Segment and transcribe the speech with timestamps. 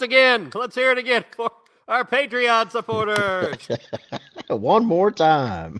[0.00, 1.50] Once again, let's hear it again for
[1.86, 3.68] our Patreon supporters.
[4.48, 5.78] One more time.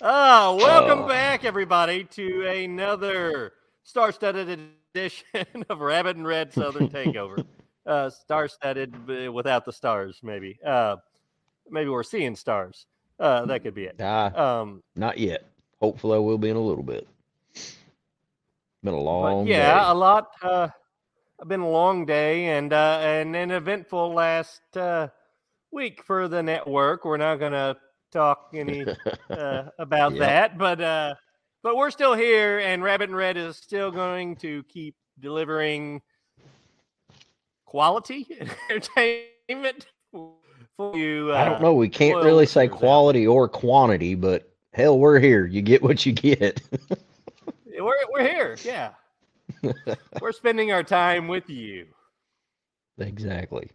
[0.00, 1.06] Oh, welcome Oh.
[1.08, 3.52] back, everybody, to another
[3.84, 4.58] star-studded
[4.92, 7.46] edition of Rabbit and Red Southern Takeover.
[7.86, 10.58] uh, star-studded uh, without the stars, maybe.
[10.66, 10.96] Uh,
[11.70, 12.86] maybe we're seeing stars.
[13.20, 13.94] Uh, that could be it.
[14.00, 15.44] Ah, Um, not yet.
[15.80, 17.06] Hopefully, I will be in a little bit.
[18.82, 19.90] Been a but long yeah, day.
[19.90, 20.28] a lot.
[20.42, 20.68] Uh,
[21.46, 25.08] been a long day and uh, and an eventful last uh,
[25.72, 27.04] week for the network.
[27.04, 27.76] We're not gonna
[28.12, 28.86] talk any
[29.30, 30.20] uh, about Yep.
[30.20, 31.14] that, but uh,
[31.62, 36.00] but we're still here, and Rabbit and Red is still going to keep delivering
[37.64, 38.26] quality
[38.70, 41.32] entertainment for you.
[41.32, 41.74] Uh, I don't know.
[41.74, 45.46] We can't really say quality or quantity, but hell, we're here.
[45.46, 46.62] You get what you get.
[47.78, 48.90] We're we're here, yeah.
[50.20, 51.86] we're spending our time with you.
[52.98, 53.70] exactly.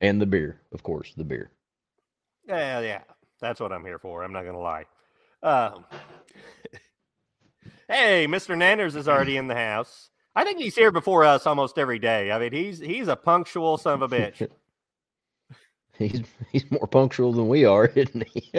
[0.00, 1.50] And the beer, of course, the beer.
[2.46, 3.02] Yeah, yeah,
[3.40, 4.22] that's what I'm here for.
[4.22, 4.84] I'm not gonna lie.
[5.42, 5.84] Um,
[7.88, 8.56] hey, Mr.
[8.56, 10.10] Nanners is already in the house.
[10.34, 12.30] I think he's here before us almost every day.
[12.30, 14.48] I mean, he's he's a punctual son of a bitch.
[15.98, 18.52] He's he's more punctual than we are, isn't he?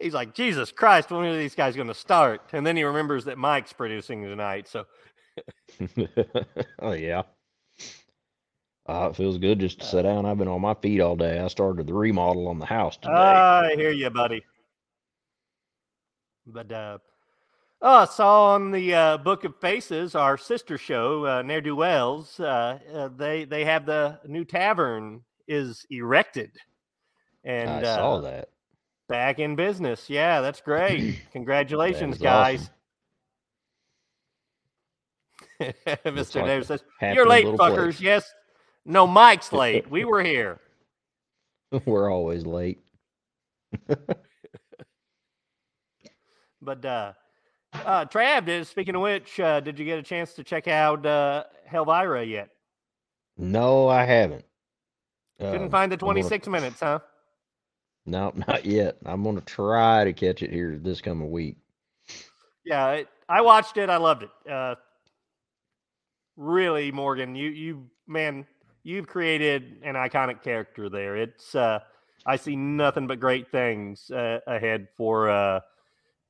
[0.00, 2.42] He's like, Jesus Christ, when are these guys going to start?
[2.52, 4.66] And then he remembers that Mike's producing tonight.
[4.68, 4.86] So,
[6.80, 7.22] oh yeah.
[8.88, 10.26] Uh, it feels good just to sit down.
[10.26, 11.38] I've been on my feet all day.
[11.38, 13.12] I started the remodel on the house today.
[13.12, 14.42] I hear you, buddy.
[16.46, 16.98] But uh,
[17.82, 21.76] oh, I saw on the uh, Book of Faces, our sister show, uh, Ne'er Do
[21.76, 26.50] Wells, uh, uh, they they have the new tavern is erected,
[27.44, 28.48] and I saw uh, that.
[29.10, 30.08] Back in business.
[30.08, 31.20] Yeah, that's great.
[31.32, 32.70] Congratulations, is guys.
[35.60, 35.74] Looks
[36.06, 36.36] Mr.
[36.36, 37.76] like Dave says, You're late, fuckers.
[37.96, 38.32] place." Yes.
[38.86, 39.90] No, Mike's late.
[39.90, 40.58] We were here.
[41.84, 42.78] We're always late.
[46.62, 47.12] But uh,
[47.72, 51.06] uh, Trav, did, speaking of which, uh, did you get a chance to check out
[51.06, 52.50] uh, Helvira yet?
[53.38, 54.44] No, I haven't.
[55.38, 56.98] Couldn't Um, find the I'm gonna- 26 minutes, huh?
[58.06, 58.96] No, not yet.
[59.04, 61.56] I'm gonna try to catch it here this coming week.
[62.64, 63.88] Yeah, it, I watched it.
[63.90, 64.50] I loved it.
[64.50, 64.74] Uh,
[66.36, 68.46] really, Morgan, you you man,
[68.82, 71.16] you've created an iconic character there.
[71.16, 71.80] It's uh,
[72.26, 75.60] I see nothing but great things uh, ahead for uh,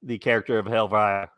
[0.03, 1.29] the character of Helvira.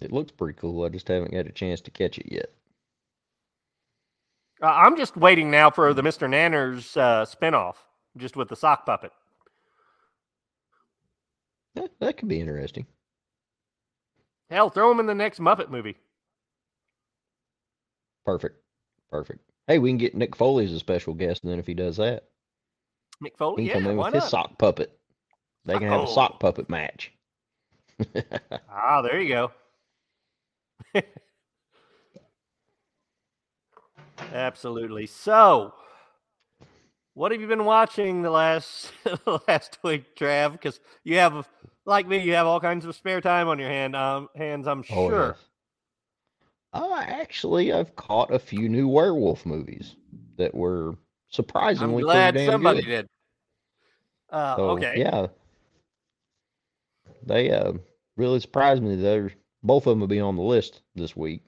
[0.00, 0.84] It looks pretty cool.
[0.84, 2.50] I just haven't got a chance to catch it yet.
[4.62, 6.28] Uh, I'm just waiting now for the Mr.
[6.28, 7.76] Nanners uh, spinoff,
[8.16, 9.12] just with the sock puppet.
[11.76, 12.86] That, that could be interesting.
[14.50, 15.96] Hell, throw him in the next Muppet movie.
[18.26, 18.56] Perfect.
[19.10, 19.40] Perfect.
[19.66, 21.96] Hey, we can get Mick Foley as a special guest, and then if he does
[21.98, 22.24] that,
[23.24, 24.98] Mick Foley, he yeah, can come in with his sock puppet.
[25.64, 26.14] They can have a Oh.
[26.14, 27.12] sock puppet match.
[28.72, 29.52] Ah, there you go.
[34.32, 35.06] Absolutely.
[35.06, 35.74] So,
[37.14, 38.92] what have you been watching the last
[39.48, 40.52] last week, Trav?
[40.52, 41.48] Because you have,
[41.84, 44.66] like me, you have all kinds of spare time on your hand um, hands.
[44.66, 45.28] I'm Oh, sure.
[45.28, 45.38] yes.
[46.72, 49.96] Uh, actually, I've caught a few new werewolf movies
[50.36, 50.94] that were
[51.28, 52.02] surprisingly.
[52.02, 52.88] I'm glad somebody good.
[52.88, 53.06] did.
[54.30, 54.94] Uh, So, okay.
[54.96, 55.26] Yeah.
[57.26, 57.72] They uh,
[58.16, 58.94] really surprised me.
[58.96, 61.42] They're both of them will be on the list this week.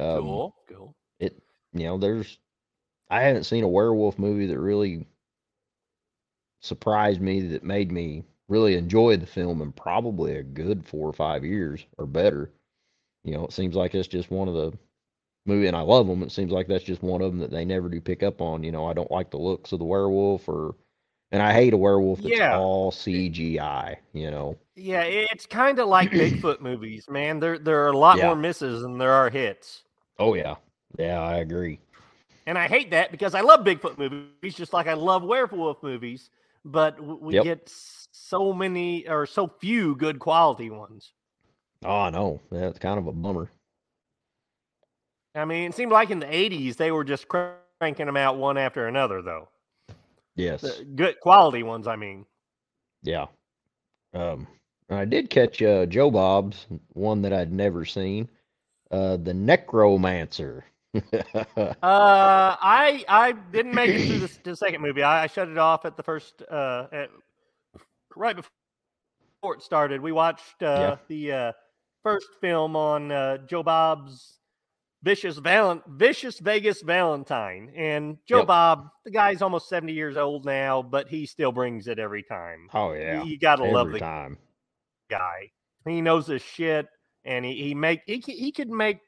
[0.00, 0.54] Um, cool.
[0.68, 0.95] Cool.
[1.78, 2.38] You know there's
[3.10, 5.06] I haven't seen a werewolf movie that really
[6.60, 11.12] surprised me that made me really enjoy the film in probably a good four or
[11.12, 12.52] five years or better.
[13.24, 14.72] You know, it seems like it's just one of the
[15.46, 16.22] movie, and I love them.
[16.22, 18.64] It seems like that's just one of them that they never do pick up on.
[18.64, 20.76] You know, I don't like the looks of the werewolf, or
[21.32, 22.50] and I hate a werewolf that's Yeah.
[22.50, 23.98] all CGI.
[24.12, 27.40] You know, Yeah, it's kind of like Bigfoot movies, man.
[27.40, 28.22] There there are a lot Yeah.
[28.22, 29.84] more misses than there are hits.
[30.18, 30.56] oh yeah,
[30.98, 31.80] yeah, I agree.
[32.46, 36.30] And I hate that because I love Bigfoot movies just like I love werewolf movies,
[36.64, 37.46] but we Yep.
[37.46, 41.12] get so many or so few good quality ones.
[41.82, 43.50] Oh, I know that's kind of a bummer.
[45.34, 48.56] I mean, it seemed like in the 80s they were just cranking them out one
[48.58, 49.48] after another though.
[50.36, 52.26] Yes, The good quality ones, I mean.
[53.02, 53.26] yeah.
[54.14, 54.46] Um,
[54.90, 58.30] I did catch uh, Joe Bob's one that I'd never seen,
[58.90, 60.64] uh, the Necromancer.
[61.82, 65.02] Uh, I I didn't make it through the, the second movie.
[65.02, 67.10] I, I shut it off at the first uh at,
[68.14, 70.00] right before it started.
[70.00, 71.52] We watched uh the uh
[72.02, 74.38] first film on uh, Joe Bob's
[75.02, 77.72] Vicious Valent Vicious Vegas Valentine.
[77.76, 78.46] And Joe Yep.
[78.46, 82.68] Bob, the guy's almost 70 years old now, but he still brings it every time.
[82.74, 84.38] oh yeah, You, you gotta love the time.
[85.10, 85.50] guy.
[85.86, 86.86] He knows his shit,
[87.24, 88.98] and he, he make he he could make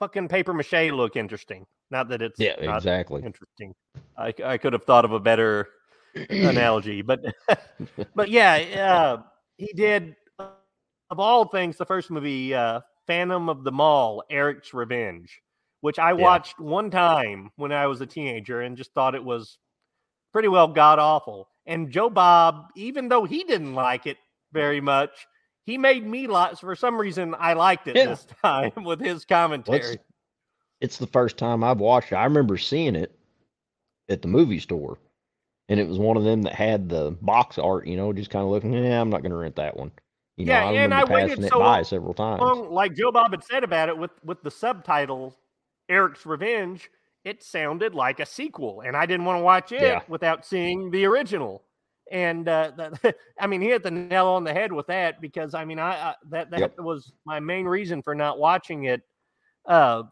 [0.00, 1.64] fucking paper mache look interesting.
[1.90, 3.22] Not that it's Yeah, not exactly.
[3.22, 3.74] interesting.
[4.18, 5.68] I, I could have thought of a better
[6.30, 7.20] analogy, but
[8.14, 8.54] but yeah,
[8.90, 9.22] uh,
[9.56, 15.40] he did of all things the first movie, uh, Phantom of the Mall, Eric's Revenge,
[15.80, 19.58] which I watched one time when I was a teenager and just thought it was
[20.32, 21.48] pretty well god awful.
[21.66, 24.16] And Joe Bob, even though he didn't like it
[24.52, 25.26] very much,
[25.70, 28.06] he made me like for some reason I liked it Yeah.
[28.06, 29.78] this time with his Well, commentary.
[29.80, 29.96] it's,
[30.80, 32.16] it's the first time I've watched it.
[32.16, 33.14] I remember seeing it
[34.08, 34.98] at the movie store,
[35.68, 37.86] and it was one of them that had the box art.
[37.86, 38.72] You know, just kind of looking.
[38.72, 39.92] Yeah, I'm not going to rent that one.
[40.36, 42.40] You know, Yeah, I and I waited it so by long- several times.
[42.40, 45.36] Well, like Joe Bob had said about it with with the subtitle
[45.88, 46.90] Eric's Revenge,
[47.24, 50.00] it sounded like a sequel, and I didn't want to watch it Yeah.
[50.08, 51.62] without seeing the original.
[52.10, 55.54] And uh, that, I mean, he hit the nail on the head with that because
[55.54, 56.74] I mean, I, I that that Yep.
[56.78, 59.02] was my main reason for not watching it.
[59.66, 60.04] Uh,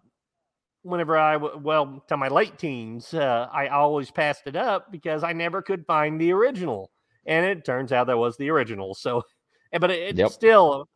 [0.83, 5.33] whenever I well to my late teens, uh, I always passed it up because I
[5.33, 6.91] never could find the original,
[7.27, 8.95] and it turns out that was the original.
[8.95, 9.23] So,
[9.81, 10.33] but it, it's Yep.
[10.33, 10.89] still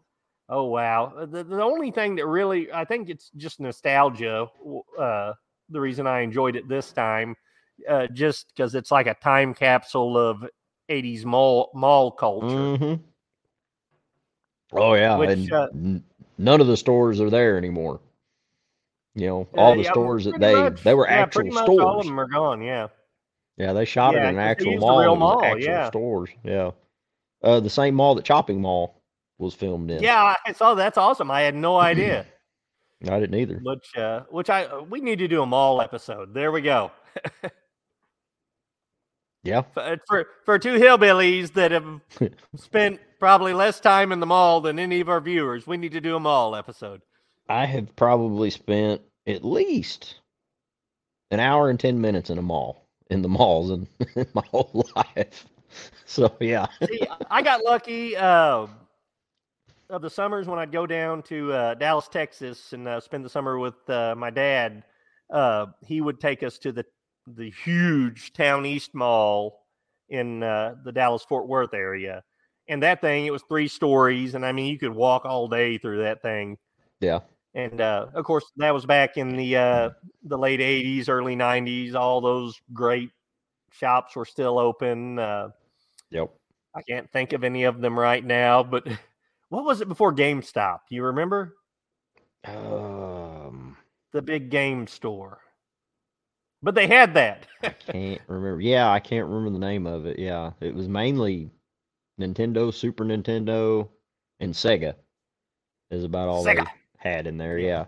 [0.48, 1.12] Oh wow!
[1.16, 4.46] Uh, The, the only thing that really, I think it's just nostalgia.
[4.98, 5.32] Uh,
[5.70, 7.34] the reason I enjoyed it this time,
[7.88, 10.44] uh, just because it's like a time capsule of
[10.88, 12.76] '80s mall mall culture.
[12.76, 12.94] hmm
[14.74, 16.04] Oh yeah, Which, and uh, n-
[16.38, 18.00] none of the stores are there anymore.
[19.14, 21.68] You know, Uh, all the yeah, stores that they much- they were yeah, actual much
[21.68, 22.06] All of stores.
[22.06, 22.62] them are gone.
[22.62, 22.88] Yeah,
[23.58, 24.98] Yeah, they shot Yeah, it in an actual mall.
[25.00, 25.88] real and it was mall, actual yeah.
[25.88, 26.30] stores.
[26.42, 26.70] Yeah,
[27.42, 29.02] uh, the same mall that Chopping Mall
[29.38, 30.02] was filmed in.
[30.02, 30.34] yeah.
[30.46, 31.30] I saw that's awesome.
[31.30, 32.24] I had no idea.
[33.10, 33.60] I didn't either.
[33.62, 36.32] which, uh, which I uh, we need to do a mall episode.
[36.32, 36.90] There we go.
[39.44, 42.00] Yeah, for for, for two hillbillies that have
[42.56, 45.66] spent probably less time in the mall than any of our viewers.
[45.66, 47.02] We need to do a mall episode.
[47.48, 50.20] I have probably spent at least
[51.30, 53.86] an hour and ten minutes in a mall in the malls in,
[54.16, 55.46] in my whole life.
[56.04, 58.66] So yeah, See, I got lucky uh,
[59.90, 63.30] of the summers when I'd go down to uh, Dallas, Texas, and uh, spend the
[63.30, 64.84] summer with uh, my dad.
[65.30, 66.84] Uh, he would take us to the
[67.26, 69.64] the huge Town East Mall
[70.08, 72.22] in uh, the Dallas Fort Worth area,
[72.68, 75.78] and that thing it was three stories, and I mean you could walk all day
[75.78, 76.58] through that thing.
[77.00, 77.20] yeah,
[77.54, 79.90] And uh, of course, that was back in the uh,
[80.22, 81.94] the late '80s, early '90s.
[81.94, 83.10] All those great
[83.72, 85.18] shops were still open.
[85.18, 85.50] Uh,
[86.10, 86.32] yep.
[86.74, 88.86] I can't think of any of them right now, but
[89.48, 90.80] what was it before GameStop?
[90.90, 91.56] You remember
[92.44, 93.76] Um,
[94.12, 95.41] the big game store?
[96.62, 97.46] But they had that.
[97.62, 98.60] I can't remember.
[98.60, 100.18] Yeah, I can't remember the name of it.
[100.18, 101.50] Yeah, it was mainly
[102.20, 103.88] Nintendo, Super Nintendo,
[104.40, 104.94] and Sega.
[105.90, 106.64] Is about all Sega.
[106.64, 107.58] they had in there.
[107.58, 107.86] Yeah,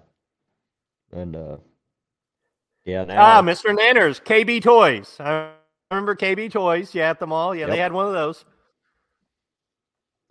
[1.13, 1.57] and uh,
[2.85, 3.03] yeah.
[3.09, 3.77] ah, Now, Mr.
[3.77, 5.17] Nanners, KB Toys.
[5.21, 5.51] I
[5.91, 6.95] remember KB Toys.
[6.95, 7.55] Yeah, at the mall.
[7.55, 8.45] Yeah, they had one of those.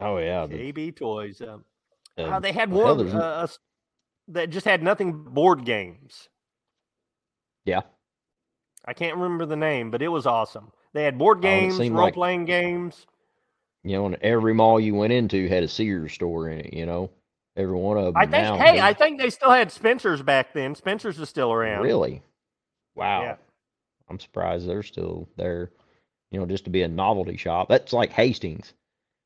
[0.02, 1.42] oh yeah, the, KB Toys.
[1.42, 1.64] Um,
[2.18, 3.48] uh, uh, they had one uh,
[4.28, 6.30] that just had nothing board games.
[7.66, 7.82] yeah.
[8.86, 10.72] I can't remember the name, but it was awesome.
[10.94, 13.06] They had board Oh, games, seemed role like- playing games.
[13.84, 16.74] You know, and every mall you went into had a Sears store in it.
[16.74, 17.10] You know,
[17.58, 18.14] every one of them.
[18.18, 18.58] I think.
[18.62, 20.74] Hey, I think they still had Spencer's back then.
[20.76, 21.84] Spencer's is still around.
[21.84, 22.22] really.
[22.96, 23.24] Wow.
[23.24, 23.36] Yeah.
[24.10, 25.72] I'm surprised they're still there.
[26.32, 27.68] You know, just to be a novelty shop.
[27.70, 28.74] That's like Hastings.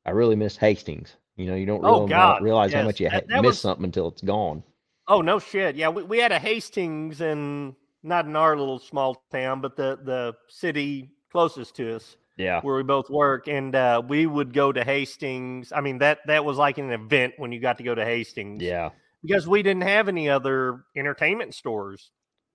[0.04, 1.14] I really miss Hastings.
[1.36, 3.48] You know, you don't Oh, really God, realize how much you That- ha- that miss
[3.50, 4.62] was- something until it's gone.
[5.06, 5.76] Oh no shit.
[5.76, 7.74] Yeah, we, we had a Hastings and
[8.08, 12.60] not in our little small town, but the the city closest to us Yeah.
[12.62, 15.72] where we both work, and uh, we would go to Hastings.
[15.72, 18.62] I mean that that was like an event when you got to go to Hastings.
[18.62, 18.90] Yeah.
[19.22, 22.10] because we didn't have any other entertainment stores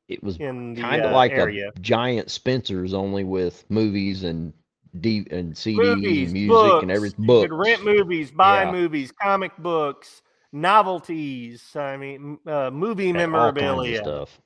[0.07, 1.71] It was in the kind of uh, like area.
[1.75, 4.53] a giant Spencer's only with movies and
[5.01, 6.81] D and CDs movies, and music books.
[6.83, 7.25] and everything.
[7.25, 8.71] You could rent movies, buy Yeah.
[8.71, 11.75] movies, comic books, novelties.
[11.75, 13.97] I mean, uh, movie and all kinds of memorabilia.
[14.03, 14.39] stuff.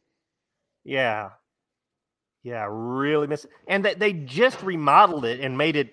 [0.88, 1.32] Yeah,
[2.44, 3.46] yeah, really miss.
[3.68, 5.92] And that they just remodeled it and made it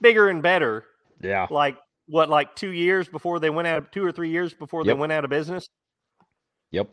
[0.00, 0.84] bigger and better.
[1.22, 1.46] Yeah.
[1.48, 1.76] Like
[2.08, 4.92] what, like two years before they went out, of two or three years before they
[4.92, 5.68] went out of business.
[6.72, 6.90] Yep.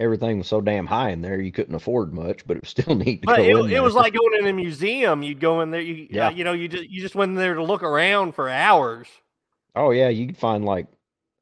[0.00, 2.96] Everything was so damn high in there you couldn't afford much, but it was still
[2.96, 5.22] neat to But go it, it was like going in a museum.
[5.22, 6.26] You'd go in there, you Yeah.
[6.26, 9.06] uh, you know, you just you just went in there to look around for hours.
[9.76, 10.88] Oh yeah, you could find like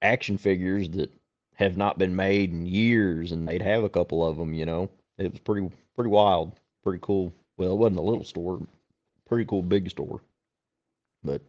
[0.02, 1.10] action figures that
[1.58, 4.54] have not been made in years, and they'd have a couple of them.
[4.54, 6.52] You know, it was pretty pretty wild,
[6.84, 7.32] pretty cool.
[7.56, 8.60] Well, it wasn't a little store,
[9.26, 10.20] pretty cool big store.
[11.24, 11.42] But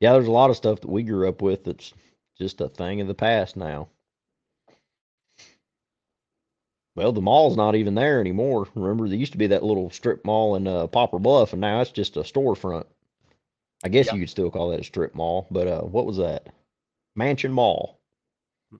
[0.00, 1.94] yeah, there's a lot of stuff that we grew up with that's
[2.36, 3.88] just a thing of the past now.
[6.96, 8.66] Well, the mall's not even there anymore.
[8.74, 11.80] Remember, there used to be that little strip mall in uh, Poplar Bluff, and now
[11.80, 12.86] it's just a storefront.
[13.84, 14.14] I guess Yeah.
[14.14, 16.48] you could still call that a strip mall, but uh, what was that?
[17.14, 18.00] Mansion Mall.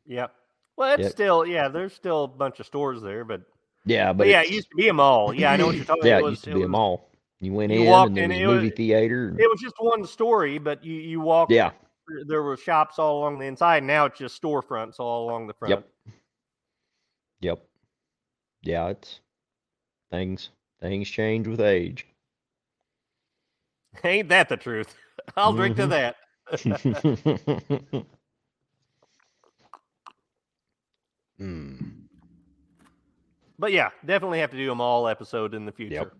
[0.04, 0.34] Yep.
[0.78, 1.12] Well, it's Yep.
[1.12, 1.68] still yeah.
[1.68, 3.42] There's still a bunch of stores there, but,
[3.84, 5.34] Yeah, but, but yeah, it used to be a mall.
[5.34, 6.02] Yeah, I know what you're talking.
[6.02, 6.08] About.
[6.08, 7.10] Yeah, it it was, used to be a mall.
[7.40, 9.28] You went you in, walked and there was a movie was- theater.
[9.28, 11.50] and- It was just one story, but you you walked.
[11.52, 11.72] yeah,
[12.28, 13.82] There were shops all along the inside.
[13.82, 15.70] Now it's just storefronts all along the front.
[15.70, 15.88] Yep.
[17.40, 17.66] yep,
[18.62, 18.86] yeah.
[18.88, 19.20] It's
[20.12, 22.06] things things change with age.
[24.04, 24.94] Ain't that the truth?
[25.36, 25.90] I'll drink to Mhm.
[25.90, 26.16] that.
[31.38, 31.74] Hmm.
[33.58, 36.12] But yeah, definitely have to do them all episode in the future.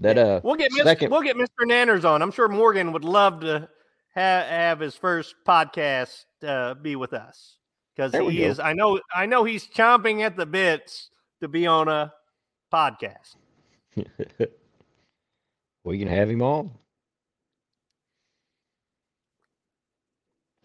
[0.00, 1.10] That uh, We'll get Mr.
[1.10, 1.64] we'll get Mr.
[1.64, 2.22] Nanners on.
[2.22, 3.68] I'm sure Morgan would love to
[4.14, 7.56] ha- have his first podcast uh, be with us
[7.96, 8.28] because he go.
[8.28, 8.60] is.
[8.60, 9.00] I know.
[9.14, 11.10] I know he's chomping at the bits
[11.40, 12.12] to be on a
[12.72, 13.36] podcast.
[15.84, 16.70] we can have him on.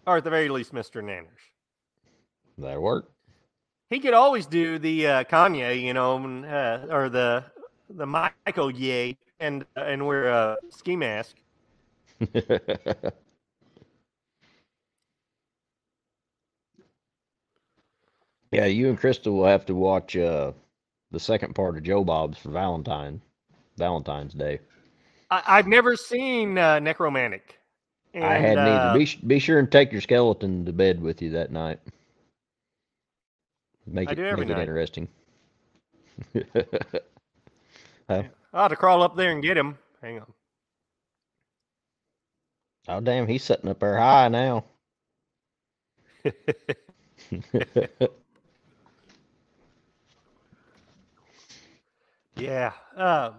[0.06, 1.02] or at the very least, Mr.
[1.02, 1.28] Nanners.
[2.58, 3.13] That'll work.
[3.94, 7.46] He could always do the uh, Kanye, you know, uh, or the
[7.92, 11.36] the Michael Ye, and and wear a ski mask.
[18.52, 20.54] yeah, you and Crystal will have to watch uh
[21.12, 23.22] the second part of Joe Bob's for Valentine
[23.78, 24.60] Valentine's Day.
[25.30, 27.42] I, I've never seen uh, Nekromantik.
[28.16, 28.98] I hadn't uh, either.
[28.98, 31.80] Be, be sure and take your skeleton to bed with you that night.
[33.86, 35.08] Make I it make it interesting.
[38.10, 38.24] I'll
[38.54, 39.78] have to crawl up there and get him.
[40.02, 40.34] Hang on.
[42.88, 44.66] oh damn, he's sitting up there high now.
[52.36, 52.72] Yeah.
[52.96, 53.36] Um,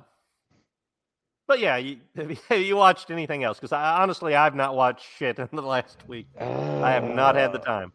[1.47, 3.59] but yeah, you, have you watched anything else?
[3.59, 6.27] Because I honestly, I've not watched shit in the last week.
[6.41, 7.93] I have not had the Uh, time.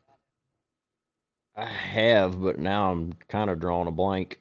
[1.60, 4.40] I have, but now I'm kind of drawing a blank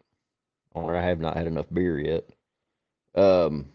[0.72, 0.94] on.
[0.94, 2.28] I have not had enough beer yet.
[3.16, 3.66] Um,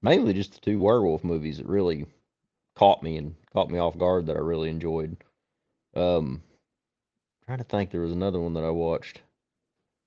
[0.00, 2.06] mainly just the two werewolf movies that really
[2.74, 5.14] caught me and caught me off guard that I really enjoyed.
[5.94, 6.42] Um,
[7.44, 9.20] trying to think, there was another one that I watched.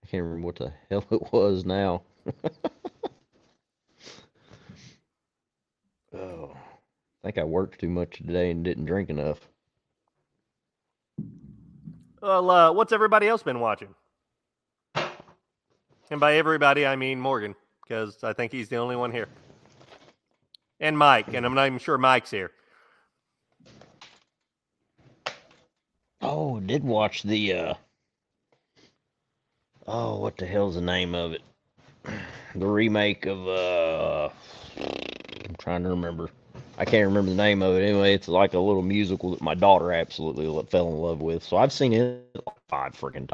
[0.04, 2.02] I can't remember what the hell it was now.
[6.16, 6.56] oh,
[7.24, 9.48] I think I worked too much today and didn't drink enough.
[12.22, 13.94] Well, uh, what's everybody else been watching?
[16.10, 19.28] And by everybody, I mean Morgan, because I think he's the only one here.
[20.80, 22.52] And Mike, and I'm not even sure Mike's here.
[26.22, 27.74] Oh, did watch the uh
[29.86, 31.42] Oh, what the hell's the name of it?
[32.56, 34.30] The remake of uh
[34.80, 36.30] I'm trying to remember.
[36.78, 37.84] I can't remember the name of it.
[37.84, 41.44] Anyway, it's like a little musical that my daughter absolutely fell in love with.
[41.44, 43.32] So I've seen it five freaking times now.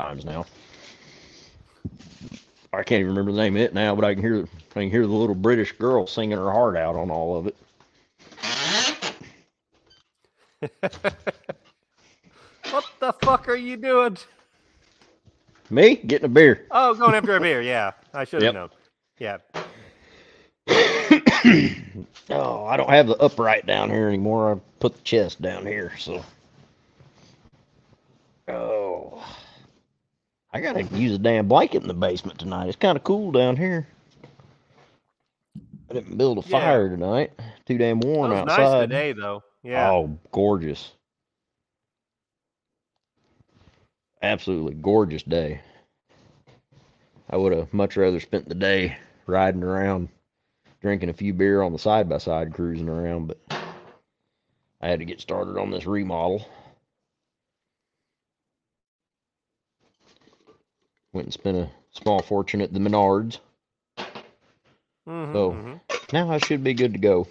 [2.73, 4.45] I can't even remember the name of it now, but I can hear
[4.75, 7.55] I can hear the little British girl singing her heart out on all of it.
[12.69, 14.17] What the fuck are you doing?
[15.69, 16.67] Me getting a beer.
[16.71, 17.61] Oh, going after a beer.
[17.61, 18.53] Yeah, I should have Yep.
[18.53, 18.69] known.
[19.19, 19.37] Yeah.
[22.33, 24.53] Oh, I don't have the upright down here anymore.
[24.55, 26.23] I put the chest down here, so
[28.47, 29.23] Oh,
[30.51, 32.67] I gotta use a damn blanket in the basement tonight.
[32.67, 33.87] It's kind of cool down here.
[35.89, 36.59] I didn't build a Yeah.
[36.59, 37.31] fire tonight.
[37.65, 38.57] Too damn warm was outside.
[38.57, 39.43] nice today, though.
[39.61, 39.91] Yeah.
[39.91, 40.91] Oh, gorgeous.
[44.21, 45.61] Absolutely gorgeous day.
[47.29, 50.09] I would have much rather spent the day riding around,
[50.83, 53.39] drinking a few beer on the side by side, cruising around, but
[54.81, 56.45] I had to get started on this remodel.
[61.13, 63.39] Went and spent a small fortune at the Menards.
[65.07, 65.81] Mhm, so- mhm.
[66.11, 67.27] Now I should be good to go.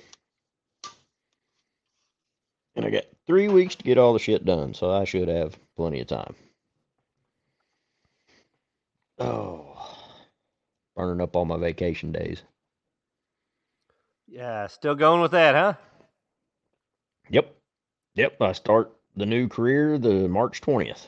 [2.74, 5.58] And I got three weeks to get all the shit done, so I should have
[5.76, 6.34] plenty of time.
[9.18, 9.76] Oh,
[10.96, 12.42] burning up all my vacation days.
[14.32, 15.74] Yeah, still going with that, huh?
[17.28, 17.54] Yep.
[18.14, 18.40] Yep.
[18.40, 21.04] I start the new career the March 20th.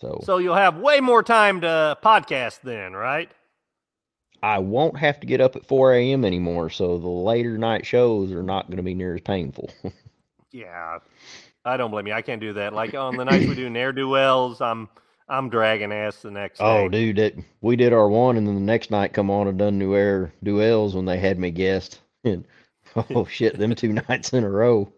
[0.00, 3.30] So, So you'll have way more time to podcast then, right?
[4.42, 6.24] I won't have to get up at 4 a.m.
[6.24, 9.70] anymore, so the later night shows are not going to be near as painful.
[10.52, 11.00] Yeah.
[11.66, 12.14] I don't blame you.
[12.14, 12.72] I can't do that.
[12.72, 14.88] Like on the nights we do ne'er do wells, I'm
[15.28, 16.64] I'm dragging ass the next day.
[16.64, 17.12] Oh, day.
[17.12, 19.78] dude, that we did our one, and then the next night come on and done
[19.78, 22.44] Ne'er Do Wells when they had me guest, and
[22.96, 24.92] oh shit, them two nights in a row.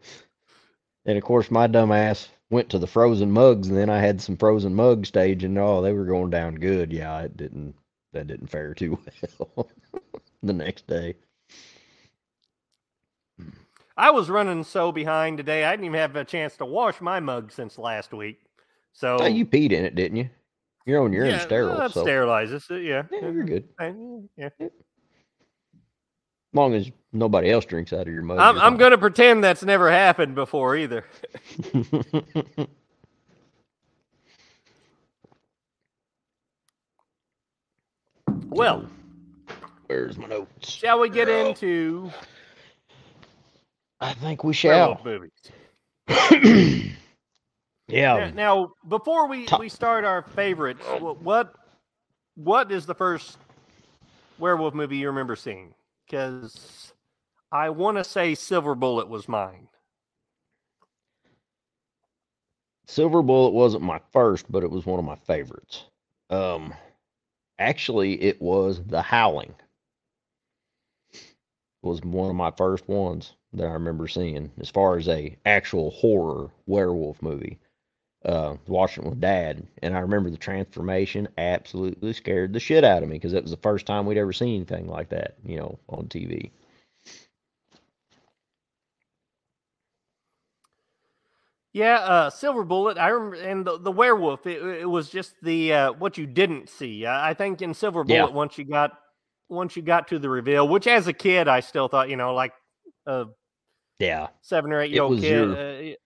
[1.06, 4.20] And of course, my dumb ass went to the frozen mugs, and then I had
[4.20, 6.92] some frozen mug stage, and oh, they were going down good.
[6.92, 7.74] Yeah, it didn't.
[8.12, 8.98] That didn't fare too
[9.38, 9.70] well
[10.42, 11.14] the next day.
[13.96, 15.64] I was running so behind today.
[15.64, 18.40] I didn't even have a chance to wash my mug since last week.
[18.98, 20.28] So Oh, you peed in it, didn't you?
[20.84, 22.82] You're on your yeah, own sterile, that so sterilizes it.
[22.82, 23.44] Yeah, yeah, you're mm-hmm.
[23.44, 23.68] good.
[23.78, 24.48] I- mm, yeah.
[24.60, 24.70] As
[26.52, 28.40] long as nobody else drinks out of your mug.
[28.40, 31.04] I'm I'm gonna pretend that's never happened before either.
[38.50, 38.86] Well,
[39.86, 40.68] Where's my notes?
[40.68, 42.10] shall we get into
[44.00, 44.98] I think we shall.
[45.04, 45.30] werewolf
[46.08, 46.90] movies?
[47.88, 48.30] yeah.
[48.30, 50.84] Now, now, before we, Top- we start our favorites,
[51.22, 51.54] what
[52.34, 53.38] what is the first
[54.38, 55.74] werewolf movie you remember seeing?
[56.06, 56.92] Because
[57.50, 59.68] I want to say Silver Bullet was mine.
[62.86, 65.84] Silver Bullet wasn't my first, but it was one of my favorites.
[66.30, 66.72] Um,
[67.58, 69.54] actually, it was The Howling.
[71.82, 75.90] Was one of my first ones that I remember seeing as far as a actual
[75.90, 77.58] horror werewolf movie.
[78.28, 83.08] Uh, watching with Dad, and I remember the transformation absolutely scared the shit out of
[83.08, 85.78] me because it was the first time we'd ever seen anything like that, you know,
[85.88, 86.50] on TV.
[91.72, 92.98] Yeah, uh, Silver Bullet.
[92.98, 94.46] I remember, and the, the werewolf.
[94.46, 97.06] It, it was just the uh, what you didn't see.
[97.06, 98.26] I, I think in Silver Yeah.
[98.26, 98.92] Bullet, once you got
[99.48, 102.34] once you got to the reveal, which as a kid I still thought, you know,
[102.34, 102.52] like
[103.06, 103.26] a
[103.98, 105.58] Yeah, seven or eight year old kid.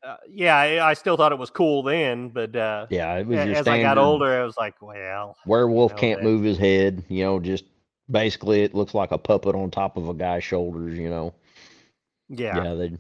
[0.05, 3.27] Uh, uh, yeah, I, I still thought it was cool then, but uh, yeah, it
[3.27, 6.23] was your as I got older, I was like, well, Werewolf can't that.
[6.23, 7.65] move his head, you know, just
[8.11, 11.35] basically it looks like a puppet on top of a guy's shoulders, you know.
[12.29, 12.97] yeah, Yeah, they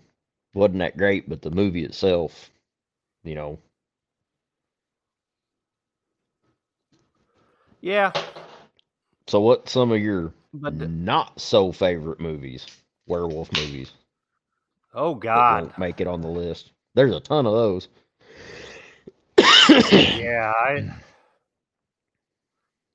[0.55, 2.51] wasn't that great, but the movie itself,
[3.25, 3.59] you know,
[7.81, 8.13] yeah.
[9.27, 12.67] so what some of your But the- not so favorite movies,
[13.07, 13.93] werewolf movies
[14.95, 16.73] oh God, make it on the list?
[16.95, 17.89] There's a ton of those.
[20.13, 20.81] yeah, I.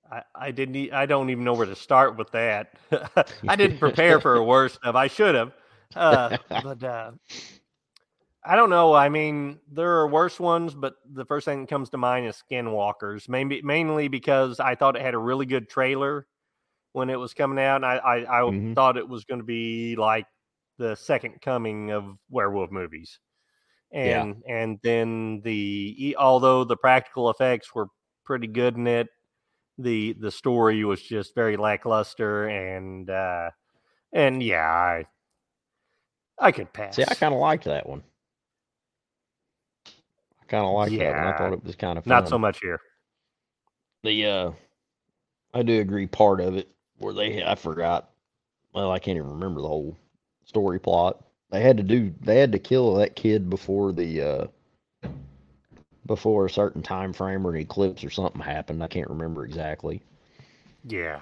[0.09, 0.93] I, I didn't.
[0.93, 2.73] I don't even know where to start with that.
[3.47, 4.95] I didn't prepare for a worse stuff.
[4.95, 5.51] I should have,
[5.95, 7.11] uh, but uh,
[8.45, 8.93] I don't know.
[8.93, 12.41] I mean, there are worse ones, but the first thing that comes to mind is
[12.49, 13.27] Skinwalkers.
[13.27, 16.25] Maybe mainly because I thought it had a really good trailer
[16.93, 17.77] when it was coming out.
[17.77, 18.75] And I I, I Mhm.
[18.75, 20.25] thought it was going to be like
[20.77, 23.19] the second coming of werewolf movies.
[23.91, 24.21] Yeah.
[24.21, 27.87] And and then the although the practical effects were
[28.25, 29.07] pretty good in it,
[29.77, 33.49] the the story was just very lackluster and uh
[34.13, 35.05] and yeah, I
[36.39, 36.95] I could pass.
[36.95, 38.03] See, I kind of liked that one.
[39.87, 41.33] I kind of liked that one.
[41.33, 42.09] I thought it was kind of fun.
[42.09, 42.79] Not so much here.
[44.03, 44.51] the uh
[45.53, 48.09] I do agree part of it where they I forgot
[48.73, 49.97] well I can't even remember the whole
[50.47, 51.23] story plot.
[51.51, 54.47] They had to do they had to kill that kid before the uh
[56.07, 58.83] before a certain time frame or an eclipse or something happened.
[58.83, 60.01] I can't remember exactly.
[60.85, 61.19] Yeah.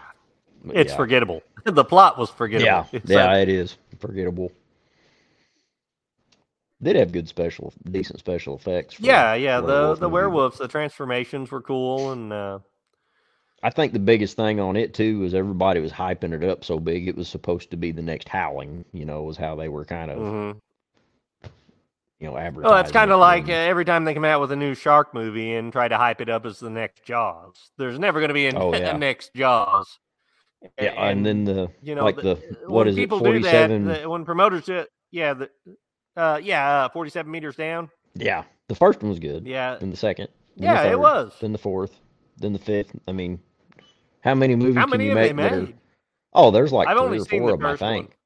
[0.64, 0.98] But It's yeah.
[0.98, 1.44] forgettable.
[1.66, 2.68] The plot was forgettable.
[2.68, 4.52] Yeah, It's, yeah, it is forgettable.
[6.82, 9.00] did have good special, decent special effects.
[9.00, 9.62] Yeah, yeah.
[9.62, 12.60] The the werewolves, the transformations were cool, and uh,
[13.65, 16.80] I think the biggest thing on it too was everybody was hyping it up so
[16.80, 18.86] big it was supposed to be the next Howling.
[18.93, 20.60] You know, was how they were kind of mhm.
[22.19, 22.71] you know advertising.
[22.71, 25.15] well, it's kind of like uh, every time they come out with a new shark
[25.15, 27.71] movie and try to hype it up as the next Jaws.
[27.80, 28.95] There's never going to be a, Oh, yeah.
[28.97, 29.97] next Jaws.
[30.80, 33.39] yeah, and, then the you know, like the- the uh, what is it people forty
[33.39, 34.08] do that, seven?
[34.08, 35.49] when promoters do it, yeah, the,
[36.15, 37.89] uh, yeah, uh, 47 meters down.
[38.13, 39.47] Yeah, the first one was good.
[39.47, 40.28] Yeah, Then the second.
[40.56, 41.34] then the yeah, it was.
[41.41, 41.99] Then the fourth.
[42.38, 42.91] Then the fifth.
[43.08, 43.39] I mean,
[44.26, 45.68] how many movies How can you make that are?
[46.34, 47.68] Oh, there's like I've three only or seen four the of them.
[47.68, 47.94] I first one.
[47.94, 48.18] think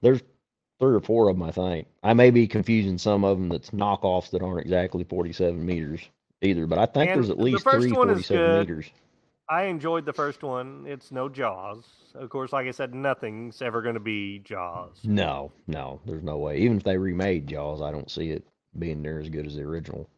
[0.00, 0.22] there's
[0.80, 1.42] three or four of them.
[1.48, 5.64] I think I may be confusing some of them that's knockoffs that aren't exactly 47
[5.64, 6.08] meters
[6.42, 6.66] either.
[6.66, 8.90] But I think And there's at the least first three one is 47 meters.
[9.50, 10.84] I enjoyed the first one.
[10.86, 11.84] It's no Jaws.
[12.14, 14.98] Of course, like I said, nothing's ever going to be Jaws.
[15.04, 16.58] No, no, there's no way.
[16.58, 18.44] Even if they remade Jaws, I don't see it
[18.78, 20.08] being near as good as the original.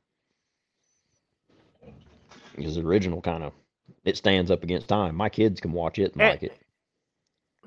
[2.57, 3.53] Because the original kind of
[4.05, 5.15] it stands up against time.
[5.15, 6.59] My kids can watch it and Eh, like it.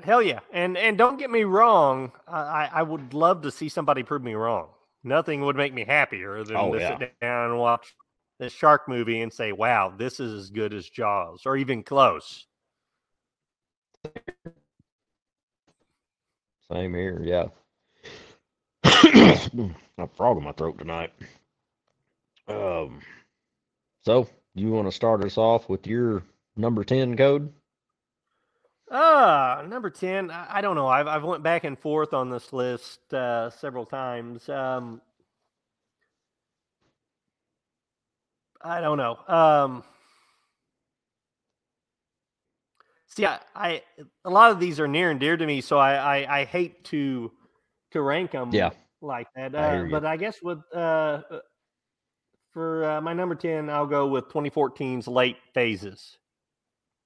[0.03, 2.11] Hell yeah, and and don't get me wrong.
[2.27, 4.69] I I I would love to see somebody prove me wrong.
[5.03, 6.97] Nothing would make me happier than Oh, to yeah.
[6.99, 7.95] sit down and watch
[8.39, 12.47] the shark movie and say, "Wow, this is as good as Jaws," or even close.
[16.71, 17.47] Same here, yeah.
[19.97, 21.13] a frog in my throat tonight.
[22.47, 22.99] Um,
[24.03, 26.23] so you want to start us off with your
[26.55, 27.51] number ten code?
[28.91, 30.29] Ah, number ten.
[30.29, 30.87] I, I don't know.
[30.87, 34.47] I've I've went back and forth on this list uh, several times.
[34.49, 35.01] Um,
[38.61, 39.17] I don't know.
[39.27, 39.83] Um,
[43.07, 43.81] see, I, I
[44.23, 46.83] a lot of these are near and dear to me, so I I, I hate
[46.85, 47.31] to
[47.91, 48.51] to rank them.
[48.53, 48.71] Yeah.
[49.01, 49.53] like that.
[49.55, 49.91] Uh, you.
[49.91, 51.39] but I guess with uh, uh,
[52.53, 56.17] for uh, my number ten, I'll go with 2014's Late Phases.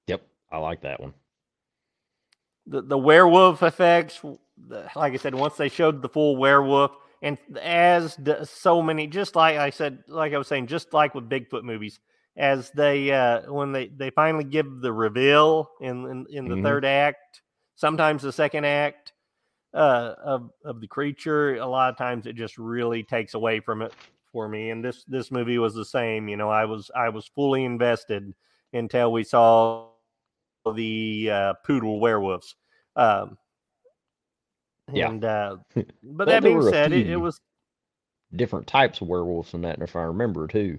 [0.06, 1.14] Yep, I like that one.
[2.66, 6.90] the, the werewolf effects the- like i said once they showed the full werewolf
[7.22, 11.28] and as so many just like i said like i was saying just like with
[11.28, 12.00] bigfoot movies
[12.36, 16.62] as they uh when they they finally give the reveal in in, in the Mhm.
[16.62, 17.40] third act
[17.76, 19.12] sometimes the second act
[19.74, 23.80] uh of of the creature a lot of times it just really takes away from
[23.82, 23.94] it
[24.38, 27.26] for me and this this movie was the same you know i was i was
[27.34, 28.32] fully invested
[28.72, 29.88] until we saw
[30.76, 32.54] the uh, poodle werewolves
[32.94, 33.36] um
[34.94, 35.08] Yeah.
[35.08, 35.56] and uh
[36.04, 37.40] but that being said it, it was
[38.36, 40.78] Different types of werewolves in that, if I remember too.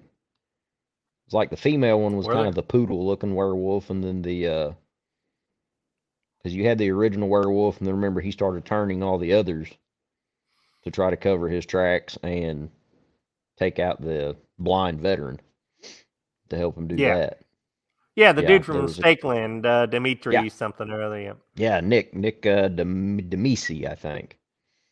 [1.26, 2.50] It's like the female one was Were kind there?
[2.50, 4.72] of the poodle looking werewolf, and then the uh,
[6.38, 9.70] because you had the original werewolf, and then remember he started turning all the others
[10.84, 12.70] to try to cover his tracks and
[13.60, 15.40] take out the blind veteran
[16.50, 17.16] to help him do Yeah.
[17.16, 17.40] that.
[18.16, 19.02] yeah the Yeah, dude from was a-
[19.66, 21.34] uh Dimitri something or other yeah.
[21.56, 24.38] Yeah, Nick Nick uh, Dem- Damici, I think.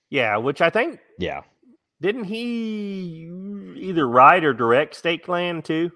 [0.09, 1.41] yeah which i think Yeah,
[2.01, 3.29] didn't he
[3.77, 5.91] either write or direct Stake Land too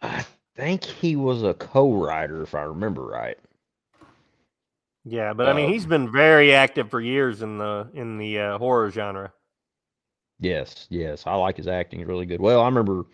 [0.00, 0.24] I
[0.56, 3.38] think he was a co-writer, if I remember right.
[5.04, 8.38] yeah but i mean Um, he's been very active for years in the in the
[8.38, 9.32] uh, horror genre
[10.40, 12.40] Yes, yes, I like his acting; it's really good.
[12.40, 13.04] Well, I remember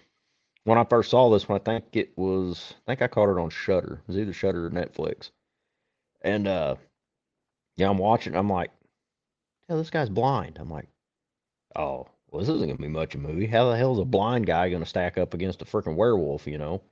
[0.64, 1.60] when I first saw this one.
[1.60, 4.00] I think it was, I think I caught it on Shudder.
[4.02, 5.30] It was either Shudder or Netflix.
[6.22, 6.76] And uh,
[7.76, 8.34] yeah, I'm watching.
[8.34, 8.70] I'm like,
[9.68, 10.58] yeah, this guy's blind.
[10.60, 10.88] I'm like,
[11.76, 13.46] oh, well, this isn't gonna be much of a movie.
[13.46, 16.46] How the hell is a blind guy gonna stack up against a freaking werewolf?
[16.46, 16.82] You know?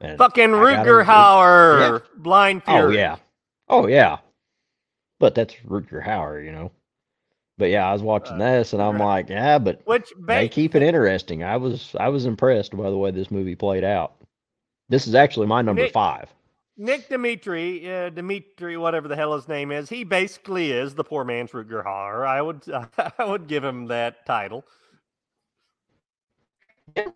[0.00, 1.06] And fucking I got Rutger it.
[1.06, 3.16] Hauer blind Oh yeah,
[3.68, 4.18] oh yeah.
[5.18, 6.72] But that's Rutger Hauer, you know.
[7.62, 10.74] But yeah, I was watching this, and I'm Rutger- like, yeah, but which they keep
[10.74, 11.44] it interesting.
[11.44, 14.14] I was I was impressed by the way this movie played out.
[14.88, 16.28] This is actually my number Nick- five.
[16.76, 21.22] Nick Dimitri, uh, Dimitri, whatever the hell his name is, he basically is the poor
[21.22, 22.26] man's Rutger Hauer.
[22.26, 22.64] I would,
[23.18, 24.64] I would give him that title.
[26.96, 27.06] Yeah,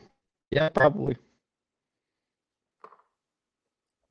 [0.53, 1.17] Yeah, probably.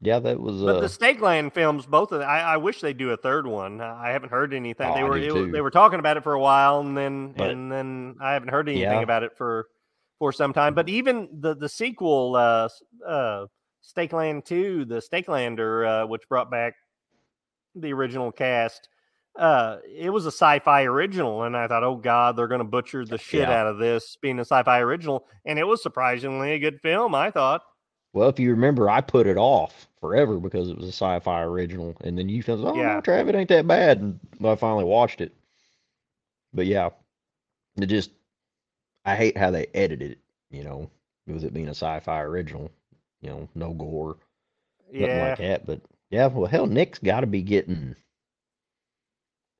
[0.01, 2.81] Yeah, that was But uh the Stake Land films, both of them, I, I wish
[2.81, 3.79] they do a third one.
[3.81, 4.87] I haven't heard anything.
[4.91, 7.49] Oh, they were, it they were talking about it for a while, and then, But-
[7.49, 9.01] and then I haven't heard anything Yeah.
[9.01, 9.67] about it for,
[10.19, 10.75] for some time.
[10.75, 12.69] But even the the sequel, uh,
[13.07, 13.45] uh,
[13.81, 16.73] Stake Land Two, the Stakelander, uh, which brought back
[17.75, 18.89] the original cast.
[19.37, 23.05] Uh, it was a sci-fi original, and I thought, oh god, they're going to butcher
[23.05, 23.61] the shit Yeah.
[23.61, 27.13] out of this being a sci-fi original, and it was surprisingly a good film.
[27.15, 27.61] I thought.
[28.15, 31.97] Well, if you remember, I put it off forever because it was a sci-fi original,
[31.99, 32.95] and then you felt, oh Yeah.
[32.95, 35.35] no, Trav, it ain't that bad, and I finally watched it.
[36.53, 36.91] But yeah,
[37.75, 38.11] It just,
[39.03, 40.19] I hate how they edited it.
[40.49, 40.89] You know,
[41.27, 42.71] with it being a sci-fi original.
[43.21, 44.15] You know, no gore,
[44.93, 45.65] nothing like that.
[45.65, 47.97] But yeah, well, hell, Nick's got to be getting.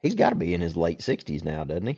[0.02, 1.98] He's got to be in his late sixties now, doesn't he?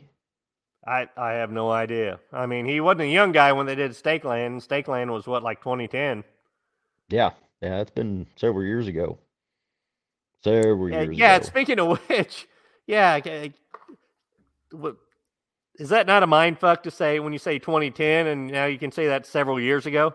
[0.84, 2.18] I, I have no idea.
[2.32, 4.62] I mean, he wasn't a young guy when they did Stake Land.
[4.62, 6.24] Stakeland was what, like 2010?
[7.08, 7.30] Yeah,
[7.62, 9.18] yeah, it's been several years ago.
[10.44, 11.36] Several Yeah, years yeah.
[11.36, 11.46] ago.
[11.46, 12.46] Speaking of which,
[12.86, 13.18] yeah.
[14.72, 14.96] What
[15.78, 18.78] is that not a mind fuck to say when you say 2010 and now you
[18.78, 20.14] can say that several years ago?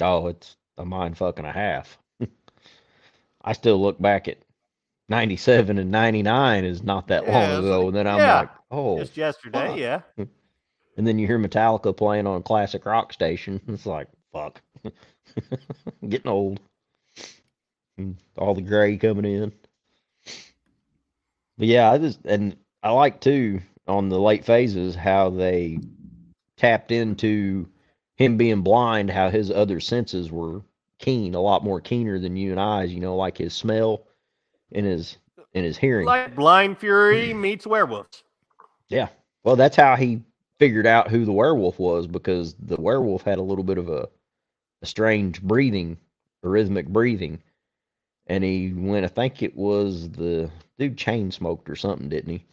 [0.00, 1.98] Oh, it's a mind fuck and a half.
[3.44, 4.38] I still look back at
[5.08, 7.78] 97 and 99 is not that long Yeah, it's ago.
[7.80, 8.98] like- and then I'm yeah, like, oh.
[8.98, 9.78] Just yesterday, fuck.
[9.78, 10.00] yeah.
[10.98, 13.62] And then you hear Metallica playing on a classic rock station.
[13.66, 14.60] It's like, fuck.
[16.08, 16.60] Getting old.
[17.98, 19.52] Mm, all the gray coming in.
[21.58, 25.78] But yeah, I just, and I like too on the late phases how they
[26.56, 27.68] tapped into
[28.16, 30.62] him being blind, how his other senses were
[30.98, 34.06] keen, a lot more keener than you and I's, you know, like his smell
[34.72, 35.18] and his
[35.54, 36.06] and his hearing.
[36.06, 38.24] Like Blind Fury meets werewolves.
[38.88, 39.08] Yeah.
[39.44, 40.22] Well, that's how he
[40.58, 44.02] figured out who the werewolf was because the werewolf had a little bit of a,
[44.02, 44.08] a
[44.86, 45.98] strange breathing,
[46.42, 47.40] a rhythmic breathing.
[48.26, 52.44] And he went, I think it was the dude chain smoked or something, didn't he?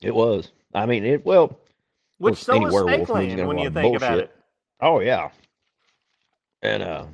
[0.00, 0.52] It was.
[0.74, 1.58] I mean, it well,
[2.18, 4.34] Which so any was werewolf when you think about it.
[4.80, 5.30] Oh yeah.
[6.62, 7.06] And uh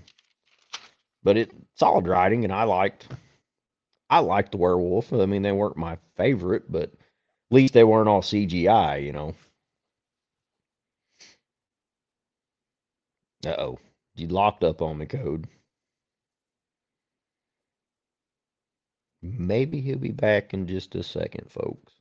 [1.23, 3.09] but it solid writing and I liked
[4.11, 5.13] I liked the werewolf.
[5.13, 6.99] I mean they weren't my favorite, but at
[7.51, 9.35] least they weren't all CGI, you know.
[13.47, 13.79] Uh oh.
[14.17, 15.49] You locked up on me, code.
[19.23, 21.94] Maybe he'll be back in just a second, folks.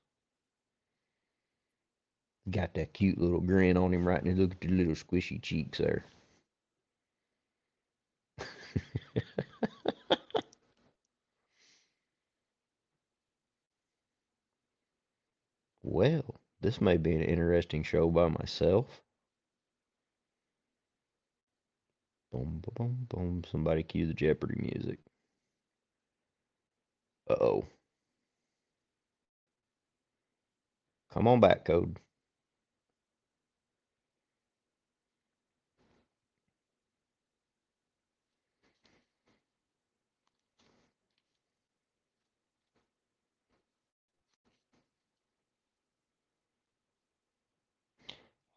[2.49, 4.31] Got that cute little grin on him right now.
[4.33, 6.05] Look at the little squishy cheeks there.
[15.83, 16.23] well,
[16.61, 19.01] this may be an interesting show by myself.
[22.31, 23.43] Boom, boom, boom, boom.
[23.51, 24.99] Somebody cue the Jeopardy music.
[27.29, 27.65] Uh oh.
[31.11, 31.99] Come on back, Code.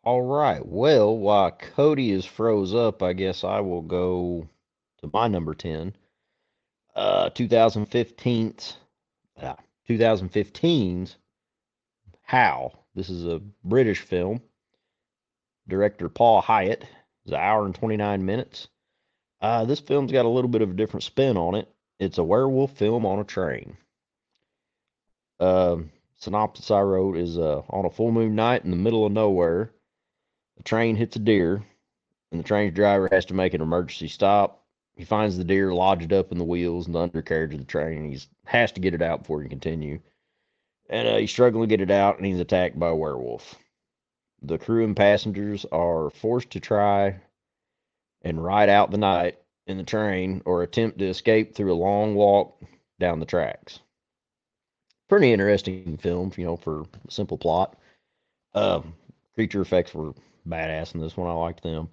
[0.06, 0.64] All right.
[0.64, 4.48] Well, while Cody is froze up, I guess I will go
[5.00, 5.96] to my number 10.
[6.94, 8.76] Uh 2015's
[9.42, 9.56] uh,
[9.88, 11.16] 2015's
[12.22, 12.86] Howl.
[12.94, 14.40] This is a British film.
[15.66, 16.84] Director Paul Hyett.
[17.24, 18.68] It's an hour and 29 minutes.
[19.40, 21.68] Uh, this film's got a little bit of a different spin on it.
[21.98, 23.76] It's a werewolf film on a train.
[25.40, 29.10] Um, synopsis I wrote is uh, on a full moon night in the middle of
[29.10, 29.72] nowhere,
[30.66, 31.62] train hits a deer,
[32.30, 34.64] and the train's driver has to make an emergency stop.
[34.96, 38.12] He finds the deer lodged up in the wheels and the undercarriage of the train.
[38.12, 40.00] He has to get it out before he can continue.
[40.90, 43.54] And uh, he's struggling to get it out, and he's attacked by a werewolf.
[44.42, 47.20] The crew and passengers are forced to try
[48.22, 52.14] and ride out the night in the train or attempt to escape through a long
[52.14, 52.60] walk
[52.98, 53.80] down the tracks.
[55.08, 57.76] Pretty interesting film, you know, for a simple plot.
[58.54, 58.94] Um,
[59.34, 60.14] creature effects were
[60.46, 61.28] badass in this one.
[61.28, 61.88] I liked them.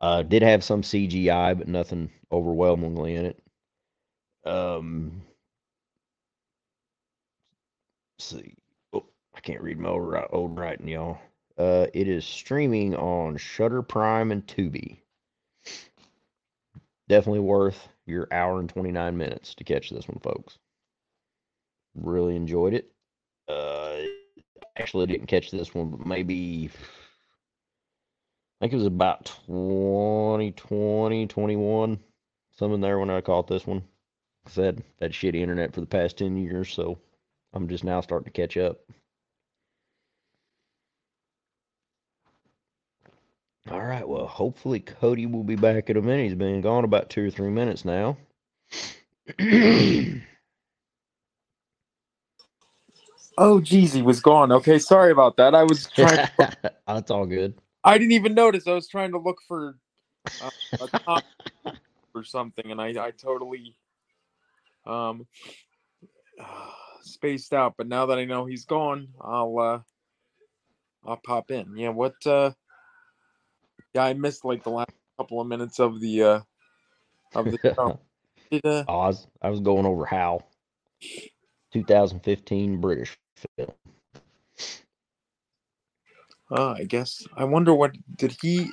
[0.00, 3.42] Uh, did have some CGI, but nothing overwhelmingly in it.
[4.44, 5.22] Um,
[8.18, 8.54] see.
[8.92, 11.18] Oh, I can't read my old, old writing, y'all.
[11.56, 14.98] Uh, it is streaming on Shudder Prime and Tubi.
[17.08, 20.58] Definitely worth your hour and 29 minutes to catch this one, folks.
[21.96, 22.92] Really enjoyed it.
[23.48, 24.02] Uh,
[24.78, 26.70] actually didn't catch this one, but maybe
[28.60, 31.98] I think it was about 2020, 21,
[32.56, 33.84] something there when I caught this one.
[34.46, 36.98] I said that shitty internet for the past 10 years, so
[37.52, 38.78] I'm just now starting to catch up.
[43.70, 46.24] All right, well, hopefully Cody will be back in a minute.
[46.24, 48.16] He's been gone about two or three minutes now.
[53.38, 54.50] Oh, geez, he was gone.
[54.50, 55.54] Okay, sorry about that.
[55.54, 56.28] I was trying.
[56.38, 56.56] To...
[56.86, 57.54] That's all good.
[57.88, 58.66] I didn't even notice.
[58.68, 59.76] I was trying to look for
[60.40, 61.24] uh, a comment
[62.14, 63.76] or something, and I, I totally
[64.86, 65.26] um
[67.02, 67.74] spaced out.
[67.78, 69.80] But now that I know he's gone, I'll uh
[71.06, 71.76] I'll pop in.
[71.76, 72.14] Yeah, what?
[72.26, 72.52] uh
[73.94, 76.40] Yeah, I missed like the last couple of minutes of the uh
[77.34, 77.94] of the show.
[78.50, 80.44] Did, uh, Oh, I was, I was going over how
[81.72, 83.16] 2015 British
[83.58, 83.72] film.
[86.50, 88.70] Uh, I guess I wonder what did he?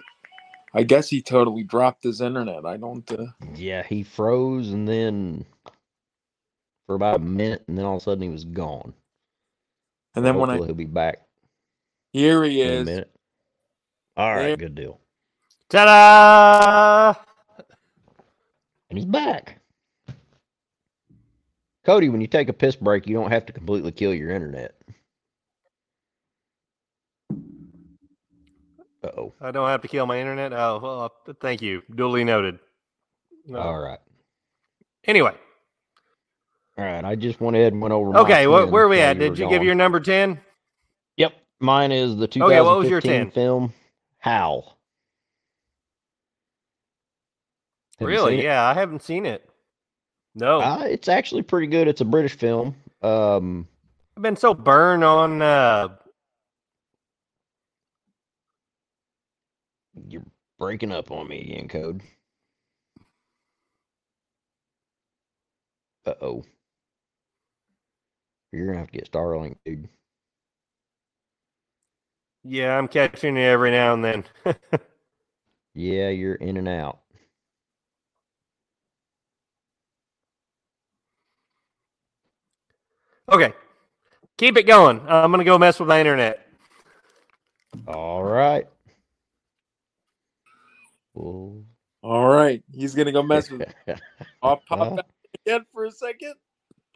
[0.74, 2.66] I guess he totally dropped his internet.
[2.66, 3.10] I don't.
[3.12, 5.46] Uh, Yeah, he froze and then
[6.86, 8.94] for about a minute, and then all of a sudden he was gone.
[10.16, 11.22] and then when I Hopefully he'll be back
[12.14, 12.86] here he in a is.
[12.86, 13.12] minute.
[14.18, 15.00] All right, There- good deal.
[15.70, 17.16] Ta-da!
[18.90, 19.60] And he's back.
[21.86, 24.76] Cody, when you take a piss break, you don't have to completely kill your internet.
[29.18, 29.34] Oh.
[29.42, 30.54] I don't have to kill my internet.
[30.54, 31.82] Oh, well, uh, thank you.
[31.94, 32.60] Duly noted.
[33.48, 33.60] No.
[33.60, 34.00] All right.
[35.06, 35.34] Anyway,
[36.78, 37.06] All right.
[37.06, 38.18] I just went ahead and went over.
[38.18, 39.20] okay, 10 where are we at?
[39.20, 40.40] Did you give your number 10?
[41.18, 41.34] Yep.
[41.60, 43.32] Mine is the Okay, what was your 2015 10?
[43.32, 43.74] film
[44.20, 44.78] Howl.
[48.00, 48.44] Have Really?
[48.44, 49.48] Yeah, I haven't seen it.
[50.34, 50.60] No.
[50.60, 51.88] Uh, it's actually pretty good.
[51.88, 52.76] It's a British film.
[53.02, 53.68] Um,
[54.18, 55.90] I've been so burned on uh
[60.10, 60.24] you're
[60.60, 62.02] breaking up on me again, Code.
[66.06, 66.44] Uh oh.
[68.52, 69.90] You're gonna have to get Starlink, dude.
[72.44, 74.24] yeah, I'm catching it every now and then.
[75.76, 77.00] Yeah, you're in and out.
[83.32, 83.54] okay.
[84.38, 85.02] Keep it going.
[85.08, 86.46] I'm going to go mess with my internet.
[87.88, 88.68] All right.
[91.16, 91.64] Well,
[92.04, 93.64] All right, he's gonna go mess with.
[94.44, 95.06] I'll pop Uh, back
[95.46, 96.36] again for a second.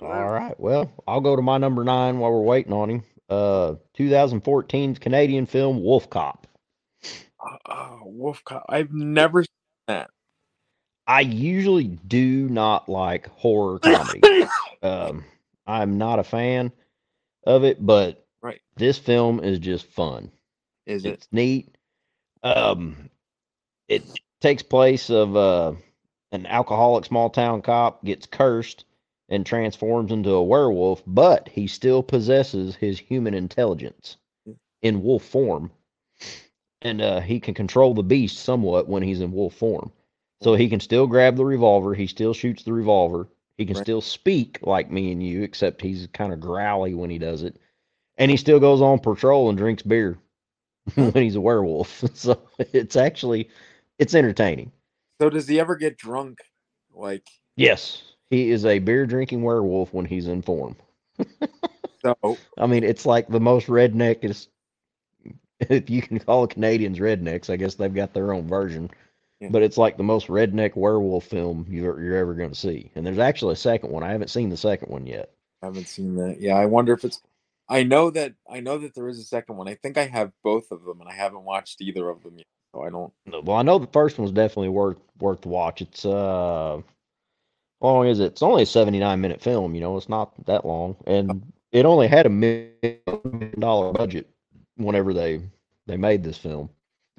[0.02, 0.58] All right.
[0.60, 3.04] Well, I'll go to my number nine while we're waiting on him.
[3.30, 6.48] Uh, 2014's Canadian film Wolf Cop.
[7.68, 8.66] Oh, Wolf Cop.
[8.70, 9.50] I've never seen
[9.88, 10.10] that.
[11.08, 14.22] I usually do not like horror comedy.
[14.84, 15.26] um,
[15.68, 16.72] I'm not a fan
[17.46, 18.62] of it, but Right.
[18.78, 20.32] this film is just fun.
[20.86, 21.10] Is it?
[21.16, 21.76] It's neat.
[22.44, 23.10] Um,
[23.90, 24.04] it
[24.42, 25.74] takes place of uh,
[26.34, 28.86] an alcoholic small town cop gets cursed
[29.30, 34.18] and transforms into a werewolf, but he still possesses his human intelligence
[34.82, 35.72] in wolf form,
[36.82, 39.92] and uh, he can control the beast somewhat when he's in wolf form.
[40.42, 41.94] So he can still grab the revolver.
[41.96, 43.28] He still shoots the revolver.
[43.58, 43.84] He can Right.
[43.86, 47.58] still speak like me and you, except he's kind of growly when he does it.
[48.18, 50.18] And he still goes on patrol and drinks beer
[50.96, 52.04] when he's a werewolf.
[52.16, 53.50] So it's actually
[54.00, 54.72] it's entertaining.
[55.22, 56.40] So does he ever get drunk?
[56.94, 57.28] Like
[57.60, 60.78] Yes, he is a beer drinking werewolf when he's in form.
[62.02, 62.38] so?
[62.58, 64.48] I mean, it's like the most redneck is.
[65.60, 68.90] If you can call Canadians rednecks, I guess they've got their own version.
[69.42, 69.50] Yeah.
[69.52, 72.90] But it's like the most redneck werewolf film you're you're ever going to see.
[72.96, 74.02] And there's actually a second one.
[74.02, 75.32] I haven't seen the second one yet.
[75.62, 76.40] haven't seen that.
[76.40, 77.22] Yeah, I wonder if it's.
[77.68, 79.68] I know that I know that there is a second one.
[79.68, 82.48] I think I have both of them, and I haven't watched either of them yet.
[82.74, 83.14] So I don't.
[83.46, 85.82] Well, I know the first one's definitely worth worth the watch.
[85.82, 86.82] It's uh,
[87.82, 88.26] how long is it?
[88.34, 89.76] It's only a 79 minute film.
[89.76, 94.30] You know, it's not that long, and it only had a million dollar budget
[94.78, 95.42] whenever they
[95.88, 96.70] they made this film.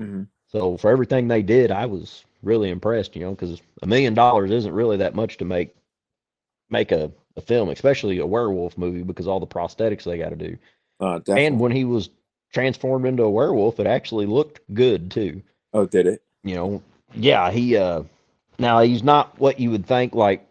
[0.00, 0.28] Mhm.
[0.48, 3.16] So for everything they did, I was really impressed.
[3.16, 5.74] You know, because a million dollars isn't really that much to make
[6.68, 10.36] make a, a film, especially a werewolf movie, because all the prosthetics they got to
[10.36, 10.56] do.
[11.00, 11.20] Uh.
[11.28, 12.10] And when he was
[12.52, 16.22] transformed into a werewolf, it actually looked good too oh, did it?
[16.42, 16.82] you know
[17.14, 18.02] yeah he uh
[18.58, 20.46] now he's not what you would think like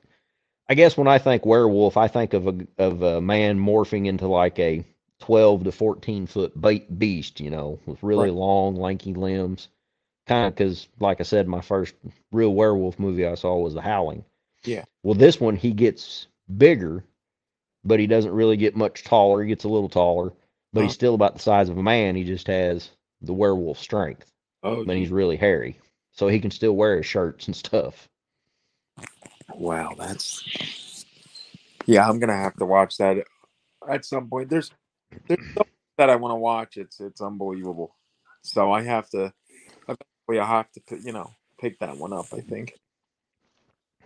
[0.69, 4.27] i guess when i think werewolf i think of a of a man morphing into
[4.27, 4.83] like a
[5.19, 8.37] 12 to 14 foot ba- beast you know with really Right.
[8.37, 9.67] long lanky limbs
[10.27, 11.95] kind of because like i said my first
[12.31, 14.23] real werewolf movie i saw was the howling
[14.63, 14.83] Yeah.
[15.03, 16.27] well this one he gets
[16.57, 17.03] bigger
[17.83, 20.31] but he doesn't really get much taller he gets a little taller
[20.73, 22.89] but he's still about the size of a man he just has
[23.21, 25.79] the werewolf strength Oh, but he's really hairy,
[26.11, 28.09] so he can still wear his shirts and stuff.
[29.53, 31.05] wow, that's.
[31.85, 33.23] Yeah, I'm gonna have to watch that
[33.89, 34.49] at some point.
[34.49, 34.71] There's,
[35.27, 35.63] there's so
[35.97, 36.75] that I want to watch.
[36.75, 37.95] It's it's unbelievable.
[38.43, 39.33] So I have to.
[39.83, 42.27] Eventually, I have to, you know, pick that one up.
[42.33, 42.73] I think.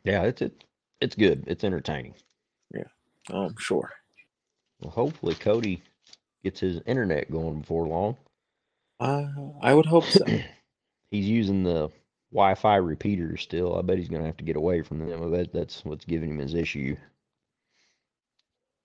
[0.03, 0.63] Yeah, it's it,
[1.01, 1.45] it's good.
[1.47, 2.13] It's entertaining.
[2.73, 2.83] Yeah.
[3.31, 3.91] Oh, I'm sure.
[4.81, 5.81] Well, hopefully Cody
[6.43, 8.17] gets his internet going before long.
[8.99, 9.27] Uh,
[9.61, 10.25] I would hope so.
[11.11, 11.89] He's using the
[12.31, 13.77] Wi-Fi repeaters still.
[13.77, 15.23] I bet he's gonna have to get away from them.
[15.23, 16.95] I bet that's what's giving him his issue.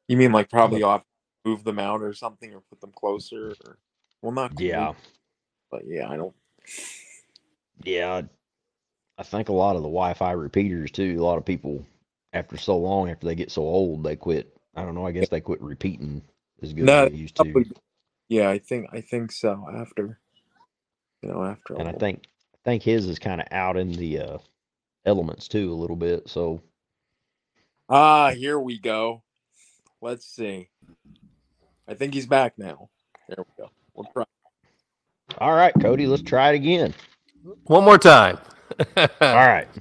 [0.09, 1.02] You mean like probably off
[1.44, 3.78] move them out or something or put them closer or
[4.22, 4.94] well not close, Yeah,
[5.70, 6.34] but yeah, I don't
[7.84, 8.22] yeah.
[9.18, 11.16] I think a lot of the Wi-Fi repeaters too.
[11.18, 11.84] A lot of people,
[12.32, 14.56] after so long, after they get so old, they quit.
[14.76, 15.06] I don't know.
[15.06, 16.22] I guess they quit repeating
[16.62, 17.44] as good No, as they used to.
[17.44, 17.70] probably-
[18.28, 20.18] yeah, I think I think so after
[21.22, 23.92] you know, after a and I think I think his is kind of out in
[23.92, 24.38] the uh,
[25.06, 26.28] elements too a little bit.
[26.28, 26.61] So
[27.88, 29.22] Ah, here we go.
[30.02, 30.68] Let's see.
[31.88, 32.90] I think he's back now.
[33.28, 33.70] There we go.
[33.94, 34.24] We'll try.
[35.38, 36.94] all right, Cody, let's try it again.
[37.64, 38.38] One more time.
[38.96, 39.68] All right.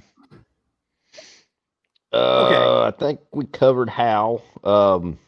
[2.10, 4.40] Uh, I think we covered how.
[4.64, 5.18] Um,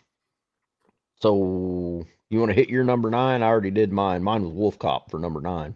[1.20, 3.42] so you want to hit your number nine?
[3.42, 4.22] I already did mine.
[4.22, 5.74] Mine was Wolf Cop for number nine.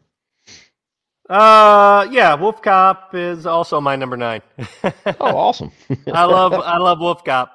[1.29, 4.43] Uh, yeah, Wolf Cop is also my number nine.
[5.21, 5.71] Oh, awesome!
[6.13, 7.53] I love I love Wolf Cop.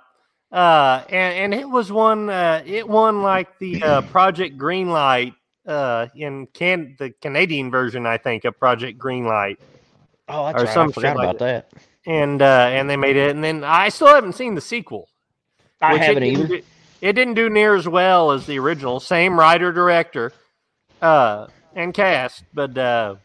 [0.52, 2.30] Uh, and, and it was one.
[2.30, 5.36] Uh, it won like the uh, Project Greenlight.
[5.68, 9.58] Uh, in can the Canadian version, I think of Project Greenlight,
[10.28, 10.74] Oh, that's Or right.
[10.74, 11.72] some I forgot like about that.
[12.08, 13.32] and uh, and they made it.
[13.36, 15.08] And then I still haven't seen the sequel.
[15.80, 16.62] I haven't didn't either.
[17.02, 19.00] It didn't do near as well as the original.
[19.00, 20.34] Same writer director,
[21.02, 23.16] uh, and cast, but uh,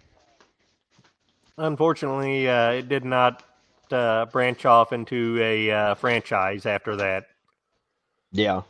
[1.59, 3.43] unfortunately, uh, it did not
[3.91, 7.27] uh, branch off into a uh, franchise after that.
[8.33, 8.63] Yeah.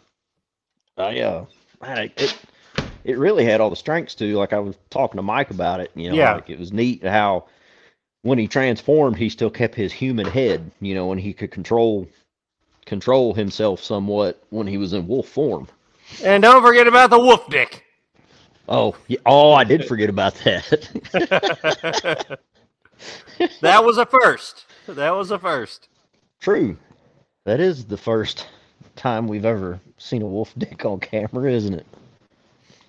[0.97, 1.47] I uh,
[1.83, 2.39] man, it,
[3.05, 4.37] it really had all the strengths too.
[4.37, 5.91] Like I was talking to Mike about it.
[5.95, 6.35] You know, Yeah.
[6.35, 7.47] like it was neat how
[8.23, 10.71] when he transformed, he still kept his human head.
[10.81, 12.07] You know, and he could control
[12.87, 15.69] control himself somewhat when he was in wolf form.
[16.23, 17.85] And don't forget about the wolf dick.
[18.69, 20.71] Oh, yeah, oh, I did forget about that.
[23.61, 24.67] that was a first.
[24.87, 25.89] That was a first.
[26.41, 26.77] True.
[27.45, 28.47] That is the first
[28.97, 31.87] time we've ever seen a wolf dick on camera, isn't it?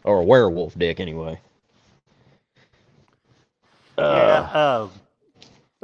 [0.04, 1.40] Or a werewolf dick, anyway.
[3.98, 4.50] yeah.
[4.54, 4.92] Uh, Um,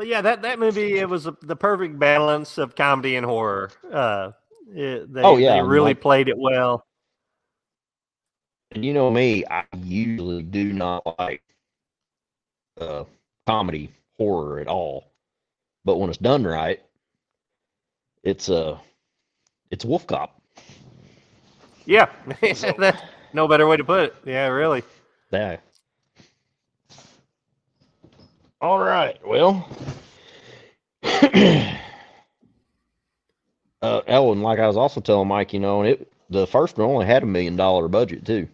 [0.02, 3.70] but yeah, that, that movie it was a, the perfect balance of comedy and horror.
[3.94, 4.32] Uh,
[4.74, 6.88] it, they, Oh, yeah, they really like- played it well.
[8.72, 11.44] And you know me, I usually do not like
[12.80, 13.04] uh,
[13.46, 15.12] comedy horror at all.
[15.86, 16.82] But when it's done right,
[18.24, 18.80] it's uh
[19.70, 20.42] it's Wolf Cop.
[21.86, 22.10] Yeah,
[22.56, 24.16] So- That- no better way to put it.
[24.26, 24.82] Yeah, really.
[25.32, 25.58] Yeah.
[28.62, 29.20] All right.
[29.26, 29.68] Well,
[31.04, 31.78] uh,
[33.82, 37.06] Ellen, like I was also telling Mike, you know, and it the first one only
[37.06, 38.48] had a million dollar budget too.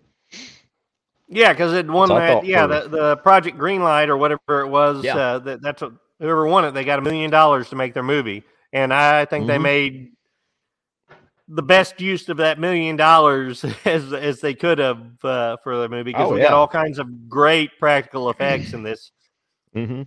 [1.28, 2.28] Yeah, because it won that.
[2.28, 5.04] thought Yeah, the, the Project Greenlight or whatever it was.
[5.04, 5.18] Yeah.
[5.18, 6.72] Uh, that, that's what whoever won it.
[6.72, 9.62] They got a million dollars to make their movie, and I think they Mhm.
[9.62, 10.12] made
[11.50, 15.90] the best use of that million dollars as as they could have uh, for the
[15.90, 16.46] movie because Oh, we yeah.
[16.46, 19.12] got all kinds of great practical effects in this.
[19.78, 20.02] Mm-hmm.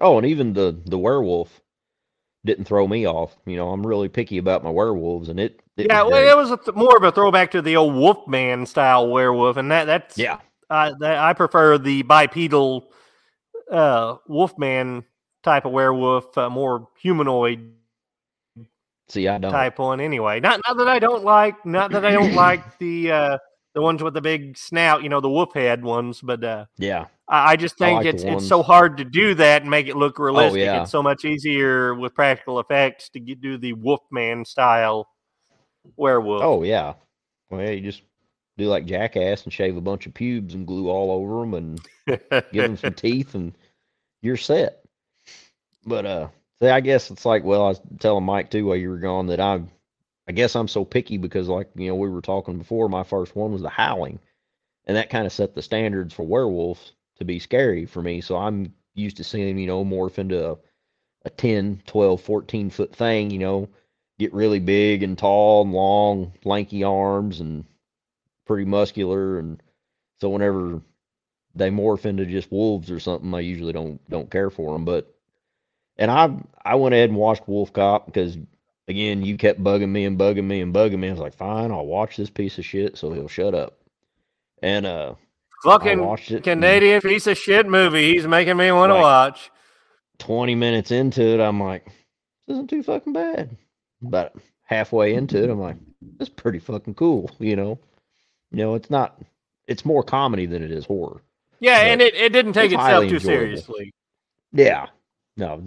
[0.00, 1.60] Oh, and even the the werewolf
[2.44, 3.36] didn't throw me off.
[3.46, 5.60] You know, I'm really picky about my werewolves, and it.
[5.76, 7.94] it yeah, was well, it was a th- more of a throwback to the old
[7.94, 10.38] Wolfman style werewolf, and that that's yeah.
[10.68, 12.90] uh, that, I prefer the bipedal
[13.70, 15.04] uh, Wolfman
[15.42, 17.72] type of werewolf, uh, more humanoid
[19.10, 19.50] See, I don't.
[19.50, 20.38] type one anyway.
[20.38, 23.38] Not not that I don't like not that I don't like the uh
[23.74, 27.06] the ones with the big snout, you know, the wolf head ones, but uh Yeah.
[27.28, 29.86] I, I just I think like it's it's so hard to do that and make
[29.86, 30.60] it look realistic.
[30.62, 30.82] yeah.
[30.82, 35.08] It's so much easier with practical effects to get, do the Wolfman style
[35.96, 36.42] werewolf.
[36.42, 36.94] Oh yeah.
[37.50, 38.02] Well, yeah, you just
[38.58, 41.80] do like Jackass and shave a bunch of pubes and glue all over them and
[42.52, 43.56] give them some teeth and
[44.22, 44.82] you're set.
[45.86, 46.28] But uh,
[46.60, 49.26] see, I guess it's like, well, I was telling Mike too while you were gone
[49.28, 49.70] that I'm,
[50.30, 52.88] I guess I'm so picky because like you know we were talking before.
[52.88, 54.20] My first one was the Howling,
[54.84, 58.20] and that kind of set the standards for werewolves to be scary for me.
[58.20, 60.56] So I'm used to seeing you know morph into a,
[61.24, 63.32] a 10, 12, 14 foot thing.
[63.32, 63.68] You know,
[64.20, 67.64] get really big and tall and long, lanky arms and
[68.46, 69.40] pretty muscular.
[69.40, 69.60] And
[70.20, 70.80] so whenever
[71.56, 74.84] they morph into just wolves or something, I usually don't don't care for them.
[74.84, 75.12] But
[75.96, 78.38] and I I went ahead and watched Wolf Cop because
[78.90, 81.08] again you kept bugging me and bugging me and bugging me.
[81.08, 83.78] I was like, fine, I'll watch this piece of shit so he'll shut up.
[84.62, 85.14] And uh,
[85.64, 86.30] Fucking it.
[86.30, 88.12] and Canadian piece of shit movie.
[88.14, 89.00] He's making me want to Right.
[89.00, 89.50] watch.
[90.18, 91.86] Twenty minutes into it, I'm like,
[92.46, 93.56] this isn't too fucking bad.
[94.02, 94.34] But
[94.64, 95.76] halfway into it, I'm like,
[96.18, 97.78] that's pretty fucking cool, you know.
[98.50, 99.18] You know, it's not
[99.66, 101.22] it's more comedy than it is horror.
[101.60, 103.20] Yeah, But and it, it didn't take it's itself too enjoyable.
[103.24, 103.92] seriously.
[104.52, 104.86] Yeah.
[105.36, 105.62] No.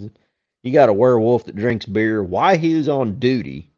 [0.64, 3.70] You got a werewolf that drinks beer while he's on duty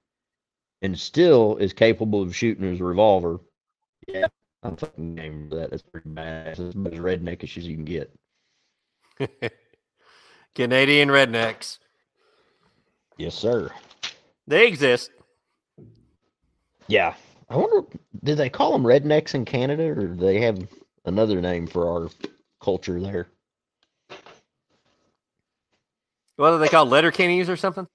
[0.83, 3.41] and still is capable of shooting his revolver.
[4.07, 4.29] Yeah.
[4.63, 5.71] I'm fucking game for that.
[5.71, 6.47] That's pretty bad.
[6.47, 8.15] That's as redneckish as you can get.
[10.55, 11.79] Canadian rednecks.
[13.19, 13.69] Yes, sir.
[14.47, 15.11] They exist.
[16.87, 17.15] Yeah.
[17.51, 17.89] I wonder,
[18.23, 20.69] do they call them rednecks in Canada or do they have
[21.05, 22.11] another name for our
[22.61, 23.27] culture there?
[26.37, 26.91] What are they called?
[26.91, 27.87] Letterkennies or something?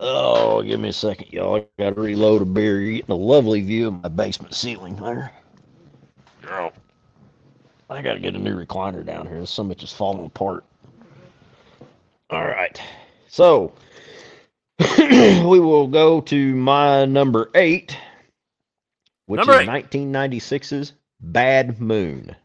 [0.00, 1.56] oh, give me a second, y'all.
[1.56, 2.80] I got to reload a beer.
[2.80, 5.32] You're getting a lovely view of my basement ceiling there.
[6.42, 6.72] Girl,
[7.90, 9.44] I got to get a new recliner down here.
[9.46, 10.64] So much is falling apart.
[12.30, 12.80] All right.
[13.28, 13.72] So,
[14.98, 17.96] we will go to my number eight,
[19.26, 19.90] which Number is eight.
[19.90, 22.36] 1996's Bad Moon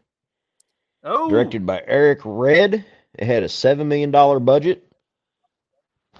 [1.04, 2.84] oh, directed by Eric Red.
[3.14, 4.84] It had a seven million dollar budget,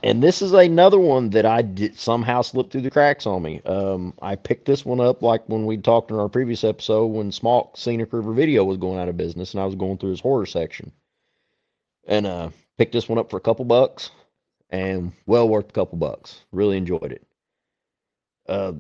[0.03, 3.61] and this is another one that I did somehow slipped through the cracks on me.
[3.65, 7.31] Um, I picked this one up like when we talked in our previous episode when
[7.31, 10.21] Smalk Scenic River Video was going out of business, and I was going through his
[10.21, 10.93] horror section,
[12.07, 14.11] and uh, picked this one up for a couple bucks,
[14.71, 16.43] and well worth a couple bucks.
[16.51, 17.27] Really enjoyed it.
[18.49, 18.73] Uh,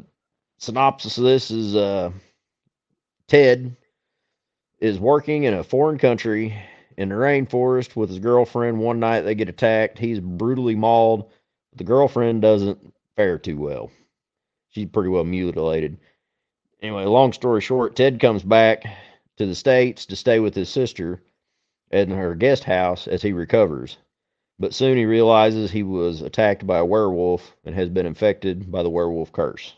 [0.59, 2.11] synopsis of this is uh,
[3.28, 3.76] Ted
[4.83, 6.53] is working in a foreign country
[6.97, 8.80] in the rainforest with his girlfriend.
[8.80, 9.97] One night they get attacked.
[9.97, 11.30] He's brutally mauled.
[11.76, 13.93] The girlfriend doesn't fare too well.
[14.70, 15.99] She's pretty well mutilated.
[16.83, 18.83] Anyway, long story short, Ted comes back
[19.37, 21.22] to the States to stay with his sister
[21.93, 23.99] in her guest house as he recovers.
[24.59, 28.83] But soon he realizes he was attacked by a werewolf and has been infected by
[28.83, 29.74] the werewolf curse.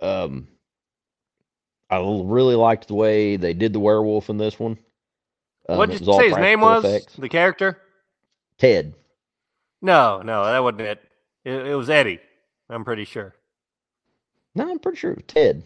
[0.00, 0.48] Um,
[1.92, 4.78] I really liked the way they did the werewolf in this one.
[5.68, 6.84] Um, what did you say his name was?
[6.84, 7.14] effects.
[7.16, 7.78] The character?
[8.58, 8.94] Ted.
[9.82, 11.02] No, no, that wasn't it.
[11.44, 12.20] It, it was Eddie.
[12.70, 13.34] I'm pretty sure.
[14.54, 15.64] No, I'm pretty sure it was Ted.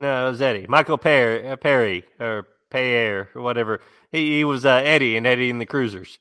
[0.00, 0.66] No, it was Eddie.
[0.68, 3.80] Michael Perry, uh, Perry or Payer or whatever.
[4.10, 6.18] He, he was uh, Eddie and Eddie and the Cruisers.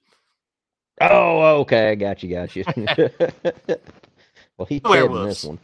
[1.02, 1.89] Oh, okay.
[1.89, 2.30] I got you.
[2.30, 2.64] Got you.
[4.58, 5.60] well, he's Ted in this one.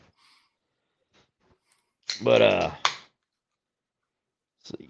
[2.23, 2.71] But uh,
[4.71, 4.89] let's see.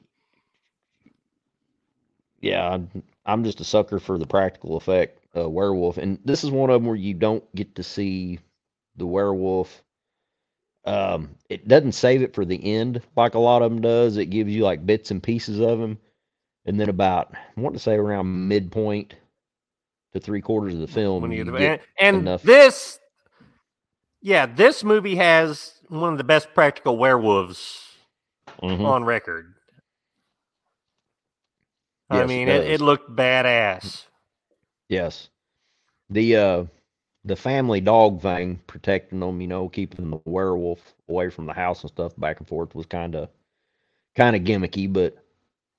[2.48, 6.52] Yeah, I'm, I'm just a sucker for the practical effect uh, werewolf, and this is
[6.52, 8.39] one of them where you don't get to see
[8.95, 9.84] the werewolf.
[10.86, 14.16] Um, it doesn't save it for the end like a lot of them does.
[14.16, 15.98] It gives you like bits and pieces of him,
[16.66, 19.16] and then about I want to say around midpoint
[20.14, 23.00] to three quarters of the film, When you you and and enough- this,
[24.22, 27.84] yeah, this movie has one of the best practical werewolves
[28.64, 28.86] Mhm.
[28.86, 29.54] on record.
[32.10, 34.05] I Yes, it mean, it, it looked badass.
[34.89, 35.30] Yes.
[36.10, 36.66] The uh
[37.26, 41.82] the family dog thing, protecting them, you know, keeping the werewolf away from the house
[41.82, 43.30] and stuff back and forth was kind of
[44.16, 45.18] kind of gimmicky, but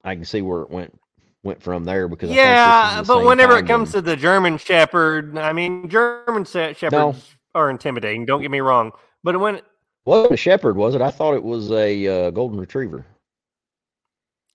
[0.05, 0.99] I can see where it went
[1.43, 5.39] went from there because I Yeah, but whenever it comes when- to the German Shepherd,
[5.39, 8.27] I mean, German shepherds are intimidating.
[8.27, 8.93] Don't get me wrong,
[9.25, 9.63] but when
[10.05, 11.01] wasn't a shepherd, was it?
[11.01, 13.07] I thought it was a uh, golden retriever.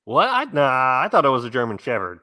[0.05, 0.29] What?
[0.29, 2.19] I, nah, I thought it was a German Shepherd.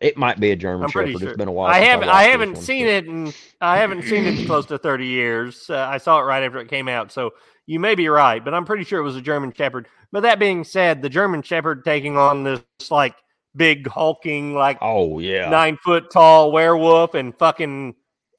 [0.00, 1.18] It might be a German I'm shepherd.
[1.18, 1.28] sure.
[1.28, 1.70] It's been a while.
[1.70, 2.08] I haven't.
[2.08, 5.68] watched I haven't seen it, and I haven't seen it in close to thirty years.
[5.68, 7.32] Uh, I saw it right after it came out, so
[7.66, 9.88] you may be right, but I'm pretty sure it was a German Shepherd.
[10.10, 13.14] But that being said, the German Shepherd taking on this like
[13.54, 15.50] big hulking, like Oh yeah.
[15.50, 17.94] nine foot tall werewolf, and fucking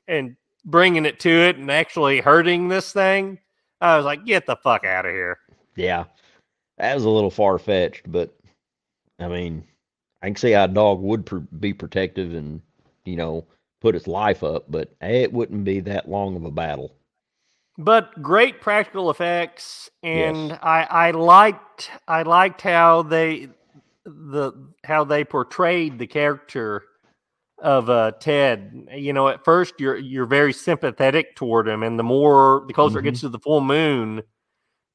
[0.08, 0.36] and
[0.66, 3.38] bringing it to it, and actually hurting this thing.
[3.80, 5.38] I was like, get the fuck out of here.
[5.76, 6.06] Yeah,
[6.80, 8.36] that was a little far fetched, but
[9.22, 9.64] I mean,
[10.22, 12.62] I can see how a dog would pr- be protective and
[13.06, 13.46] you know
[13.82, 16.96] put its life up, but it wouldn't be that long of a battle.
[17.78, 20.60] but great practical effects and Yes.
[20.62, 23.48] i i liked i liked how they
[24.06, 24.52] the
[24.84, 26.84] how they portrayed the character
[27.60, 32.04] of uh ted you know at first you're you're very sympathetic toward him and the
[32.04, 34.22] more the closer it gets to the full moon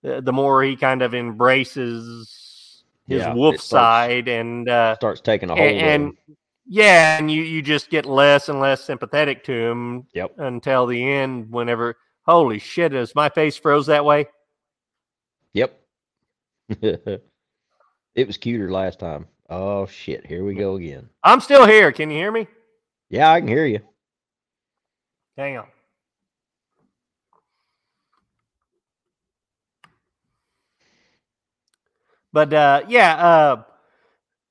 [0.03, 2.46] the, the more he kind of embraces
[3.07, 6.13] his Yeah, wolf side and uh Starts taking a hold of and
[6.67, 10.33] yeah and you you just get less and less sympathetic to him Yep.
[10.39, 14.27] until the end whenever holy shit is my face froze that way
[15.55, 15.81] Yep.
[16.83, 17.23] it
[18.27, 19.27] was cuter last time.
[19.49, 20.27] Oh shit!
[20.27, 21.09] Here we go again.
[21.23, 22.49] i'm still here can you hear me
[23.09, 23.81] Yeah, I can hear you.
[25.39, 25.67] Hang on.
[32.37, 33.63] But uh, yeah, uh,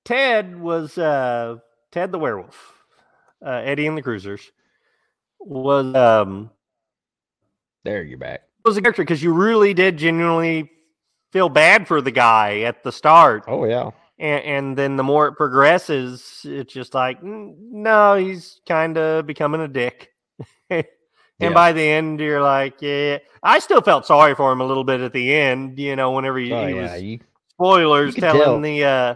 [0.06, 1.58] Ted was uh,
[1.92, 2.74] Ted the werewolf.
[3.46, 4.52] Uh, Eddie and the Cruisers
[5.40, 6.50] was um,
[7.84, 8.42] There, you're back.
[8.64, 10.72] was a character because you really did genuinely
[11.32, 13.92] feel bad for the guy at the start, Oh yeah.
[14.18, 19.28] and, and then the more it progresses, it's just like "Mm, no, he's kind of
[19.28, 20.10] becoming a dick.
[20.72, 20.86] and
[21.40, 21.54] Yeah.
[21.54, 25.02] by the end, you're like, yeah, I still felt sorry for him a little bit
[25.02, 25.78] at the end.
[25.78, 26.94] You know, whenever he, Oh he yeah.
[26.96, 27.20] was You,
[27.58, 28.62] spoilers telling tell.
[28.62, 29.16] the uh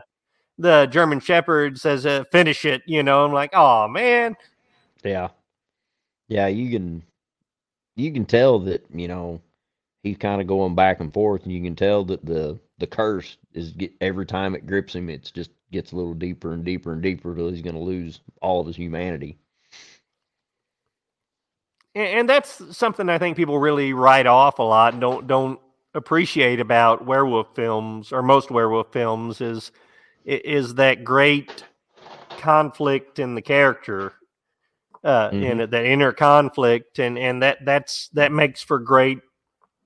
[0.58, 2.82] the German Shepherd says uh, finish it.
[2.86, 4.36] You know, I'm like, oh man,
[5.04, 5.30] yeah.
[6.28, 6.48] Yeah.
[6.48, 7.04] You can.
[7.96, 9.42] You can tell that you know
[10.04, 13.38] he's kind of going back and forth, and you can tell that the the curse
[13.54, 16.94] is get every time it grips him, it's just gets a little deeper and deeper
[16.94, 19.38] and deeper till he's going to lose all of his humanity.
[21.96, 25.60] and, and that's something I think people really write off a lot and don't don't
[25.94, 29.72] appreciate about werewolf films or most werewolf films is
[30.26, 31.64] is that great
[32.38, 34.14] conflict in the character
[35.04, 39.20] uh in it that inner conflict and and that that's that makes for great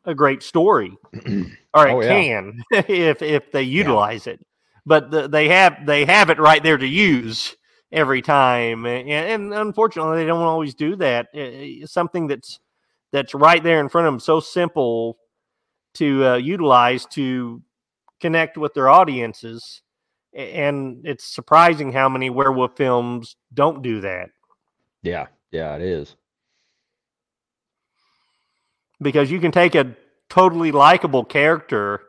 [0.06, 0.98] a great story.
[1.76, 2.18] Or it Oh, yeah.
[2.20, 4.40] can if if they utilize it.
[4.86, 7.56] But the, they have they have it right there to use
[7.92, 11.28] every time and, and unfortunately they don't always do that.
[11.36, 12.60] Uh, something that's
[13.12, 15.18] that's right there in front of them so simple
[15.96, 17.62] to uh, utilize to
[18.20, 19.82] connect with their audiences
[20.34, 24.30] and it's surprising how many werewolf films don't do that
[25.04, 25.28] Yeah.
[25.52, 25.76] Yeah.
[25.76, 26.16] It is.
[29.02, 29.96] because you can take a
[30.30, 32.02] totally likable character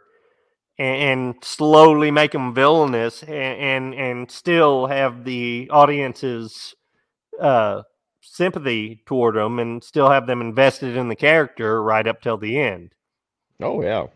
[0.79, 6.75] and, and slowly make them villainous and, and and still have the audience's
[7.41, 7.83] uh,
[8.23, 12.59] sympathy toward them and still have them invested in the character right up till the
[12.59, 12.95] end.
[13.65, 14.07] Oh yeah.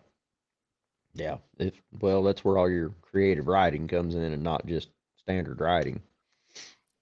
[1.15, 1.39] Yeah.
[1.59, 6.01] If well, that's where all your creative writing comes in and not just standard writing.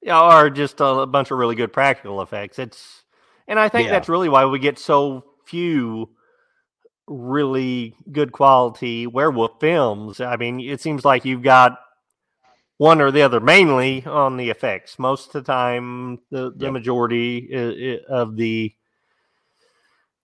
[0.01, 2.59] Yeah, or just a, a bunch of really good practical effects.
[2.59, 3.03] It's
[3.49, 3.92] and I think Yeah.
[3.92, 6.11] that's really why we get so few
[7.09, 10.20] really good quality werewolf films.
[10.20, 11.78] I mean, it seems like you've got
[12.78, 14.99] one or the other, mainly on the effects.
[14.99, 16.72] Most of the time, the, the Yep.
[16.72, 17.59] majority i-
[18.12, 18.74] i- of the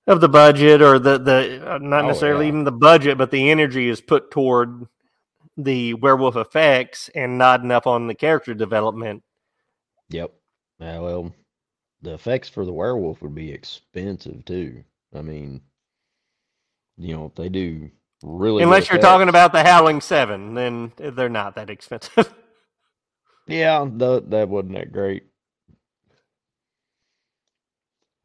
[0.06, 2.48] of the budget or the the uh, not Oh, necessarily yeah.
[2.48, 4.86] even the budget, but the energy is put toward
[5.56, 9.22] the werewolf effects and not enough on the character development.
[10.10, 10.32] Yep.
[10.78, 11.34] Yeah, well,
[12.02, 14.84] the effects for the werewolf would be expensive too.
[15.14, 15.62] I mean,
[16.96, 17.90] you know, if they do
[18.22, 22.32] really Unless you're talking about the Howling Seven, then they're not that expensive.
[23.46, 25.24] Yeah, that that wasn't that great.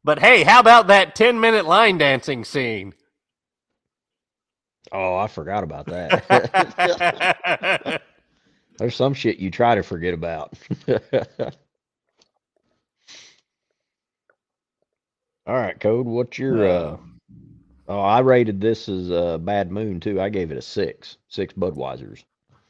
[0.08, 2.94] But hey, how about that 10 minute line dancing scene?
[4.90, 6.24] Oh, I forgot about that.
[8.78, 10.54] There's some shit you try to forget about.
[15.46, 16.96] All right, Code, what's your uh
[17.86, 20.22] Oh, I rated this as a Bad Moon too.
[20.22, 21.18] I gave it a 6.
[21.28, 22.24] 6 Budweisers.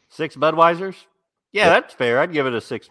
[0.08, 0.96] Six Budweisers?
[1.52, 2.18] Yeah, that's fair.
[2.18, 2.88] I'd give it a six.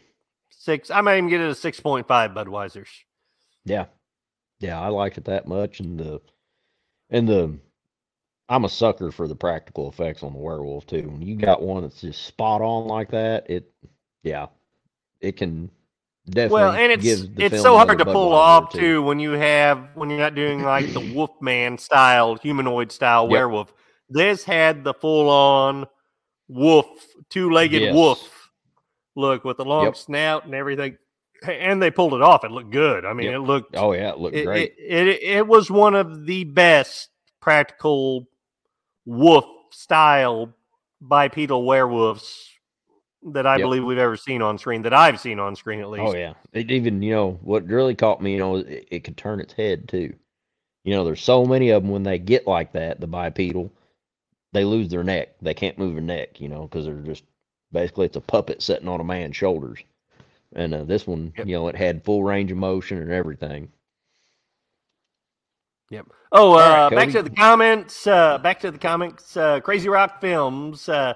[0.51, 0.89] Six.
[0.89, 2.87] I might even get it a 6.5 Budweisers.
[3.65, 3.87] Yeah.
[4.60, 6.22] Yeah, I like it that much and the
[7.10, 7.58] and the
[8.49, 11.10] I'm a sucker for the practical effects on the werewolf too.
[11.10, 13.72] When you got one that's just spot on like that, it
[14.24, 14.47] yeah.
[15.22, 15.70] It can
[16.30, 17.05] definitely Well, and it's
[17.38, 18.80] it's so hard to pull off two.
[18.80, 23.32] too when you have when you're not doing like the Wolfman style, humanoid style Yep.
[23.32, 23.74] werewolf.
[24.10, 25.86] This had the full on
[26.47, 26.88] wolf,
[27.30, 27.93] two legged Yes.
[27.95, 28.51] wolf
[29.16, 29.95] look with the long Yep.
[29.97, 30.97] snout and everything.
[31.45, 32.43] And they pulled it off.
[32.43, 33.05] It looked good.
[33.05, 33.35] I mean, Yep.
[33.35, 34.73] it looked Oh yeah, it looked it, great.
[34.77, 37.09] It, it it was one of the best
[37.41, 38.27] practical
[39.05, 40.53] wolf style
[41.01, 42.49] bipedal werewolves
[43.33, 43.61] that I Yep.
[43.63, 44.81] believe we've ever seen on screen.
[44.83, 46.03] That I've seen on screen at oh, least.
[46.07, 48.33] Oh yeah, it even you know what really caught me.
[48.33, 50.13] You know, it, it could turn its head too.
[50.83, 53.71] You know, there's so many of them when they get like that, the bipedal,
[54.53, 55.35] they lose their neck.
[55.41, 56.39] They can't move their neck.
[56.39, 57.23] You know, because they're just
[57.71, 59.79] basically it's a puppet sitting on a man's shoulders.
[60.55, 61.47] And uh, this one, Yep.
[61.47, 63.69] you know, it had full range of motion and everything.
[65.89, 66.07] Yep.
[66.31, 68.05] Oh, uh, right, back to the comments.
[68.07, 69.37] Uh, back to the comments.
[69.37, 71.13] Uh, Crazy Rock Films uh,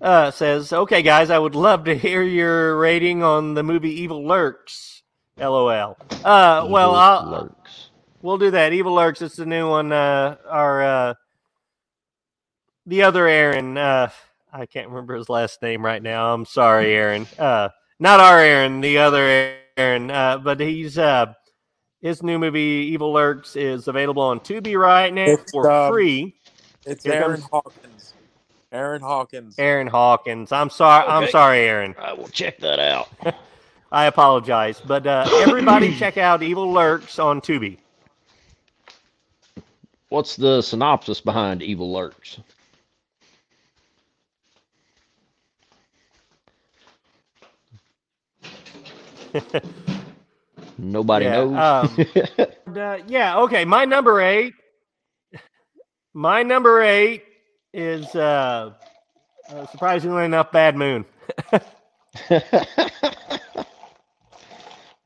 [0.00, 4.26] uh, says, "Okay, guys, I would love to hear your rating on the movie Evil
[4.26, 5.02] Lurks."
[5.38, 5.96] LOL.
[6.24, 7.90] Uh, well, Evil I'll, lurks.
[8.22, 8.72] we'll do that.
[8.72, 9.20] Evil Lurks.
[9.20, 9.92] It's the new one.
[9.92, 11.14] Uh, our uh,
[12.86, 13.76] the other Aaron.
[13.76, 14.08] Uh,
[14.50, 16.32] I can't remember his last name right now.
[16.32, 17.26] I'm sorry, Aaron.
[18.00, 20.10] Not our Aaron, the other Aaron.
[20.10, 21.32] Uh, but he's uh,
[22.00, 22.60] his new movie
[22.92, 26.34] Evil Lurks is available on Tubi right now It's, for um, free.
[26.86, 28.14] It's Here Aaron comes- Hawkins.
[28.70, 29.54] Aaron Hawkins.
[29.58, 30.52] Aaron Hawkins.
[30.52, 31.06] I'm sorry.
[31.08, 31.94] I'm sorry, Aaron.
[31.98, 33.08] I will check that out.
[33.92, 37.78] I apologize, but uh, everybody check out Evil Lurks on Tubi.
[40.10, 42.38] What's the synopsis behind Evil Lurks?
[50.78, 51.88] Nobody Yeah, knows.
[51.88, 52.06] um,
[52.76, 53.38] Uh, yeah.
[53.40, 53.64] Okay.
[53.64, 54.54] My number eight.
[56.14, 57.24] My number eight
[57.72, 58.72] is uh,
[59.50, 61.04] uh, surprisingly enough Bad Moon.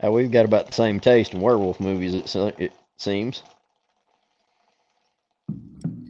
[0.04, 2.12] Uh, we've got about the same taste in werewolf movies.
[2.34, 3.44] It, it seems.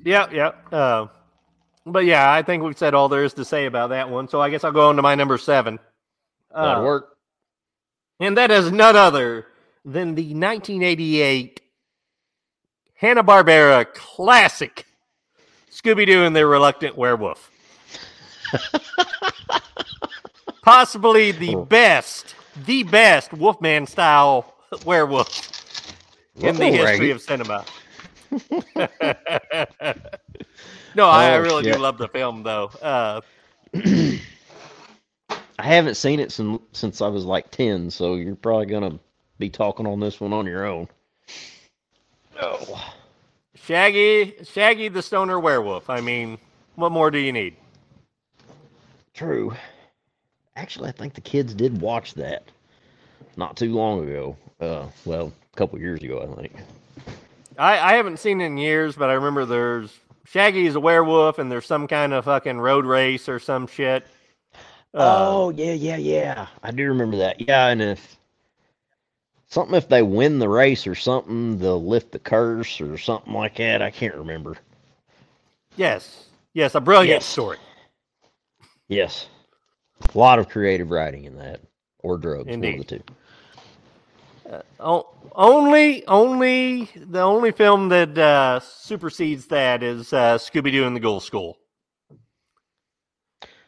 [0.05, 0.33] Yep.
[0.33, 0.67] Yep.
[0.73, 1.07] Uh,
[1.85, 4.29] but yeah, I think we've said all there is to say about that one.
[4.29, 5.79] So I guess I'll go on to my number seven.
[6.55, 7.12] That'd Uh, work.
[8.23, 9.47] And that is none other
[9.85, 11.61] than the 1988
[12.95, 14.87] Hanna Barbera classic
[15.71, 17.51] Scooby Doo and the Reluctant Werewolf.
[20.63, 21.65] Possibly the Oh.
[21.65, 22.35] best,
[22.67, 24.55] the best Wolfman style
[24.85, 25.51] werewolf
[26.37, 27.65] in the history of cinema.
[30.95, 31.75] no, I, I Oh, really shit.
[31.75, 32.67] do love the film, though.
[32.81, 33.21] Uh,
[35.59, 38.99] I haven't seen it since since I was like ten, so you're probably gonna
[39.39, 40.89] be talking on this one on your own.
[42.41, 42.93] Oh,
[43.55, 45.89] Shaggy, Shaggy the Stoner Werewolf.
[45.91, 46.39] I mean,
[46.75, 47.57] what more do you need?
[49.15, 49.55] true.
[50.57, 52.45] Actually, I think the kids did watch that
[53.37, 54.37] not too long ago.
[54.61, 56.57] Uh, well, a couple years ago, I think.
[57.59, 61.39] I, I haven't seen it in years, but I remember there's Shaggy is a werewolf,
[61.39, 64.07] and there's some kind of fucking road race or some shit.
[64.95, 66.47] Uh, oh yeah, yeah, yeah.
[66.63, 67.41] I do remember that.
[67.41, 68.19] Yeah, and if
[69.49, 73.57] something if they win the race or something, they'll lift the curse or something like
[73.57, 73.83] that.
[73.83, 74.57] I can't remember.
[75.77, 77.27] yes, yes, a brilliant Yes.
[77.27, 77.59] story.
[78.89, 79.29] Yes.
[80.15, 81.61] A lot of creative writing in that.
[82.01, 83.03] Or drugs, one of the two.
[84.81, 90.95] O- only, only the only film that uh, supersedes that is uh, Scooby Doo and
[90.97, 91.59] the Ghoul School.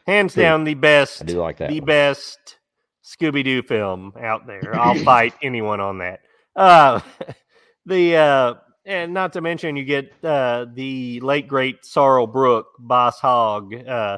[0.05, 0.43] Hands True.
[0.43, 1.69] down, the best, I do like that.
[1.69, 1.85] the one.
[1.87, 2.57] best
[3.03, 4.75] Scooby Doo film out there.
[4.79, 6.19] I'll fight anyone on that.
[6.55, 6.99] Uh,
[7.85, 8.53] the uh,
[8.85, 14.17] and not to mention you get uh, the late great Sorrell Booke, Boss Hog uh,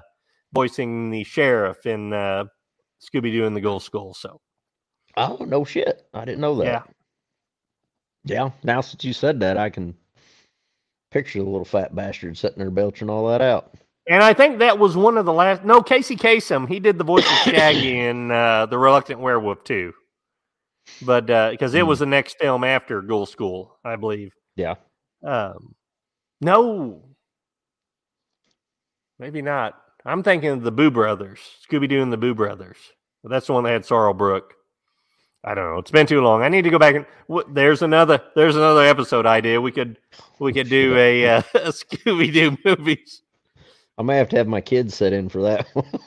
[0.54, 2.46] voicing the sheriff in uh,
[3.02, 4.14] Scooby Doo and the Ghoul School.
[4.14, 4.42] So
[5.16, 6.04] Oh, no shit.
[6.14, 6.66] I didn't know that.
[6.66, 6.84] yeah,
[8.26, 8.50] Yeah.
[8.64, 9.96] Now since you said that, I can
[11.12, 13.74] picture the little fat bastard sitting there belching all that out.
[14.10, 15.64] And I think that was one of the last.
[15.66, 19.94] No, Casey Kasem, he did the voice of Shaggy in uh, the Reluctant Werewolf too.
[21.06, 21.88] But because it Hmm.
[21.90, 24.32] was the next film after Ghoul School, I believe.
[24.56, 24.76] Yeah.
[25.26, 25.76] Um,
[26.40, 27.04] no,
[29.20, 29.74] maybe not.
[30.06, 31.40] I'm thinking of the Boo Brothers,
[31.70, 32.78] Scooby Doo and the Boo Brothers.
[33.24, 34.54] But that's the one that had Sorrell Booke.
[35.44, 35.80] I don't know.
[35.80, 36.44] It's been too long.
[36.44, 39.60] I need to go back and wh- there's another there's another episode idea.
[39.60, 39.98] We could
[40.40, 43.22] we could do a, uh, a Scooby Doo movies.
[43.98, 45.86] I may have to have my kids set in for that one.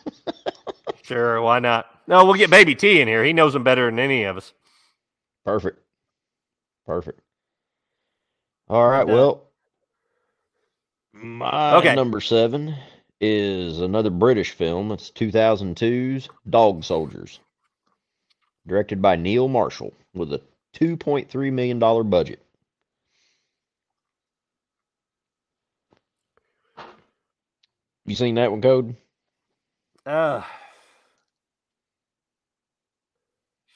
[1.03, 1.87] Sure, why not?
[2.07, 3.25] No, we'll get Baby T in here.
[3.25, 4.53] He knows them better than any of us.
[5.45, 5.81] Perfect.
[6.87, 7.21] Perfect.
[8.69, 9.05] All right.
[9.07, 9.49] Well,
[11.13, 11.97] my Okay.
[11.97, 12.77] number seven
[13.21, 14.93] is another British film.
[14.93, 17.41] It's 2002's Dog Soldiers,
[18.69, 20.41] directed by Neil Marshall with a
[20.77, 21.79] $2.3 million
[22.09, 22.41] budget.
[28.07, 28.97] You seen that one, Code?
[30.07, 30.43] Uh,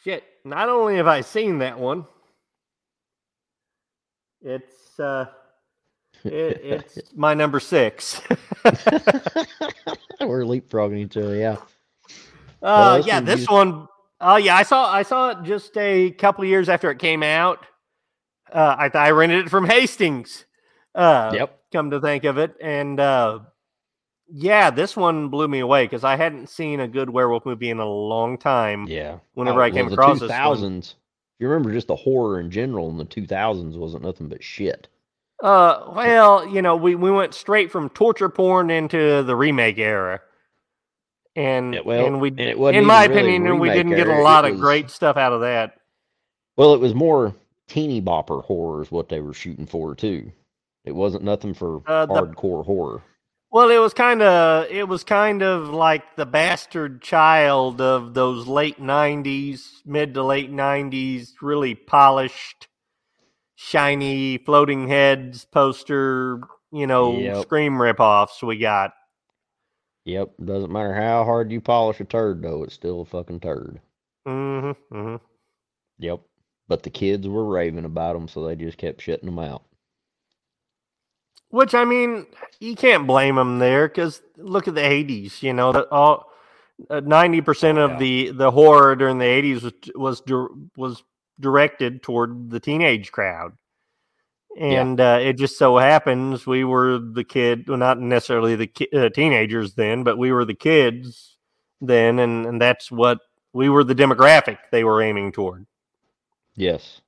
[0.03, 0.25] shit.
[0.45, 2.07] Not only have I seen that one,
[4.43, 5.27] it's uh,
[6.25, 8.21] it, it's my number six.
[10.21, 11.57] We're leapfrogging each other, yeah.
[12.63, 13.89] uh, this yeah, this used- one.
[14.21, 17.65] Oh yeah, I saw I saw it just a couple years after it came out.
[18.53, 20.45] Uh, I I rented it from Hastings.
[20.95, 21.61] Uh, Yep.
[21.73, 23.41] Come to think of it, and uh,
[24.29, 27.79] yeah, this one blew me away because I hadn't seen a good werewolf movie in
[27.79, 28.87] a long time.
[28.89, 29.19] Yeah.
[29.35, 30.39] Whenever I well, came the across this one.
[30.39, 30.95] 2000s, if
[31.41, 34.89] you remember just the horror in general in the 2000s wasn't nothing but shit.
[35.43, 40.21] Uh, well, you know, we, we went straight from torture porn into the remake era,
[41.37, 44.07] and Yeah, well, and we, and it wasn't in my really opinion, we didn't get
[44.07, 45.75] era, a it lot of was- great stuff out of that.
[46.57, 47.35] Well, it was more
[47.67, 50.31] teeny bopper horror is what they were shooting for too.
[50.85, 53.03] It wasn't nothing for Uh, the- hardcore horror.
[53.55, 58.49] Well, it was kind of it was kind of like the bastard child of those
[58.49, 62.67] late '90s, mid to late '90s, really polished
[63.55, 66.41] shiny floating heads poster,
[66.73, 67.43] you know, Yep.
[67.43, 68.93] scream ripoffs we got.
[70.05, 70.33] Yep.
[70.45, 73.81] Doesn't matter how hard you polish a turd, though, it's still a fucking turd.
[74.27, 75.25] Mm-hmm, mm-hmm.
[75.99, 76.23] Yep.
[76.67, 79.63] But the kids were raving about them, so they just kept shutting them out.
[81.55, 82.27] Which I mean,
[82.59, 85.41] you can't blame them there because look at the '80s.
[85.41, 86.33] You know, that all
[86.91, 87.99] uh, ninety percent Oh, of yeah.
[87.99, 89.63] the the horror during the '80s
[89.95, 91.05] was was was
[91.39, 93.53] directed toward the teenage crowd,
[94.59, 98.89] and uh, it just so happens we were the kid, well, not necessarily the ki-
[98.93, 101.37] uh, teenagers then, but we were the kids
[101.81, 103.21] then, and and that's what
[103.53, 105.67] we were the demographic they were aiming toward.
[106.57, 107.01] Yes.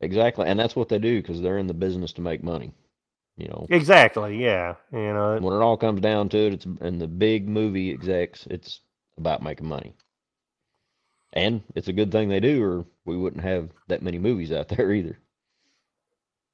[0.00, 0.46] Exactly.
[0.46, 2.72] And that's what they do because they're in the business to make money.
[3.42, 4.40] You know, Exactly.
[4.40, 4.76] Yeah.
[4.92, 5.36] You know.
[5.40, 8.80] when it all comes down to it, it's in the big movie execs, it's
[9.18, 9.94] about making money.
[11.32, 14.68] And it's a good thing they do, or we wouldn't have that many movies out
[14.76, 15.18] there either.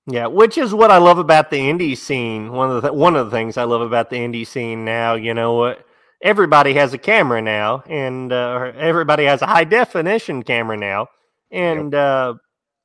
[0.06, 2.52] Yeah, which is what I love about the indie scene.
[2.52, 5.34] One of the one of the things I love about the indie scene now, you
[5.34, 5.84] know, what
[6.22, 11.08] everybody has a camera now, and uh, everybody has a high definition camera now,
[11.50, 12.32] and uh,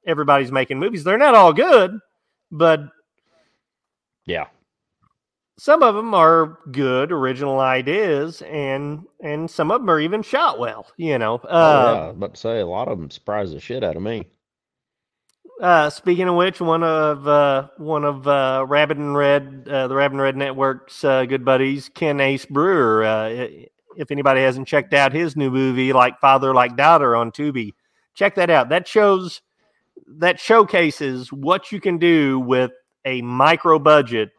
[0.05, 1.05] everybody's making movies.
[1.05, 1.97] They're not all good,
[2.51, 2.81] but
[4.25, 4.45] Yeah.
[5.57, 10.59] some of them are good original ideas, and and some of them are even shot
[10.59, 10.87] well.
[10.97, 12.01] You know, oh, uh, yeah.
[12.01, 14.27] I was about to say, a lot of them surprised the shit out of me.
[15.61, 19.95] Uh, speaking of which, one of uh, one of uh, Rabbit and Red, uh, the
[19.95, 23.03] Rabbit and Red Network's uh, good buddies, Ken Ace Brewer.
[23.03, 23.47] Uh,
[23.95, 27.73] if anybody hasn't checked out his new movie, like Father Like Daughter, on Tubi,
[28.15, 28.69] check that out.
[28.69, 29.41] That shows
[30.07, 32.71] that showcases what you can do with
[33.05, 34.31] a micro budget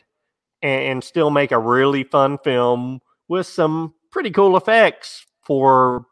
[0.62, 6.06] and, and still make a really fun film with some pretty cool effects for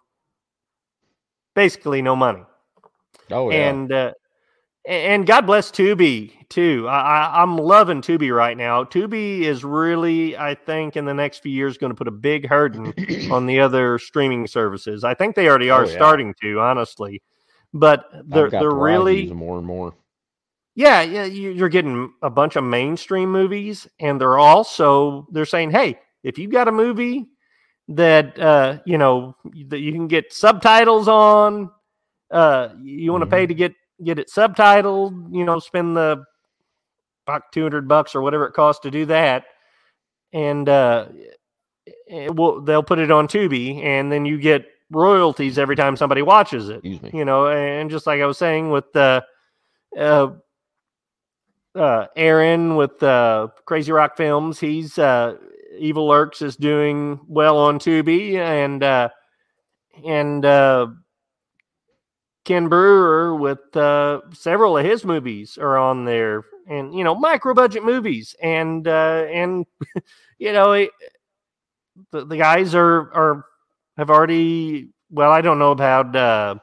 [1.55, 2.43] basically no money
[3.31, 3.71] Oh, yeah.
[3.71, 4.13] and uh,
[4.87, 6.87] and God bless Tubi too.
[6.89, 8.83] I, I, I'm loving Tubi right now.
[8.85, 12.49] Tubi is really, I think, in the next few years, going to put a big
[12.49, 12.93] hurting
[13.31, 15.05] on the other streaming services.
[15.05, 15.95] I think they already are Oh, yeah.
[15.95, 17.23] starting to, honestly.
[17.73, 19.95] But they're they're really more and more.
[20.75, 25.71] Yeah, yeah, you- you're getting a bunch of mainstream movies, and they're also they're saying,
[25.71, 27.27] hey, if you've got a movie
[27.89, 29.37] that uh, you know
[29.69, 31.71] that you can get subtitles on,
[32.31, 36.25] uh, you want to pay to get get it subtitled, you know, spend the
[37.27, 39.45] about two hundred bucks or whatever it costs to do that,
[40.33, 41.07] and uh,
[42.07, 46.21] it will they'll put it on Tubi, and then you get royalties every time somebody
[46.23, 47.11] watches it Excuse me.
[47.15, 49.23] you know and just like i was saying with uh
[49.99, 50.29] uh
[51.75, 54.59] uh aaron with uh crazy rock films.
[54.59, 55.37] He's uh
[55.79, 59.09] evil lurks is doing well on tubi and uh
[60.07, 60.87] and uh
[62.45, 67.55] ken brewer with uh several of his movies are on there and you know micro
[67.55, 69.67] budget movies and uh and
[70.39, 70.91] you know it,
[72.11, 73.45] the, the guys are are
[73.97, 76.55] have already well i don't know about uh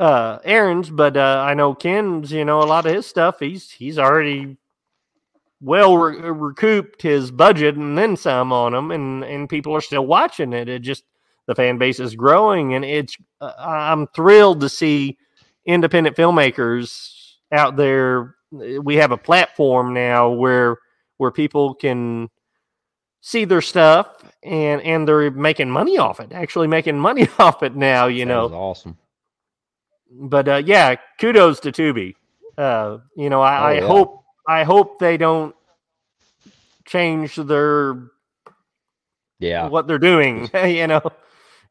[0.00, 3.70] uh aaron's but uh i know ken's you know a lot of his stuff he's
[3.70, 4.56] he's already
[5.60, 10.06] well re- recouped his budget and then some on them and and people are still
[10.06, 11.04] watching it it just
[11.46, 15.18] the fan base is growing and it's uh, i'm thrilled to see
[15.66, 20.78] independent filmmakers out there we have a platform now where
[21.18, 22.30] where people can
[23.20, 27.76] see their stuff and and they're making money off it actually making money off it
[27.76, 28.96] now you That know awesome.
[30.10, 32.14] But uh, yeah, kudos to Tubi.
[32.58, 33.86] Uh, you know, I, Oh, I yeah.
[33.86, 35.54] hope I hope they don't
[36.84, 37.96] change their
[39.38, 39.68] Yeah.
[39.68, 40.50] what they're doing.
[40.64, 41.00] you know,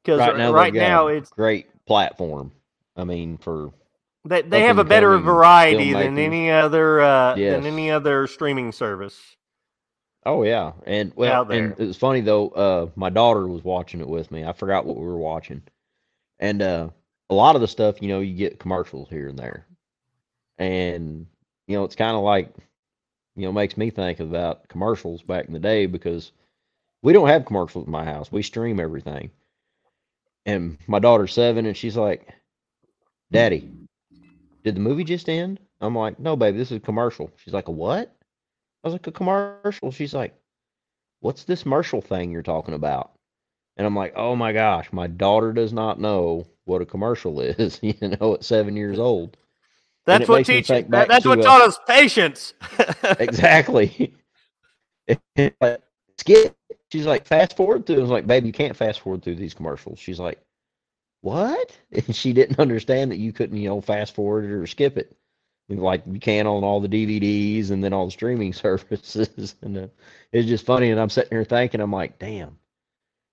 [0.03, 2.51] because Right now, right now it's great platform.
[2.95, 3.71] I mean, for
[4.25, 7.63] they, they have a better variety than any other uh, Yes.
[7.63, 9.17] than any other streaming service.
[10.25, 12.49] oh yeah, and well, and it was funny though.
[12.49, 14.43] Uh, my daughter was watching it with me.
[14.43, 15.61] I forgot what we were watching,
[16.39, 16.89] and uh,
[17.29, 19.65] a lot of the stuff, you know, you get commercials here and there,
[20.57, 21.27] and
[21.67, 22.53] you know, it's kind of like,
[23.35, 26.31] you know, makes me think about commercials back in the day because
[27.03, 28.31] we don't have commercials in my house.
[28.31, 29.31] We stream everything,
[30.45, 32.33] and my daughter's seven, and she's like,
[33.31, 33.71] "Daddy,
[34.63, 37.67] did the movie just end?" I'm like, "No, baby, this is a commercial." She's like,
[37.67, 38.15] "A what?"
[38.83, 40.35] I was like, "A commercial." She's like,
[41.21, 43.13] "What's this commercial thing you're talking about?"
[43.77, 47.79] And I'm like, "Oh my gosh, my daughter does not know what a commercial is,
[47.81, 49.35] you know, at 7 years old."
[50.05, 50.67] That's what makes me teach.
[50.67, 52.53] think That, that's what uh, taught us patience.
[53.19, 54.13] exactly.
[56.17, 56.55] Skip.
[56.91, 57.97] She's like, fast forward through.
[57.97, 59.99] I was like, babe, you can't fast forward through these commercials.
[59.99, 60.41] She's like,
[61.21, 61.77] what?
[61.91, 65.15] And she didn't understand that you couldn't, you know, fast forward it or skip it.
[65.69, 69.55] like you can on all the DVDs and then all the streaming services.
[69.61, 69.87] and uh,
[70.31, 70.89] it's just funny.
[70.89, 72.57] And I'm sitting here thinking, I'm like, damn,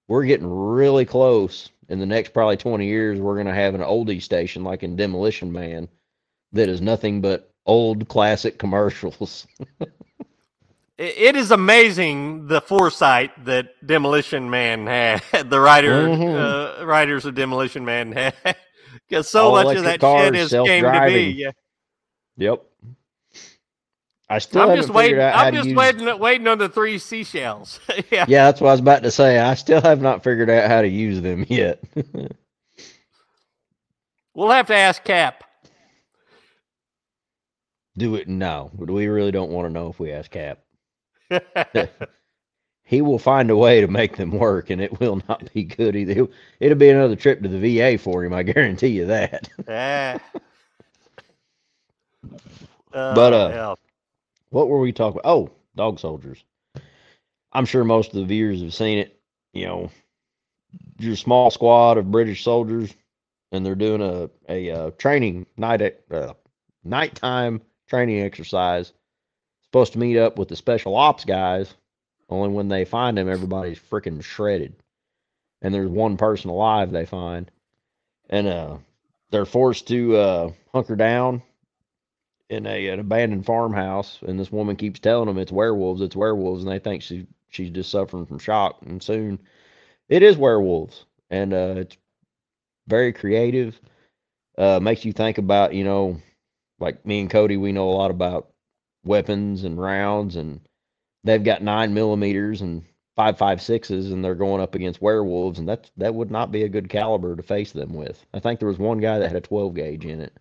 [0.09, 1.71] we're getting really close.
[1.89, 4.97] In the next probably 20 years, we're going to have an oldie station like in
[4.97, 5.89] Demolition Man
[6.53, 9.47] that is nothing but old classic commercials.
[10.99, 15.23] It- is amazing the foresight that Demolition Man had.
[15.51, 16.81] The writer, Mhm.
[16.81, 18.35] uh, writers of Demolition Man had,
[19.09, 21.33] because so All much of that shit is came to be.
[21.33, 21.51] Yeah.
[22.39, 22.65] yep.
[24.29, 25.21] I still I'm just waiting.
[25.21, 25.77] I'm just use.
[25.77, 27.79] waiting, waiting on the three seashells.
[28.11, 28.25] yeah.
[28.27, 29.39] Yeah, that's what I was about to say.
[29.39, 31.83] I still have not figured out how to use them yet.
[34.37, 35.45] We'll have to ask Cap.
[37.97, 38.71] Do it now.
[38.75, 40.59] We really don't want to know if we ask Cap.
[42.85, 45.97] he will find a way to make them work, and it will not be good
[45.97, 46.29] either.
[46.61, 48.35] It'll, be another trip to the VA for him.
[48.35, 49.49] I guarantee you that.
[49.71, 50.21] Ah.
[52.93, 53.77] Uh, But, uh.
[54.51, 55.31] What were we talking about?
[55.31, 56.45] Oh, dog soldiers.
[57.53, 59.19] I'm sure most of the viewers have seen it.
[59.53, 59.91] You know,
[60.99, 62.95] you're small squad of British soldiers,
[63.53, 66.35] and they're doing a a uh, training night ec- uh,
[66.85, 68.93] nighttime training exercise.
[69.65, 71.75] Supposed to meet up with the special ops guys.
[72.29, 74.75] Only when they find them, everybody's freaking shredded,
[75.63, 77.51] and there's one person alive they find,
[78.29, 78.77] and uh,
[79.31, 81.43] they're forced to uh, hunker down
[82.49, 86.63] in a an abandoned farmhouse, and this woman keeps telling them it's werewolves, it's werewolves,
[86.63, 88.79] and they think she she's just suffering from shock.
[88.87, 89.39] And soon,
[90.09, 91.97] it is werewolves, and uh, it's
[92.89, 93.81] very creative.
[94.59, 96.21] Uh, makes you think about you know,
[96.79, 98.49] like me and Cody, we know a lot about
[99.05, 100.61] weapons and rounds, and
[101.25, 102.85] they've got nine millimeters and
[103.17, 106.63] five five sixes, and they're going up against werewolves, and that that would not be
[106.63, 108.25] a good caliber to face them with.
[108.33, 110.33] I think there was one guy that had a twelve gauge in it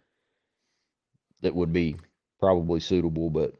[1.45, 1.95] that would be
[2.39, 3.53] probably suitable, but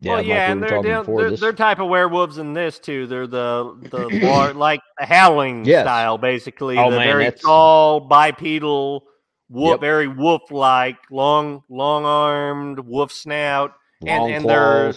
[0.00, 3.06] yeah, well, like yeah, we and they're, they're, they're, type of werewolves in this too.
[3.06, 5.84] They're the the lar- like the howling Yes.
[5.84, 6.76] style, basically.
[6.76, 9.04] Oh, the man, very that's- tall, bipedal,
[9.48, 9.80] wolf, Yep.
[9.80, 13.74] very wolf-like, long, long-armed, wolf snout,
[14.04, 14.94] and- long and they're-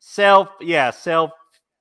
[0.00, 1.30] self, yeah, self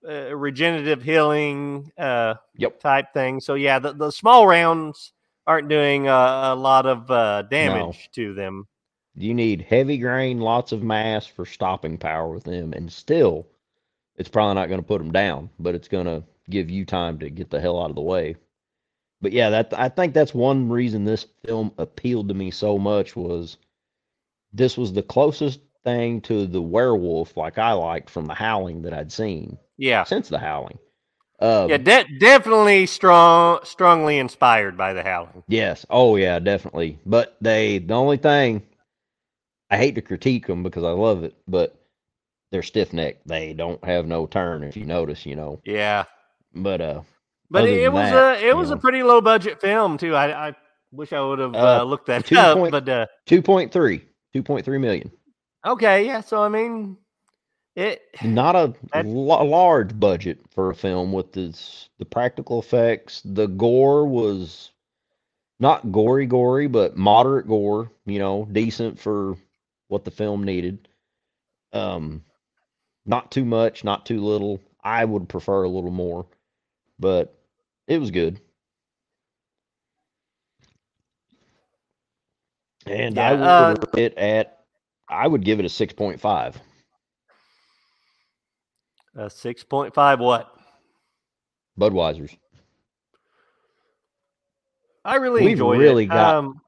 [0.08, 2.80] uh, regenerative healing uh, Yep.
[2.80, 3.40] type thing.
[3.42, 5.14] So yeah, the, the small rounds
[5.48, 8.68] aren't doing uh, a lot of uh, damage to them.
[9.16, 13.48] You need heavy grain, lots of mass for stopping power with them, and still,
[14.16, 17.20] it's probably not going to put them down, but it's going to give you time
[17.20, 18.36] to get the hell out of the way.
[19.22, 23.16] But yeah, that I think that's one reason this film appealed to me so much
[23.16, 23.58] was
[24.54, 28.94] this was the closest thing to the werewolf like I liked from the Howling that
[28.94, 30.04] I'd seen Yeah.
[30.06, 30.80] since the Howling.
[31.40, 35.44] Um, Yeah, de- definitely strong, strongly inspired by the Howling.
[35.48, 35.86] Yes.
[35.90, 36.98] Oh yeah, definitely.
[37.06, 38.64] But they the only thing
[39.72, 41.76] I hate to critique them because I love it, but
[42.52, 43.28] they're stiff necked.
[43.28, 45.62] They don't have no turn if you notice, you know.
[45.66, 46.06] Yeah,
[46.54, 47.02] But uh
[47.50, 50.16] but it, was that, a it was a pretty low budget film too.
[50.16, 50.56] I, I
[50.92, 54.02] wish I would have uh, Uh, looked that two up, point- but uh, 2.3,
[54.36, 55.12] 2.3 million.
[55.66, 56.22] okay, yeah.
[56.22, 56.98] So I mean,
[57.76, 58.74] it Not a
[59.44, 63.22] large budget for a film with this the practical effects.
[63.26, 64.72] The gore was
[65.60, 69.38] not gory gory, but moderate gore, you know, decent for
[69.92, 70.88] what the film needed.
[71.74, 72.24] Um
[73.06, 74.62] not too much, not too little.
[74.84, 76.26] I would prefer a little more,
[77.00, 77.36] but
[77.88, 78.40] it was good.
[82.86, 84.60] And I would uh, it at
[85.10, 86.56] I would give it a 6.5.
[89.16, 90.20] a six point five.
[90.20, 90.56] What
[91.80, 92.36] Budweiser's.
[95.04, 96.08] I really We've enjoyed really it.
[96.08, 96.62] got um,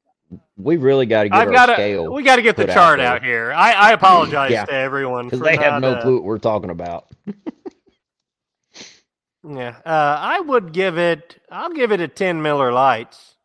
[0.57, 2.63] We really got to get I've our got to scale we got to get the
[2.63, 3.51] put out chart out, here.
[3.53, 6.69] I, I apologize Yeah, to everyone because they have no uh, clue what we're talking
[6.69, 7.07] about.
[9.45, 11.41] Yeah, uh, I would give it.
[11.51, 13.36] I'll give it a ten Miller Lites,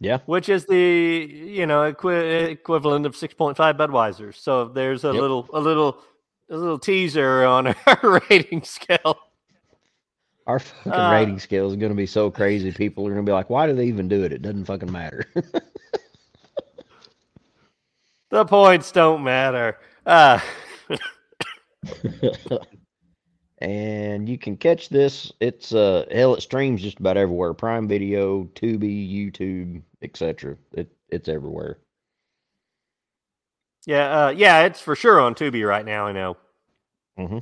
[0.00, 4.34] Yeah, which is the you know equi- equivalent of six point five Budweisers.
[4.36, 5.20] So there's a Yep.
[5.20, 6.02] little a little
[6.50, 9.16] a little teaser on our rating scale.
[10.46, 12.72] Our fucking Uh, rating scale is going to be so crazy.
[12.72, 14.32] People are going to be like, "Why do they even do it?
[14.32, 15.26] It doesn't fucking matter."
[18.30, 19.78] The points don't matter.
[20.06, 20.40] Uh,
[23.58, 25.32] and you can catch this.
[25.40, 30.56] It's uh hell, it streams just about everywhere: Prime Video, Tubi, YouTube, etc.
[30.72, 31.78] It it's everywhere.
[33.86, 36.06] yeah, uh, yeah, it's for sure on Tubi right now.
[36.06, 36.36] I know.
[37.16, 37.38] hmm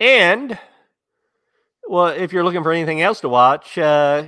[0.00, 0.58] And
[1.88, 4.24] well, if you're looking for anything else to watch, uh,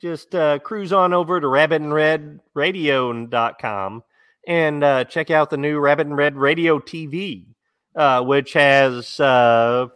[0.00, 4.02] just uh, cruise on over to rabbitandredradio.com
[4.46, 7.46] and uh, check out the new Rabbit and Red Radio TV,
[7.94, 9.86] uh, which has uh,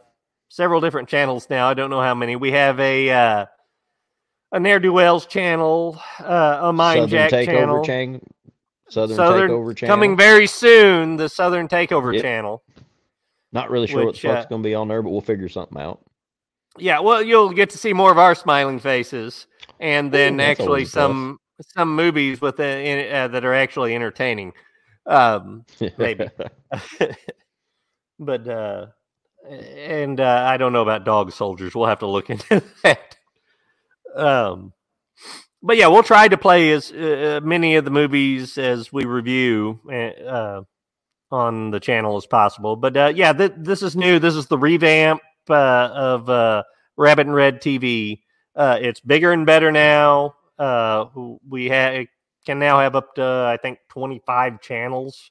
[0.48, 1.68] several different channels now.
[1.68, 2.36] I don't know how many.
[2.36, 3.46] We have a uh,
[4.52, 8.20] a ne'er do wells channel, uh, a Mind Southern Jack Takeover channel, channel.
[8.88, 9.94] Southern, Southern Takeover channel.
[9.94, 11.16] coming very soon.
[11.16, 12.22] The Southern Takeover Yep.
[12.22, 12.62] channel.
[13.52, 15.80] Not really sure what the fuck's going to be on there, but we'll figure something
[15.80, 16.00] out.
[16.78, 19.46] Yeah, well, you'll get to see more of our smiling faces,
[19.80, 24.52] and then that's actually some some movies with uh, in, uh, that are actually entertaining.
[25.06, 25.64] Um,
[25.98, 26.28] maybe.
[28.18, 28.86] but uh,
[29.48, 31.74] and uh, I don't know about dog soldiers.
[31.74, 33.16] We'll have to look into that.
[34.14, 34.72] Um,
[35.62, 39.80] but yeah, we'll try to play as uh, many of the movies as we review
[39.90, 40.62] uh, uh,
[41.30, 42.76] on the channel as possible.
[42.76, 44.18] But uh, yeah, th- this is new.
[44.18, 46.62] This is the revamp uh, of uh,
[46.96, 48.20] Rabbit and Red TV.
[48.54, 50.34] Uh, it's bigger and better now.
[50.58, 51.06] Uh,
[51.48, 52.04] we ha-
[52.44, 55.30] can now have up to I think twenty five channels,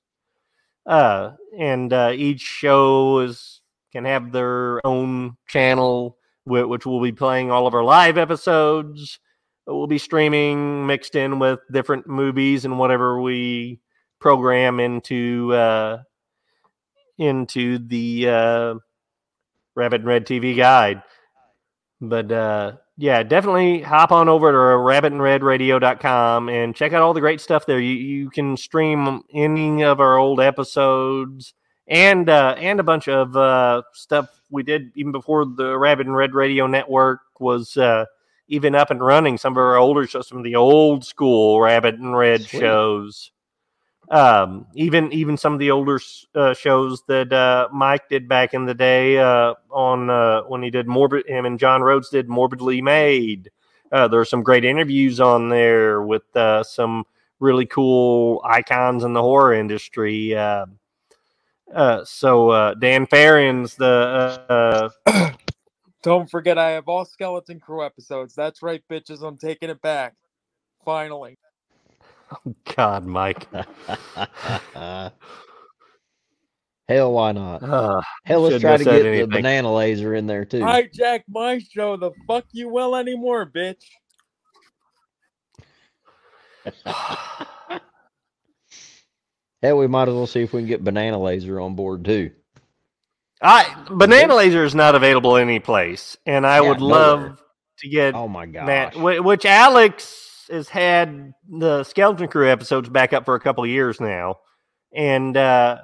[0.85, 7.11] uh, and uh, each show is can have their own channel, whi- which will be
[7.11, 9.19] playing all of our live episodes.
[9.67, 13.79] We'll be streaming mixed in with different movies and whatever we
[14.19, 16.01] program into uh,
[17.19, 18.75] into the uh,
[19.79, 21.01] Rabbit and Red TV guide.
[22.01, 27.41] But uh, yeah, definitely hop on over to rabbitandredradio.com and check out all the great
[27.41, 27.79] stuff there.
[27.79, 31.53] You, you can stream any of our old episodes
[31.87, 36.15] and uh, and a bunch of uh, stuff we did even before the Rabbit and
[36.15, 38.05] Red Radio Network was uh,
[38.47, 39.37] even up and running.
[39.37, 42.59] Some of our older shows, some of the old school Rabbit and Red Sweet.
[42.59, 43.31] shows.
[44.09, 45.99] Um, even even some of the older
[46.33, 50.71] uh, shows that uh, Mike did back in the day uh, on uh, when he
[50.71, 51.27] did morbid.
[51.27, 53.51] Him and John Rhodes did Morbidly Made.
[53.91, 56.23] Uh, there are some great interviews on there with
[56.63, 57.05] some
[57.39, 60.35] really cool icons in the horror industry.
[60.35, 60.65] Uh,
[62.03, 64.91] so Dan Farron's the
[66.01, 68.33] Don't forget, I have all Skeleton Crew episodes.
[68.33, 69.21] That's right, bitches.
[69.21, 70.15] I'm taking it back.
[70.85, 71.37] Finally.
[72.75, 73.47] God, Mike.
[76.87, 77.63] Hell, why not?
[77.63, 80.79] Uh, Hell, let's try to said get the banana laser in there too.
[80.83, 81.97] Hijack my show.
[81.97, 83.83] The fuck you will anymore, bitch.
[89.63, 92.31] Hell, we might as well see if we can get banana laser on board too.
[93.41, 97.33] I Banana Laser is not available any place, and I Yeah, would nowhere.
[97.33, 97.41] love
[97.79, 98.95] to get Oh my god!
[98.95, 103.99] Which Alex has had the Skeleton Crew episodes back up for a couple of years
[103.99, 104.35] now,
[104.93, 105.77] and uh,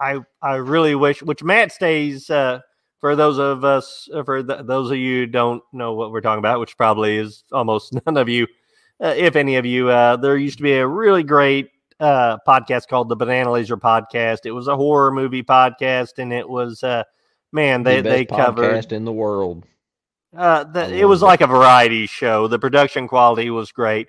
[0.00, 1.22] I I really wish.
[1.22, 2.60] Which Matt stays uh,
[3.00, 6.38] for those of us for th- those of you who don't know what we're talking
[6.38, 8.46] about, which probably is almost none of you,
[9.02, 9.88] uh, if any of you.
[9.88, 11.68] Uh, there used to be a really great
[12.00, 14.40] uh, podcast called the Banana Laser Podcast.
[14.44, 17.04] It was a horror movie podcast, and it was uh,
[17.52, 19.66] man they the they covered podcast in the world.
[20.36, 21.26] Uh, the, it was it.
[21.26, 22.48] like a variety show.
[22.48, 24.08] The production quality was great,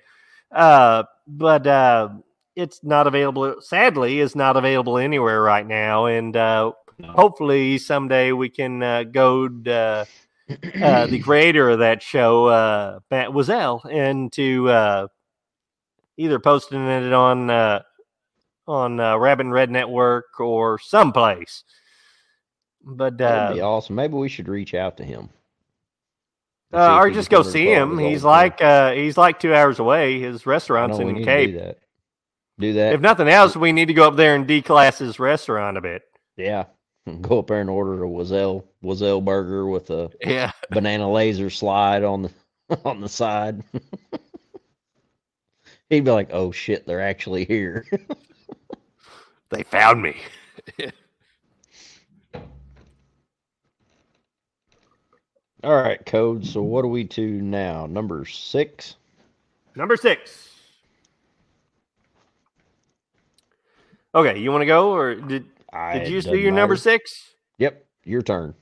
[0.52, 2.08] uh, but uh,
[2.56, 3.56] it's not available.
[3.60, 6.06] Sadly, is not available anywhere right now.
[6.06, 7.08] And uh, No.
[7.08, 10.04] hopefully, someday we can uh, goad uh,
[10.82, 15.08] uh, the creator of that show, uh, Matt Wazell, into uh,
[16.16, 17.82] either posting it on uh,
[18.66, 21.64] on uh, Rabbit and Red Network or someplace.
[22.82, 23.94] But That'd uh, be awesome.
[23.96, 25.28] Maybe we should reach out to him.
[26.74, 27.98] Uh, or just go see him.
[27.98, 30.20] He's like uh, he's like two hours away.
[30.20, 31.52] His restaurant's in need Cape.
[31.52, 31.78] do that.
[32.58, 32.94] Do that.
[32.94, 36.02] If nothing else, we need to go up there and declass his restaurant a bit.
[36.36, 36.64] yeah.
[37.20, 42.02] Go up there and order a Wazelle Wazelle burger with a Yeah, banana laser slide
[42.02, 42.30] on the
[42.86, 43.62] on the side.
[45.90, 47.84] He'd be like, "Oh shit, they're actually here."
[49.50, 50.16] they found me.
[55.64, 56.44] All right, code.
[56.44, 57.86] So what are we to now?
[57.86, 58.96] Number six.
[59.74, 60.50] Number six.
[64.14, 67.34] Okay, you want to go or did I, did you do your doesn't number six?
[67.58, 68.54] Yep, your turn.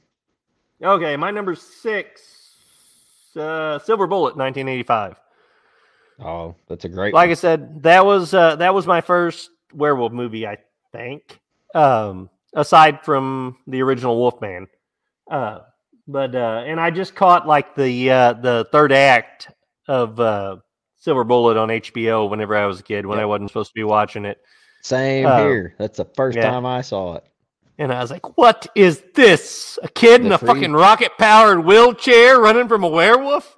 [0.81, 2.55] Okay, my number six,
[3.37, 5.17] uh, Silver Bullet, 1985.
[6.21, 7.15] Oh, that's a great.
[7.15, 10.59] like I said, that was uh, that was my first werewolf movie, I
[10.93, 11.41] think.
[11.75, 14.69] Um, aside from the original Wolfman,
[15.31, 15.61] uh,
[16.13, 19.51] but uh, and I just caught like the uh, the third act
[19.89, 20.57] of uh,
[20.99, 23.85] Silver Bullet on HBO whenever I was a kid when I wasn't supposed to be
[23.85, 24.39] watching it,
[24.83, 25.75] Same uh, here.
[25.79, 26.51] That's the first yeah.
[26.51, 27.25] time I saw it.
[27.79, 29.79] and I was like, "What is this?
[29.83, 33.57] A kid in a free- fucking rocket powered wheelchair running from a werewolf?"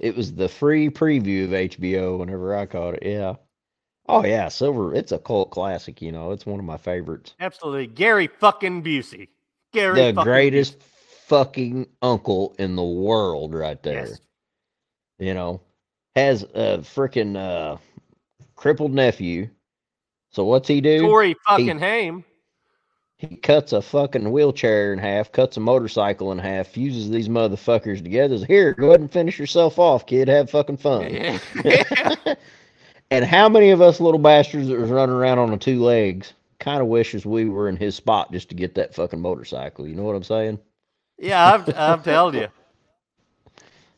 [0.00, 3.02] It was the free preview of HBO whenever I caught it.
[3.04, 3.34] Yeah.
[4.06, 4.94] Oh yeah, Silver.
[4.94, 6.02] It's a cult classic.
[6.02, 7.34] You know, it's one of my favorites.
[7.40, 9.28] Absolutely, Gary fucking Busey.
[9.72, 10.82] Gary, the fucking greatest
[11.26, 14.08] fucking uncle in the world, right there.
[14.08, 14.20] Yes.
[15.18, 15.60] You know,
[16.16, 17.76] has a freaking uh,
[18.56, 19.48] crippled nephew.
[20.30, 21.02] So what's he do?
[21.02, 22.24] Corey fucking Haim.
[23.18, 28.02] He cuts a fucking wheelchair in half, cuts a motorcycle in half, fuses these motherfuckers
[28.02, 28.36] together.
[28.36, 30.28] Says, Here, go ahead and finish yourself off, kid.
[30.28, 31.04] Have fucking fun.
[33.10, 36.34] and how many of us little bastards that was running around on the two legs
[36.58, 39.86] kind of wishes we were in his spot just to get that fucking motorcycle?
[39.86, 40.58] You know what I'm saying?
[41.18, 42.48] Yeah, I'm, I'm telling you.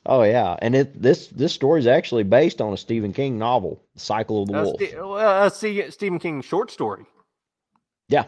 [0.06, 3.82] Oh yeah, and it this this story is actually based on a Stephen King novel,
[3.94, 4.82] The Cycle of the Uh, Wolf.
[4.82, 7.06] Ste- well, uh, see, Stephen King short story,
[8.09, 8.26] yeah,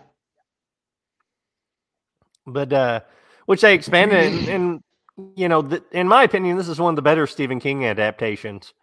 [2.46, 3.00] but uh,
[3.46, 4.80] which they expanded, and, and
[5.36, 8.74] you know, th- in my opinion, this is one of the better Stephen King adaptations.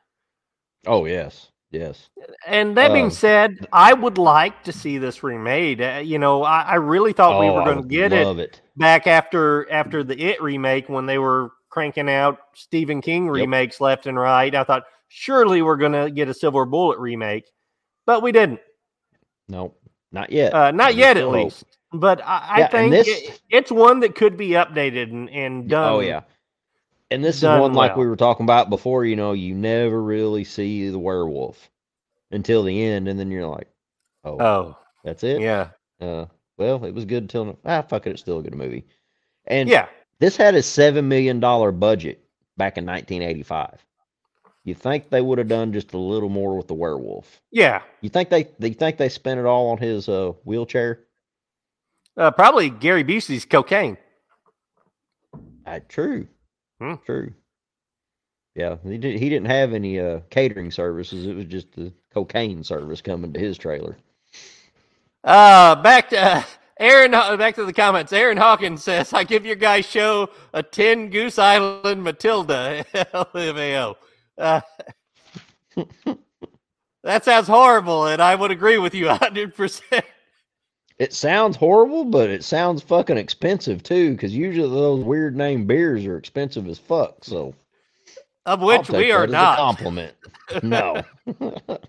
[0.88, 2.10] oh yes, yes.
[2.47, 5.81] And that being Um, said, I would like to see this remade.
[5.81, 8.61] Uh, you know, I, I really thought we Oh, were going to get it it.
[8.77, 14.07] back after after the It remake when they were cranking out Stephen King remakes left
[14.07, 14.53] and right.
[14.56, 17.45] I thought surely we're going to get a Silver Bullet remake,
[18.06, 18.61] but we didn't.
[19.47, 19.73] No,
[20.11, 20.53] not yet.
[20.53, 21.34] Uh, not There's yet, at hope.
[21.34, 21.64] least.
[21.93, 25.69] But I, I Yeah, think this- it- it's one that could be updated and, and
[25.69, 25.93] done.
[25.93, 26.22] Oh yeah.
[27.11, 30.44] And this is one like we were talking about before, you know, you never really
[30.44, 31.69] see the werewolf
[32.32, 33.68] until the end, and then you're like,
[34.23, 35.40] Oh, Oh, that's it?
[35.41, 35.69] yeah.
[36.02, 36.26] Uh
[36.57, 38.86] well, it was good until ah fuck it, it's still a good movie.
[39.45, 39.88] And Yeah.
[40.19, 42.23] this had a seven million dollar budget
[42.57, 43.86] back in nineteen eighty five.
[44.64, 47.40] You think they would have done just a little more with the werewolf?
[47.52, 47.84] Yeah.
[48.02, 51.02] You think they you think they spent it all on his uh wheelchair?
[52.18, 53.98] Uh, probably Gary Busey's cocaine.
[55.65, 56.27] Uh, true.
[56.80, 56.95] Hmm.
[57.06, 57.34] True.
[58.56, 59.19] Yeah, he did.
[59.19, 61.27] He didn't have any uh, catering services.
[61.27, 63.97] It was just the cocaine service coming to his trailer.
[65.23, 66.43] Uh, back to uh,
[66.80, 67.11] Aaron.
[67.11, 68.14] Back to the comments.
[68.14, 73.95] Aaron Hawkins says, "I give your guys' show a ten Goose Island Matilda LMAO."
[74.38, 74.61] Uh,
[77.03, 80.06] that sounds horrible, and I would agree with you hundred percent.
[80.97, 84.11] It sounds horrible, but it sounds fucking expensive too.
[84.11, 87.23] Because usually those weird name beers are expensive as fuck.
[87.23, 87.53] So
[88.45, 89.57] Of which we are not.
[89.57, 90.13] compliment.
[90.63, 91.01] no.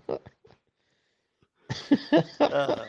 [2.39, 2.85] Uh,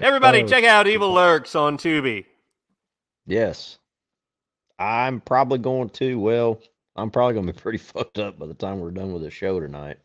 [0.00, 2.24] everybody, Oh, check out Evil Lurks on Tubi.
[3.26, 3.78] yes,
[4.78, 6.18] I'm probably going to.
[6.18, 6.60] Well,
[6.96, 9.30] I'm probably going to be pretty fucked up by the time we're done with the
[9.30, 9.98] show tonight.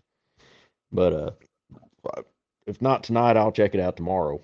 [0.92, 2.22] But uh,
[2.68, 4.42] if not tonight, I'll check it out tomorrow.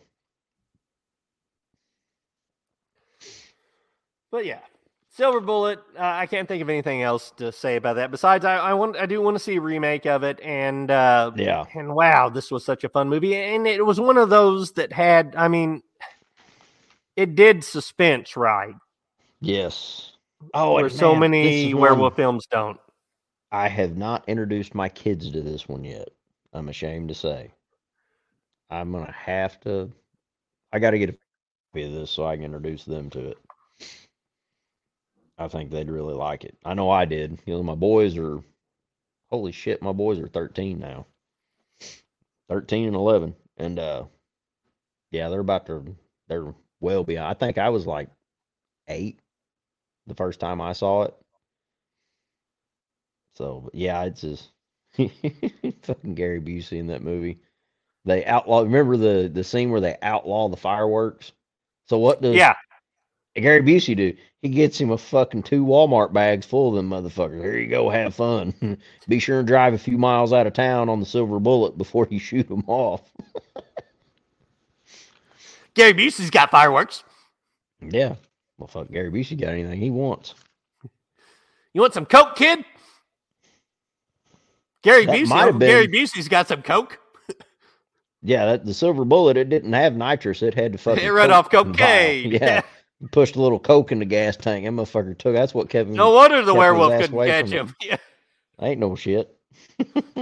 [4.34, 4.61] But yeah,
[5.11, 5.77] Silver Bullet.
[5.95, 8.10] Uh, I can't think of anything else to say about that.
[8.10, 11.31] Besides, I, I want, I do want to see a remake of it, and uh,
[11.35, 11.65] Yeah.
[11.76, 14.91] and wow, this was such a fun movie, and it was one of those that
[14.91, 15.84] had, I mean,
[17.15, 18.73] it did suspense right,
[19.39, 20.14] Yes.
[20.55, 22.80] Oh, where and so many werewolf one films don't.
[23.51, 26.10] I have not introduced my kids to this one yet.
[26.53, 27.51] I'm ashamed to say.
[28.72, 29.91] I'm gonna have to.
[30.72, 31.18] I got to get a
[31.72, 33.38] copy of this so I can introduce them to it.
[35.44, 36.57] I think they'd really like it.
[36.65, 37.40] I know I did.
[37.45, 38.41] You know, my boys are.
[39.32, 41.07] Holy shit, my boys are 13 now.
[42.49, 44.03] 13 and 11, and uh,
[45.11, 45.95] yeah, they're about to.
[46.28, 47.28] They're well beyond.
[47.28, 48.10] I think I was like
[48.88, 49.20] eight
[50.07, 51.15] the first time I saw it.
[53.36, 54.52] So yeah, it's just
[55.84, 57.40] fucking Gary Busey in that movie.
[58.06, 58.61] They outlaw.
[58.61, 61.32] Remember the the scene where they outlaw the fireworks.
[61.88, 62.56] So what does Yeah,
[63.35, 64.14] Gary Busey do?
[64.41, 67.41] He gets him a fucking two Walmart bags full of them motherfuckers.
[67.41, 68.77] Here you go, have fun.
[69.07, 72.07] Be sure and drive a few miles out of town on the Silver Bullet before
[72.11, 73.01] you shoot them off.
[75.73, 77.03] Gary Busey's got fireworks.
[77.81, 78.15] Yeah.
[78.57, 80.35] Well, fuck, Gary Busey got anything he wants.
[81.73, 82.64] You want some coke, kid?
[84.84, 85.60] Gary That Busey.
[85.60, 86.99] Gary Busey's got some coke.
[88.22, 89.38] Yeah, that the Silver Bullet.
[89.38, 90.41] It didn't have nitrous.
[90.41, 92.31] It had to fucking It ran off cocaine.
[92.31, 92.61] Yeah.
[93.11, 94.65] Pushed a little coke in the gas tank.
[94.65, 95.34] That motherfucker took.
[95.34, 95.94] That's what him.
[95.94, 97.76] No wonder the werewolf couldn't catch him.
[97.82, 97.98] Yeah.
[98.61, 99.36] Ain't no shit.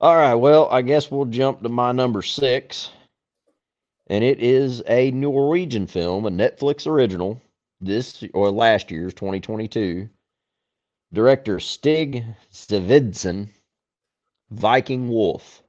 [0.00, 0.34] All right.
[0.34, 2.90] Well, I guess we'll jump to my number six,
[4.06, 7.42] and it is a Norwegian film, a Netflix original.
[7.80, 10.08] This or last year's 2022.
[11.12, 13.48] Director Stig Svendsen,
[14.50, 15.62] Viking Wolf.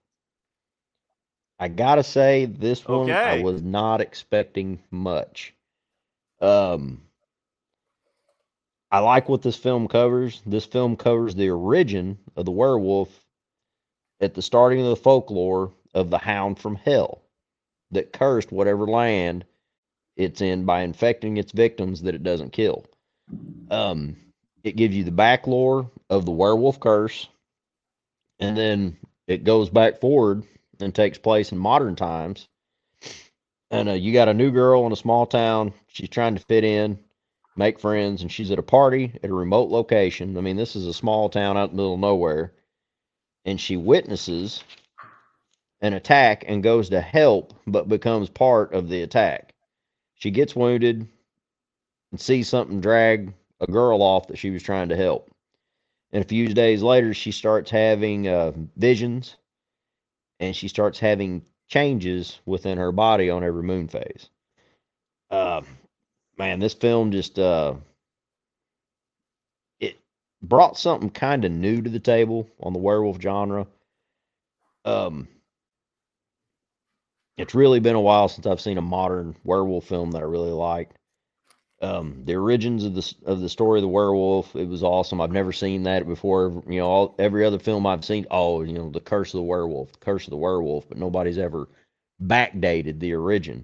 [1.59, 5.53] I gotta say, this one I was not expecting much.
[6.41, 7.01] Um,
[8.91, 10.41] I like what this film covers.
[10.45, 13.09] This film covers the origin of the werewolf
[14.19, 17.21] at the starting of the folklore of the hound from hell
[17.91, 19.45] that cursed whatever land
[20.15, 22.85] it's in by infecting its victims that it doesn't kill.
[23.71, 24.17] Um,
[24.63, 27.27] it gives you the back lore of the werewolf curse,
[28.39, 28.97] and then
[29.27, 30.43] it goes back forward
[30.79, 32.47] and takes place in modern times.
[33.71, 35.73] And uh, you got a new girl in a small town.
[35.87, 36.99] She's trying to fit in,
[37.55, 40.37] make friends, and she's at a party at a remote location.
[40.37, 42.53] I mean, this is a small town out in the middle of nowhere.
[43.45, 44.63] And she witnesses
[45.81, 49.53] an attack and goes to help, but becomes part of the attack.
[50.15, 51.07] She gets wounded
[52.11, 55.29] and sees something drag a girl off that she was trying to help.
[56.11, 59.35] And a few days later, she starts having uh, visions
[60.39, 64.29] and she starts having changes within her body on every moon phase.
[65.31, 65.61] Uh,
[66.37, 67.75] man, this film just uh,
[69.79, 69.97] it
[70.41, 73.67] brought something kind of new to the table on the werewolf genre.
[74.83, 75.27] Um,
[77.37, 80.51] it's really been a while since I've seen a modern werewolf film that I really
[80.51, 80.97] liked.
[81.81, 85.21] Um, the origins of the of the story of the werewolf, it was awesome.
[85.21, 86.61] I've never seen that before.
[86.67, 89.43] You know, all, every other film I've seen, oh, you know, the curse of the
[89.43, 91.69] werewolf, the curse of the werewolf, but nobody's ever
[92.21, 93.63] backdated the origin.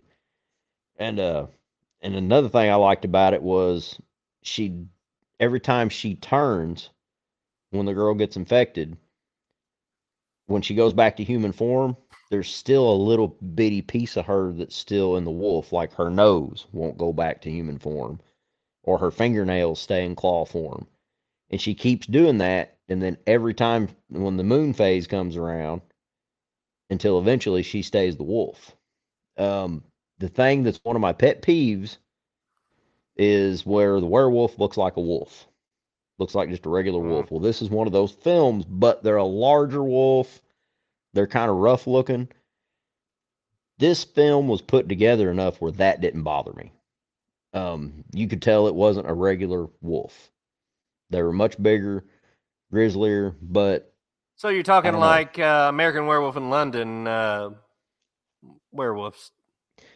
[0.97, 1.47] And uh,
[2.01, 3.99] and another thing I liked about it was
[4.43, 4.85] she
[5.39, 6.89] every time she turns
[7.71, 8.95] when the girl gets infected,
[10.47, 11.97] when she goes back to human form,
[12.29, 16.09] there's still a little bitty piece of her that's still in the wolf, like her
[16.09, 18.19] nose won't go back to human form,
[18.83, 20.87] or her fingernails stay in claw form.
[21.49, 22.77] And she keeps doing that.
[22.89, 25.81] And then every time when the moon phase comes around,
[26.89, 28.75] until eventually she stays the wolf.
[29.37, 29.83] Um,
[30.19, 31.97] the thing that's one of my pet peeves
[33.17, 35.47] is where the werewolf looks like a wolf,
[36.19, 37.31] looks like just a regular wolf.
[37.31, 40.41] Well, this is one of those films, but they're a larger wolf
[41.15, 42.27] they're kind of rough looking.
[43.79, 46.71] This film was put together enough where that didn't bother me.
[47.53, 50.29] Um, you could tell it wasn't a regular wolf.
[51.09, 52.05] They were much bigger,
[52.71, 53.93] grizzlier, but.
[54.35, 57.51] So you're talking like uh, American Werewolf in London uh,
[58.71, 59.31] werewolves.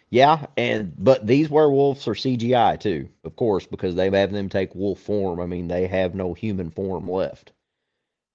[0.10, 4.50] Yeah, and but these werewolves are CGI too, of course, because they have had them
[4.50, 5.40] take wolf form.
[5.40, 7.52] I mean, they have no human form left,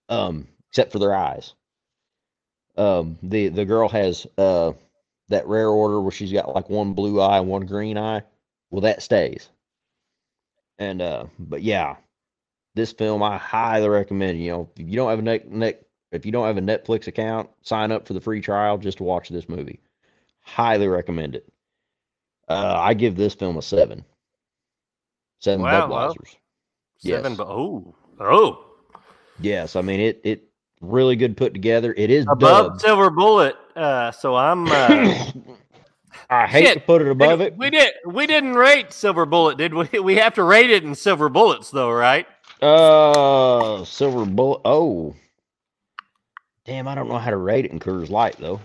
[0.08, 1.54] um, except for their eyes.
[2.76, 4.72] Um, the the girl has uh
[5.28, 8.22] that rare order where she's got like one blue eye and one green eye.
[8.70, 9.48] Well, that stays.
[10.78, 11.96] And uh, but yeah,
[12.74, 14.42] this film I highly recommend.
[14.42, 17.06] You know, if you don't have a net, net if you don't have a Netflix
[17.06, 19.80] account, sign up for the free trial just to watch this movie.
[20.42, 21.48] Highly recommend it.
[22.48, 24.04] Uh, I give this film a seven.
[25.40, 26.36] Seven wow, Budweisers.
[26.98, 27.38] Seven, yes.
[27.38, 28.64] but oh, oh.
[29.40, 30.20] Yes, I mean it.
[30.24, 30.48] It
[30.80, 31.94] really good put together.
[31.96, 32.80] It is above dubbed.
[32.80, 33.56] Silver Bullet.
[33.74, 34.66] Uh, so I'm.
[34.66, 35.26] Uh,
[36.30, 36.74] I hate shit.
[36.74, 37.56] to put it above it.
[37.56, 37.92] We did.
[38.06, 39.88] We didn't rate Silver Bullet, did we?
[40.00, 42.26] We have to rate it in Silver Bullets, though, right?
[42.62, 44.62] Uh, Silver Bullet.
[44.64, 45.14] Oh,
[46.64, 46.88] damn!
[46.88, 48.60] I don't know how to rate it in Coors Light though.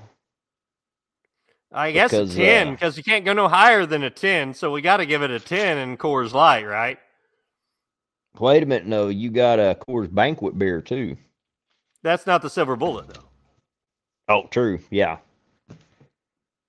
[1.71, 4.53] I guess because, a ten because uh, you can't go no higher than a ten,
[4.53, 6.97] so we got to give it a ten in Coors Light, right?
[8.39, 11.17] Wait a minute, no, you got a Coors Banquet beer too.
[12.03, 13.29] That's not the silver bullet, though.
[14.29, 14.79] Oh, true.
[14.89, 15.17] Yeah.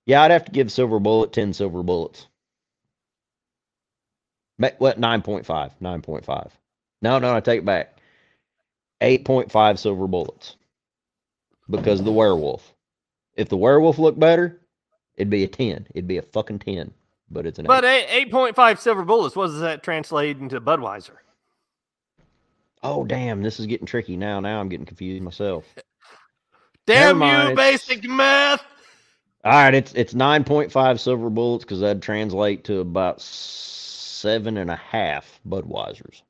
[0.05, 2.27] Yeah, I'd have to give Silver Bullet 10 silver bullets.
[4.57, 4.99] What?
[4.99, 5.45] 9.5.
[5.81, 6.51] 9.5.
[7.01, 7.97] No, no, I take it back.
[9.01, 10.55] 8.5 silver bullets
[11.69, 12.73] because of the werewolf.
[13.35, 14.59] If the werewolf looked better,
[15.15, 15.87] it'd be a 10.
[15.95, 16.91] It'd be a fucking 10.
[17.29, 21.17] But it's an But 8.5 silver bullets, what does that translate into Budweiser?
[22.83, 24.39] Oh damn, this is getting tricky now.
[24.39, 25.65] Now I'm getting confused myself.
[26.87, 28.63] Damn you, basic math.
[29.43, 34.57] All right, it's it's nine point five silver bullets because that'd translate to about seven
[34.57, 36.21] and a half Budweisers.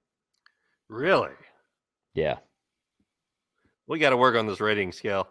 [0.90, 1.32] Really?
[2.14, 2.38] Yeah.
[3.88, 5.28] We got to work on this rating scale.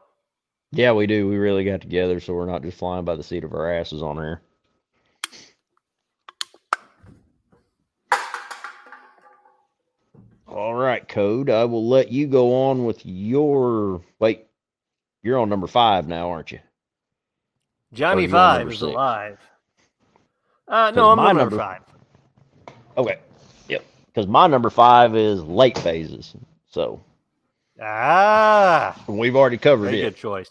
[0.72, 1.28] Yeah, we do.
[1.28, 4.02] We really got together, so we're not just flying by the seat of our asses
[4.02, 4.40] on here.
[10.50, 11.48] All right, Code.
[11.48, 14.02] I will let you go on with your.
[14.18, 14.46] Wait,
[15.22, 16.58] you're on number five now, aren't you?
[17.92, 18.82] Johnny Five is six?
[18.82, 19.38] alive.
[20.66, 21.80] Uh, no, I'm my number, number five.
[22.96, 23.18] Okay.
[23.68, 23.84] Yep.
[24.06, 26.34] Because my number five is late phases.
[26.68, 27.00] So.
[27.80, 29.00] Ah.
[29.06, 30.02] We've already covered it.
[30.02, 30.50] Good choice.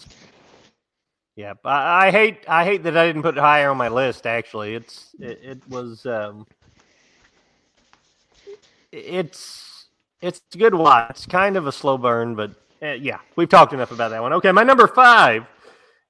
[1.35, 1.59] Yep.
[1.63, 4.27] I, I, hate I hate that I didn't put it higher on my list.
[4.27, 6.45] Actually, it's it, it was um,
[8.91, 9.68] it's
[10.21, 11.09] it's a good watch.
[11.11, 12.51] It's kind of a slow burn, but
[12.81, 14.33] uh, yeah, we've talked enough about that one.
[14.33, 15.45] Okay, my number five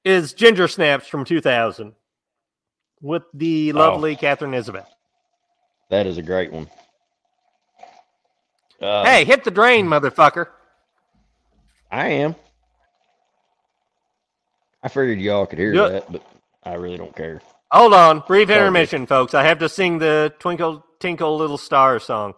[0.05, 1.93] is Ginger Snaps from 2000
[3.01, 3.77] with the Oh.
[3.77, 4.87] lovely Katharine Isabelle.
[5.89, 6.69] That is a great one.
[8.81, 10.47] Uh, hey, hit the drain, motherfucker.
[11.91, 12.35] I am.
[14.81, 15.87] I figured y'all could hear Yeah.
[15.89, 16.21] that, but
[16.63, 17.41] I really don't care.
[17.71, 19.33] Hold on, brief intermission, folks.
[19.33, 22.33] I have to sing the Twinkle Tinkle Little Star song.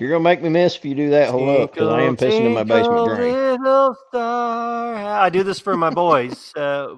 [0.00, 1.28] You're gonna make me miss if you do that.
[1.28, 3.94] Hold up, because I am pissing in my basement Twinkle, drain.
[4.08, 4.94] Star.
[5.20, 6.54] I do this for my boys.
[6.56, 6.94] Uh,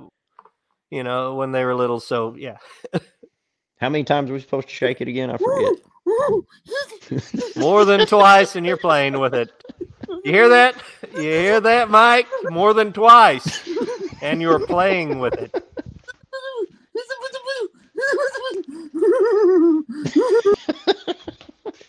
[0.88, 1.98] you know, when they were little.
[1.98, 2.58] So yeah,
[3.80, 5.30] How many times are we supposed to shake it again?
[5.30, 5.74] I forget.
[7.56, 9.50] more than twice, and you're playing with it.
[10.24, 10.76] You hear that?
[11.12, 12.28] You hear that, Mike?
[12.50, 13.68] More than twice,
[14.22, 15.52] and you're playing with it.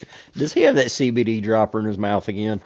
[0.35, 2.59] Does he have that CBD dropper in his mouth again?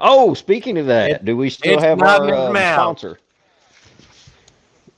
[0.00, 2.72] Oh, speaking of that, It- do we still it's have not in our his uh,
[2.74, 3.18] sponsor?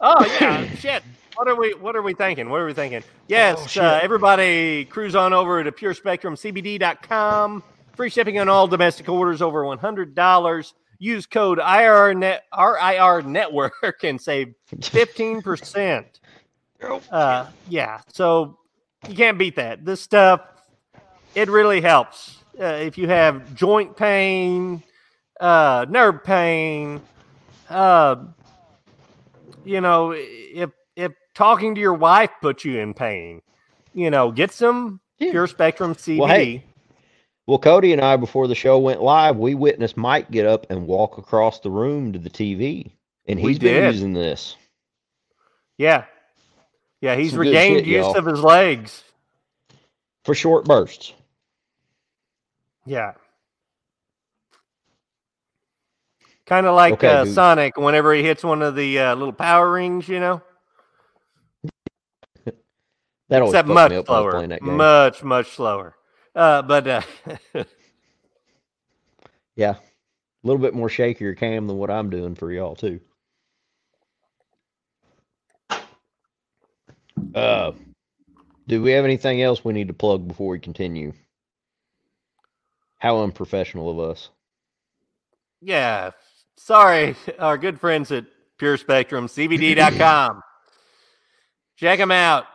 [0.01, 1.03] Oh yeah, shit.
[1.37, 1.75] What are we?
[1.75, 2.49] What are we thinking?
[2.49, 3.03] What are we thinking?
[3.29, 7.63] Yes, Oh, uh, everybody, cruise on over to PureSpectrumCBD.com.
[7.95, 10.73] Free shipping on all domestic orders over one hundred dollars.
[10.99, 16.21] Use code IR net RIR Network and save fifteen percent.
[17.11, 18.59] Uh, yeah, so
[19.09, 19.83] you can't beat that.
[19.83, 20.43] This stuff,
[21.37, 22.39] it really helps.
[22.59, 24.83] Uh, if you have joint pain,
[25.39, 27.01] uh, nerve pain,
[27.69, 28.17] uh,
[29.65, 33.43] you know, if if talking to your wife puts you in pain,
[33.93, 35.33] you know, get some Yeah.
[35.33, 36.19] Pure Spectrum CBD.
[36.19, 36.65] Well, hey,
[37.47, 40.87] Well, Cody and I, before the show went live, we witnessed Mike get up and
[40.87, 42.91] walk across the room to the TV,
[43.29, 44.57] and he's been using this
[45.77, 46.05] Yeah,
[47.03, 48.17] yeah, he's Some regained shit, use y'all.
[48.17, 49.05] of his legs.
[50.25, 51.13] for short bursts.
[52.87, 53.15] Yeah.
[56.47, 57.27] Kind of like Okay, uh.
[57.27, 60.43] Sonic whenever he hits one of the uh, little power rings, you know?
[63.31, 64.33] That always Except much me up when I was slower.
[64.51, 64.89] that game.
[64.89, 65.97] Much, much slower.
[66.35, 67.03] Uh, but uh,
[69.57, 69.79] yeah, a
[70.45, 73.01] little bit more shakier cam than what I'm doing for y'all too.
[77.35, 77.73] Uh,
[78.69, 81.13] do we have anything else we need to plug before we continue?
[82.99, 84.31] How unprofessional of us.
[85.61, 86.11] yeah,
[86.57, 88.25] sorry, our good friends at
[88.59, 90.43] Pure Spectrum, CBD.com.
[91.77, 92.47] Check them out.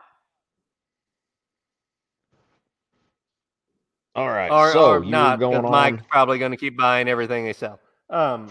[4.14, 7.46] All right, Or, so or you not, going Mike's probably going to keep buying everything
[7.46, 7.80] they sell.
[8.10, 8.50] Um.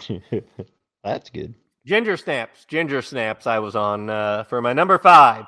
[1.05, 1.55] That's good.
[1.87, 3.47] Ginger Snaps, Ginger Snaps.
[3.47, 5.47] I was on uh, for my number five.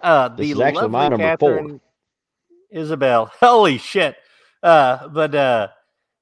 [0.00, 1.80] Uh, the This is actually my number four.
[2.70, 3.30] Isabelle.
[3.40, 4.16] Holy shit!
[4.62, 5.68] Uh, but uh,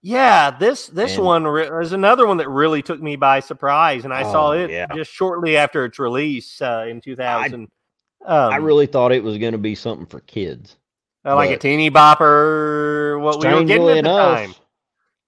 [0.02, 4.04] yeah, this this And- one re- is another one that really took me by surprise,
[4.04, 4.86] and I saw Oh, it yeah.
[4.94, 7.68] just shortly after its release uh, in two thousand.
[8.24, 10.76] Um, I really thought it was going to be something for kids.
[11.24, 13.20] uh, like a teeny bopper.
[13.20, 14.54] What we were getting at the enough, time.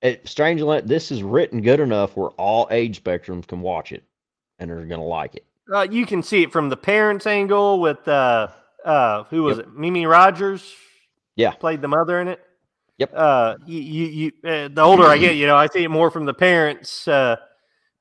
[0.02, 4.02] it strangely enough, this is written good enough where all age spectrums can watch it
[4.59, 5.44] and are going to like it.
[5.72, 8.48] Uh, you can see it from the parents' angle with uh,
[8.84, 9.72] uh, who was it?
[9.72, 10.74] Mimi Rogers.
[11.36, 11.52] Yeah.
[11.52, 12.40] played the mother in it.
[13.01, 13.12] Yep.
[13.14, 16.10] Uh, you, you, you uh, the older I get, you know, I see it more
[16.10, 17.09] from the parents.
[17.09, 17.36] Uh, uh,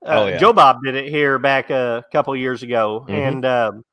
[0.06, 0.38] Oh, yeah.
[0.38, 3.14] Joe Bob did it here back a couple years ago, Mhm.
[3.28, 3.86] and um,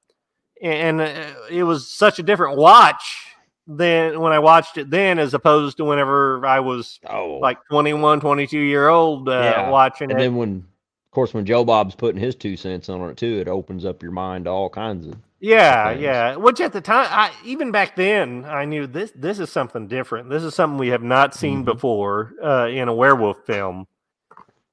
[0.60, 3.26] and uh, it was such a different watch
[3.68, 8.20] than when I watched it then, as opposed to whenever I was Oh, like 21,
[8.20, 9.70] 22 year old uh, Yeah.
[9.70, 10.24] watching and it.
[10.24, 13.38] And then when, of course, when Joe Bob's putting his two cents on it too,
[13.40, 15.16] it opens up your mind to all kinds of.
[15.46, 15.92] Yeah, things.
[15.92, 16.36] yeah.
[16.36, 19.12] Which at the time, I even back then, I knew this.
[19.14, 20.30] This is something different.
[20.30, 21.64] This is something we have not seen Mhm.
[21.64, 23.86] before uh, in a werewolf film.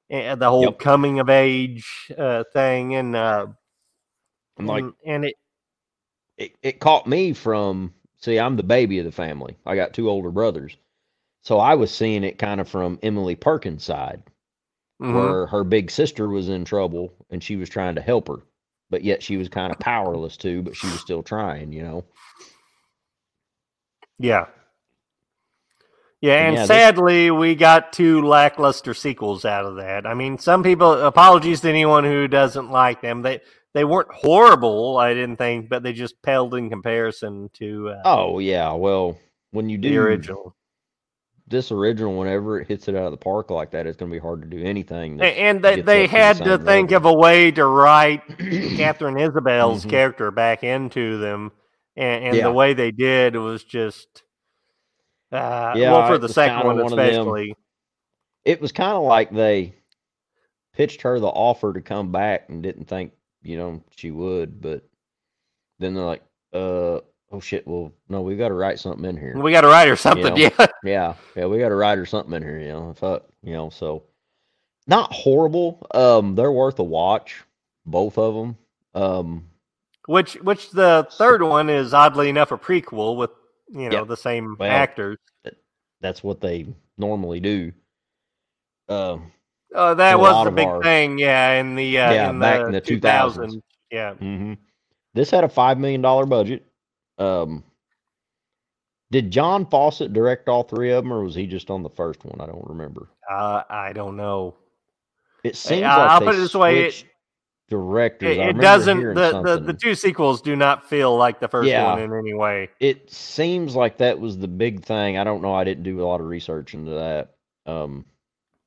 [0.10, 0.80] And the whole Yep.
[0.80, 3.48] coming of age uh, thing, and uh,
[4.58, 5.36] And like and, and it,
[6.38, 9.58] it, it caught me from see, I'm the baby of the family.
[9.66, 10.78] I got two older brothers,
[11.44, 14.24] so I was seeing it kind of from Emily Perkins' side.
[15.00, 15.14] mhm.
[15.14, 18.38] where her big sister was in trouble and she was trying to help her,
[18.94, 22.06] but yet she was kind of powerless too, but she was still trying, you know.
[24.20, 24.46] yeah,
[26.22, 26.46] yeah.
[26.46, 30.06] And yeah, this- sadly, we got two lackluster sequels out of that.
[30.06, 30.94] I mean, some people.
[30.94, 33.24] Apologies to anyone who doesn't like them.
[33.24, 33.42] They
[33.74, 34.98] they weren't horrible.
[34.98, 39.18] I didn't think, but they just paled in comparison to uh, Oh yeah, well,
[39.50, 40.56] when you do the original.
[41.48, 44.16] This original, whenever it hits it out of the park like that, it's going to
[44.16, 45.22] be hard to do anything.
[45.22, 48.22] And they, they had to same think of a way to write
[48.78, 49.90] Katharine Isabelle's Mhm.
[49.90, 51.52] character back into them.
[51.98, 52.44] And, and Yeah.
[52.46, 54.24] the way they did was just,
[55.34, 57.00] Uh, Yeah, well, for the second one one of them.
[57.00, 57.56] especially.
[58.46, 59.74] It was kind of like they
[60.74, 63.12] pitched her the offer to come back and didn't think,
[63.42, 64.84] you know, she would, but
[65.80, 67.00] then they're like, uh,
[67.34, 69.38] oh shit, well, no, we got to write something in here.
[69.38, 70.34] We got to write or something.
[70.34, 70.68] know, Yeah.
[70.84, 72.94] Yeah, yeah, we got to write or something in here, you know.
[72.94, 74.04] Fuck, you know, so
[74.88, 75.86] not horrible.
[75.94, 77.44] Um, they're worth a watch,
[77.86, 78.58] both of them.
[78.94, 79.48] Um,
[80.08, 83.32] Which which the third one is oddly enough a prequel with
[83.70, 84.04] you know Yeah.
[84.04, 85.18] the same Well, actors.
[86.02, 87.72] that's what they normally do.
[88.90, 89.32] Um,
[89.76, 92.66] Oh, that was the big our- thing, yeah, in the uh, Yeah, in back the,
[92.68, 93.38] in the 2000s.
[93.56, 93.62] 2000s.
[93.90, 94.54] Yeah, hmm
[95.16, 96.64] This had a five million dollar budget.
[97.18, 97.64] Um,
[99.12, 102.26] did John Fawcett direct all three of them, or was he just on the first
[102.26, 102.42] one?
[102.42, 103.10] I don't remember.
[103.30, 104.56] uh, I don't know.
[105.44, 107.06] It seems I- like I'll put it this way, it-
[107.70, 108.38] directors.
[108.38, 109.14] It, it doesn't.
[109.14, 111.92] The, the the two sequels do not feel like the first Yeah.
[111.94, 112.70] one in any way.
[112.80, 115.18] it seems like that was the big thing.
[115.18, 115.54] I don't know.
[115.54, 117.36] I didn't do a lot of research into that.
[117.66, 118.06] Um,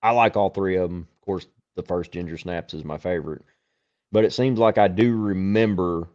[0.02, 1.09] I like all three of them.
[1.20, 1.47] Of course,
[1.77, 3.43] the first Ginger Snaps is my favorite,
[4.12, 6.09] but it seems like I do remember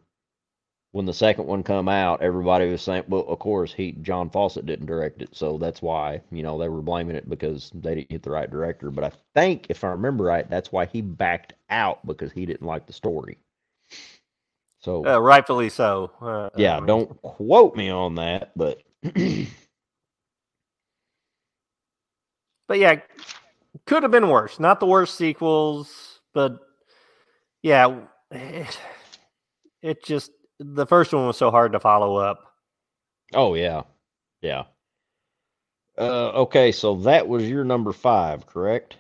[0.94, 2.22] when the second one come out.
[2.22, 6.22] Everybody was saying, "Well, of course, he John Fawcett didn't direct it, so that's why
[6.32, 9.12] you know they were blaming it because they didn't get the right director." But I
[9.36, 12.94] think, if I remember right, that's why he backed out because he didn't like the
[12.94, 13.40] story.
[14.82, 16.12] So Uh, rightfully so.
[16.22, 18.82] Uh, yeah, don't quote me on that, but
[22.68, 23.02] But yeah,
[23.86, 24.60] could have been worse.
[24.60, 26.60] Not the worst sequels, but
[27.64, 28.02] yeah,
[28.32, 28.80] it,
[29.82, 30.32] it just
[30.64, 32.40] the first one was so hard to follow up.
[33.34, 33.82] oh yeah,
[34.42, 34.64] yeah.
[35.98, 38.96] Uh, okay, so that was your number five, correct?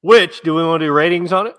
[0.00, 1.56] Which do we want to do ratings on it?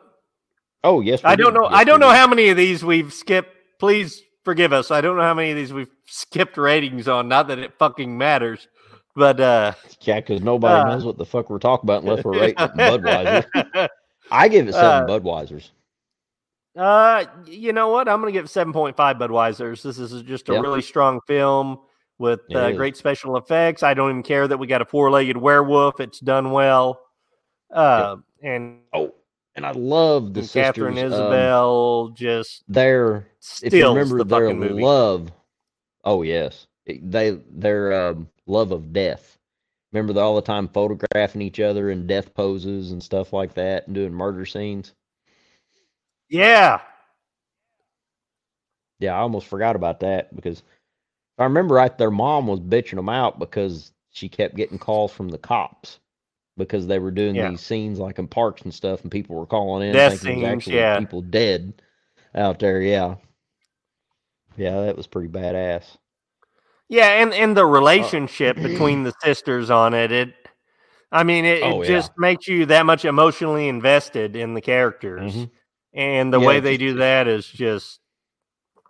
[0.84, 1.64] Oh yes, I don't know.
[1.64, 2.18] Yes, I don't know did.
[2.18, 3.49] how many of these we've skipped.
[3.80, 4.89] Please forgive us.
[4.91, 7.27] I don't know how many of these we've skipped ratings on.
[7.27, 8.68] Not that it fucking matters,
[9.15, 12.39] but uh, Yeah, because nobody Uh, knows what the fuck we're talking about unless we're
[12.39, 13.89] rating Budweiser.
[14.31, 15.69] I give it seven Budweisers.
[16.77, 18.07] Uh, you know what?
[18.07, 19.81] I'm going to give 7.5 Budweisers.
[19.81, 20.59] This is just a Yeah.
[20.59, 21.79] really strong film
[22.19, 23.81] with It uh, great special effects.
[23.83, 25.99] I don't even care that we got a four-legged werewolf.
[25.99, 26.99] It's done well.
[27.73, 29.13] Uh, and, Oh,
[29.55, 31.13] and I love the and Katharine sisters.
[31.13, 33.27] um, Isabelle just their
[33.63, 34.81] if you remember the their fucking movie.
[34.83, 35.31] love
[36.03, 39.37] oh yes It- they their um, love of death
[39.91, 43.87] remember they're all the time photographing each other in death poses and stuff like that
[43.87, 44.93] and doing murder scenes
[46.29, 46.79] yeah,
[48.99, 50.63] yeah i almost forgot about that because
[51.37, 55.29] i remember right their mom was bitching them out because she kept getting calls from
[55.29, 55.99] the cops
[56.57, 57.49] because they were doing Yeah.
[57.49, 60.43] these scenes like in parks and stuff and people were calling in Death thinking scenes,
[60.53, 60.99] actually yeah.
[60.99, 61.73] people dead
[62.35, 63.15] out there yeah
[64.57, 65.97] yeah that was pretty badass
[66.89, 70.09] yeah, and and the Uh, relationship between the sisters on it.
[70.11, 70.33] It,
[71.11, 71.87] I mean, it, Oh, it yeah.
[71.87, 75.49] just makes you that much emotionally invested in the characters, Mhm.
[75.97, 77.99] And the Yeah, way they just- do that is just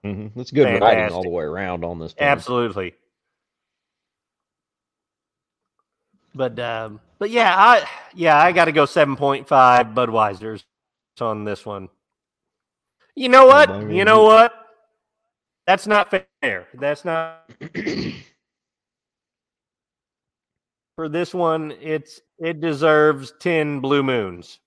[0.03, 2.13] hmm It's good writing all the way around on this.
[2.13, 2.29] Film.
[2.29, 2.93] Absolutely.
[6.35, 9.47] But um, but yeah, I yeah, I got to go 7.5
[9.95, 10.63] Budweisers
[11.19, 11.89] on this one.
[13.15, 13.69] You know what?
[13.69, 14.53] Nobody You know what?
[15.65, 16.11] That's not
[16.43, 16.67] fair.
[16.75, 17.49] That's not
[20.95, 21.73] for this one.
[21.81, 24.59] It's it deserves 10 blue moons.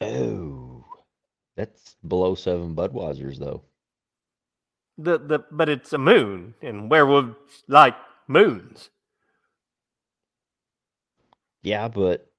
[0.00, 0.84] Oh,
[1.56, 3.62] that's below seven Budweisers though.
[4.98, 7.96] The the but it's a moon and werewolves like
[8.28, 8.90] moons.
[11.62, 12.30] Yeah, but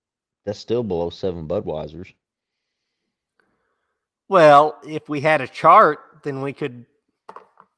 [0.45, 2.14] that's still below seven Budweisers.
[4.27, 6.86] Well, if we had a chart, then we could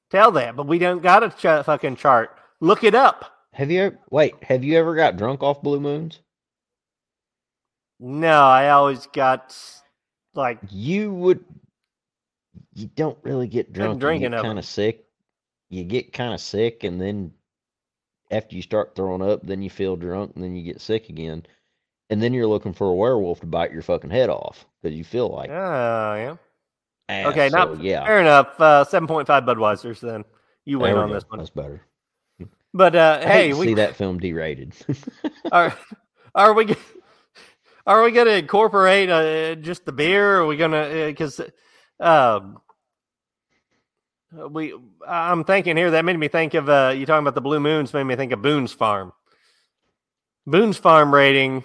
[0.09, 2.37] tell that, but we don't got a ch- fucking chart.
[2.59, 3.33] Look it up.
[3.53, 4.35] Have you ever, wait?
[4.43, 6.19] Have you ever got drunk off Blue Moons?
[7.99, 9.55] No, I always got
[10.33, 11.43] like You would.
[12.73, 13.99] You don't really get drunk.
[13.99, 15.05] drink you get kind of sick.
[15.69, 17.33] You get kind of sick, and then
[18.31, 21.45] after you start throwing up, then you feel drunk, and then you get sick again,
[22.09, 25.03] and then you're looking for a werewolf to bite your fucking head off because you
[25.03, 25.49] feel like.
[25.49, 26.35] oh yeah.
[27.09, 27.27] ass.
[27.27, 28.05] Okay, so, not yeah.
[28.05, 28.59] fair enough.
[28.59, 29.99] Uh, Seven point five Budweisers.
[29.99, 30.23] Then
[30.65, 31.15] you win on go.
[31.15, 31.39] this one.
[31.39, 31.81] That's better.
[32.73, 34.75] But uh, hey, we see that film derated.
[35.51, 35.75] are
[36.35, 36.75] are we
[37.87, 40.35] are we gonna incorporate uh, just the beer?
[40.35, 41.41] Or are we gonna because
[41.99, 42.59] um
[44.49, 44.75] we
[45.07, 47.93] I'm thinking here that made me think of uh you talking about the blue moons
[47.93, 49.13] made me think of Boone's Farm.
[50.45, 51.63] Boone's Farm rating.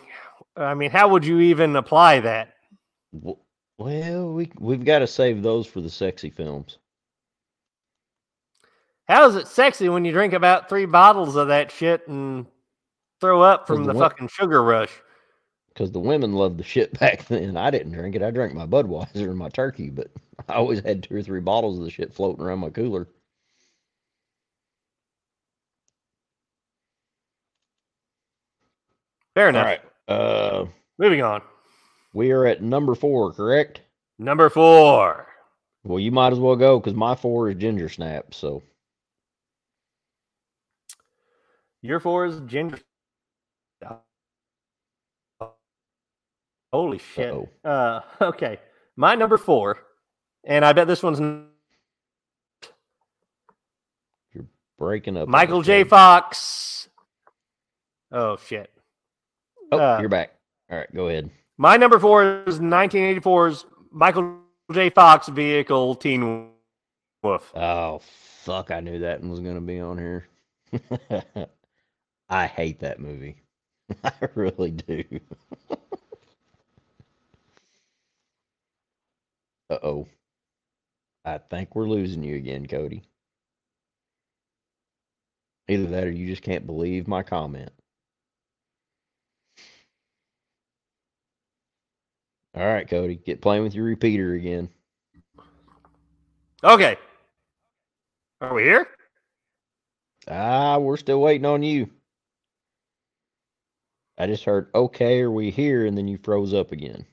[0.56, 2.54] I mean, how would you even apply that?
[3.12, 6.78] Well, we we've got to save those for the sexy films.
[9.08, 12.46] How is it sexy when you drink about three bottles of that shit and
[13.20, 14.92] throw up from the the fucking sugar rush?
[15.72, 17.56] Because the women loved the shit back then.
[17.56, 18.22] I didn't drink it.
[18.22, 20.10] I drank my Budweiser and my turkey, but
[20.48, 23.08] I always had two or three bottles of the shit floating around my cooler.
[29.34, 29.64] Fair enough.
[29.64, 29.80] right.
[30.08, 30.66] Uh,
[30.98, 31.40] Moving on.
[32.12, 33.80] we are at number four, correct?
[34.18, 35.26] Number four.
[35.84, 38.34] Well, you might as well go because my four is Ginger Snap.
[38.34, 38.62] So
[41.80, 42.78] Your four is ginger.
[46.72, 47.32] Holy shit.
[47.32, 47.48] Uh-oh.
[47.68, 48.58] Uh, okay.
[48.96, 49.78] My number four,
[50.44, 51.46] and I bet this one's n-
[54.78, 55.28] breaking up.
[55.28, 55.84] Michael J.
[55.84, 56.88] Fox.
[58.10, 58.70] Oh shit.
[59.70, 60.34] Oh, uh, you're back.
[60.70, 61.30] All right, go ahead.
[61.56, 64.38] My number four is 1984's Michael
[64.72, 64.90] J.
[64.90, 66.50] Fox vehicle Teen
[67.22, 67.52] Wolf.
[67.54, 68.00] Oh
[68.42, 68.70] fuck!
[68.70, 70.26] I knew that one was gonna be on here.
[72.28, 73.36] I hate that movie.
[74.04, 75.04] I really do.
[79.72, 80.08] Uh oh.
[81.24, 83.02] I think we're losing you again, Cody.
[85.68, 87.70] Either that or you just can't believe my comment.
[92.54, 94.68] All right, Cody, get playing with your repeater again.
[96.62, 96.96] Okay.
[98.42, 98.86] Are we here?
[100.28, 101.88] Ah, we're still waiting on you.
[104.18, 105.86] I just heard, okay, are we here?
[105.86, 107.06] And then you froze up again.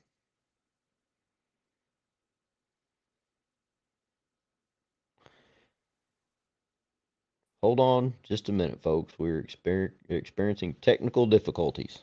[7.61, 9.13] Hold on just a minute, folks.
[9.17, 11.99] We're exper- experiencing technical difficulties.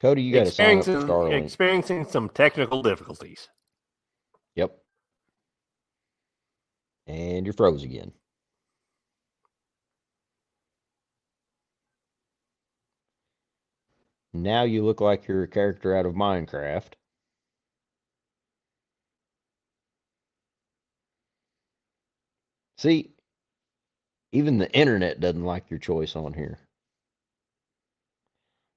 [0.00, 1.44] Cody, you got to sign up for experiencing, Starlink.
[1.44, 3.48] experiencing some technical difficulties.
[4.56, 4.76] Yep.
[7.06, 8.12] And you're froze again.
[14.34, 16.94] Now you look like you're a character out of Minecraft.
[22.82, 23.10] See,
[24.32, 26.58] even the internet doesn't like your choice on here.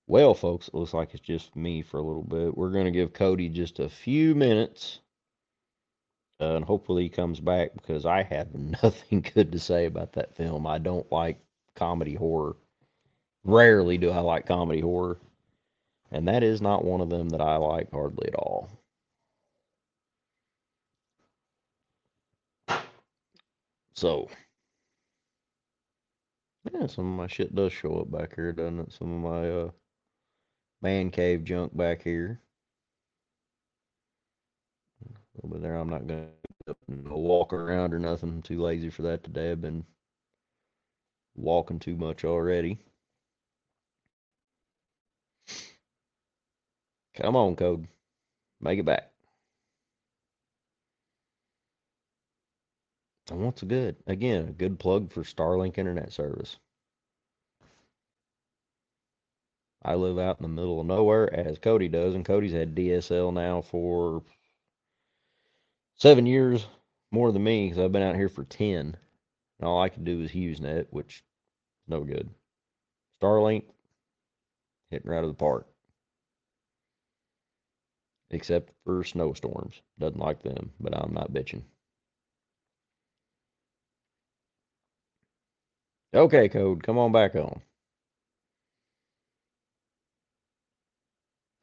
[0.08, 2.56] Well, folks, it looks like it's just me for a little bit.
[2.56, 5.00] We're going to give Cody just a few minutes
[6.40, 8.54] uh, and hopefully he comes back because I have
[8.84, 10.68] nothing good to say about that film.
[10.68, 11.40] I don't like
[11.76, 12.56] comedy horror.
[13.44, 15.20] Rarely do I like comedy horror,
[16.12, 18.70] and that is not one of them that I like hardly at all.
[23.96, 24.28] So,
[26.74, 28.94] yeah, some of my shit does show up back here, doesn't it?
[28.94, 29.72] Some of my uh,
[30.82, 32.42] man cave junk back here.
[35.44, 36.28] Over there, I'm not gonna
[36.88, 38.30] walk around or nothing.
[38.30, 39.52] I'm too lazy for that today.
[39.52, 39.86] I've been
[41.36, 42.80] walking too much already.
[47.16, 47.88] Come on, code.
[48.62, 49.15] Make it back.
[53.32, 53.96] And what's good?
[54.06, 56.58] Again, a good plug for Starlink internet service.
[59.84, 63.34] I live out in the middle of nowhere, as Cody does, and Cody's had DSL
[63.34, 64.24] now for
[65.96, 66.66] seven years
[67.12, 68.98] more than me because I've been out here for 10.
[69.60, 71.24] And all I can do is HughesNet, which is
[71.88, 72.30] no good.
[73.22, 73.64] Starlink,
[74.90, 75.68] hitting right out of the park.
[78.32, 79.82] Except for snowstorms.
[80.00, 81.62] Doesn't like them, but I'm not bitching.
[86.16, 87.62] Okay, Code, come on back on.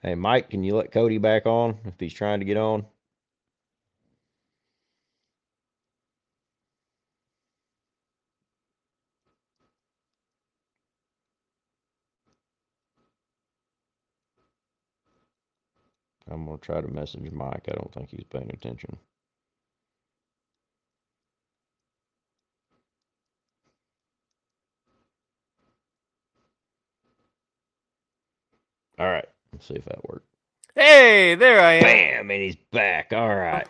[0.02, 2.84] Hey, Mike, can you let Cody back on if he's trying to get on?
[16.30, 17.64] I'm gonna try to message Mike.
[17.68, 18.98] I don't think he's paying attention.
[29.02, 30.28] All right, let's see if that worked.
[30.76, 31.82] Hey, there I am.
[31.82, 33.12] Bam, and he's back.
[33.12, 33.66] All right.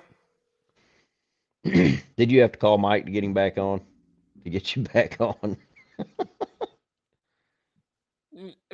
[1.64, 3.80] Did you have to call Mike to get him back on?
[4.44, 5.56] To get you back on?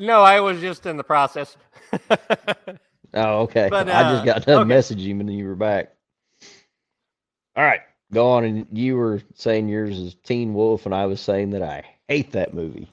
[0.01, 1.57] No, I was just in the process.
[3.15, 3.69] Oh, okay.
[3.71, 4.79] But, I uh, just got done okay.
[4.79, 5.95] messaging him and then you were back.
[7.57, 7.81] All right,
[8.13, 8.45] go on.
[8.45, 12.33] And you were saying yours is Teen Wolf, and I was saying that I hate
[12.33, 12.91] that movie.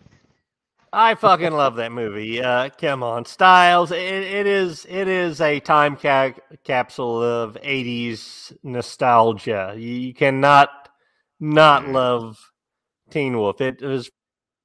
[0.97, 2.41] I fucking love that movie.
[2.41, 3.91] Uh, come on, Styles.
[3.91, 6.31] It, it is it is a time ca-
[6.63, 9.73] capsule of '80s nostalgia.
[9.75, 10.69] You, you cannot
[11.41, 12.39] not love
[13.09, 13.59] Teen Wolf.
[13.59, 14.09] It as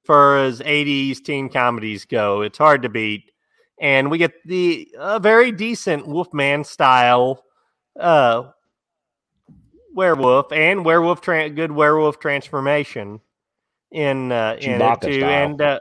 [0.05, 3.29] far as '80s teen comedies go, it's hard to beat.
[3.81, 7.43] And we get the uh, very decent Wolfman style
[7.99, 8.51] uh,
[9.93, 13.19] werewolf and werewolf tra- good werewolf transformation
[13.91, 15.45] in uh, in it Chewbacca too, style.
[15.45, 15.79] and uh,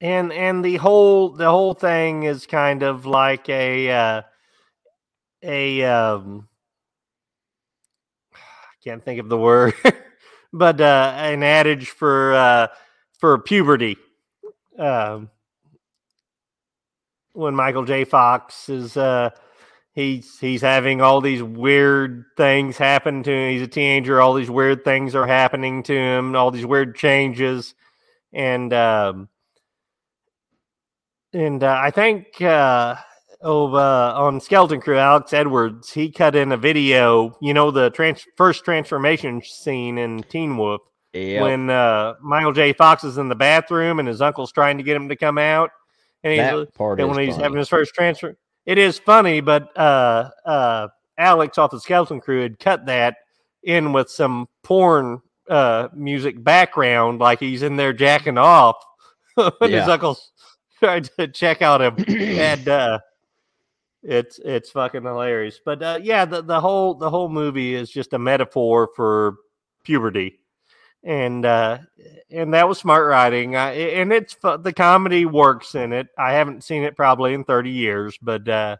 [0.00, 4.22] and and the whole the whole thing is kind of like a uh,
[5.42, 6.48] a um,
[8.34, 9.74] I can't think of the word,
[10.52, 12.66] but uh, an adage for uh,
[13.18, 13.96] for puberty.
[14.78, 15.30] Um,
[17.32, 18.04] when Michael J.
[18.04, 19.30] Fox is uh,
[19.94, 23.52] he's he's having all these weird things happen to him.
[23.52, 24.20] He's a teenager.
[24.20, 26.36] All these weird things are happening to him.
[26.36, 27.74] All these weird changes,
[28.32, 29.28] and um,
[31.36, 32.96] and uh, I think uh,
[33.42, 37.36] oh uh, on Skeleton Crew, Alex Edwards he cut in a video.
[37.40, 40.80] You know the trans- first transformation scene in Teen Wolf
[41.12, 41.42] Yep.
[41.42, 42.74] when uh, Michael J.
[42.74, 45.70] Fox is in the bathroom and his uncle's trying to get him to come out,
[46.22, 47.42] and he's that part and when he's funny.
[47.42, 48.36] having his first transfer.
[48.66, 53.16] It is funny, but uh, uh, Alex off the Skeleton Crew had cut that
[53.62, 58.76] in with some porn uh, music background, like he's in there jacking off
[59.34, 60.32] when his uncle's
[60.80, 62.98] trying to check out him, and uh,
[64.02, 65.60] it's it's fucking hilarious.
[65.64, 69.36] But uh, yeah, the, the whole the whole movie is just a metaphor for
[69.84, 70.40] puberty.
[71.04, 71.78] And uh
[72.30, 73.54] and that was smart writing.
[73.54, 76.08] I, and it's the comedy works in it.
[76.18, 78.76] I haven't seen it probably in 30 years but uh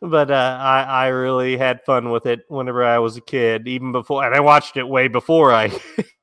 [0.00, 3.90] but uh i i really had fun with it whenever i was a kid even
[3.90, 5.68] before and i watched it way before i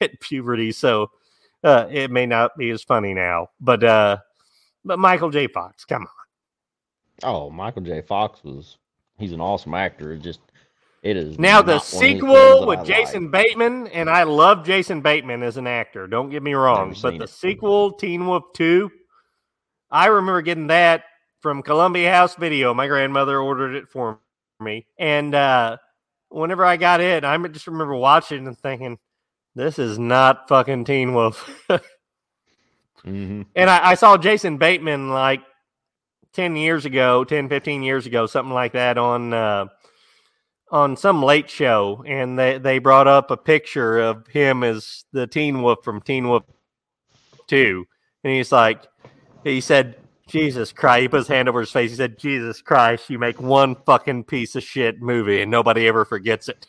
[0.00, 0.72] hit puberty.
[0.72, 1.10] So
[1.64, 4.16] uh it may not be as funny now but uh
[4.84, 6.08] but michael j fox come on
[7.22, 8.00] Oh, Michael J.
[8.02, 8.78] Fox was
[9.18, 10.12] he's an awesome actor.
[10.12, 10.40] It just
[11.02, 13.32] it is Now the not one of these films sequel with I Jason like.
[13.32, 16.06] Bateman, and I love Jason Bateman as an actor.
[16.06, 17.30] Don't get me wrong, but the it.
[17.30, 18.90] sequel, Teen Wolf Two,
[19.90, 21.04] I remember getting that
[21.40, 22.74] from Columbia House Video.
[22.74, 24.20] My grandmother ordered it for
[24.60, 25.76] me, and uh,
[26.28, 28.98] whenever I got it, I just remember watching and thinking,
[29.58, 31.48] "This is not fucking Teen Wolf."
[33.04, 33.46] Mhm.
[33.54, 35.40] And I, I saw Jason Bateman like
[36.32, 39.66] 10 years ago, 10, 15 years ago, something like that on uh,
[40.70, 42.04] on some late show.
[42.06, 46.28] And they, they brought up a picture of him as the Teen Wolf from Teen
[46.28, 46.44] Wolf
[47.46, 47.86] 2.
[48.24, 48.86] And he's like,
[49.44, 49.96] he said,
[50.28, 51.02] Jesus Christ.
[51.02, 51.90] He put his hand over his face.
[51.90, 56.04] He said, Jesus Christ, you make one fucking piece of shit movie and nobody ever
[56.04, 56.66] forgets it.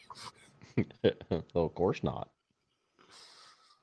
[1.30, 2.30] well, of course not.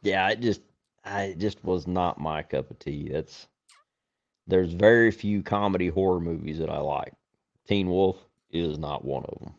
[0.06, 0.60] Yeah, it just
[1.04, 3.10] I it just was not my cup of tea.
[3.12, 3.48] That's
[4.46, 7.12] there's very few comedy horror movies that I like.
[7.68, 8.18] Teen Wolf
[8.52, 9.54] is not one of them.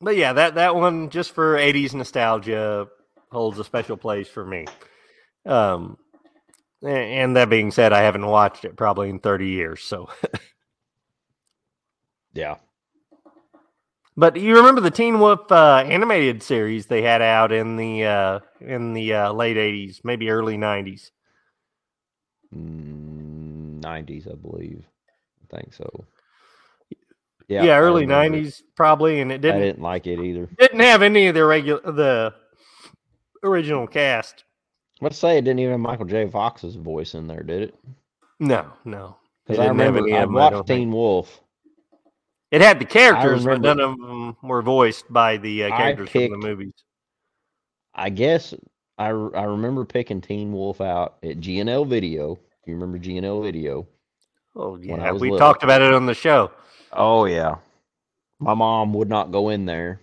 [0.00, 2.88] But yeah, that that one just for '80s nostalgia
[3.30, 4.66] holds a special place for me.
[5.46, 5.98] Um,
[6.82, 9.82] and that being said, I haven't watched it probably in 30 years.
[9.82, 10.10] So,
[12.34, 12.56] Yeah.
[14.16, 18.40] But you remember the Teen Wolf uh, animated series they had out in the uh,
[18.60, 21.10] in the uh, late '80s, maybe early '90s.
[22.54, 24.84] Mm, 90s, I believe.
[25.42, 26.06] I think so.
[27.48, 28.44] Yeah, I early remember it.
[28.44, 30.48] '90s probably, and it didn't I didn't like it either.
[30.58, 32.34] didn't have any of the regular the
[33.42, 34.44] original cast.
[35.00, 36.28] Let's say it didn't even have Michael J.
[36.30, 37.74] Fox's voice in there, did it?
[38.38, 39.16] No, no.
[39.44, 40.68] Because I remember I of 'em, I watched.
[40.68, 41.41] Teen Wolf.
[42.52, 46.30] It had the characters, but none of them were voiced by the uh, characters from
[46.30, 46.74] the movies.
[47.94, 48.52] I guess
[48.98, 52.38] I, I remember picking Teen Wolf out at GNL Video.
[52.66, 53.88] You remember GNL Video?
[54.54, 55.38] Oh yeah, we little.
[55.38, 56.50] talked about it on the show.
[56.92, 57.56] Oh yeah.
[58.38, 60.00] My mom would not go in there,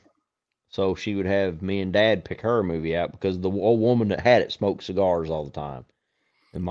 [0.70, 4.08] so she would have me and Dad pick her movie out because the old woman
[4.08, 5.86] that had it smoked cigars all the time.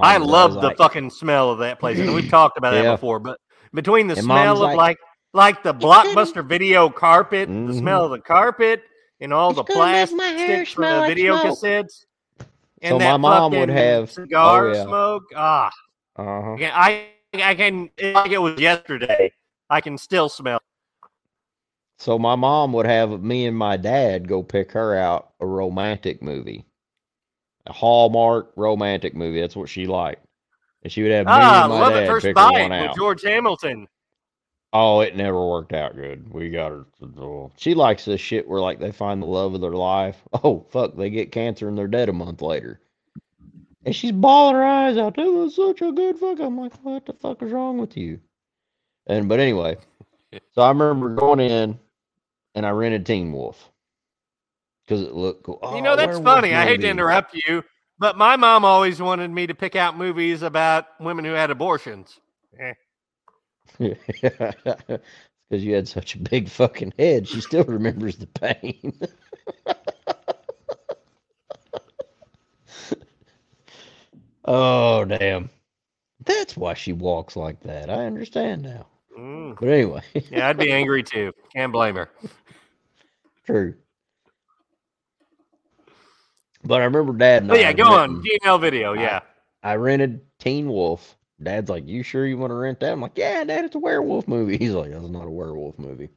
[0.02, 2.00] I love the like, fucking smell of that place.
[2.00, 3.38] And we've talked about that before, but
[3.72, 4.98] between the And smell of like- like
[5.34, 7.78] like the blockbuster video carpet, the Mhm.
[7.78, 8.82] smell of the carpet,
[9.20, 11.46] and all It's the gonna my plastic hair from smell the like video smoke.
[11.58, 12.04] cassettes.
[12.80, 14.84] And So that my mom would fucking have- oh, cigar yeah.
[14.84, 15.24] smoke.
[15.34, 15.70] Ah,
[16.16, 16.56] Uh-huh.
[16.58, 19.32] yeah, I I can like it was yesterday.
[19.68, 20.60] I can still smell.
[21.98, 26.22] So my mom would have me and my dad go pick her out a romantic
[26.22, 26.64] movie.
[27.66, 29.40] A Hallmark romantic movie.
[29.40, 30.24] That's what she liked.
[30.84, 32.90] And she would have me Ah, and my love dad first pick bite one with
[32.90, 32.96] out.
[32.96, 33.88] George Hamilton.
[34.72, 36.30] Oh, it never worked out good.
[36.32, 36.84] We got her.
[37.56, 40.16] She likes this shit where like they find the love of their life.
[40.44, 42.80] Oh fuck, they get cancer and they're dead a month later.
[43.84, 45.16] And she's bawling her eyes out.
[45.16, 46.40] That was such a good fuck.
[46.40, 48.20] I'm like, what the fuck is wrong with you?
[49.06, 49.78] And but anyway,
[50.52, 51.78] so I remember going in
[52.54, 53.70] and I rented Teen Wolf
[54.84, 55.58] because it looked cool.
[55.62, 56.54] you Oh, know, that's funny.
[56.54, 57.64] I hate to interrupt you,
[57.98, 62.20] but my mom always wanted me to pick out movies about women who had abortions.
[62.60, 62.74] Eh.
[63.80, 63.94] Eh.
[65.48, 67.28] because you had such a big fucking head.
[67.28, 68.92] She still remembers the pain.
[74.44, 75.50] oh damn!
[76.24, 77.88] That's why she walks like that.
[77.88, 78.86] I understand now.
[79.18, 79.56] Mm.
[79.58, 81.32] But anyway, Yeah, I'd be angry too.
[81.54, 82.10] Can't blame her.
[83.46, 83.74] true.
[86.64, 87.50] But I remember Dad.
[87.50, 88.22] I yeah, had go on.
[88.22, 88.92] GNL video.
[88.92, 89.20] Yeah.
[89.62, 91.16] I rented Teen Wolf.
[91.42, 93.78] Dad's like, "You sure you want to rent that?" I'm like, "Yeah, Dad, it's a
[93.78, 96.10] werewolf movie." He's like, "That's not a werewolf movie."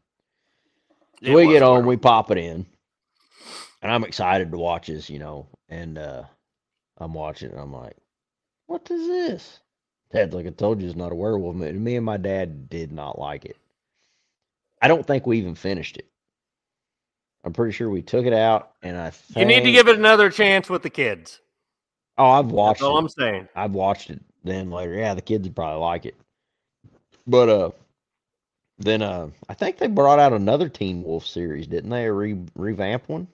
[1.23, 2.65] So we get on, we pop it in,
[3.81, 5.47] and I'm excited to watch this, you know.
[5.69, 6.23] And uh
[6.97, 7.97] I'm watching, and I'm like,
[8.65, 9.59] "What is this?"
[10.11, 12.91] Dad's like, "I told you, it's not a werewolf movie." Me and my dad did
[12.91, 13.57] not like it.
[14.81, 16.07] I don't think we even finished it.
[17.43, 19.97] I'm pretty sure we took it out, and I think, You need to give it
[19.97, 21.41] another chance with the kids.
[22.17, 23.01] Oh, I've watched That's all it.
[23.01, 23.47] I'm saying.
[23.55, 24.93] I've watched it then later.
[24.93, 26.15] Yeah, the kids would probably like it.
[27.27, 27.71] But uh
[28.79, 32.05] then uh I think they brought out another Teen Wolf series, didn't they?
[32.05, 33.27] A re- revamp one?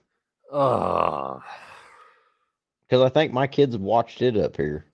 [0.52, 1.42] Oh,
[2.86, 4.86] Because I think my kids have watched it up here.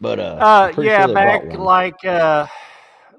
[0.00, 1.06] But uh, uh, yeah.
[1.06, 2.46] sure back like uh,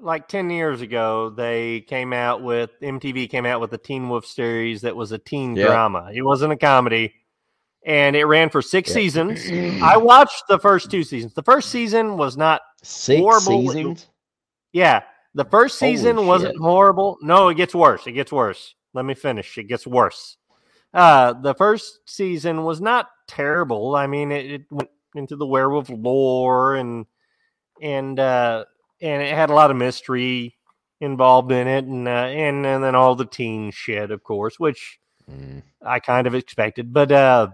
[0.00, 4.26] like ten years ago, they came out with MTV came out with a Teen Wolf
[4.26, 5.66] series that was a teen Yeah.
[5.66, 6.10] drama.
[6.14, 7.14] It wasn't a comedy,
[7.86, 8.94] and it ran for six Yeah.
[8.94, 9.50] seasons.
[9.82, 11.32] I watched the first two seasons.
[11.32, 13.70] The first season was not six horrible.
[13.70, 14.08] seasons.
[14.72, 15.02] Yeah,
[15.34, 16.60] the first Holy season wasn't shit.
[16.60, 17.16] horrible.
[17.22, 18.06] No, it gets worse.
[18.06, 18.74] It gets worse.
[18.92, 19.56] Let me finish.
[19.56, 20.36] It gets worse.
[20.92, 23.94] Uh, the first season was not terrible.
[23.96, 27.06] I mean, it, it went into the werewolf lore and
[27.80, 28.64] and uh,
[29.00, 30.56] and it had a lot of mystery
[31.00, 34.98] involved in it, and uh, and and then all the teen shit, of course, which
[35.30, 36.92] Mm, I kind of expected.
[36.92, 37.48] But uh,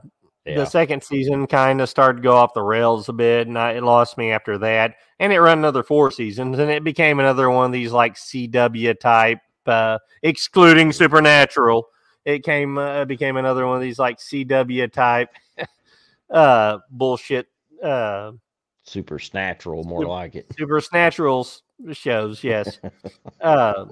[0.47, 0.57] yeah.
[0.57, 3.73] the second season kind of started to go off the rails a bit, and I,
[3.73, 4.97] it lost me after that.
[5.19, 8.99] And it ran another four seasons, and it became another one of these like CW
[8.99, 11.87] type, uh, excluding Supernatural.
[12.25, 15.31] It came uh, became another one of these like CW type
[16.31, 17.47] uh, bullshit
[17.83, 18.33] uh,
[18.85, 20.47] Super snatural, more Sup- like it.
[20.59, 21.47] Supernatural
[21.93, 22.43] shows.
[22.43, 22.81] Yes,
[23.41, 23.87] uh,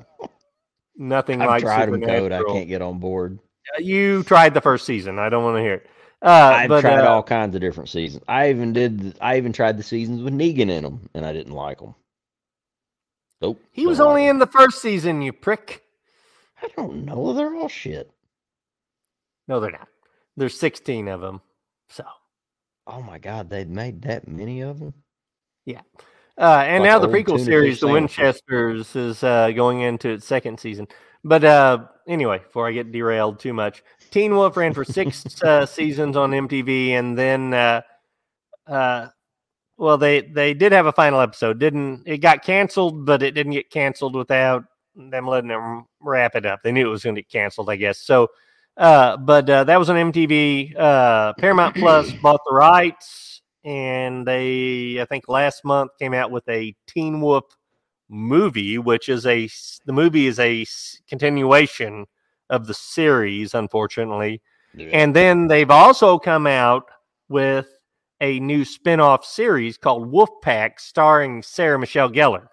[0.97, 2.33] nothing I've like tried them code.
[2.33, 3.39] I can't get on board.
[3.79, 5.19] You tried the first season.
[5.21, 5.87] I don't want to hear it.
[6.23, 8.23] Uh, I've but, tried uh, all kinds of different seasons.
[8.29, 9.17] I even did.
[9.21, 11.95] I even tried the seasons with Negan in them, and I didn't like them.
[13.41, 13.61] Nope.
[13.73, 15.83] He was only in the first season, you prick.
[16.63, 17.33] I don't know.
[17.33, 18.11] They're all shit.
[19.49, 19.89] No, they're not.
[20.37, 21.41] There's 16 of them.
[21.89, 22.05] So,
[22.87, 24.95] Oh my god, they made that many of them.
[25.65, 25.83] Yeah.
[26.37, 27.89] Uh, and Like now the prequel series, The.
[27.89, 30.89] Winchesters, is uh, going into its second season.
[31.23, 35.67] But uh, anyway, before I get derailed too much, Teen Wolf ran for six uh,
[35.67, 37.83] seasons on MTV, and then, uh,
[38.67, 39.09] uh,
[39.77, 41.59] well, they they did have a final episode.
[41.59, 43.07] Didn't it got canceled?
[43.07, 44.65] But it didn't get canceled without
[44.95, 46.61] them letting them wrap it up.
[46.63, 47.99] They knew it was going to get canceled, I guess.
[47.99, 48.29] So,
[48.77, 50.79] uh, but uh, that was on MTV.
[50.79, 56.49] Uh, Paramount Plus bought the rights, and they, I think, last month came out with
[56.49, 57.45] a Teen Wolf
[58.09, 59.49] movie, which is a
[59.87, 60.67] the movie is a
[61.09, 62.07] continuation
[62.51, 64.43] of the series, unfortunately.
[64.93, 66.85] And then they've also come out
[67.29, 67.69] with
[68.21, 72.49] a new spin-off series called Wolfpack starring Sarah Michelle Gellar,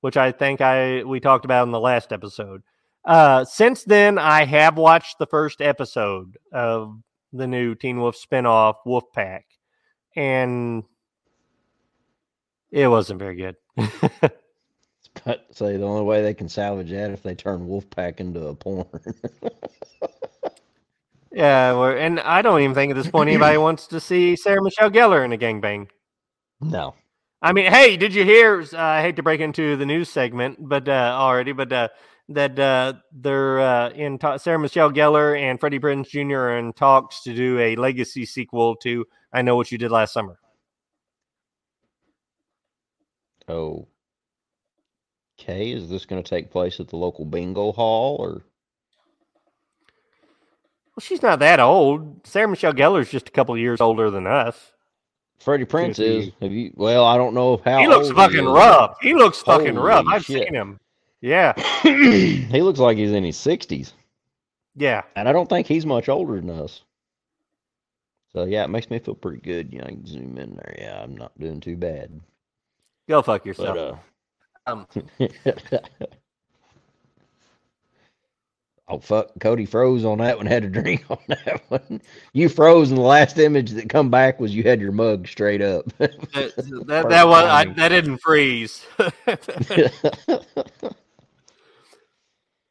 [0.00, 2.62] which I think I we talked about in the last episode.
[3.04, 6.96] Uh, since then, I have watched the first episode of
[7.32, 9.42] the new Teen Wolf spin-off Wolfpack,
[10.16, 10.84] and
[12.70, 13.56] it wasn't very good.
[15.24, 18.54] But say the only way they can salvage that if they turn Wolfpack into a
[18.54, 18.86] porn.
[21.32, 24.90] yeah, and I don't even think at this point anybody wants to see Sarah Michelle
[24.90, 25.88] Gellar in a gangbang.
[26.60, 26.94] no.
[27.42, 28.64] I mean, hey, did you hear?
[28.72, 31.88] Uh, I hate to break into the news segment, but uh, already, but uh,
[32.30, 36.36] that uh, they're uh, in ta- Sarah Michelle Gellar and Freddie Prinze Jr.
[36.36, 40.14] are in talks to do a legacy sequel to "I Know What You Did Last
[40.14, 40.38] Summer."
[43.46, 43.88] Oh.
[45.38, 48.44] Okay, is this going to take place at the local bingo hall or?
[50.96, 52.24] Well, she's not that old.
[52.24, 54.72] Sarah Michelle Gellar's just a couple years older than us.
[55.40, 56.30] Freddie Prinze is.
[56.40, 56.72] Have you?
[56.76, 57.80] Well, I don't know how.
[57.80, 58.44] he looks fucking is.
[58.46, 58.96] rough.
[59.02, 60.06] He looks fucking Holy rough.
[60.08, 60.44] I've shit.
[60.44, 60.78] seen him.
[61.20, 63.94] Yeah, he looks like he's in his sixties,
[64.76, 65.02] yeah.
[65.16, 66.82] and I don't think he's much older than us.
[68.32, 69.72] So yeah, it makes me feel pretty good.
[69.72, 70.76] You know, I can zoom in there.
[70.78, 72.20] Yeah, I'm not doing too bad.
[73.08, 73.76] Go fuck But yourself.
[73.76, 73.96] uh,
[74.66, 74.86] Um,
[78.88, 80.46] oh fuck, Cody froze on that one.
[80.46, 82.00] Had to drink on that one.
[82.32, 85.60] You froze, and the last image that come back was you had your mug straight
[85.60, 85.84] up.
[85.98, 86.16] that,
[86.86, 88.86] that, that was I, that didn't freeze.
[88.96, 89.36] hey,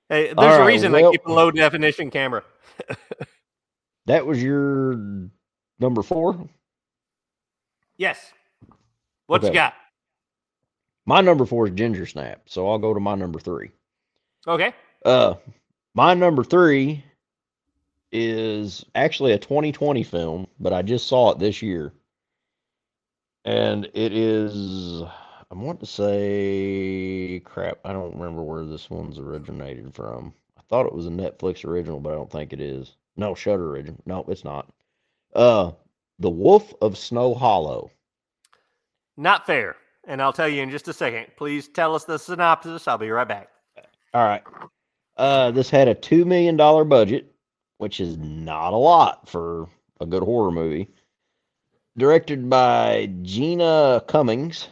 [0.09, 2.43] there's All a reason well- I keep a low definition camera.
[4.07, 5.29] that was your
[5.79, 6.49] number four.
[7.97, 8.33] Yes.
[9.27, 9.75] What you got?
[11.05, 13.71] My number four is Ginger Snaps, so I'll go to my number three.
[14.47, 14.73] Okay.
[15.05, 15.35] Uh,
[15.93, 17.03] my number three
[18.11, 21.91] is actually a 2020 film, but I just saw it this year,
[23.43, 25.01] and it is.
[25.51, 27.79] I want to say crap.
[27.85, 30.33] I don't remember where this one's originated from.
[30.57, 32.95] I thought it was a Netflix original, but I don't think it is.
[33.17, 34.01] No, Shudder original.
[34.05, 34.67] No, it's not.
[35.35, 35.71] Uh,
[36.19, 37.91] The Wolf of Snow Hollow.
[39.15, 39.75] Not fair.
[40.05, 41.27] And I'll tell you in just a second.
[41.37, 42.87] Please tell us the synopsis.
[42.87, 43.49] I'll be right back.
[44.13, 44.43] All right.
[45.17, 47.33] Uh, this had a two million dollar budget,
[47.77, 49.67] which is not a lot for
[49.99, 50.89] a good horror movie.
[51.97, 54.67] Directed by Gina Cummings,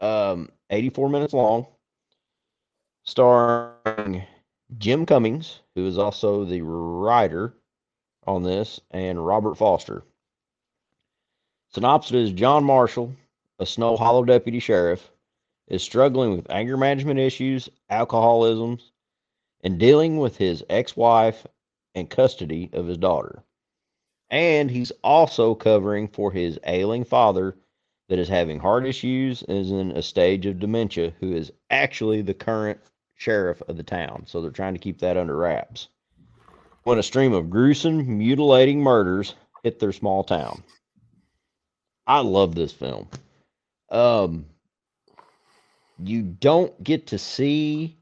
[0.00, 1.66] um, 84 minutes long,
[3.04, 4.24] starring
[4.78, 7.54] Jim Cummings, who is also the writer
[8.26, 10.04] on this, and Robert Forster.
[11.74, 13.14] Synopsis is John Marshall,
[13.62, 15.10] a Snow Hollow deputy sheriff,
[15.68, 18.78] is struggling with anger management issues, alcoholism,
[19.62, 21.46] and dealing with his ex wife
[21.94, 23.42] and custody of his daughter.
[24.30, 27.56] And he's also covering for his ailing father
[28.08, 32.22] that is having heart issues and is in a stage of dementia, who is actually
[32.22, 32.80] the current
[33.14, 34.24] sheriff of the town.
[34.26, 35.88] So they're trying to keep that under wraps.
[36.82, 40.64] When a stream of gruesome, mutilating murders hit their small town.
[42.06, 43.08] I love this film.
[43.92, 44.46] Um,
[46.02, 47.98] you don't get to see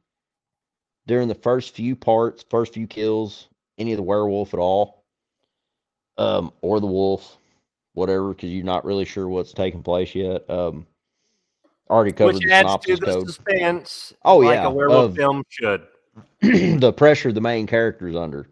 [1.07, 3.49] during the first few parts, first few kills,
[3.79, 5.05] any of the werewolf at all,
[6.17, 7.37] um, or the wolf,
[7.95, 10.49] whatever, because you're not really sure what's taking place yet.
[10.49, 10.87] Um,
[11.91, 13.27] already covered Which the adds to the code.
[13.27, 14.15] suspense.
[14.25, 15.83] Oh, like yeah, a werewolf of- film should.
[16.41, 18.47] the pressure the main character's under.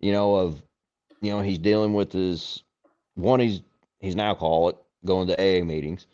[0.00, 0.62] You know, of
[1.20, 2.62] you know, he's dealing with his
[3.14, 3.62] one, he's
[4.00, 6.06] he's an alcoholic, going to AA meetings.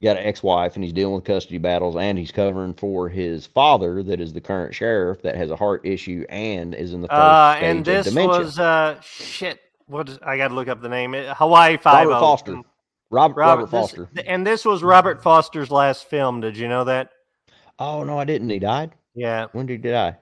[0.00, 4.00] Got an ex-wife, and he's dealing with custody battles, and he's covering for his father,
[4.04, 7.18] that is the current sheriff, that has a heart issue and is in the first
[7.20, 8.38] Uh, stage and of this dementia.
[8.38, 9.58] was uh shit.
[9.86, 11.14] What is, I got to look up the name.
[11.14, 12.52] It- Hawaii Five Robert Forster.
[12.52, 12.64] Robert,
[13.10, 14.08] Robert, Robert, this- Forster.
[14.26, 16.42] and this was Robert Forster's last film.
[16.42, 17.10] Did you know that?
[17.80, 18.50] Oh no, I didn't.
[18.50, 18.92] He died.
[19.16, 20.16] Yeah, When did he die?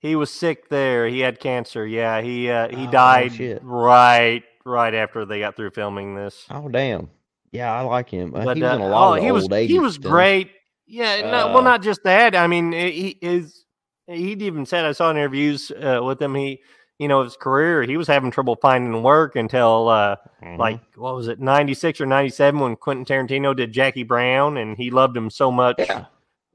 [0.00, 1.06] he was sick there.
[1.06, 1.86] He had cancer.
[1.86, 3.60] Yeah, he uh, he Oh, died shit.
[3.62, 6.44] right right after they got through filming this.
[6.50, 7.08] Oh damn.
[7.52, 8.34] Yeah, I like him.
[8.34, 9.78] Uh, But he was in uh, a lot oh, of he was old 80s he
[9.78, 10.50] was great.
[10.86, 12.36] Yeah, no, well, Uh, not just that.
[12.36, 13.64] I mean, he is.
[14.06, 16.34] He'd even said I saw interviews uh, with him.
[16.36, 16.60] He,
[17.00, 17.82] you know, his career.
[17.82, 20.58] He was having trouble finding work until uh, Mhm.
[20.58, 24.56] like what was it, ninety six or ninety seven when Quentin Tarantino did Jackie Brown,
[24.58, 25.76] and he loved him so much.
[25.80, 26.04] yeah.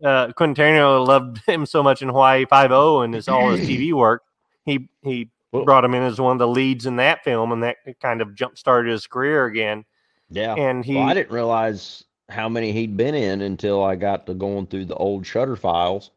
[0.03, 3.68] Uh, Quentin Tarantino loved him so much in Hawaii Five O and his all his
[3.68, 4.23] TV work.
[4.65, 7.63] He he Well- brought him in as one of the leads in that film, and
[7.63, 9.84] that kind of jump started his career again.
[10.32, 10.56] Yeah.
[10.56, 14.34] And he, Well, I didn't realize how many he'd been in until I got to
[14.34, 16.12] going through the old Shudder files.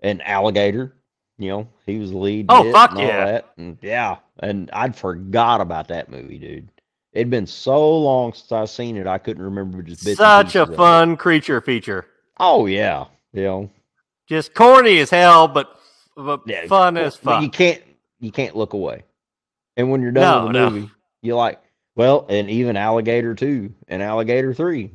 [0.00, 0.94] And Alligator,
[1.38, 2.46] you know, he was the lead.
[2.50, 3.24] Oh, fuck yeah.
[3.24, 3.48] that.
[3.56, 6.68] And yeah, and I'd forgot about that movie, dude.
[7.12, 10.56] It'd been so long since I seen it, I couldn't remember just such a pieces
[10.60, 10.76] of it.
[10.76, 12.04] fun creature feature.
[12.38, 13.70] Oh yeah, you know,
[14.26, 15.74] Just corny as hell, but
[16.14, 17.42] but yeah, fun as fuck.
[17.42, 17.82] you can't
[18.20, 19.02] you can't look away.
[19.78, 20.70] And when you're done with the No, no.
[20.74, 20.90] movie,
[21.22, 21.58] you're like,
[21.96, 24.90] well, and even Alligator two and Alligator three,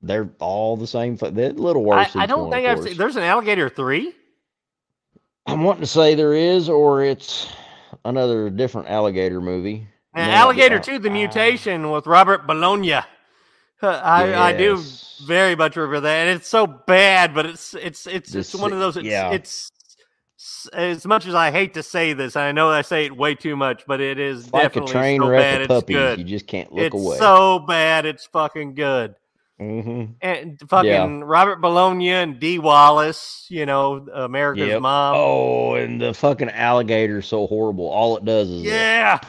[0.00, 1.16] they're all the same.
[1.16, 2.16] They're a little I, worse.
[2.16, 2.96] I each don't one, think I've seen.
[2.96, 4.14] There's an alligator three.
[5.46, 7.52] I'm wanting to say there is, or it's
[8.04, 9.86] another different alligator movie.
[10.14, 12.92] Now, No, alligator two, the mutation with Robert Bologna.
[13.82, 14.80] I I do
[15.26, 18.72] very much remember that, and it's so bad, but it's it's it's This- it's one
[18.72, 18.96] of those.
[18.96, 19.30] It's, yeah.
[19.32, 19.72] it's
[20.72, 23.56] as much as I hate to say this, I know I say it way too
[23.56, 25.62] much, but it is It's like a definitely train so wreck bad.
[25.62, 26.18] of It's good.
[26.18, 26.86] You just can't look away.
[26.86, 27.18] it's away.
[27.18, 28.06] so bad.
[28.06, 29.14] It's fucking good.
[29.58, 34.82] hmm And fucking Robert Bologna and Dee Wallace, you know, America's Yep.
[34.82, 35.16] mom.
[35.16, 37.86] Oh, and the fucking alligator's so horrible.
[37.88, 39.20] All it does is yeah.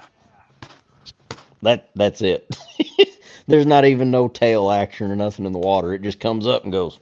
[1.62, 2.56] that that's it.
[3.48, 5.94] There's not even no tail action or nothing in the water.
[5.94, 7.00] It just comes up and goes.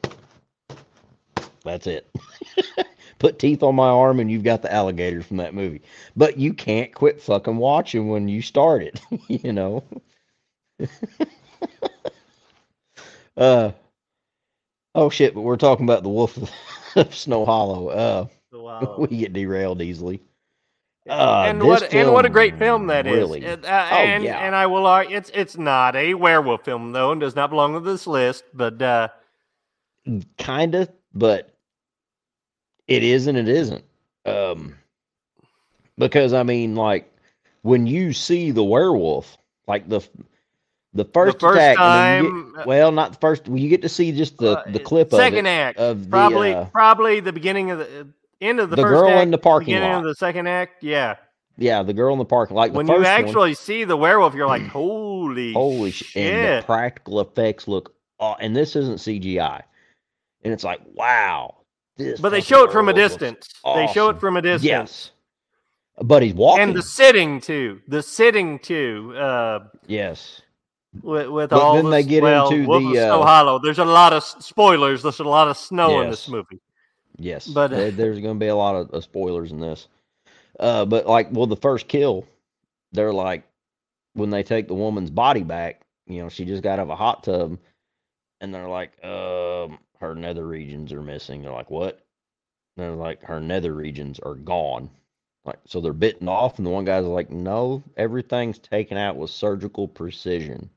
[1.64, 2.10] That's it.
[3.22, 5.84] Put teeth on my arm and you've got the alligator from that movie.
[6.16, 9.84] But you can't quit fucking watching when you start it, you know.
[13.38, 13.72] uh
[14.96, 16.36] oh shit, but we're talking about the wolf
[16.96, 17.90] of Snow Hollow.
[17.90, 18.96] Uh Wow.
[18.98, 20.20] we get derailed easily.
[21.08, 23.14] Uh, and what and what a great film film that is.
[23.16, 24.40] really- And, uh, Oh, and, yeah.
[24.40, 27.74] and I will argue it's it's not a werewolf film though, and does not belong
[27.76, 28.46] to this list.
[28.54, 29.10] But uh,
[30.40, 31.54] kind of, but
[32.88, 33.84] it is and it isn't.
[34.26, 34.76] Um,
[35.98, 37.12] because I mean, like
[37.62, 39.38] when you see the werewolf,
[39.68, 40.02] like the
[40.94, 43.48] the first, the first attack, and then you time, get- well, not the first.
[43.48, 46.10] You get to see just the uh, the clip second of it, act, of the,
[46.10, 48.04] probably uh, probably the beginning of the uh,
[48.42, 50.00] end of the, the first girl act, in the parking beginning lot.
[50.00, 50.84] of the second act.
[50.84, 51.16] Yeah,
[51.58, 53.26] yeah, the girl in the parking like when the you first one.
[53.26, 56.18] actually see the werewolf, you're like, holy, Holy shit!
[56.34, 59.62] And the practical effects look, aw- and this isn't CGI,
[60.44, 61.56] and it's like, wow.
[62.04, 63.48] This but they show it from a distance.
[63.64, 64.64] They show it from a distance.
[64.64, 65.12] Yes,
[66.02, 66.64] but he's walking.
[66.64, 67.82] and the sitting too.
[67.88, 69.14] The sitting too.
[69.18, 70.42] Uh, yes,
[71.02, 73.60] with, with But all then the, they get well, into the, of Snow uh, Hollow.
[73.60, 75.04] There's a lot of spoilers.
[75.04, 76.60] There's a lot of snow in this movie.
[77.18, 77.48] yes.
[77.48, 79.88] But- there- there's going to be a lot of, of spoilers in this.
[80.60, 82.26] Uh, but like, well, the first kill,
[82.92, 83.44] they're like,
[84.14, 86.96] when they take the woman's body back, you know, she just got out of a
[86.96, 87.58] hot tub,
[88.42, 91.42] and they're like, um, her nether regions are missing.
[91.42, 92.02] They're like, what?
[92.76, 94.90] And they're like, her nether regions are gone.
[95.46, 99.32] Like, so they're bitten off, and the one guy's like, no, everything's taken out with
[99.32, 100.70] surgical precision.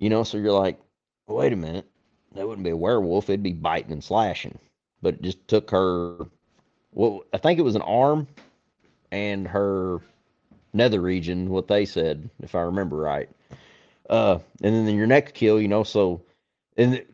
[0.00, 0.80] You know, so you're like,
[1.28, 1.86] wait a minute,
[2.34, 4.58] that wouldn't be a werewolf; it'd be biting and slashing.
[5.02, 6.26] But it just took her,
[6.92, 8.26] well, I think it was an arm
[9.12, 10.00] and her
[10.72, 13.28] nether region, what they said, if I remember right.
[14.10, 16.20] Uh, and then your next kill, you know, so
[16.76, 17.04] and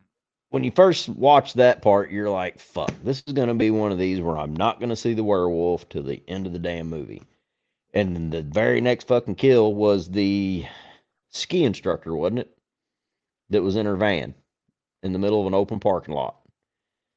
[0.50, 3.98] when you first watch that part, you're like, fuck, this is gonna be one of
[3.98, 7.22] these where I'm not gonna see the werewolf till the end of the damn movie.
[7.94, 10.66] And then the very next fucking kill was the
[11.30, 12.56] ski instructor, wasn't it?
[13.50, 14.34] That was in her van
[15.02, 16.36] in the middle of an open parking lot.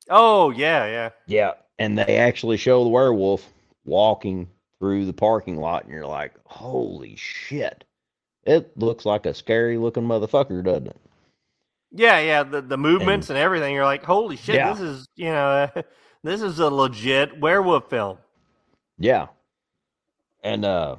[0.10, 1.10] Oh yeah, yeah.
[1.28, 1.54] Yeah.
[1.80, 3.52] And they actually show the werewolf
[3.86, 4.48] walking
[4.80, 7.84] through the parking lot, and you're like, holy shit.
[8.44, 11.02] It looks like a scary looking motherfucker, doesn't it?
[11.96, 13.74] Yeah, yeah, the, the movements and, everything.
[13.76, 14.74] You're like, holy shit, Yeah.
[14.74, 15.70] this is you know,
[16.24, 18.18] this is a legit werewolf film.
[18.98, 19.28] Yeah.
[20.44, 20.98] And uh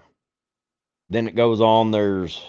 [1.10, 2.40] then it goes on, there's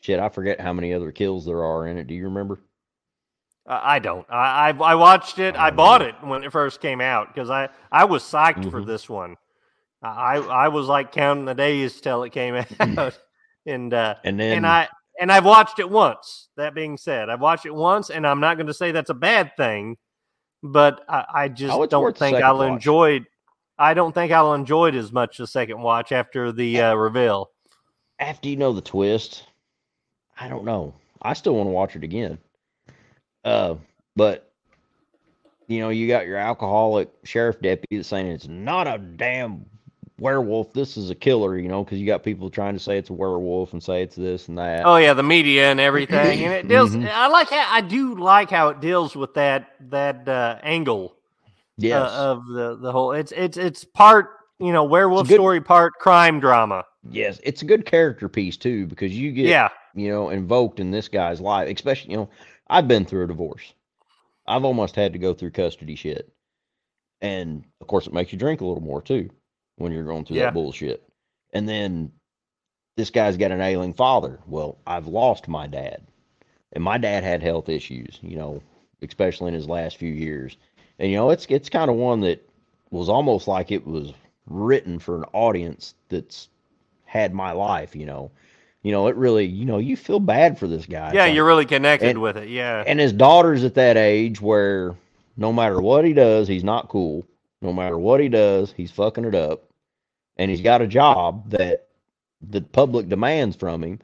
[0.00, 2.06] shit, I forget how many other kills there are in it.
[2.06, 2.58] Do you remember?
[3.66, 4.26] I I don't.
[4.30, 5.54] I, I I watched it.
[5.56, 5.72] I Oh.
[5.72, 8.86] bought it when it first came out because I I was psyched for Mhm.
[8.86, 9.36] this one.
[10.02, 13.18] I I was like counting the days till it came out,
[13.66, 14.88] and uh, And then and I
[15.18, 16.48] and I've watched it once.
[16.56, 19.14] That being said, I've watched it once, and I'm not going to say that's a
[19.14, 19.96] bad thing,
[20.62, 22.68] but I, I just Oh, don't think I'll watch.
[22.68, 23.10] enjoy.
[23.16, 23.22] it.
[23.78, 27.50] I don't think I'll enjoy it as much the second watch after the uh, reveal.
[28.18, 29.44] after you know the twist,
[30.38, 30.94] I don't know.
[31.22, 32.38] I still want to watch it again.
[33.44, 33.76] Uh,
[34.16, 34.50] but
[35.68, 39.64] you know, you got your alcoholic sheriff deputy that's saying it's not a damn
[40.18, 40.72] werewolf.
[40.72, 41.58] This is a killer.
[41.58, 44.16] You know, because you got people trying to say it's a werewolf and say it's
[44.16, 44.84] this and that.
[44.84, 46.90] Oh yeah, the media and everything, and it deals.
[46.90, 47.08] Mhm.
[47.08, 51.16] I like how I do like how it deals with that that uh, angle
[51.76, 53.12] yes, uh, of the the whole.
[53.12, 56.84] It's it's it's part you know werewolf good- story, part crime drama.
[57.10, 60.90] yes, it's a good character piece too because you get Yeah, you know, invoked in
[60.90, 62.28] this guy's life, especially, you know,
[62.68, 63.72] I've been through a divorce.
[64.46, 66.32] I've almost had to go through custody shit.
[67.20, 69.28] And of course, it makes you drink a little more too
[69.78, 70.44] when you're going through Yeah.
[70.46, 71.02] that bullshit.
[71.52, 72.12] And then
[72.96, 74.38] this guy's got an ailing father.
[74.46, 76.02] Well, I've lost my dad.
[76.72, 78.60] And my dad had health issues, you know,
[79.02, 80.56] especially in his last few years.
[80.98, 82.46] And, you know, it's, it's kind of one that
[82.90, 84.12] was almost like it was
[84.46, 86.48] written for an audience that's
[87.04, 88.30] had my life, you know.
[88.82, 91.12] You know, it really, you know, you feel bad for this guy.
[91.12, 92.48] Yeah, you're really connected and- with it.
[92.48, 94.94] Yeah, and his daughter's at that age where
[95.36, 97.26] no matter what he does, he's not cool.
[97.60, 99.64] No matter what he does, he's fucking it up.
[100.38, 101.88] And he's got a job that
[102.40, 103.98] the public demands from him,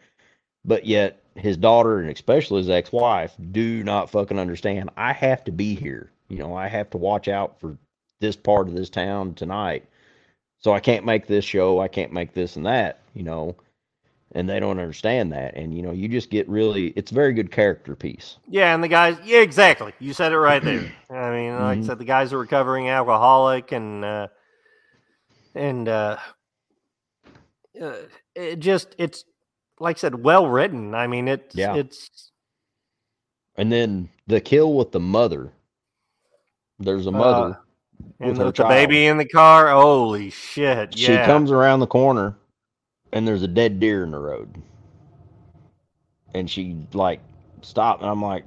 [0.64, 4.90] but yet his daughter and especially his ex-wife do not fucking understand.
[4.96, 6.10] I have to be here.
[6.28, 7.76] You know, I have to watch out for
[8.20, 9.84] this part of this town tonight.
[10.60, 13.56] So I can't make this show, I can't make this and that, you know.
[14.32, 15.54] And they don't understand that.
[15.54, 18.38] And you know, you just get really it's a very good character piece.
[18.48, 19.16] yeah, and the guys.
[19.24, 19.92] Yeah, exactly.
[20.00, 20.90] You said it right there.
[21.10, 21.82] I mean, like Mhm.
[21.82, 24.28] I said, the guy's a recovering alcoholic, and uh,
[25.54, 26.16] and uh,
[27.80, 27.92] uh,
[28.34, 29.24] it just it's
[29.80, 30.94] like I said, well written.
[30.94, 31.74] I mean, it's Yeah.
[31.74, 32.30] it's
[33.56, 35.52] And then the kill with the mother.
[36.78, 37.60] There's a mother.
[38.20, 39.70] and with her with baby in the car.
[39.70, 40.96] Holy shit!
[40.98, 42.36] She Yeah, comes around the corner
[43.12, 44.60] and there's a dead deer in the road.
[46.34, 47.20] And she like
[47.62, 48.44] stopped and I'm like,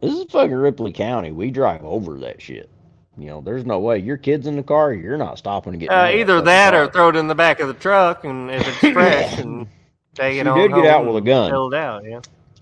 [0.00, 1.32] This is fucking Ripley County.
[1.32, 2.70] We drive over that shit.
[3.16, 3.98] You know, there's no way.
[3.98, 7.10] Your kid's in the car, you're not stopping to get uh, either that or throw
[7.10, 9.68] it in the back of the truck, and if it's fresh, and
[10.14, 11.74] take She it on did get out with a gun.
[11.74, 12.04] Out.
[12.04, 12.20] Yeah.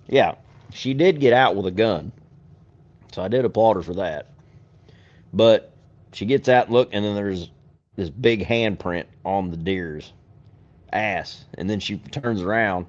[0.09, 0.35] Yeah,
[0.73, 2.13] she did get out with a gun,
[3.13, 4.27] so I did applaud her for that.
[5.33, 5.73] But
[6.13, 7.51] she gets out, and look, and then there's
[7.97, 10.13] this big handprint on the deer's
[10.93, 12.87] ass, and then she turns around,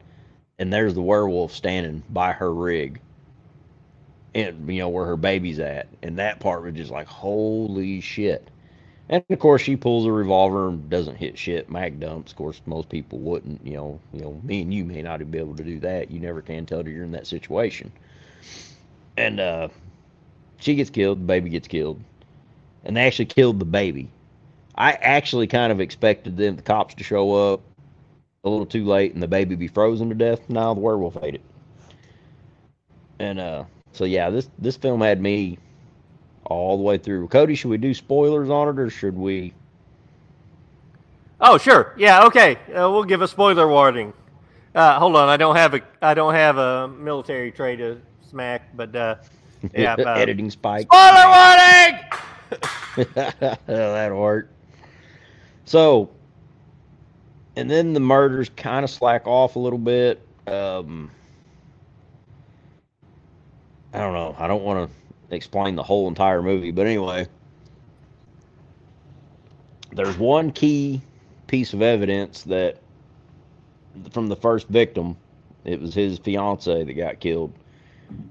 [0.60, 3.00] and there's the werewolf standing by her rig,
[4.36, 8.50] and you know where her baby's at, and that part was just like holy shit.
[9.10, 11.70] And of course, she pulls a revolver and doesn't hit shit.
[11.70, 12.32] Mag dumps.
[12.32, 13.66] Of course, most people wouldn't.
[13.66, 16.10] You know, you know, me and you may not be able to do that.
[16.10, 17.92] You never can tell you're in that situation.
[19.18, 19.68] And uh,
[20.58, 21.20] she gets killed.
[21.20, 22.00] The baby gets killed,
[22.86, 24.10] and they actually killed the baby.
[24.76, 27.62] I actually kind of expected them, the cops, to show up
[28.44, 30.50] a little too late and the baby be frozen to death.
[30.50, 31.42] Now the werewolf ate it.
[33.20, 35.58] And uh, so yeah, this this film had me
[36.46, 37.28] all the way through.
[37.28, 39.54] Cody, should we do spoilers on it or should we?
[41.40, 41.94] Oh, sure.
[41.98, 42.26] Yeah.
[42.26, 42.56] Okay.
[42.70, 44.14] Uh, we'll give a spoiler warning.
[44.74, 45.30] Uh, hold on.
[45.30, 48.00] I don't have a I don't have a military tray to
[48.30, 49.16] smack, but uh,
[49.76, 49.94] yeah.
[49.94, 50.88] uh, editing spike.
[50.88, 52.00] Spoiler warning.
[53.68, 54.50] That'll work.
[55.66, 56.10] So,
[57.56, 60.26] and then the murders kind of slack off a little bit.
[60.48, 61.12] Um,
[63.94, 64.36] I don't know.
[64.40, 67.28] I don't want to explain the whole entire movie, but anyway,
[69.92, 71.02] there's one key
[71.48, 72.80] piece of evidence that
[74.12, 75.16] from the first victim,
[75.64, 77.54] it was his fiance that got killed.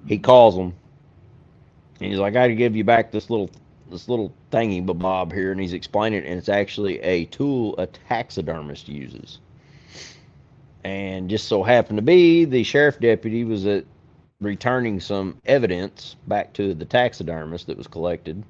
[0.06, 0.74] He calls him,
[2.01, 3.51] and he's like, "I got to give you back this little
[3.90, 7.86] this little thingy bob here," and he's explaining it, and it's actually a tool a
[7.86, 9.39] taxidermist uses.
[10.84, 13.84] And just so happened to be, the sheriff deputy was at
[14.43, 18.43] returning some evidence back to the taxidermist that was collected,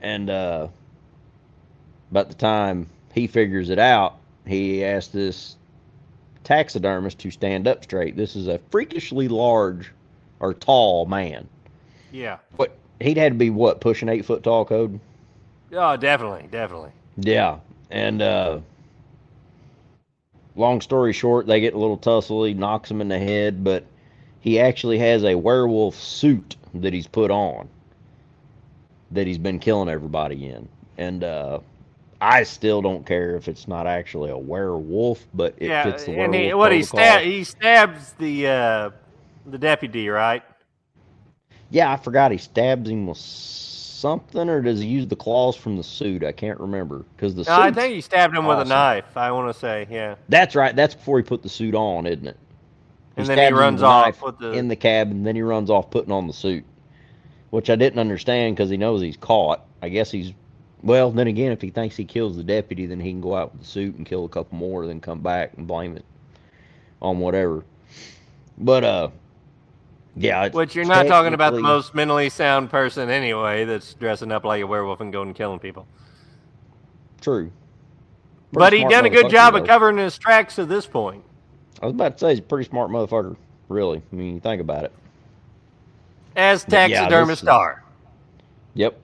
[0.00, 0.68] and uh,
[2.10, 5.56] about the time he figures it out, he asked this
[6.44, 8.16] taxidermist to stand up straight.
[8.16, 9.92] This is a freakishly large
[10.40, 11.48] or tall man.
[12.12, 12.38] Yeah.
[12.56, 14.98] What he'd had to be what pushing eight foot tall code.
[15.72, 16.90] Oh, definitely, definitely.
[17.18, 17.58] Yeah,
[17.90, 18.60] and uh,
[20.56, 22.44] long story short, they get a little tussle.
[22.44, 23.84] He knocks him in the head, but
[24.40, 27.68] he actually has a werewolf suit that he's put on
[29.10, 31.60] that he's been killing everybody in, and uh,
[32.20, 35.84] I still don't care if it's not actually a werewolf, but it yeah.
[35.84, 38.90] fits the werewolf and he, what he stab he stabs the uh,
[39.46, 40.42] the deputy, right?
[41.70, 45.76] Yeah, I forgot he stabs him with something, or does he use the claws from
[45.76, 46.24] the suit?
[46.24, 49.16] I can't remember because the No, I think he stabbed him with a knife.
[49.16, 50.14] I want to say, yeah.
[50.28, 50.74] That's right.
[50.74, 52.36] That's before he put the suit on, isn't it?
[53.18, 55.24] And then he runs off with the- in the cabin.
[55.24, 56.64] Then he runs off putting on the suit,
[57.50, 59.62] which I didn't understand because he knows he's caught.
[59.82, 60.32] I guess he's
[60.82, 61.10] well.
[61.10, 63.62] Then again, if he thinks he kills the deputy, then he can go out with
[63.62, 66.04] the suit and kill a couple more, then come back and blame it
[67.02, 67.64] on whatever.
[68.56, 69.08] But uh,
[70.16, 70.44] yeah.
[70.44, 73.64] it's Which you're not talking about the most mentally sound person anyway.
[73.64, 75.86] That's dressing up like a werewolf and going and killing people.
[77.20, 77.50] true.
[78.52, 81.24] but he done a good job of covering his tracks to this point.
[81.82, 83.36] I was about to say he's a pretty smart motherfucker.
[83.68, 84.92] Really, I mean, you think about it.
[86.36, 87.42] As But yeah, is-
[88.74, 88.98] Yep.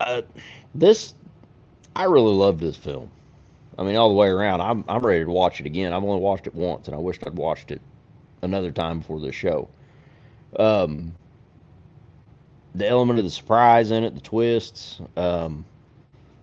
[0.00, 0.22] Uh,
[0.74, 1.14] this,
[1.94, 3.10] I really love this film.
[3.78, 4.60] I mean, all the way around.
[4.60, 5.92] I'm I'm ready to watch it again.
[5.92, 7.80] I've only watched it once, and I wished I'd watched it
[8.42, 9.68] another time before this show.
[10.58, 11.14] Um,
[12.74, 15.64] the element of the surprise in it, the twists, um,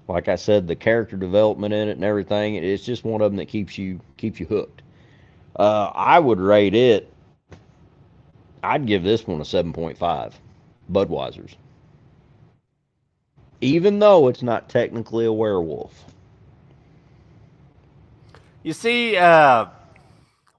[0.07, 2.56] like I said, the character development in it and everything.
[2.56, 4.81] It's just one of them that keeps you keeps you hooked.
[5.56, 7.11] Uh, I would rate it.
[8.64, 10.40] I'd give this one a seven point five.
[10.91, 11.56] Budweiser's
[13.61, 16.06] even though it's not technically a werewolf.
[18.64, 19.68] You see, uh,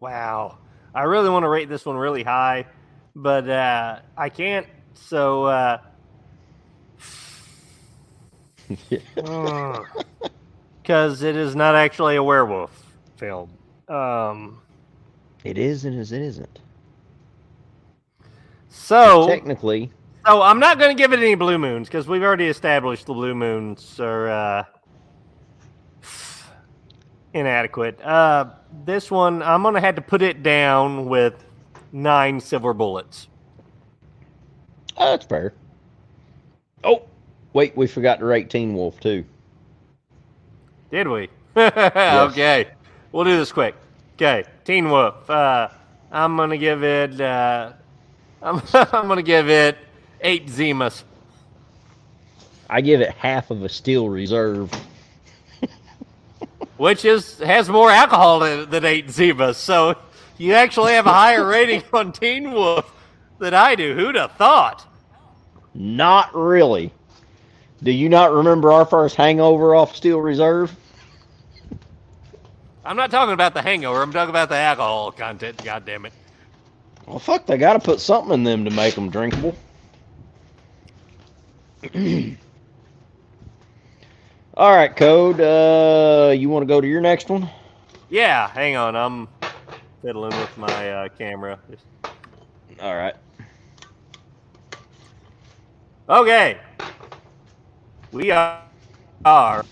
[0.00, 0.58] wow.
[0.94, 2.66] I really want to rate this one really high,
[3.14, 4.66] but uh, I can't.
[4.94, 5.78] So, uh,
[10.82, 12.86] because it is not actually a werewolf
[13.16, 13.50] film.
[13.88, 14.61] Um,
[15.44, 16.60] It is and it isn't.
[18.68, 19.90] so, Technically,
[20.26, 23.14] so I'm not going to give it any blue moons because we've already established the
[23.14, 24.28] blue moons are.
[24.28, 24.64] Uh,
[27.34, 28.00] inadequate.
[28.02, 28.50] Uh,
[28.84, 31.44] this one, I'm gonna have to put it down with
[31.92, 33.28] nine silver bullets.
[34.96, 35.54] Oh, that's fair.
[36.84, 37.02] Oh,
[37.52, 39.24] wait, we forgot to rate Teen Wolf too.
[40.90, 41.28] Did we?
[41.56, 42.68] okay,
[43.12, 43.74] we'll do this quick.
[44.14, 45.28] Okay, Teen Wolf.
[45.28, 45.68] Uh,
[46.10, 47.20] I'm gonna give it.
[47.20, 47.72] Uh,
[48.42, 49.78] I'm, I'm gonna give it
[50.20, 51.02] eight Zimas.
[52.68, 54.72] I give it half of a steel reserve.
[56.76, 59.56] which is has more alcohol than, than eight Zimas.
[59.56, 59.96] So
[60.38, 62.90] you actually have a higher rating on Teen Wolf
[63.38, 63.94] than I do.
[63.94, 64.86] Who'd have thought?
[65.74, 66.92] Not really.
[67.82, 70.74] Do you not remember our first hangover off Steel Reserve?
[72.84, 74.02] I'm not talking about the hangover.
[74.02, 75.62] I'm talking about the alcohol content.
[75.62, 76.12] God damn it.
[77.06, 79.54] Well, fuck, they got to put something in them to make them drinkable.
[84.56, 85.40] All right, Code.
[85.40, 87.48] Uh, you want to go to your next one?
[88.10, 88.94] Yeah, hang on.
[88.94, 89.28] I'm
[90.02, 91.58] fiddling with my uh, camera.
[91.70, 91.84] Just-
[92.80, 93.14] All right.
[96.08, 96.58] Okay.
[98.10, 98.60] We are,
[99.24, 99.64] are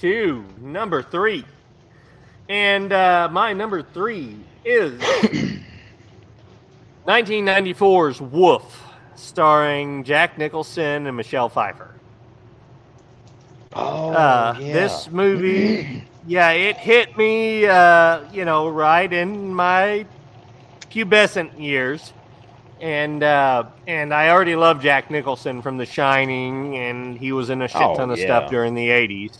[0.00, 1.44] to number three.
[2.48, 5.00] And uh, my number three is
[7.06, 8.82] 1994's Wolf,
[9.14, 11.90] starring Jack Nicholson and Michelle Pfeiffer.
[13.74, 20.06] Oh, Uh, This movie, yeah, it hit me, uh, you know, right in my
[20.90, 22.12] pubescent years,
[22.80, 27.62] and uh, and I already loved Jack Nicholson from The Shining, and he was in
[27.62, 28.24] a shit Oh, ton of yeah.
[28.26, 29.38] stuff during the '80s.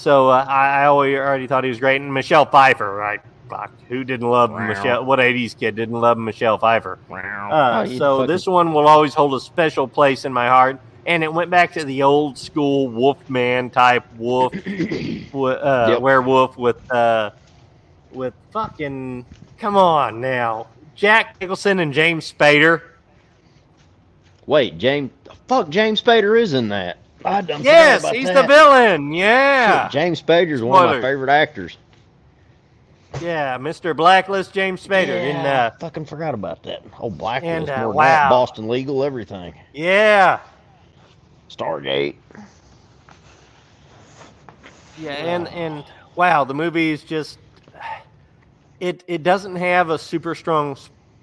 [0.00, 3.20] So uh, I, I always already thought he was great, and Michelle Pfeiffer, right?
[3.50, 4.66] Fuck, who didn't love Wow.
[4.66, 5.04] Michelle?
[5.04, 6.98] What '80s kid didn't love Michelle Pfeiffer?
[7.10, 10.80] Uh, Oh, so fucking- this one will always hold a special place in my heart.
[11.04, 16.00] And it went back to the old school Wolfman type wolf, w- uh, Yep.
[16.00, 17.30] werewolf with uh,
[18.12, 19.26] with fucking
[19.58, 22.80] come on now, Jack Nicholson and James Spader.
[24.46, 25.10] Wait, James.
[25.46, 26.96] Fuck, James Spader is in that.
[27.24, 28.34] I done forgot Yes, about he's that.
[28.42, 29.12] the villain.
[29.12, 31.76] Yeah, Shit, James Spader's one of my favorite actors.
[33.20, 33.94] yeah, Mr.
[33.94, 35.10] Blacklist, James Spader.
[35.18, 36.82] And Yeah, uh, I fucking forgot about that.
[36.98, 38.04] Oh, Blacklist, And, uh, more than wow.
[38.04, 39.54] that, Boston Legal, everything.
[39.72, 40.38] yeah,
[41.50, 42.16] Stargate.
[44.98, 45.84] Yeah, and and
[46.14, 47.38] wow, the movie is just
[48.80, 50.76] it it doesn't have a super strong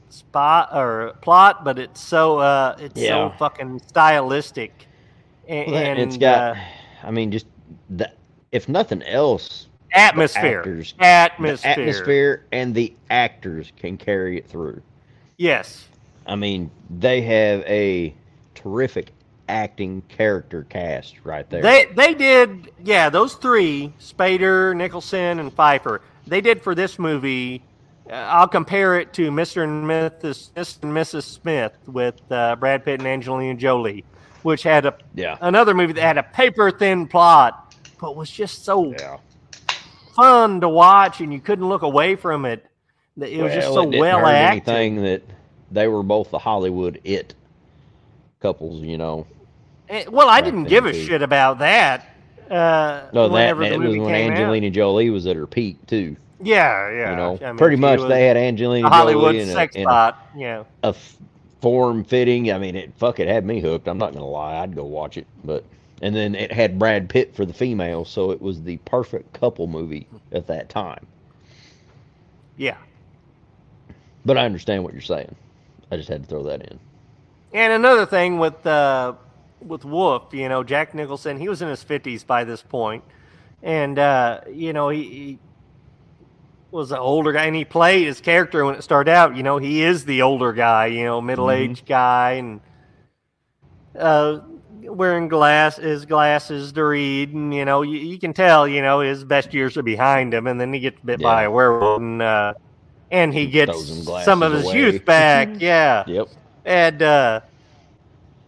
[0.10, 3.30] spot or plot, but it's so uh it's Yeah.
[3.30, 4.87] so fucking stylistic.
[5.48, 6.60] And, and it's got, uh,
[7.04, 7.48] I mean, just
[7.90, 8.12] the,
[8.52, 10.60] if nothing else, atmosphere.
[10.60, 11.72] actors- atmosphere.
[11.72, 14.82] atmosphere and the actors can carry it through.
[15.38, 15.88] Yes.
[16.26, 18.14] I mean, they have a
[18.56, 19.12] terrific
[19.48, 21.62] acting character cast right there.
[21.62, 26.02] They they did yeah, those three, Spader, Nicholson and Pfeiffer.
[26.26, 27.64] They did for this movie
[28.10, 29.64] uh, I'll compare it to Mr.
[29.64, 30.52] and Mrs.
[30.54, 30.84] Mr.
[30.84, 31.24] and Mrs.
[31.24, 34.06] Smith with uh, Brad Pitt and Angelina Jolie,
[34.48, 35.38] which had a yeah.
[35.42, 39.18] another movie that had a paper thin plot, but was just so Yeah.
[40.16, 42.66] fun to watch, and you couldn't look away from it.
[43.20, 44.70] It was just so it well acted.
[44.70, 45.22] Anything that
[45.70, 47.34] they were both the Hollywood it
[48.42, 49.28] couples, you know.
[49.90, 51.04] Eh, Well, I didn't give a too.
[51.04, 52.08] shit about that.
[52.50, 54.38] Uh, No, that, that was when came out.
[54.38, 56.16] Angelina Jolie was at her peak too.
[56.42, 57.10] Yeah, yeah.
[57.10, 60.16] you know, I mean, pretty much they had Angelina Jolie in a, in a.
[60.38, 60.64] Yeah.
[60.84, 60.96] a
[61.68, 62.50] form fitting.
[62.50, 63.90] I mean, it fuck it had me hooked.
[63.90, 65.28] I'm not gonna lie, I'd go watch it.
[65.44, 65.66] But
[66.02, 69.68] and then it had Brad Pitt for the female, so it was the perfect couple
[69.68, 71.06] movie at that time.
[72.56, 72.78] Yeah.
[74.26, 75.36] But I understand what you're saying.
[75.92, 76.80] I just had to throw that in.
[77.54, 79.16] And another thing with uh,
[79.60, 83.04] with Wolf, you know, Jack Nicholson, he was in his fifties by this point,
[83.62, 85.40] and uh, you know he, he
[86.72, 89.36] was an older guy, and he played his character when it started out.
[89.36, 92.62] You know, he is the older guy, you know, middle aged guy, and
[93.98, 94.40] uh,
[94.84, 99.00] wearing glass his glasses to read, and you know, you, you can tell, you know,
[99.00, 102.22] his best years are behind him, and then he gets bit by a werewolf, and
[102.22, 102.54] uh,
[103.12, 103.88] and he gets
[104.24, 104.78] some of his away.
[104.78, 105.50] youth back.
[105.60, 106.28] Yeah Yep.
[106.66, 107.42] and uh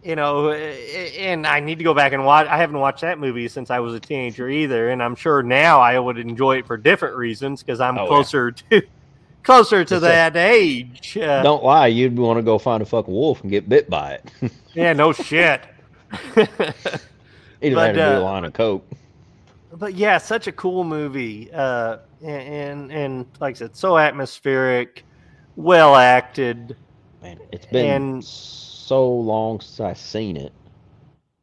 [0.02, 3.46] you know and i need to go back and watch i haven't watched that movie
[3.48, 6.76] since i was a teenager either and i'm sure now i would enjoy it for
[6.78, 8.08] different reasons because i'm Oh, yeah.
[8.08, 8.82] closer to
[9.42, 12.86] closer to It's a- that age uh, Don't lie, you'd want to go find a
[12.86, 14.52] fucking wolf and get bit by it.
[14.74, 15.62] yeah no shit
[16.36, 18.86] Either But, that or do a uh, line of coke.
[19.76, 25.04] but yeah such a cool movie uh and, and and like i said so atmospheric
[25.56, 26.74] well acted
[27.22, 28.24] Man, it's been and-
[28.90, 30.52] so long since I seen it.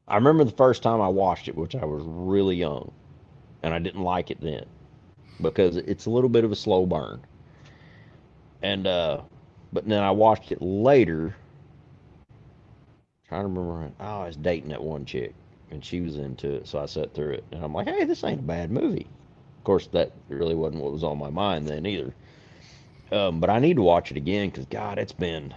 [0.07, 2.91] I remember the first time I watched it, which I was really young,
[3.63, 4.65] and I didn't like it then.
[5.41, 7.21] because it's a little bit of a slow burn.
[8.63, 9.21] And uh
[9.73, 11.35] but then I watched it later.
[13.29, 15.33] Trying to remember oh, I was dating that one chick
[15.71, 18.23] and she was into it, so I sat through it and I'm like, hey, this
[18.23, 19.07] ain't a bad movie.
[19.59, 22.13] Of course that really wasn't what was on my mind then either.
[23.11, 25.53] Um, but I need to watch it again because God, it's been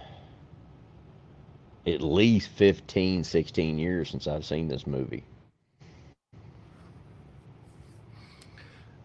[1.87, 5.23] at least 15, 16 years since I've seen this movie.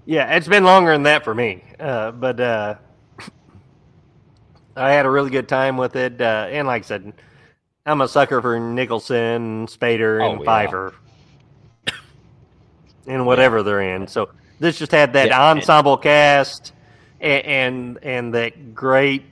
[0.05, 1.65] Yeah, it's been longer than that for me.
[1.81, 2.75] Uh, but uh,
[4.77, 6.21] I had a really good time with it.
[6.21, 7.13] Uh, and like I said,
[7.87, 10.45] I'm a sucker for Nicholson, Spader, and Oh, yeah.
[10.45, 10.95] Pfeiffer.
[13.07, 14.07] and whatever they're in.
[14.07, 14.31] So
[14.61, 16.73] this just had that Yeah, and- ensemble cast
[17.21, 19.25] and, and and that great,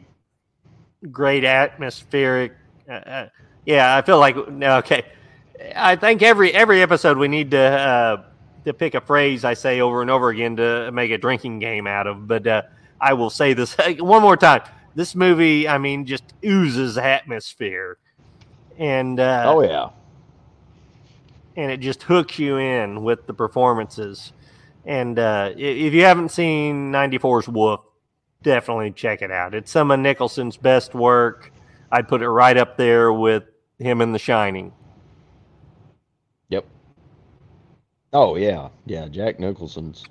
[1.12, 2.52] great atmospheric.
[2.88, 3.28] Uh, uh,
[3.66, 5.04] yeah, I feel like okay.
[5.74, 8.22] I think every every episode we need to uh,
[8.64, 11.86] to pick a phrase I say over and over again to make a drinking game
[11.86, 12.26] out of.
[12.28, 12.62] But uh,
[13.00, 14.62] I will say this one more time.
[14.94, 17.98] This movie, I mean, just oozes atmosphere,
[18.78, 19.88] and uh, Oh yeah.
[21.56, 24.32] and it just hooks you in with the performances.
[24.86, 27.80] And uh, if you haven't seen 94's Wolf,
[28.42, 29.54] definitely check it out.
[29.54, 31.50] It's some of Nicholson's best work.
[31.94, 33.44] I'd put it right up there with
[33.78, 34.72] him in The Shining.
[36.48, 36.64] Yep.
[38.12, 39.06] Oh yeah, yeah.
[39.06, 40.04] Jack Nicholson's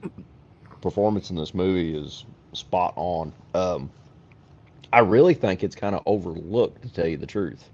[0.81, 2.23] performance in this movie is
[2.53, 3.33] spot on.
[3.53, 3.91] Um,
[4.93, 7.69] I really think it's kind of overlooked, to tell you the truth.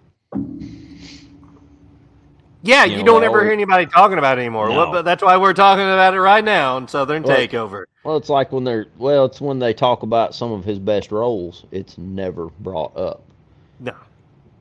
[2.62, 4.70] Yeah, You you, know, don't ever hear anybody talking about it anymore.
[4.70, 4.92] Well, No.
[4.92, 7.86] but that's why we're talking about it right now on Southern Well, Takeover.
[8.04, 11.12] Well, it's like when they're well, it's when they talk about some of his best
[11.12, 11.66] roles.
[11.72, 13.22] It's never brought up,
[13.80, 13.94] No.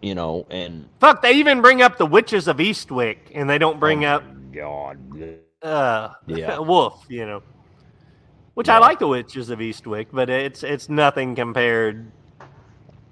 [0.00, 0.46] you know.
[0.50, 4.16] And Fuck, they even bring up the Witches of Eastwick, and they don't bring oh
[4.16, 4.98] up God,
[5.62, 6.58] uh, Yeah.
[6.60, 7.42] Wolf, you know.
[8.54, 12.10] Which I like the Witches of Eastwick, but it's it's nothing compared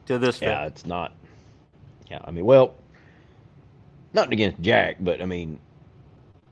[0.07, 0.51] to this film.
[0.51, 1.13] yeah, it's not.
[2.11, 2.75] Yeah, I mean, well,
[4.13, 5.61] nothing against Jack, but I mean,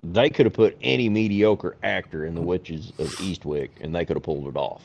[0.04, 4.16] they could have put any mediocre actor in the Witches of Eastwick, and they could
[4.16, 4.82] have pulled it off.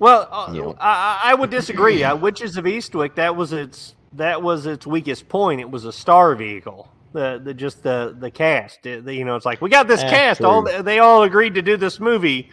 [0.00, 0.76] Well, uh, You know.
[0.80, 2.02] I, I I would disagree.
[2.02, 5.60] uh, Witches of Eastwick that was its that was its weakest point.
[5.60, 6.88] It was a star vehicle.
[7.12, 8.86] The, the just the the cast.
[8.86, 10.40] It- the- you know, it's like we got this That's cast.
[10.42, 12.48] All they all agreed to do this movie,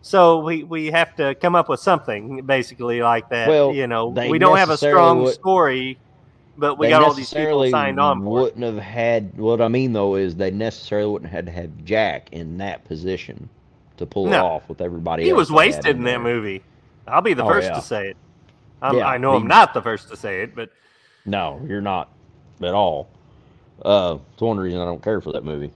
[0.00, 3.48] so we we have to come up with something basically like that.
[3.48, 5.98] Well, you know, we don't have a strong would- story,
[6.56, 8.42] but we got all these people signed on for.
[8.42, 9.36] Wouldn't have had.
[9.38, 12.84] What I mean though is they necessarily wouldn't have had to have Jack in that
[12.84, 13.48] position
[13.96, 15.24] to pull it off with everybody.
[15.24, 16.18] He else was wasted in there.
[16.18, 16.62] that movie.
[17.06, 17.74] I'll be the Oh, first yeah.
[17.74, 18.16] to say it.
[18.82, 20.70] I'm, Yeah, I know I'm not the first to say it, but
[21.24, 22.10] No, you're not
[22.62, 23.08] at all.
[23.84, 25.72] Uh, it's one reason I don't care for that movie.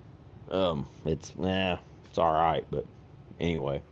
[0.50, 2.86] Um, it's nah, it's all right, but
[3.40, 3.82] anyway.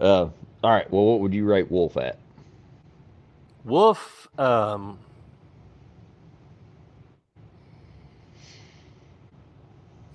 [0.00, 0.28] Uh,
[0.62, 0.90] all right.
[0.90, 2.18] Well, what would you rate Wolf at?
[3.64, 4.28] Wolf.
[4.38, 4.98] Um,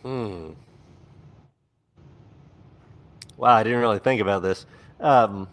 [0.04, 0.52] hmm.
[3.38, 4.66] Wow, I didn't really think about this.
[5.00, 5.50] Um,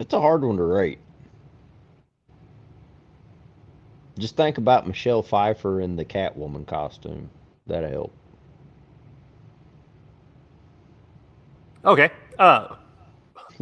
[0.00, 0.98] It's a hard one to rate.
[4.18, 7.30] Just think about Michelle Pfeiffer in the Catwoman costume.
[7.66, 8.12] That'll help.
[11.84, 12.10] okay.
[12.38, 12.76] Uh,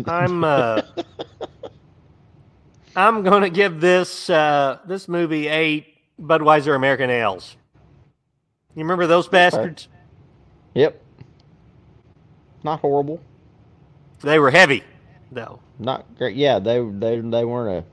[0.06, 0.44] I'm.
[0.44, 0.82] Uh,
[2.96, 5.86] I'm gonna give this uh, this movie eight
[6.20, 7.56] Budweiser American ales.
[8.74, 9.88] You remember those bastards?
[10.74, 11.00] Yep.
[12.64, 13.20] Not horrible.
[14.20, 14.82] They were heavy,
[15.32, 15.60] though.
[15.78, 16.36] Not great.
[16.36, 17.88] Yeah, they they they weren't a.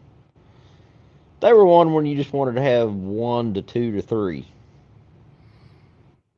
[1.41, 4.47] They were one when you just wanted to have one to two to three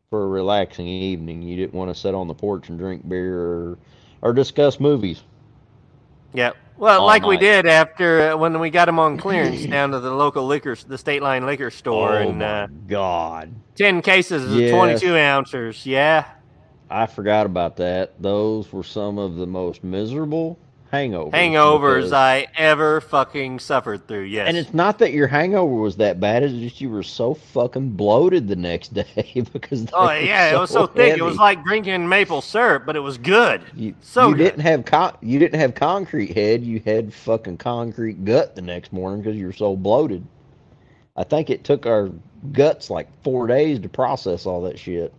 [0.10, 1.42] for a relaxing evening.
[1.42, 3.78] You didn't want to sit on the porch and drink beer or,
[4.22, 5.24] or discuss movies.
[6.34, 6.52] Yeah.
[6.78, 10.12] Well, like we did after uh, when we got them on clearance down to the
[10.14, 13.54] local liquor, the state line liquor store, oh and my uh, God!
[13.76, 14.72] ten cases of Yes.
[14.72, 15.86] twenty-two ounces.
[15.86, 16.26] Yeah.
[16.90, 18.22] I forgot about that.
[18.22, 20.58] Those were some of the most miserable
[20.92, 21.32] hangovers.
[21.32, 24.24] Hangovers because- I ever fucking suffered through.
[24.24, 24.48] Yes.
[24.48, 27.92] And it's not that your hangover was that bad; it's just you were so fucking
[27.92, 29.88] bloated the next day because.
[29.94, 31.18] Oh yeah, it was so thick.
[31.18, 33.62] It was like drinking maple syrup, but it was good.
[33.76, 34.44] You, So you good.
[34.44, 36.64] didn't have con- you didn't have concrete head.
[36.64, 40.26] You had fucking concrete gut the next morning because you were so bloated.
[41.16, 42.12] I think it took our
[42.52, 45.14] guts like four days to process all that shit.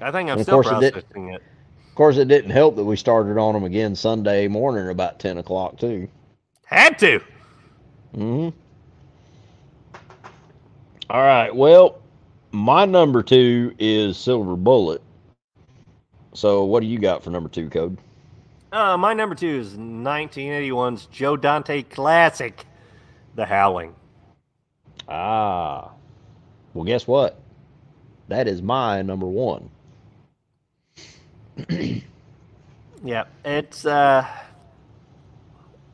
[0.00, 1.42] I think I'm And still course it processing it.
[1.96, 5.38] Of course, it didn't help that we started on them again Sunday morning about ten
[5.38, 6.06] o'clock too.
[6.66, 7.20] Had to.
[8.14, 8.50] hmm
[11.08, 11.56] All right.
[11.56, 12.02] Well,
[12.52, 15.00] my number two is Silver Bullet.
[16.34, 17.96] So, what do you got for number two, Code?
[18.72, 22.66] Uh, my number two is 1981's Joe Dante classic,
[23.36, 23.94] The Howling.
[25.08, 25.92] Ah.
[26.74, 27.40] Well, guess what?
[28.28, 29.70] That is my number one.
[33.04, 34.26] Yeah, it's uh,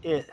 [0.02, 0.28] it.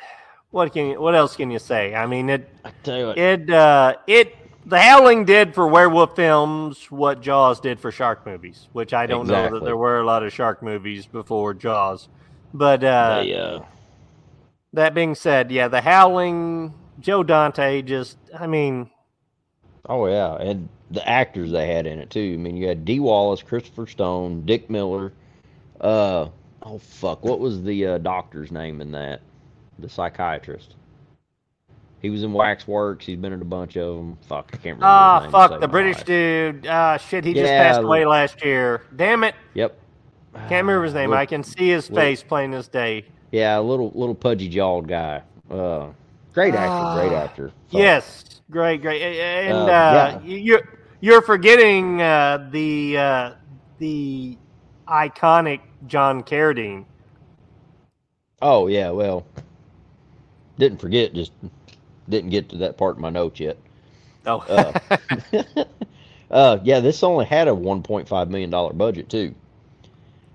[0.51, 1.93] What can you, what else can you say?
[1.93, 3.17] I mean, it I tell you what.
[3.17, 4.35] it uh it
[4.65, 9.27] The Howling did for werewolf films what Jaws did for shark movies, which I don't
[9.27, 12.07] know that there were a lot of shark movies before Jaws.
[12.53, 13.59] But uh, they, uh,
[14.73, 18.89] that being said, yeah, The Howling, Joe Dante, just I mean,
[19.87, 22.31] oh yeah, and the actors they had in it too.
[22.33, 25.13] I mean, you had Dee Wallace, Christopher Stone, Dick Miller.
[25.79, 26.29] Uh,
[26.63, 29.21] oh fuck, what was the uh, doctor's name in that?
[29.79, 30.75] The psychiatrist.
[32.01, 33.05] He was in Waxworks.
[33.05, 34.17] He's been in a bunch of them.
[34.27, 34.85] Fuck, I can't remember.
[34.85, 36.05] ah, name fuck the British life.
[36.05, 36.67] dude.
[36.67, 38.83] Ah, shit, he just Yeah, passed away last year.
[38.95, 39.77] Damn it, Yep.
[40.33, 41.09] can't remember his name.
[41.09, 43.05] Little- I can see his little- face plain as day.
[43.31, 45.21] Yeah, a little little pudgy jawed guy.
[45.51, 45.87] Uh,
[46.33, 47.47] great actor, great Ah, actor.
[47.69, 47.79] Fuck.
[47.81, 50.19] Yes, great, great, and Uh, uh, yeah.
[50.23, 50.61] you-
[51.01, 53.31] you're forgetting uh, the uh,
[53.79, 54.37] the
[54.87, 56.85] iconic John Carradine.
[58.41, 59.25] Oh yeah, well,
[60.57, 61.31] didn't forget, just
[62.09, 63.57] didn't get to that part in my notes yet.
[64.25, 64.73] Oh, Uh,
[66.31, 69.35] uh, yeah, this only had a 1.5 million dollar budget too.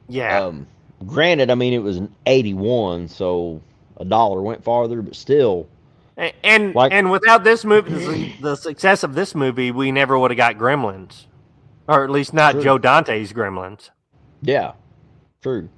[0.08, 0.66] yeah, Um,
[1.06, 3.60] granted, I mean it was an 81, so
[3.98, 5.68] a dollar went farther, but still,
[6.16, 10.38] and like- and without this movie, the, success of this movie, we never would have
[10.38, 11.26] got Gremlins,
[11.88, 12.62] or at least not True.
[12.62, 13.90] Joe Dante's Gremlins.
[14.42, 14.72] yeah,
[15.42, 15.68] true.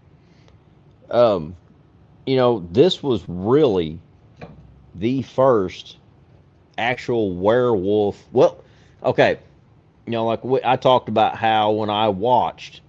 [1.10, 1.56] Um,
[2.26, 3.98] you know, this was really
[4.96, 5.98] the first
[6.78, 8.22] actual werewolf.
[8.32, 8.62] Well,
[9.04, 9.38] okay,
[10.04, 12.80] you know, like wh- I talked about how when I watched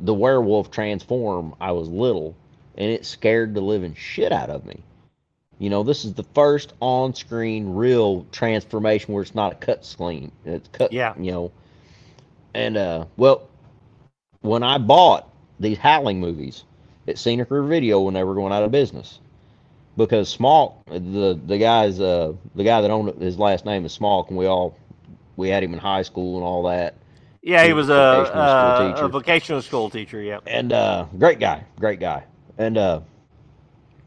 [0.00, 2.34] the werewolf transform, I was little,
[2.76, 4.82] and it scared the living shit out of me.
[5.58, 10.32] You know, this is the first on-screen real transformation where it's not a cut screen.
[10.44, 11.14] It's cut, Yeah.
[11.16, 11.52] you know.
[12.54, 13.48] And uh, well,
[14.40, 15.28] when I bought
[15.60, 16.64] these Howling movies
[17.08, 19.20] at Scenic River Video when they were going out of business,
[19.96, 23.96] because Smalk, the the guy's uh the guy that owned it, his last name is
[23.96, 24.76] Smalk, and we all
[25.36, 26.94] we had him in high school and all that.
[27.42, 29.08] Yeah, he He was a, a vocational school uh, a teacher.
[29.08, 30.20] vocational school teacher.
[30.20, 30.40] Yeah.
[30.46, 32.24] and uh great guy great guy
[32.58, 33.00] and uh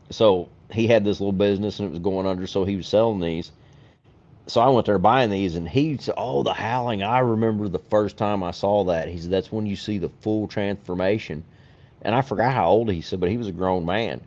[0.10, 3.20] so he had this little business and it was going under so he was selling
[3.20, 3.52] these.
[4.48, 7.04] So i went there buying these and he said oh the howling.
[7.04, 9.08] I remember the first time i saw that.
[9.08, 11.44] He said that's when you see the full transformation.
[12.02, 14.22] And i forgot how old he said but he was a grown man.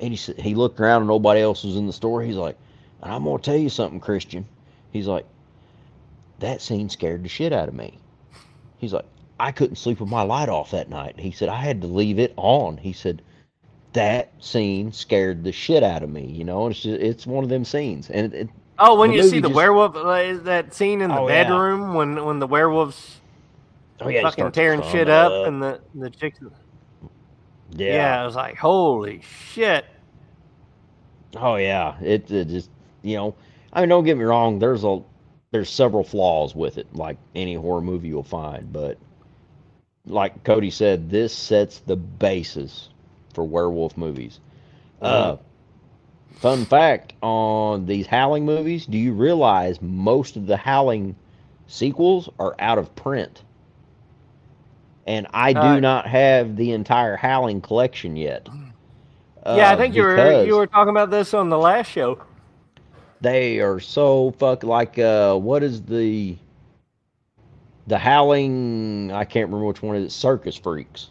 [0.00, 2.22] And he said he looked around and nobody else was in the store.
[2.22, 2.56] He's like
[3.02, 4.46] and i'm gonna tell you something christian.
[4.92, 5.26] He's like
[6.40, 7.98] that scene scared the shit out of me.
[8.78, 9.06] He's like
[9.38, 11.18] I couldn't sleep with my light off that night.
[11.18, 12.76] He said I had to leave it on.
[12.76, 13.22] He said
[13.94, 16.26] that scene scared the shit out of me.
[16.26, 18.48] You know, it's just, it's one of them scenes, and it, it,
[18.78, 21.44] Oh, when you see the just- werewolf, uh, that scene in the Oh, yeah.
[21.44, 23.20] bedroom when when the werewolves
[24.00, 26.38] oh yeah, fucking tearing shit come up, and the the chicks.
[27.70, 27.94] yeah.
[27.96, 28.22] Yeah.
[28.22, 29.22] I was like, holy
[29.52, 29.84] shit.
[31.36, 32.70] oh yeah, it, it just
[33.02, 33.34] you know,
[33.72, 34.58] I mean, don't get me wrong.
[34.58, 35.00] There's a
[35.52, 38.98] there's several flaws with it, like any horror movie you'll find, but
[40.04, 42.88] like Cody said, this sets the basis
[43.34, 44.40] for werewolf movies.
[45.02, 45.36] Uh,
[46.32, 51.16] fun fact on these Howling movies, do you realize most of the Howling
[51.66, 53.44] sequels are out of print?
[55.06, 58.50] And I do Uh, not have the entire Howling collection yet.
[59.50, 62.18] yeah, I Uh, think you were you were talking about this on the last show.
[63.20, 66.38] They are so fuck like uh what is the
[67.86, 71.10] the Howling I can't remember which one it is Circus Freaks.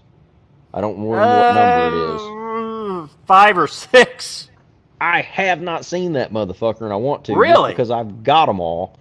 [0.73, 3.11] I don't remember what number it is.
[3.11, 4.49] Uh, Five or six.
[4.99, 7.35] I have not seen that motherfucker, and I want to.
[7.35, 7.71] Really?
[7.71, 8.97] Because I've got them all.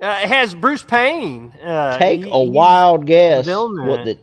[0.00, 1.52] Uh, it has Bruce Payne.
[1.62, 4.18] Uh, Take he- a wild guess what the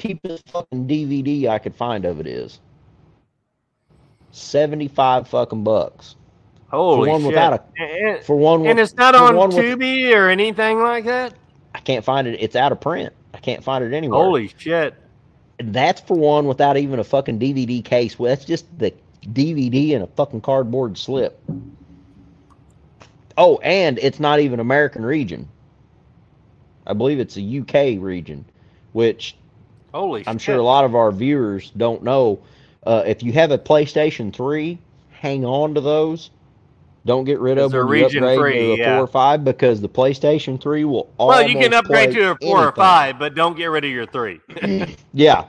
[0.00, 2.58] cheapest fucking DVD I could find of it is.
[4.32, 6.16] Seventy-five fucking bucks
[6.70, 7.28] Holy one shit!
[7.28, 8.66] without a- and, for one.
[8.66, 11.34] and it's not on one with- Tubi or anything like that.
[11.74, 12.38] I can't find it.
[12.40, 13.12] It's out of print.
[13.34, 14.22] I can't find it anywhere.
[14.22, 14.94] Holy shit!
[15.62, 18.18] That's for one without even a fucking DVD case.
[18.18, 21.40] Well, that's just the DVD and a fucking cardboard slip.
[23.36, 25.48] Oh, and it's not even American region.
[26.86, 28.44] I believe it's a UK region,
[28.92, 29.36] which
[29.94, 30.42] Holy I'm shit!
[30.42, 32.40] sure a lot of our viewers don't know.
[32.84, 34.78] Uh, if you have a PlayStation 3,
[35.10, 36.30] hang on to those.
[37.04, 38.94] Don't get rid of them region upgrade free, to a yeah.
[38.94, 42.68] four or five because the PlayStation 3 will well, you can upgrade to a four
[42.68, 44.40] or five, but don't get rid of your three.
[45.12, 45.46] Yeah.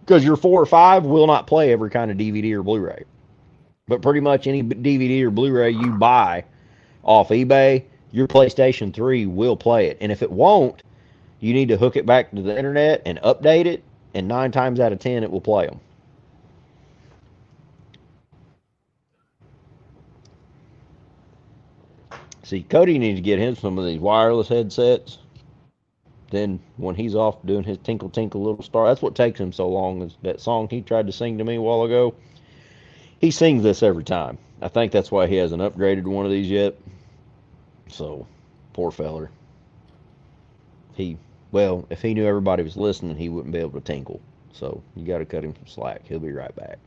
[0.00, 3.04] because your four or five will not play every kind of DVD or Blu-ray.
[3.88, 6.44] But pretty much any DVD or Blu-ray you buy
[7.02, 9.98] off eBay, your PlayStation 3 will play it.
[10.00, 10.82] And if it won't,
[11.40, 13.82] you need to hook it back to the internet and update it,
[14.14, 15.78] and nine times out of ten, it will play them.
[22.44, 25.18] See, Cody needs to get him some of these wireless headsets.
[26.30, 29.68] Then when he's off doing his tinkle tinkle little star, that's what takes him so
[29.68, 30.02] long.
[30.02, 32.14] Is that song he tried to sing to me a while ago?
[33.18, 34.36] He sings this every time.
[34.60, 36.74] I think that's why he hasn't upgraded one of these yet.
[37.88, 38.26] So,
[38.74, 39.30] poor feller.
[40.94, 41.16] He,
[41.50, 44.20] well, if he knew everybody was listening, he wouldn't be able to tinkle.
[44.52, 46.02] So you got to cut him some slack.
[46.06, 46.78] He'll be right back.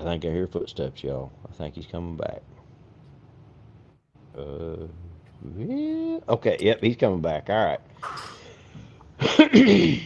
[0.00, 1.30] I think I hear footsteps, y'all.
[1.46, 2.40] I think he's coming back.
[4.36, 4.86] Uh,
[5.58, 6.20] yeah.
[6.26, 7.50] Okay, yep, he's coming back.
[7.50, 7.80] All right.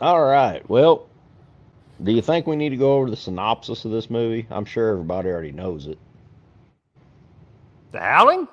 [0.00, 0.66] All right.
[0.70, 1.06] Well,
[2.02, 4.46] do you think we need to go over the synopsis of this movie?
[4.50, 5.98] I'm sure everybody already knows it.
[7.92, 8.48] The Howling?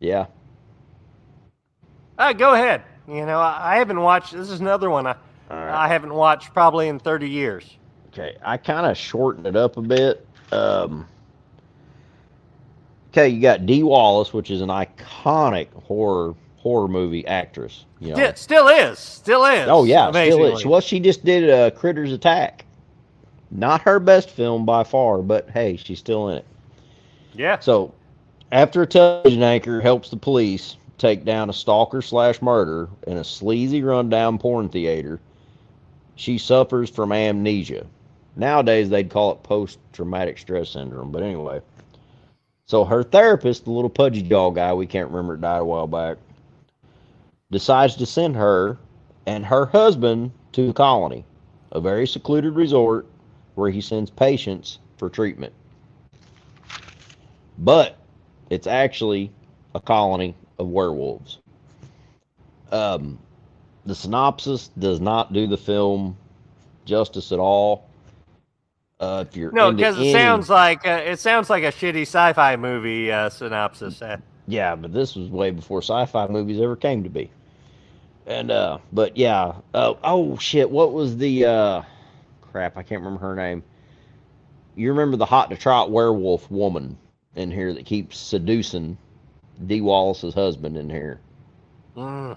[0.00, 0.26] Yeah.
[2.18, 2.82] Uh, go ahead.
[3.10, 4.32] You know, I, I haven't watched.
[4.32, 5.16] This is another one I,
[5.50, 5.84] right.
[5.84, 7.76] I haven't watched probably in 30 years.
[8.12, 10.26] Okay, I kind of shortened it up a bit.
[10.52, 11.06] Um,
[13.10, 17.84] okay, you got Dee Wallace, which is an iconic horror horror movie actress.
[17.98, 18.14] You know.
[18.14, 18.98] Still, still is.
[18.98, 19.68] Still is.
[19.68, 20.34] oh yeah, still is.
[20.34, 20.70] amazingly.
[20.70, 22.64] Well, she just did uh, Critters Attack.
[23.50, 26.46] Not her best film by far, but hey, she's still in it.
[27.34, 27.58] Yeah.
[27.58, 27.92] So,
[28.52, 33.24] after a television anchor helps the police take down a stalker slash murder in a
[33.24, 35.20] sleazy rundown porn theater,
[36.14, 37.86] she suffers from amnesia.
[38.36, 41.60] Nowadays, they'd call it post traumatic stress syndrome, but anyway.
[42.66, 46.18] So, her therapist, the little pudgy dog guy, we can't remember, died a while back,
[47.50, 48.78] decides to send her
[49.26, 51.24] and her husband to the colony,
[51.72, 53.06] a very secluded resort
[53.56, 55.52] where he sends patients for treatment
[57.60, 57.98] but
[58.48, 59.30] it's actually
[59.74, 61.38] a colony of werewolves.
[62.70, 63.18] Um,
[63.86, 66.16] the synopsis does not do the film
[66.84, 67.88] justice at all.
[69.00, 72.02] Uh, if you're No, because it any- sounds like uh, it sounds like a shitty
[72.02, 74.02] sci-fi movie uh, synopsis.
[74.46, 77.30] Yeah, but this was way before sci-fi movies ever came to be.
[78.26, 81.82] And uh, but yeah, uh, oh shit, what was the uh,
[82.42, 82.76] crap?
[82.76, 83.62] I can't remember her name.
[84.76, 86.98] You remember the hot to trot werewolf woman
[87.34, 88.98] in here that keeps seducing
[89.66, 91.20] Dee Wallace's husband in here.
[91.96, 92.36] mm.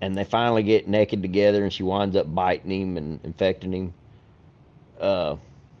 [0.00, 3.94] and they finally get naked together and she winds up biting him and infecting him
[5.00, 5.36] uh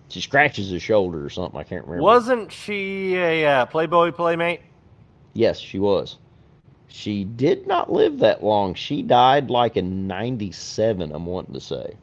[0.08, 4.60] she scratches his shoulder or something i can't remember Wasn't she a uh, Playboy playmate?
[5.34, 6.18] yes she was
[6.88, 11.94] she did not live that long she died like in 97 i'm wanting to say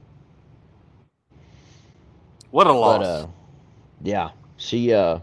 [2.51, 2.99] What a loss.
[2.99, 3.27] but uh
[4.03, 5.19] yeah she uh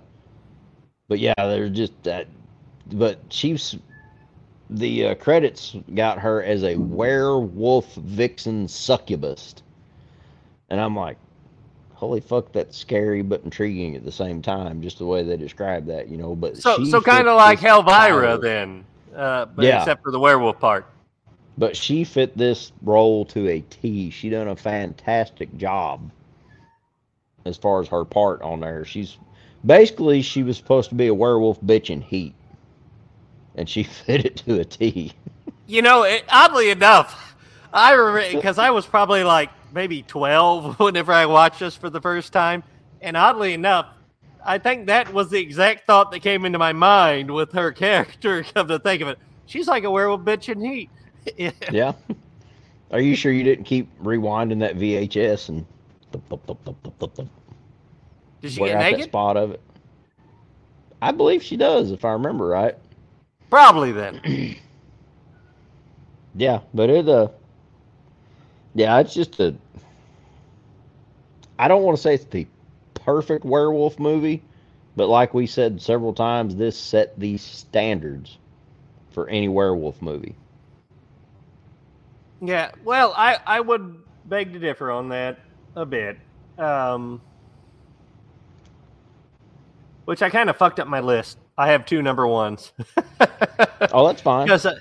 [1.08, 2.26] but yeah there's just that
[2.92, 3.76] but she's
[4.70, 9.54] the uh, credits got her as a werewolf vixen succubus
[10.70, 11.16] and i'm like
[11.92, 15.86] holy fuck that's scary but intriguing at the same time just the way they describe
[15.86, 19.78] that you know but so so kind of like Helvira then, uh, but Yeah.
[19.80, 20.86] except for the werewolf part.
[21.56, 24.10] but she fit this role to a T.
[24.10, 26.10] She done a fantastic job
[27.44, 28.84] as far as her part on there.
[28.84, 29.18] She's
[29.64, 32.34] basically she was supposed to be a werewolf bitch in heat,
[33.54, 35.12] and she fit it to a T.
[35.66, 37.36] You know, it, oddly enough,
[37.72, 42.00] I remember because I was probably like maybe twelve whenever I watched this for the
[42.00, 42.62] first time,
[43.00, 43.86] and oddly enough,
[44.44, 48.42] I think that was the exact thought that came into my mind with her character.
[48.42, 50.90] Come to think of it, she's like a werewolf bitch in heat.
[51.36, 51.52] Yeah.
[51.70, 51.92] yeah.
[52.90, 55.66] Are you sure you didn't keep rewinding that VHS and
[56.12, 57.30] thump, thump, thump, thump, thump, thump,
[58.42, 59.60] Did she get out that spot of it?
[61.02, 62.76] I believe she does, if I remember right.
[63.54, 64.56] Probably then.
[66.36, 67.28] Yeah, but it uh
[68.74, 69.54] yeah, it's just a
[71.60, 72.48] I don't want to say it's the
[72.94, 74.42] perfect werewolf movie,
[74.96, 78.38] but like we said several times, this set the standards
[79.12, 80.34] for any werewolf movie.
[82.40, 85.38] Yeah, well, I, I would beg to differ on that
[85.76, 86.18] a bit.
[86.58, 87.20] Um,
[90.06, 91.38] which I kind of fucked up my list.
[91.56, 92.72] I have two number ones.
[93.92, 94.46] Oh, that's fine.
[94.46, 94.74] Because, uh,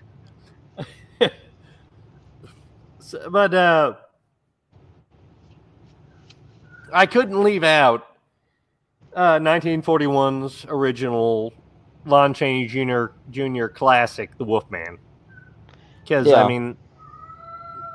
[3.00, 3.94] so- but uh,
[6.92, 8.08] I couldn't leave out
[9.16, 11.54] uh, 1941's original
[12.06, 13.06] Lon Chaney Jr.
[13.32, 13.68] Jr.
[13.68, 14.98] classic, The Wolfman.
[16.02, 16.44] Because Yeah.
[16.44, 16.76] I mean,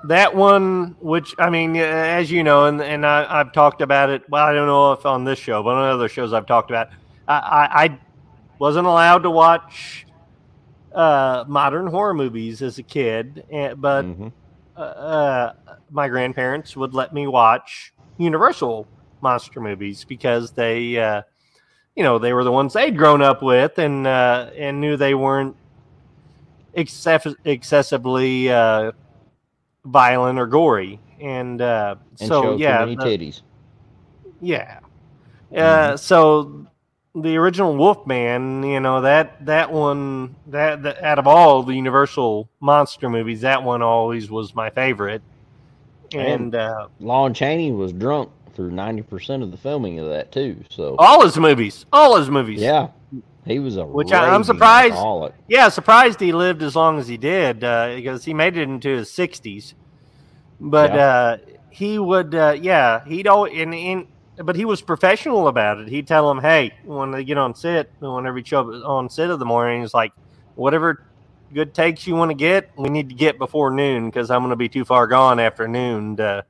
[0.04, 4.22] that one, which I mean, as you know, and and I, I've talked about it.
[4.30, 6.88] Well, I don't know if on this show, but on other shows I've talked about.
[7.26, 7.98] I, I, I
[8.58, 10.06] wasn't allowed to watch
[10.94, 14.32] uh, modern horror movies as a kid, and, but Mhm.
[14.76, 15.52] uh, uh,
[15.90, 18.86] my grandparents would let me watch Universal
[19.20, 21.22] monster movies because they, uh,
[21.94, 25.14] you know, they were the ones they'd grown up with and uh, and knew they
[25.14, 25.54] weren't
[26.74, 28.92] excess- excessively uh,
[29.84, 31.00] violent or gory.
[31.20, 33.02] And, uh, And so, yeah, the-
[34.40, 34.78] yeah.
[35.54, 36.66] Uh, so
[37.22, 42.48] the original Wolfman, you know that that one that, that out of all the Universal
[42.60, 45.22] monster movies, that one always was my favorite.
[46.14, 50.64] And uh, Lon Chaney was drunk through ninety percent of the filming of that too.
[50.70, 52.60] So all his movies, all his movies.
[52.60, 52.88] yeah,
[53.44, 55.34] he was a Which I- I'm surprised- alcoholic.
[55.48, 55.68] yeah.
[55.68, 59.10] Surprised he lived as long as he did uh, because he made it into his
[59.10, 59.74] sixties.
[60.60, 61.06] But Yeah.
[61.06, 61.36] uh,
[61.70, 64.06] he would, uh, yeah, he'd always and, and
[64.44, 65.88] but he was professional about it.
[65.88, 69.30] He'd tell them, "Hey, when they get on set, whenever you show up on set
[69.30, 70.12] of the morning, he's like,
[70.54, 71.04] whatever
[71.54, 74.50] good takes you want to get, we need to get before noon because I'm going
[74.50, 76.44] to be too far gone after noon to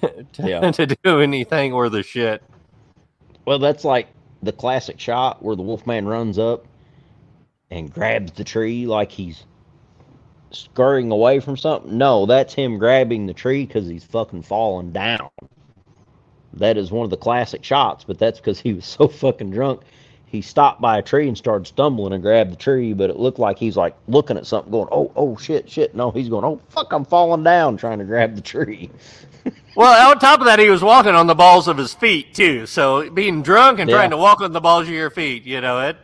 [0.00, 0.70] to, Yeah.
[0.72, 2.42] to do anything worth a shit."
[3.44, 4.08] Well, that's like
[4.42, 6.66] the classic shot where the Wolfman runs up
[7.70, 9.44] and grabs the tree like he's
[10.50, 11.96] scurrying away from something.
[11.96, 15.30] No, that's him grabbing the tree because he's fucking falling down.
[16.54, 19.80] That is one of the classic shots, but that's because he was so fucking drunk.
[20.26, 23.38] He stopped by a tree and started stumbling and grabbed the tree, but it looked
[23.38, 26.60] like he's like looking at something, going, "Oh, oh, shit, shit." No, he's going, "Oh,
[26.70, 28.90] fuck, I'm falling down," trying to grab the tree.
[29.74, 32.66] Well, on top of that, he was walking on the balls of his feet too.
[32.66, 33.96] So being drunk and Yeah.
[33.96, 35.96] trying to walk on the balls of your feet, you know it.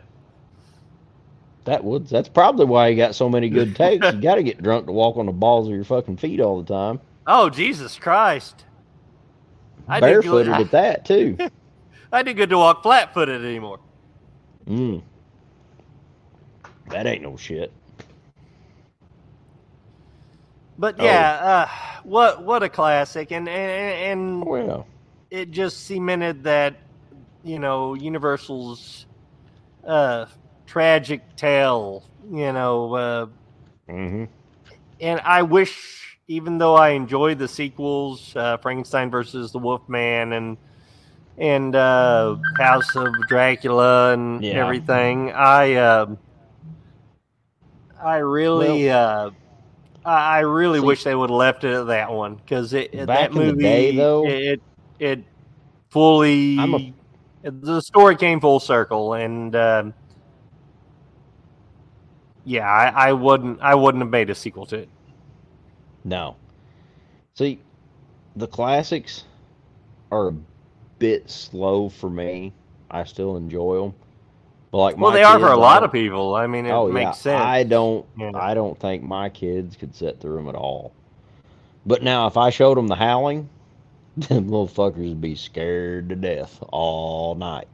[1.65, 2.07] That would.
[2.07, 4.11] That's probably why he got so many good takes.
[4.11, 6.61] you got to get drunk to walk on the balls of your fucking feet all
[6.61, 6.99] the time.
[7.27, 8.65] Oh Jesus Christ!
[9.89, 10.01] I.
[10.01, 11.37] Barefooted at that too.
[12.11, 13.79] I did good to walk flat-footed anymore.
[14.67, 15.03] Mm.
[16.87, 17.71] That ain't no shit.
[20.77, 21.05] But Oh.
[21.05, 21.67] yeah, uh,
[22.03, 24.11] what what a classic, and and,
[24.41, 24.87] and Well,
[25.31, 26.81] it just cemented that
[27.43, 29.07] you know Universal's
[29.85, 30.25] uh,
[30.67, 32.05] tragic tale.
[32.31, 33.27] You know, uh,
[33.89, 34.25] hmm
[34.99, 40.57] and I wish, even though I enjoyed the sequels, uh, Frankenstein versus the Wolfman and
[41.39, 44.63] and uh, House of Dracula and Yeah.
[44.63, 46.17] everything, I um
[48.01, 49.31] I really uh,
[50.05, 53.33] I really See- wish they would have left it at that one because it that
[53.33, 54.61] movie day, though- it
[54.99, 55.23] it
[55.89, 56.93] fully
[57.43, 59.55] a- the story came full circle and.
[59.55, 59.93] Um,
[62.45, 63.59] yeah, I, I wouldn't.
[63.61, 64.89] I wouldn't have made a sequel to it.
[66.03, 66.35] No.
[67.33, 67.59] See,
[68.35, 69.25] the classics
[70.11, 70.35] are a
[70.99, 72.53] bit slow for me.
[72.91, 73.93] I still enjoy them.
[74.71, 76.35] But like Well, they are for a lot of people.
[76.35, 77.41] I mean, it oh makes yeah, sense.
[77.41, 78.05] I don't.
[78.17, 78.31] Yeah.
[78.35, 80.93] I don't think my kids could sit through them at all.
[81.85, 83.49] But now, if I showed them the Howling,
[84.17, 87.67] them little fuckers would be scared to death all night.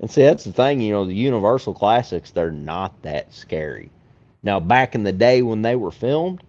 [0.00, 0.80] And see, that's the thing.
[0.80, 3.90] You know, the Universal classics, they're not that scary.
[4.42, 6.42] Now, back in the day when they were filmed,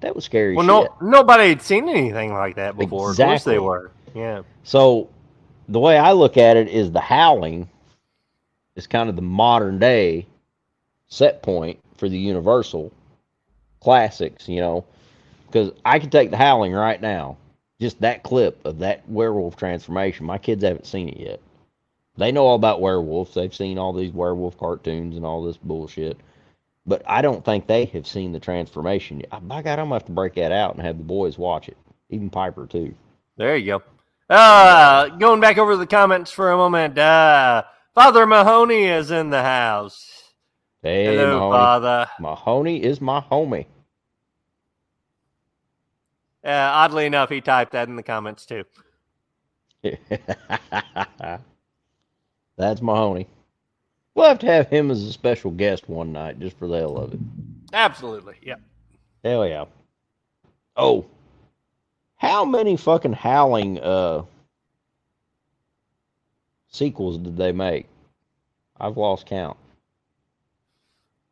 [0.00, 0.90] that was scary well, shit.
[1.00, 3.10] no, nobody had seen anything like that before.
[3.10, 3.90] Of course, they were.
[4.14, 4.42] Yeah.
[4.64, 5.08] So
[5.68, 7.68] the way I look at it is the Howling
[8.76, 10.26] is kind of the modern day
[11.08, 12.92] set point for the Universal
[13.80, 14.84] classics, you know,
[15.46, 17.36] because I could take the Howling right now,
[17.80, 20.26] just that clip of that werewolf transformation.
[20.26, 21.40] My kids haven't seen it yet.
[22.16, 23.34] They know all about werewolves.
[23.34, 26.18] They've seen all these werewolf cartoons and all this bullshit.
[26.90, 29.46] But I don't think they have seen the transformation yet.
[29.46, 31.76] By God, I'm gonna have to break that out and have the boys watch it.
[32.08, 32.92] Even Piper too.
[33.36, 33.82] There you go.
[34.34, 36.98] Uh, going back over the comments for a moment.
[36.98, 37.62] Uh,
[37.94, 40.32] Father Mahoney is in the house.
[40.82, 41.58] Hey, Hello, Mahoney.
[41.58, 42.06] Father.
[42.18, 43.66] Mahoney is my homie.
[46.44, 48.64] Uh, oddly enough, he typed that in the comments too.
[52.56, 53.28] That's Mahoney.
[54.20, 56.98] We'll have to have him as a special guest one night just for the hell
[56.98, 57.20] of it.
[57.72, 58.34] Absolutely.
[58.42, 58.56] Yeah.
[59.24, 59.64] Hell yeah.
[60.76, 61.06] Oh.
[62.16, 64.24] How many fucking howling uh
[66.68, 67.86] sequels did they make?
[68.78, 69.56] I've lost count.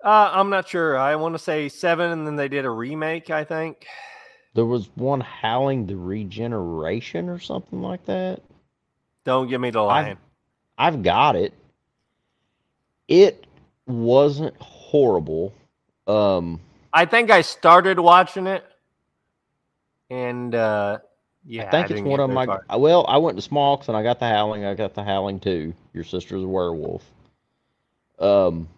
[0.02, 0.97] Uh, I'm not sure.
[0.97, 3.28] I want to say seven, and then they did a remake.
[3.28, 3.84] I think.
[4.55, 8.41] There was one Howling the Regeneration or something like that.
[9.26, 10.17] Don't give me the line.
[10.78, 11.52] I've got it.
[13.08, 13.46] It
[13.86, 15.52] wasn't horrible.
[16.06, 16.60] Um,
[16.92, 18.64] I think I started watching it,
[20.10, 20.98] and uh,
[21.44, 22.46] yeah, I think it's one of my.
[22.46, 22.62] far.
[22.78, 24.64] Well, I went to Smokes and I got the Howling.
[24.64, 25.74] I got the Howling too.
[25.94, 27.04] Your sister's a werewolf.
[28.18, 28.68] Um,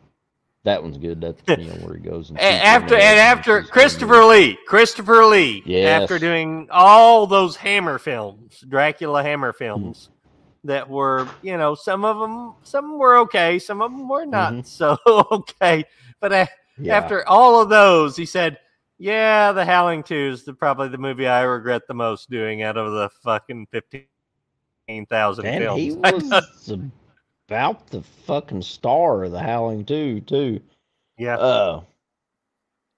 [0.65, 1.21] that one's good.
[1.21, 4.25] That's you know where he goes and after and and after Christopher.
[4.25, 6.03] Lee, Christopher Lee, Yes.
[6.03, 10.11] after doing all those Hammer films, Dracula Hammer films,
[10.65, 14.53] that were you know some of them some were okay, some of them were not
[14.53, 14.67] Mhm.
[14.67, 14.97] so
[15.31, 15.85] okay,
[16.21, 16.49] but
[16.79, 16.97] Yeah.
[16.97, 18.59] after all of those, he said,
[18.99, 22.77] "Yeah, The Howling Two is the, probably the movie I regret the most doing out
[22.77, 24.07] of the fucking fifteen
[25.09, 26.73] thousand and films." he was
[27.49, 30.61] about the fucking star of the Howling Two, Too.
[31.19, 31.83] yeah, Uh.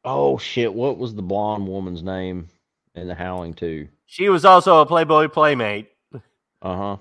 [0.04, 0.72] Oh shit!
[0.74, 2.48] What was the blonde woman's name
[2.96, 3.88] in the Howling two?
[4.06, 5.88] she was also a Playboy playmate.
[6.60, 6.96] Uh huh.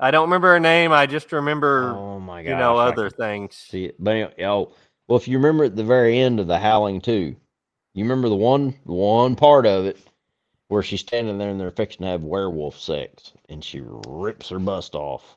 [0.00, 0.92] I don't remember her name.
[0.92, 2.50] I just remember Oh my god!
[2.50, 3.54] you know other things.
[3.56, 3.96] see it.
[3.98, 4.72] But anyway, oh,
[5.06, 7.36] well, if you remember at the very end of the Howling two,
[7.94, 9.98] you remember the one the one part of it
[10.68, 14.58] where she's standing there and they're fixing to have werewolf sex, and she rips her
[14.58, 15.36] bust off.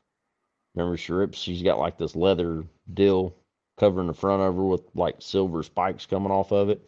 [0.74, 1.38] Remember, she rips.
[1.38, 3.34] She's got like this leather dill
[3.76, 6.80] covering the front of her with like silver spikes coming off of it,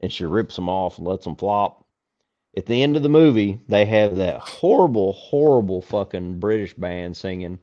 [0.00, 1.84] and she rips them off and lets them flop.
[2.58, 7.60] At the end of the movie, they have that horrible, horrible fucking British band singing.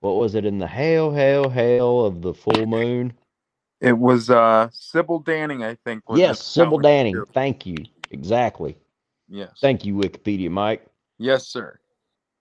[0.00, 3.14] What was it in the hail, hail, hail of the full moon?
[3.80, 6.06] It was uh Sybil Danning, I think.
[6.06, 7.12] was Yes, Sybil Danning.
[7.12, 7.26] too.
[7.32, 7.76] Thank you.
[8.10, 8.76] Exactly.
[9.26, 9.52] Yes.
[9.62, 10.84] Thank you, Wikipedia, Mike.
[11.16, 11.78] yes, sir.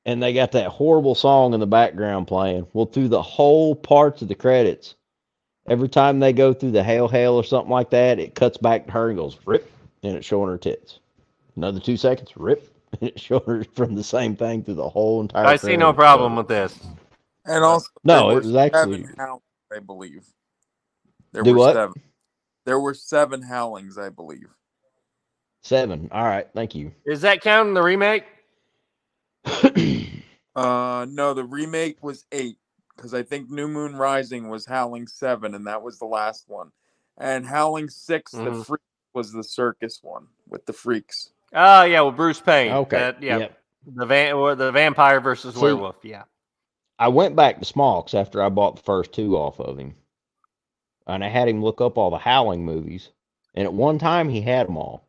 [0.06, 2.68] And they got that horrible song in the background playing.
[2.74, 4.96] Well, through the whole parts of the credits,
[5.70, 8.86] every time they go through the hail, hail or something like that, it cuts back
[8.88, 9.72] to her and goes rip,
[10.04, 11.00] and it's showing her tits.
[11.56, 15.46] Another two seconds, rip, and it's showing from the same thing through the whole entire.
[15.46, 16.80] I see no problem So- with this.
[17.46, 20.26] And also, No, it was actually- seven howlings, I believe.
[21.34, 21.74] There Do were what?
[21.74, 22.02] seven.
[22.66, 24.48] There were seven howlings, I believe.
[25.62, 26.10] Seven.
[26.12, 26.48] All right.
[26.54, 26.94] Thank you.
[27.06, 28.26] Is that counting the remake?
[30.56, 32.60] Uh, no, the remake was eight
[32.96, 36.72] because I think New Moon Rising was Howling seven, and that was the last one.
[37.18, 38.64] And Howling 6 the Mhm.
[38.68, 38.82] freak
[39.16, 41.32] was the circus one with the freaks.
[41.54, 42.72] Oh yeah, well Bruce Payne.
[42.74, 42.98] okay.
[42.98, 43.58] That- yeah, Yep.
[43.96, 45.98] the van or the vampire versus See- werewolf.
[46.04, 46.24] Yeah.
[47.00, 49.96] I went back to Smokes after I bought the first two off of him,
[51.08, 53.10] and I had him look up all the Howling movies.
[53.56, 55.08] And at one time, he had them all,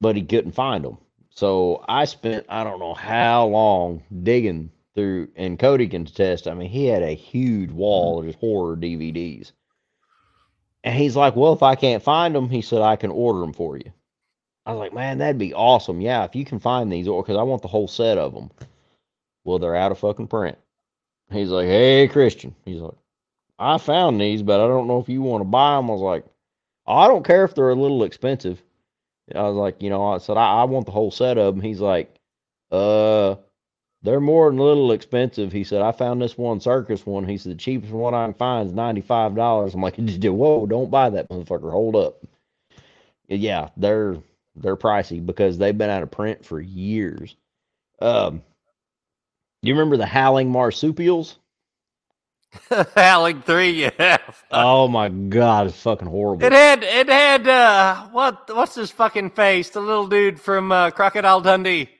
[0.00, 0.98] but he couldn't find them.
[1.30, 6.48] So I spent I don't know how long digging through, and Cody can attest.
[6.48, 9.52] I mean, he had a huge wall of just horror DVDs.
[10.84, 13.52] And he's like, "Well, if I can't find them, he said I can order them
[13.52, 13.92] for you."
[14.68, 16.00] I was like, "Man, that'd be awesome.
[16.00, 18.50] Yeah, if you can find these, or because I want the whole set of them."
[19.44, 20.58] Well, they're out of fucking print.
[21.30, 22.54] He's like, hey, Christian.
[22.64, 22.94] He's like,
[23.58, 25.90] I found these, but I don't know if you want to buy them.
[25.90, 26.24] I was like,
[26.86, 28.62] "Oh, I don't care if they're a little expensive.
[29.34, 31.62] I was like, you know, I said, I, I want the whole set of them.
[31.62, 32.14] He's like,
[32.70, 33.36] uh,
[34.02, 35.52] they're more than a little expensive.
[35.52, 37.26] He said, I found this one circus one.
[37.26, 39.74] He said, the cheapest one I can find is $95.
[39.74, 41.70] I'm like, whoa, don't buy that motherfucker.
[41.70, 42.18] Hold up.
[43.28, 44.16] Yeah, they're,
[44.60, 47.36] they're pricey because they've been out of print for years.
[48.00, 48.42] Um,
[49.62, 51.36] do you remember the Howling Marsupials?
[52.96, 54.16] Howling three, yeah.
[54.50, 56.44] Oh my god, it's fucking horrible.
[56.44, 59.68] It had it had uh what what's his fucking face?
[59.70, 61.90] The little dude from uh, Crocodile Dundee.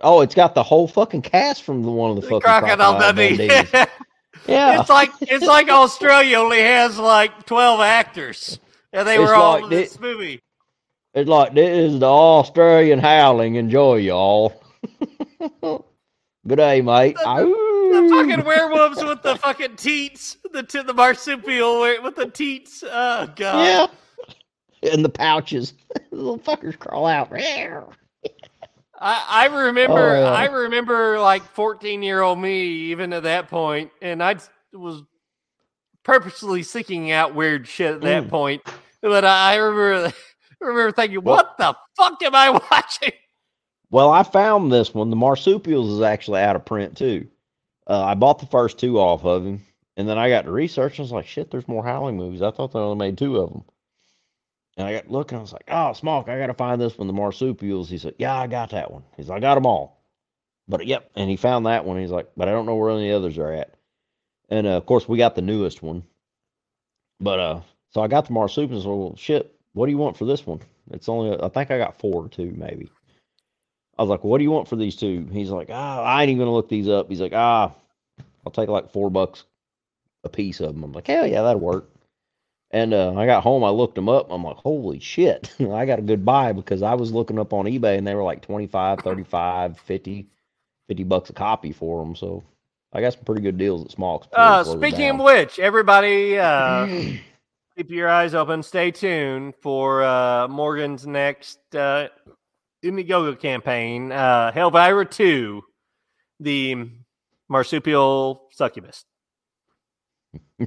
[0.00, 2.98] Oh, it's got the whole fucking cast from the one of the The fucking Crocodile
[2.98, 3.36] Dundee.
[3.36, 3.88] Dundees.
[4.48, 8.58] Yeah, it's like it's like Australia only has like twelve actors,
[8.92, 10.40] and they It's were all like in thi- this movie.
[11.14, 13.56] It's like this is the Australian howling.
[13.56, 14.62] Enjoy, y'all.
[16.46, 17.16] Good day, mate.
[17.16, 22.82] The fucking werewolves with the fucking teats, the t- the marsupial with the teats.
[22.86, 23.90] Oh god.
[24.82, 27.30] yeah, in the pouches, the little fuckers crawl out.
[27.34, 28.30] I,
[29.00, 30.30] I remember Oh, yeah.
[30.30, 34.36] I remember like 14 year old me even at that point and I
[34.72, 35.02] was
[36.04, 38.30] purposely seeking out weird shit at that Mm.
[38.30, 38.62] point
[39.00, 40.12] but I remember
[40.62, 43.12] I remember thinking Well- what the fuck am I watching
[43.90, 45.10] Well, I found this one.
[45.10, 47.28] The marsupials is actually out of print too.
[47.86, 49.62] Uh, I bought the first two off of him,
[49.96, 50.92] and then I got to research.
[50.98, 53.38] And I was like, "Shit, there's more Howling movies." I thought they only made two
[53.38, 53.64] of them.
[54.76, 55.36] And I got looking.
[55.36, 57.90] I was like, "Oh, Smoke, I got to find this one." The marsupials.
[57.90, 60.00] He said, "Yeah, I got that one." He's like, "I got them all."
[60.68, 61.98] But yep, and he found that one.
[61.98, 63.74] He's like, "But I don't know where any others are at."
[64.48, 66.04] And uh, of course, we got the newest one.
[67.20, 67.60] But uh,
[67.90, 68.86] so I got the marsupials.
[68.86, 70.60] Well, shit, what do you want for this one?
[70.90, 72.90] It's only, I think I got four or two, maybe.
[73.98, 75.28] I was like, what do you want for these two?
[75.32, 77.08] He's like, ah, I ain't even gonna look these up.
[77.08, 77.72] He's like, ah,
[78.44, 79.44] I'll take like four bucks
[80.24, 80.84] a piece of them.
[80.84, 81.88] I'm like, hell yeah, that'll work.
[82.70, 84.28] And uh, I got home, I looked them up.
[84.30, 87.66] I'm like, holy shit, I got a good buy because I was looking up on
[87.66, 90.26] eBay and they were like 25, 35, 50,
[90.88, 92.16] 50 bucks a copy for them.
[92.16, 92.42] So
[92.92, 94.26] I got some pretty good deals at small.
[94.32, 96.86] Uh, speaking of which, everybody, uh,
[97.76, 98.62] keep your eyes open.
[98.62, 102.08] Stay tuned for uh, Morgan's next uh,
[102.84, 105.62] Indiegogo campaign, uh, Helvira 2,
[106.40, 106.90] the
[107.48, 109.04] marsupial succubus.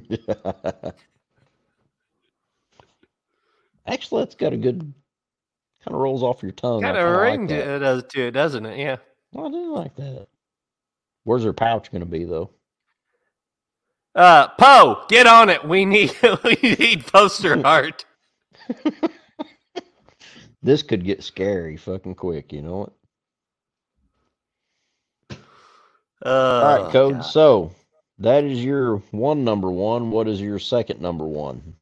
[3.86, 4.80] Actually, that's got a good
[5.84, 6.82] kind of rolls off your tongue.
[6.82, 8.78] Kind of ring like to, it does too, doesn't it?
[8.78, 8.96] Yeah.
[9.36, 10.26] I do like that.
[11.24, 12.50] Where's her pouch going to be though?
[14.16, 15.62] Uh, Poe, get on it.
[15.62, 18.06] We need we need poster art.
[20.62, 22.50] this could get scary fucking quick.
[22.50, 22.92] You know what?
[26.24, 27.14] Uh, All right, code.
[27.16, 27.20] God.
[27.26, 27.72] So
[28.18, 30.10] that is your one number one.
[30.10, 31.74] What is your second number one?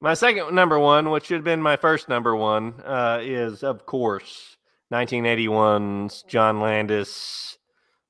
[0.00, 3.84] My second number one, which should have been my first number one, uh, is of
[3.84, 4.56] course
[4.90, 7.58] 1981's John Landis,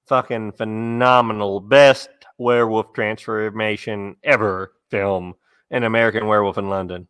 [0.06, 2.08] fucking phenomenal, best
[2.38, 5.34] werewolf transformation ever film,
[5.70, 7.08] an American Werewolf in London.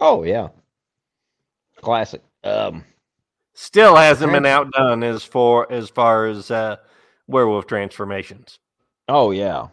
[0.00, 0.48] Oh yeah,
[1.76, 2.22] classic.
[2.44, 2.84] Um,
[3.54, 6.76] still hasn't been outdone as far as far as uh,
[7.26, 8.58] werewolf transformations.
[9.08, 9.68] Oh yeah,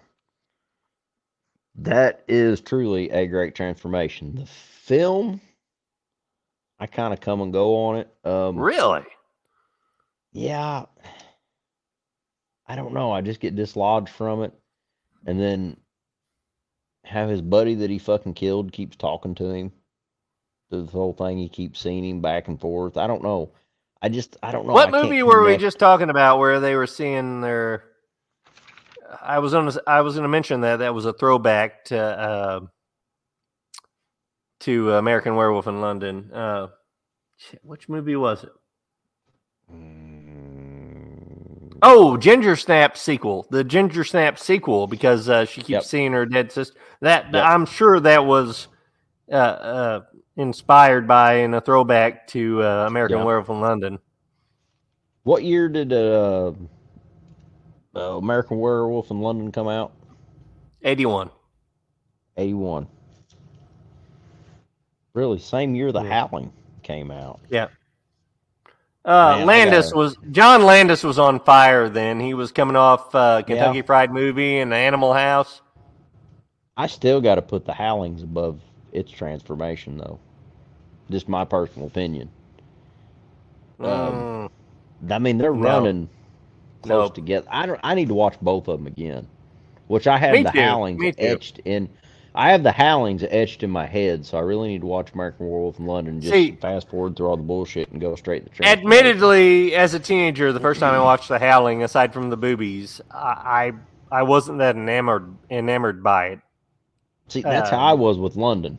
[1.76, 4.36] that is truly a great transformation.
[4.36, 5.42] The film,
[6.80, 8.14] I kind of come and go on it.
[8.24, 9.04] Um, really?
[10.32, 10.86] Yeah.
[12.68, 13.12] I don't know.
[13.12, 14.54] I just get dislodged from it,
[15.26, 15.78] and then
[17.04, 19.72] have his buddy that he fucking killed keeps talking to him.
[20.72, 22.98] The whole thing, he keeps seeing him back and forth.
[22.98, 23.52] I don't know.
[24.02, 24.74] I just I don't know.
[24.74, 27.84] What movie were we just talking about where they were seeing their
[29.22, 29.72] I was on.
[29.88, 32.60] I was going to mention that that was a throwback to uh,
[34.62, 36.32] to American Werewolf in London.
[36.34, 36.68] Uh,
[37.64, 38.52] which movie was it?
[39.74, 40.15] Mm.
[41.88, 43.46] Oh, Ginger Snap sequel.
[43.52, 45.84] The Ginger Snap sequel because uh, she keeps yep.
[45.84, 46.80] seeing her dead sister.
[47.02, 47.46] That yep.
[47.46, 48.68] I'm sure that was
[49.32, 50.02] uh, uh,
[50.36, 53.26] inspired by and a throwback to uh, American yep.
[53.28, 54.00] Werewolf in London.
[55.24, 56.54] What year did uh,
[57.96, 59.94] uh, American Werewolf in London come out?
[60.84, 61.30] 81.
[62.38, 62.88] 81.
[65.14, 66.10] Really, same year The yeah.
[66.10, 67.42] Howling came out.
[67.52, 67.68] Yeah.
[69.06, 72.20] Uh, Man, Landis was John Landis was on fire then.
[72.20, 73.84] He was coming off uh, Kentucky yeah.
[73.84, 75.62] Fried Movie and Animal House.
[76.76, 78.60] I still got to put the Howlings above
[78.92, 80.20] its transformation, though.
[81.12, 82.30] Just my personal opinion.
[83.80, 84.50] Um,
[85.06, 85.12] mm.
[85.12, 85.62] I mean, they're no.
[85.62, 86.10] running
[86.82, 87.16] close nope.
[87.16, 87.48] together.
[87.50, 87.80] I don't.
[87.84, 89.28] I need to watch both of them again,
[89.88, 90.60] which I have Me the too.
[90.60, 91.90] howlings etched in.
[92.36, 95.48] I have the howlings etched in my head, so I really need to watch American
[95.48, 96.20] Werewolf in London.
[96.20, 98.68] Just See, fast forward through all the bullshit and go straight to the.
[98.68, 103.02] Admittedly, as a teenager, the first time I watched the Howling, aside from the boobies,
[103.10, 103.72] I
[104.12, 106.40] I, I wasn't that enamored enamored by it.
[107.28, 108.78] See, that's uh, how I was with London.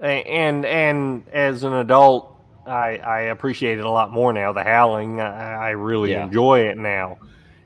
[0.00, 4.52] And and as an adult, I, I appreciate it a lot more now.
[4.52, 6.24] The Howling, I, I really yeah.
[6.24, 7.18] enjoy it now.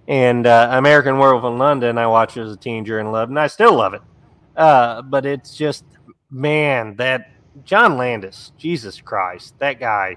[0.09, 3.47] And uh, American Werewolf in London, I watched as a teenager and loved, and I
[3.47, 4.03] still love it.
[4.57, 5.85] Uh, but it's just,
[6.31, 7.31] man, that
[7.65, 10.17] John Landis, Jesus Christ, that guy,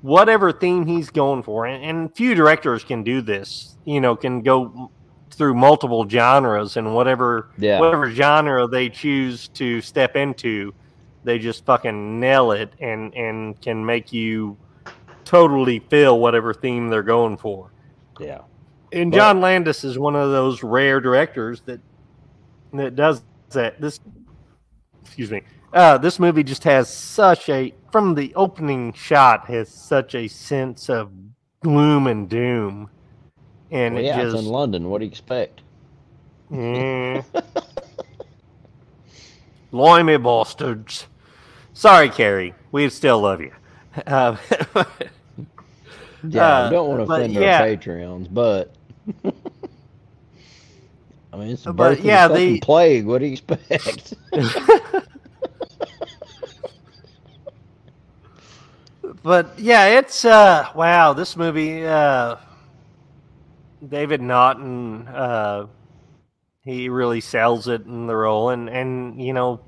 [0.00, 4.40] whatever theme he's going for, and, and few directors can do this, you know, can
[4.40, 4.90] go
[5.30, 7.78] through multiple genres and whatever yeah.
[7.78, 10.74] whatever genre they choose to step into
[11.24, 14.56] they just fucking nail it and and can make you
[15.24, 17.70] totally feel whatever theme they're going for.
[18.18, 18.40] Yeah.
[18.92, 21.80] And John Landis is one of those rare directors that
[22.72, 23.80] that does that.
[23.80, 24.00] This
[25.04, 25.42] excuse me.
[25.72, 30.90] Uh, this movie just has such a from the opening shot has such a sense
[30.90, 31.12] of
[31.62, 32.90] gloom and doom.
[33.70, 34.90] And well, yeah, it just, it's in London.
[34.90, 35.62] What do you expect?
[36.52, 37.22] Yeah.
[39.70, 41.06] Blimey bastards.
[41.74, 42.54] Sorry, Carrie.
[42.72, 43.52] We still love you.
[44.04, 44.36] Uh,
[46.28, 47.60] yeah, uh, don't want to offend yeah.
[47.60, 48.74] our Patreons, but
[51.32, 53.06] I mean, it's a birth but, yeah, the, the plague.
[53.06, 54.14] What do you expect?
[59.22, 62.36] but yeah, it's uh wow, this movie uh
[63.88, 65.66] David Naughton uh
[66.62, 69.60] he really sells it in the role, and and you know,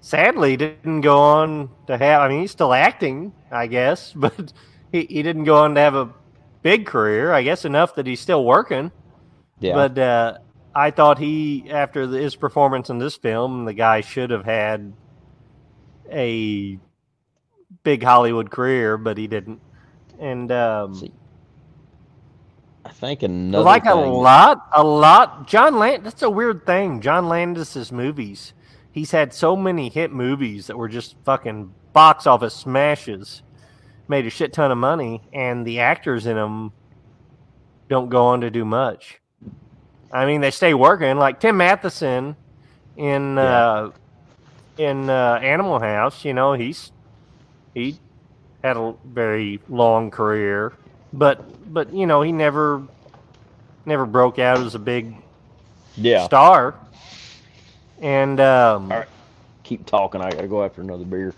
[0.00, 2.22] sadly didn't go on to have.
[2.22, 4.52] I mean, he's still acting, I guess, but
[4.92, 6.10] he, he didn't go on to have a
[6.62, 7.32] big career.
[7.32, 8.92] I guess enough that he's still working.
[9.60, 9.74] Yeah.
[9.74, 10.38] But uh,
[10.74, 14.92] I thought he, after the, his performance in this film, the guy should have had
[16.10, 16.78] a
[17.82, 19.60] big Hollywood career, but he didn't.
[20.18, 21.12] And um, See,
[22.84, 25.46] I think another like a lot, a lot.
[25.46, 26.04] John Land.
[26.04, 27.00] That's a weird thing.
[27.00, 28.52] John Landis's movies.
[28.92, 33.42] He's had so many hit movies that were just fucking box office smashes,
[34.10, 36.72] made a shit ton of money, and the actors in them
[37.88, 39.20] don't go on to do much.
[40.12, 41.16] I mean, they stay working.
[41.16, 42.36] Like Tim Matheson
[42.96, 43.92] in uh,
[44.76, 46.24] in uh, Animal House.
[46.24, 46.90] You know, he's
[47.74, 47.96] he
[48.64, 50.72] had a very long career,
[51.12, 52.82] but but you know he never
[53.86, 55.14] never broke out as a big
[55.96, 56.24] Yeah.
[56.24, 56.74] star.
[58.02, 59.08] And um, All right.
[59.62, 60.20] Keep talking.
[60.20, 61.32] I gotta go after another beer.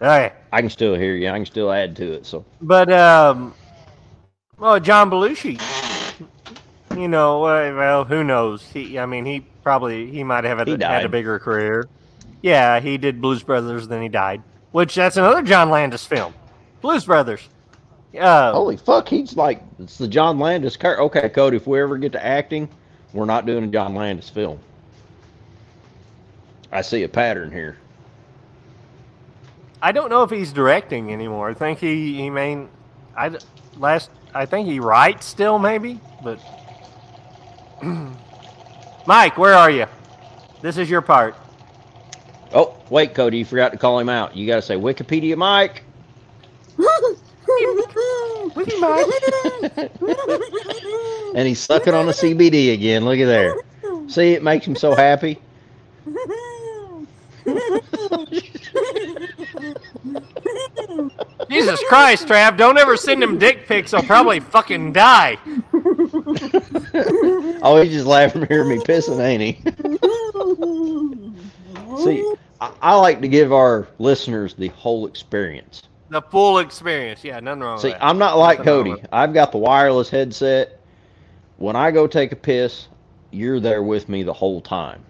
[0.00, 1.28] Hey, I can still hear you.
[1.28, 2.26] I can still add to it.
[2.26, 3.54] So but um,
[4.58, 5.60] well, John Belushi.
[6.96, 8.62] You know, well, who knows?
[8.62, 11.88] He, I mean, he probably he might have had, had a bigger career.
[12.42, 14.42] Yeah, he did Blues Brothers, then he died.
[14.70, 16.34] Which that's another John Landis film,
[16.80, 17.48] Blues Brothers.
[18.18, 20.76] Uh, holy fuck, he's like it's the John Landis.
[20.76, 21.56] Car- okay, Cody.
[21.56, 22.68] If we ever get to acting,
[23.12, 24.60] we're not doing a John Landis film.
[26.70, 27.78] I see a pattern here.
[29.84, 31.50] I don't know if he's directing anymore.
[31.50, 32.70] I think he he main
[33.14, 33.38] I d-
[33.76, 36.40] last I think he writes still maybe, but
[39.06, 39.84] Mike, where are you?
[40.62, 41.36] This is your part.
[42.54, 44.34] Oh, wait, Cody, you forgot to call him out.
[44.34, 45.82] You got to say Wikipedia Mike.
[48.56, 49.06] Wiki Mike.
[51.36, 53.04] and he's sucking on a CBD again.
[53.04, 53.56] Look at there.
[54.08, 55.38] See, it makes him so happy.
[61.50, 63.94] Jesus Christ, Trav, don't ever send him dick pics.
[63.94, 65.38] I'll probably fucking die.
[67.66, 69.54] Oh, he's just laughing to hear me pissing, ain't he?
[72.04, 75.84] See, I, I like to give our listeners the whole experience.
[76.10, 77.24] The full experience.
[77.24, 78.04] Yeah, nothing wrong See, with that.
[78.04, 79.02] I'm not like Nothing Cody.
[79.12, 80.78] I've got the wireless headset.
[81.56, 82.88] When I go take a piss,
[83.30, 85.02] you're there with me the whole time.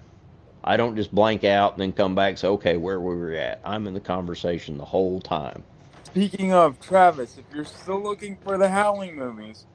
[0.64, 3.20] I don't just blank out and then come back and say, okay, where were we
[3.20, 3.60] were at.
[3.64, 5.62] I'm in the conversation the whole time.
[6.04, 9.66] Speaking of Travis, if you're still looking for the Howling movies,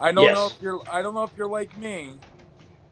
[0.00, 2.14] I don't know if you're I don't know if you're like me.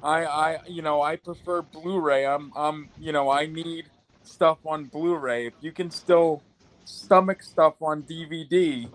[0.02, 2.26] I I you know I prefer Blu-ray.
[2.26, 3.86] I'm I'm you know I need
[4.22, 5.46] stuff on Blu-ray.
[5.46, 6.42] If you can still
[6.84, 8.88] stomach stuff on DVD.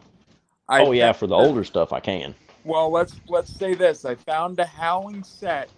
[0.70, 2.36] I oh, yeah, for the that- older stuff, I can.
[2.64, 4.06] Well, let's let's say this.
[4.06, 5.70] I found a Howling set.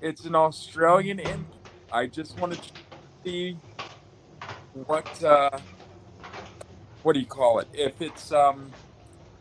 [0.00, 1.46] It's an Australian in.
[1.92, 2.60] I just want to
[3.24, 3.56] see
[4.86, 5.58] what uh,
[7.02, 7.68] what do you call it?
[7.72, 8.70] If it's um,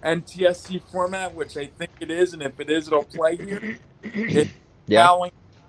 [0.04, 3.80] NTSC format, which I think it is, and if it is, it'll play here.
[4.04, 4.52] It's
[4.88, 5.16] Yeah.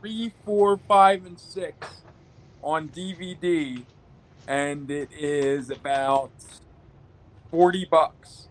[0.00, 2.00] Three, four, five, and six
[2.62, 3.84] on DVD,
[4.48, 6.32] and it is about
[7.50, 8.48] forty bucks.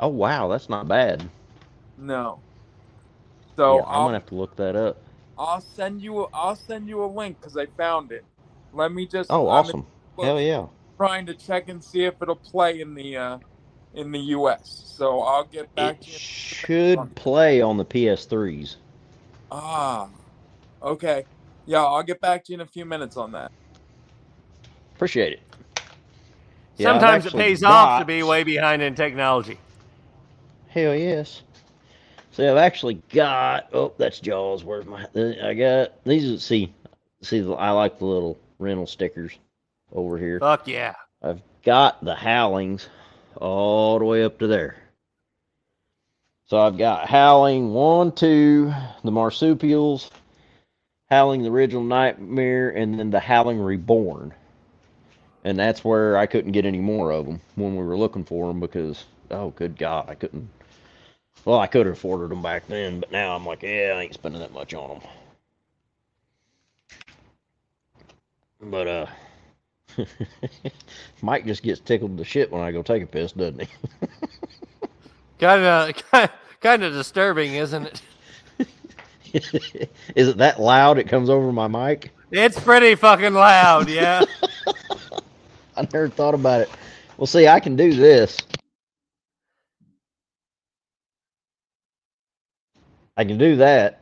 [0.00, 1.30] Oh, wow, that's not bad.
[1.96, 2.40] No.
[3.56, 5.01] So yeah, I'm I'll going to have to look that up.
[5.38, 6.28] I'll send you.
[6.34, 8.24] I'll send you a link because I found it.
[8.72, 9.30] Let me just.
[9.30, 9.86] Oh, I'm awesome.
[10.18, 10.66] Hell yeah.
[10.98, 13.38] Trying to check and see if it'll play in the uh,
[13.94, 14.82] in the U.S.
[14.86, 16.18] So I'll get back It to you.
[16.18, 18.76] should play on the PS3s.
[19.50, 20.08] Ah,
[20.82, 21.24] okay.
[21.66, 23.52] Yeah, I'll get back to you in a few minutes on that.
[24.94, 25.42] Appreciate it.
[26.78, 29.58] Yeah, Sometimes it actually pays off to be way behind in technology.
[30.68, 31.42] Hell yes.
[32.32, 33.68] See, I've actually got.
[33.72, 34.64] Oh, that's Jaws.
[34.64, 35.06] Where's my?
[35.14, 36.32] I got these.
[36.32, 36.72] are- See,
[37.22, 39.32] see, I like the little rental stickers
[39.92, 40.40] over here.
[40.40, 40.94] Fuck yeah.
[41.22, 42.88] I've got the Howlings
[43.36, 44.76] all the way up to there.
[46.46, 48.72] So I've got Howling one, two,
[49.04, 50.10] the Marsupials,
[51.10, 54.34] Howling the Original Nightmare, and then the Howling Reborn.
[55.44, 58.48] And that's where I couldn't get any more of them when we were looking for
[58.48, 60.48] them because, oh, good God, I couldn't.
[61.44, 64.14] Well, I could have afforded them back then, but now I'm like, yeah, I ain't
[64.14, 65.00] spending that much on them.
[68.70, 69.06] But, uh,
[71.22, 73.68] Mike just gets tickled to shit when I go take a piss, doesn't he?
[75.40, 76.30] Kind of,
[76.60, 78.02] kind of disturbing, isn't it?
[80.14, 82.12] Is it that loud it comes over my mic?
[82.30, 84.22] It's pretty fucking loud, yeah.
[85.76, 86.70] I never thought about it.
[87.16, 88.38] Well, see, I can do this.
[93.16, 94.00] I can do that,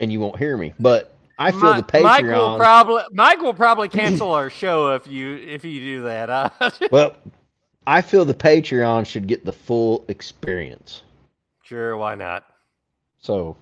[0.00, 0.72] and you won't hear me.
[0.78, 2.58] But I feel Mi- the Mike will Patreon.
[2.58, 6.30] probably Mike will probably cancel our show if you if you do that.
[6.30, 6.50] Uh,
[6.90, 7.16] well,
[7.86, 11.02] I feel the Patreon should get the full experience.
[11.64, 12.44] sure, why not?
[13.20, 13.56] So,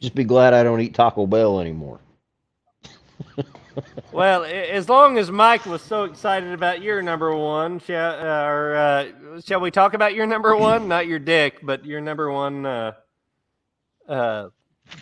[0.00, 2.00] just be glad I don't eat Taco Bell anymore.
[4.10, 8.74] Well, as long as Mike was so excited about your number one, shall, uh, or,
[8.74, 10.88] uh, shall we talk about your number one?
[10.88, 12.66] Not your dick, but your number one.
[12.66, 12.92] Uh,
[14.08, 14.48] uh,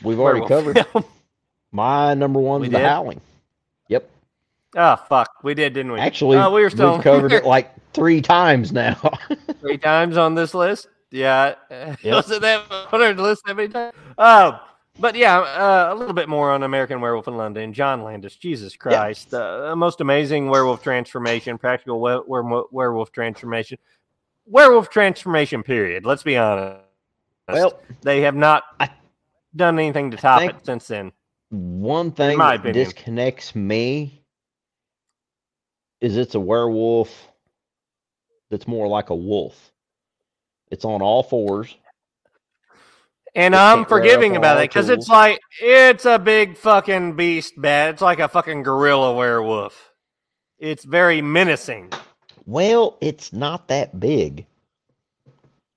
[0.03, 1.05] We've already covered film.
[1.73, 2.87] my number one, We The did?
[2.87, 3.21] Howling.
[3.89, 4.11] Yep.
[4.77, 6.01] Oh fuck, we did, didn't we?
[6.01, 8.95] Actually, Oh, we were still we've covered it like three times now.
[9.61, 10.89] three times on this list.
[11.11, 11.55] Yeah,
[12.05, 13.95] was it that on our list that many times?
[14.19, 14.59] Um,
[14.99, 17.73] but yeah, uh, a little bit more on American Werewolf in London.
[17.73, 23.79] John Landis, Jesus Christ, uh, the most amazing werewolf transformation, practical we- were- werewolf transformation,
[24.47, 25.63] werewolf transformation.
[25.63, 26.05] Period.
[26.05, 26.83] Let's be honest.
[27.49, 28.91] Well, they have not I-
[29.55, 31.13] done anything to top it since then.
[31.51, 32.85] one thing that opinion.
[32.85, 34.23] disconnects me
[36.01, 37.29] is it's a werewolf
[38.51, 39.73] that's more like a wolf.
[40.71, 41.75] It's on all fours.
[43.35, 47.91] And It I'm forgiving about it because it's like it's a big fucking beast bat.
[47.91, 49.93] It's like a fucking gorilla werewolf.
[50.59, 51.93] It's very menacing.
[52.47, 54.47] Well, it's not that big.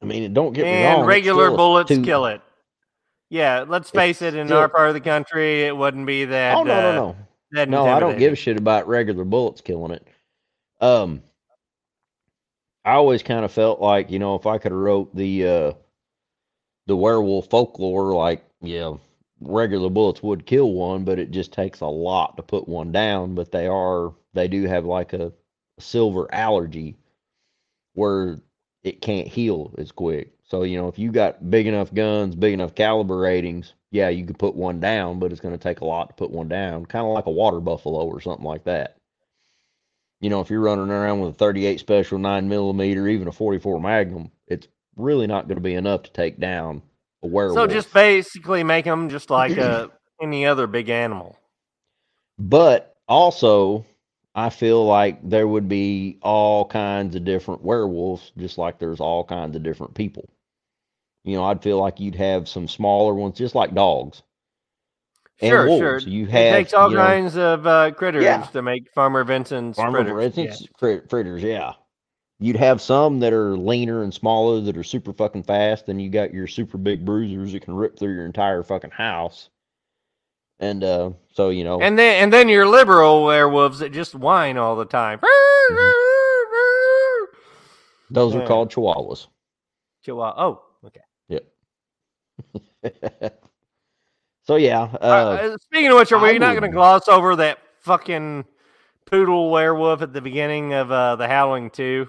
[0.02, 1.00] I mean, don't get me wrong.
[1.00, 2.42] and regular bullets two- kill it.
[3.30, 4.34] Yeah, let's face it.
[4.34, 6.56] In still- our part of the country, it wouldn't be that.
[6.56, 7.16] Oh no, uh, no, no.
[7.52, 10.08] that No, I don't give a shit about regular bullets killing it.
[10.82, 11.22] Um,
[12.86, 15.74] I always kind of felt like you know if I could have wrote the uh,
[16.88, 18.94] the werewolf folklore, like yeah,
[19.42, 23.36] regular bullets would kill one, but it just takes a lot to put one down.
[23.36, 25.34] But they are they do have like a
[25.80, 26.98] silver allergy
[27.94, 28.40] where
[28.84, 30.34] it can't heal as quick.
[30.44, 34.26] So you know if you got big enough guns, big enough caliber ratings, yeah, you
[34.26, 36.86] could put one down, but it's going to take a lot to put one down,
[36.86, 38.98] kind of like a water buffalo or something like that.
[40.22, 43.80] You know, if you're running around with a 38 special, nine millimeter, even a 44
[43.80, 46.82] Magnum, it's really not going to be enough to take down
[47.24, 47.58] a werewolf.
[47.58, 49.88] So just basically make them just like uh,
[50.22, 51.38] any other big animal.
[52.38, 53.86] But also,
[54.40, 59.24] I feel like there would be all kinds of different werewolves, just like there's all
[59.26, 60.30] kinds of different people.
[61.26, 64.24] You know, I'd feel like you'd have some smaller ones, just like dogs.
[65.42, 65.80] And Sure, wolves.
[65.82, 66.00] sure.
[66.00, 68.42] You it have takes all you know, kinds of uh, critters Yeah.
[68.54, 70.36] to make Farmer Vincent's Farmer critters.
[70.36, 71.74] Vincent's crit- fritters, yeah.
[72.40, 76.10] You'd have some that are leaner and smaller that are super fucking fast, and you
[76.10, 79.50] got your super big bruisers that can rip through your entire fucking house.
[80.60, 84.58] And uh, so you know, And then and then your liberal werewolves that just whine
[84.58, 85.20] all the time.
[88.10, 89.28] those are called chihuahuas.
[90.04, 90.34] Chihuahua.
[90.38, 91.02] Oh, okay.
[91.30, 91.46] Yep.
[94.44, 97.08] so yeah, Uh, uh, uh, speaking of which, are I we not going to gloss
[97.08, 98.46] over that fucking
[99.06, 102.08] poodle werewolf at the beginning of uh, the Howling Two?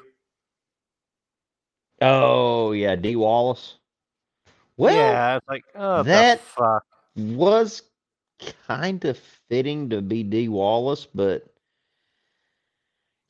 [2.03, 3.75] oh yeah, Dee Wallace.
[4.77, 6.85] Well, yeah, it's like oh that- fuck.
[7.17, 7.83] was
[8.67, 11.47] kind of fitting to be Dee Wallace, but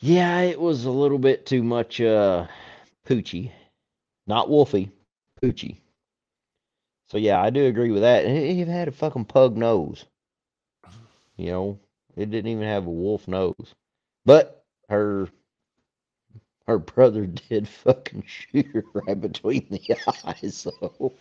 [0.00, 2.46] yeah, it was a little bit too much uh
[3.06, 3.52] Poochie.
[4.26, 4.90] Not Wolfie,
[5.42, 5.78] Poochie.
[7.08, 8.24] So yeah, I do agree with that.
[8.24, 10.04] It it had a fucking pug nose.
[11.36, 11.78] You know,
[12.16, 13.74] it didn't even have a wolf nose.
[14.24, 15.28] But her
[16.66, 21.14] her brother did fucking shoot her right between the eyes, so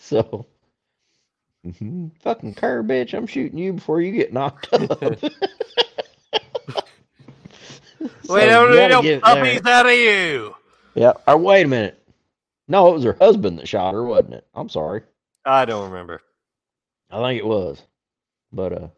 [0.00, 0.46] so
[1.66, 2.10] Mhm.
[2.22, 5.02] Fucking cur bitch, I'm shooting you before you get knocked up.
[8.24, 9.34] So we you don't need no get there.
[9.36, 10.54] puppies out of you.
[10.94, 11.12] Yeah.
[11.26, 12.02] Or wait a minute.
[12.68, 14.46] No, it was her husband that shot her, wasn't it?
[14.54, 15.02] I'm sorry.
[15.44, 16.20] I don't remember.
[17.10, 17.82] I think it was.
[18.52, 18.88] But uh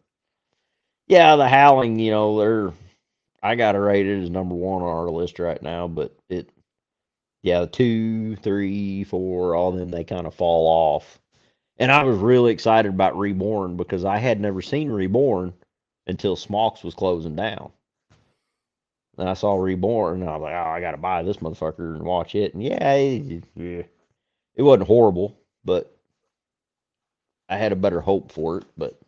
[1.07, 2.73] yeah, the howling, you know, they're
[3.41, 6.49] I got it rated as number one on our list right now, but it
[7.41, 11.19] yeah, two, three, four, all them they kind of fall off.
[11.79, 15.53] And I was really excited about Reborn because I had never seen Reborn
[16.07, 17.71] until Smokes was closing down.
[19.17, 22.03] And I saw Reborn and I was like, Oh, I gotta buy this motherfucker and
[22.03, 22.53] watch it.
[22.53, 23.83] And yeah, it, yeah,
[24.55, 25.95] it wasn't horrible, but
[27.47, 28.99] I had a better hope for it, but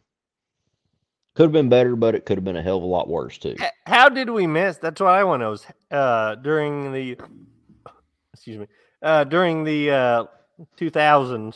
[1.36, 3.38] could have been better, but it could have been a hell of a lot worse
[3.38, 3.56] too.
[3.86, 4.78] How did we miss?
[4.78, 5.98] That's what I want to know.
[5.98, 7.18] Uh, during the
[8.34, 8.68] excuse me,
[9.02, 10.24] uh, during the uh,
[10.78, 11.56] 2000s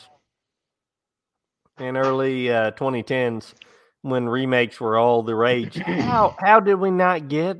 [1.78, 3.54] and early uh, 2010s,
[4.02, 7.58] when remakes were all the rage, how how did we not get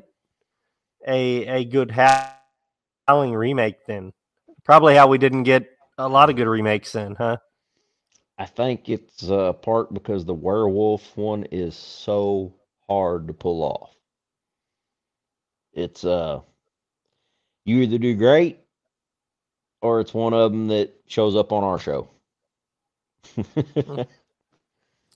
[1.06, 4.12] a a good howling remake then?
[4.64, 7.38] Probably how we didn't get a lot of good remakes then, huh?
[8.38, 12.54] I think it's uh, part because the werewolf one is so
[12.88, 13.94] hard to pull off.
[15.72, 16.40] It's uh,
[17.64, 18.60] you either do great,
[19.80, 22.08] or it's one of them that shows up on our show.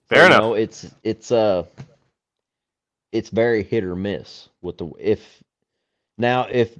[0.08, 0.40] Fair enough.
[0.40, 1.64] know, it's it's uh,
[3.12, 5.42] it's very hit or miss with the if
[6.18, 6.76] now if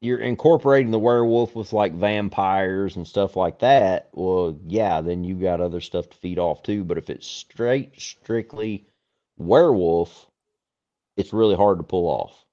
[0.00, 5.34] you're incorporating the werewolf with like vampires and stuff like that, well, yeah, then you
[5.34, 6.84] got other stuff to feed off too.
[6.84, 8.86] But if it's straight, strictly
[9.38, 10.26] werewolf,
[11.16, 12.44] it's really hard to pull off.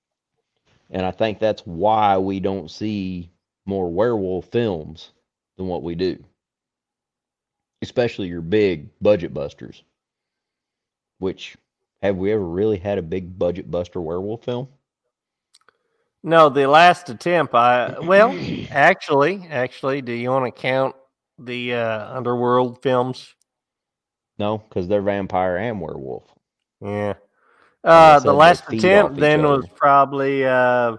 [0.91, 3.29] And I think that's why we don't see
[3.65, 5.11] more werewolf films
[5.57, 6.23] than what we do,
[7.81, 9.83] especially your big budget busters.
[11.19, 11.55] Which
[12.01, 14.67] have we ever really had a big budget buster werewolf film?
[16.23, 17.53] No, the last attempt.
[17.55, 18.37] I well,
[18.69, 20.95] actually, actually, do you want to count
[21.39, 23.33] the uh, underworld films?
[24.37, 26.23] No, because they're vampire and werewolf.
[26.79, 27.13] Yeah.
[27.83, 30.97] Uh, the last attempt then was probably uh,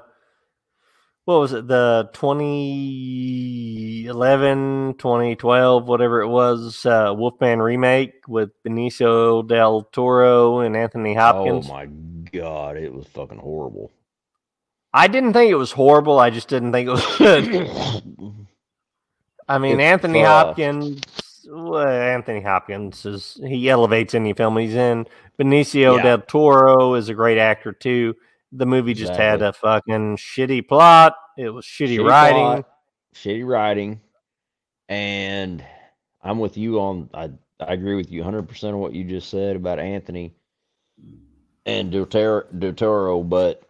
[1.24, 1.66] what was it?
[1.68, 11.14] The 2011, 2012, whatever it was, uh, Wolfman remake with Benicio del Toro and Anthony
[11.14, 11.68] Hopkins.
[11.68, 11.86] Oh my
[12.32, 13.90] god, it was fucking horrible.
[14.92, 16.18] I didn't think it was horrible.
[16.18, 17.54] I just didn't think it was good.
[19.48, 21.00] I mean, If, Anthony Hopkins.
[21.48, 25.06] Well, Anthony Hopkins is he elevates any film he's in.
[25.38, 26.02] Benicio Yeah.
[26.02, 28.14] del Toro is a great actor too.
[28.52, 31.14] The movie just had a fucking shitty plot.
[31.38, 32.42] It was shitty, Shitty writing.
[32.42, 32.68] plot,
[33.14, 34.00] shitty writing,
[34.88, 35.64] and
[36.22, 37.08] I'm with you on.
[37.14, 40.34] I I agree with you 100 percent of what you just said about Anthony
[41.64, 43.62] and Del Toro, but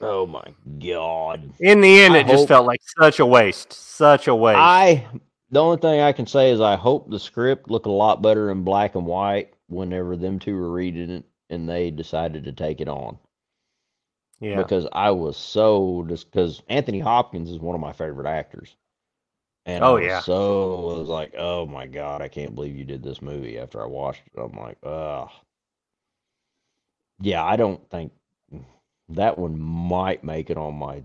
[0.00, 0.44] oh my
[0.78, 3.72] god, In the end, I it just felt like such a waste.
[3.72, 4.58] Such a waste.
[4.58, 5.06] I
[5.50, 8.50] the only thing I can say is I hope the script looked a lot better
[8.50, 12.80] in black and white whenever them two were reading it and they decided to take
[12.80, 13.18] it on.
[14.40, 14.68] Yeah.
[14.68, 18.76] because I was so just because Anthony Hopkins is one of my favorite actors.
[19.66, 20.24] And Oh, I yeah.
[20.24, 23.58] so I was like, oh my god, I can't believe you did this movie.
[23.58, 25.30] After I watched it, I'm like, ugh.
[27.20, 28.12] Yeah, I don't think
[29.10, 31.04] that one might make it on my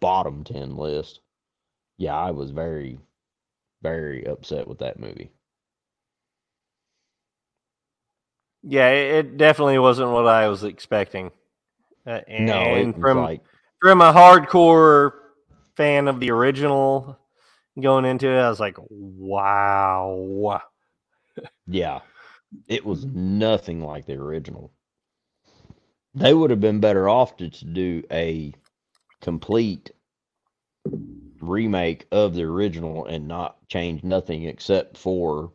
[0.00, 1.20] bottom ten list.
[1.98, 2.98] Yeah, I was very,
[3.82, 5.32] very upset with that movie.
[8.62, 11.30] Yeah, it definitely wasn't what I was expecting.
[12.08, 13.42] Uh, No, and it from like
[13.82, 15.12] from a hardcore
[15.76, 17.18] fan of the original
[17.80, 20.62] going into it, I was like, wow.
[21.66, 22.00] Yeah.
[22.66, 24.72] It was nothing like the original.
[26.14, 28.52] They would have been better off to, to do a
[29.20, 29.90] complete
[31.40, 35.52] remake of the original and not change nothing except for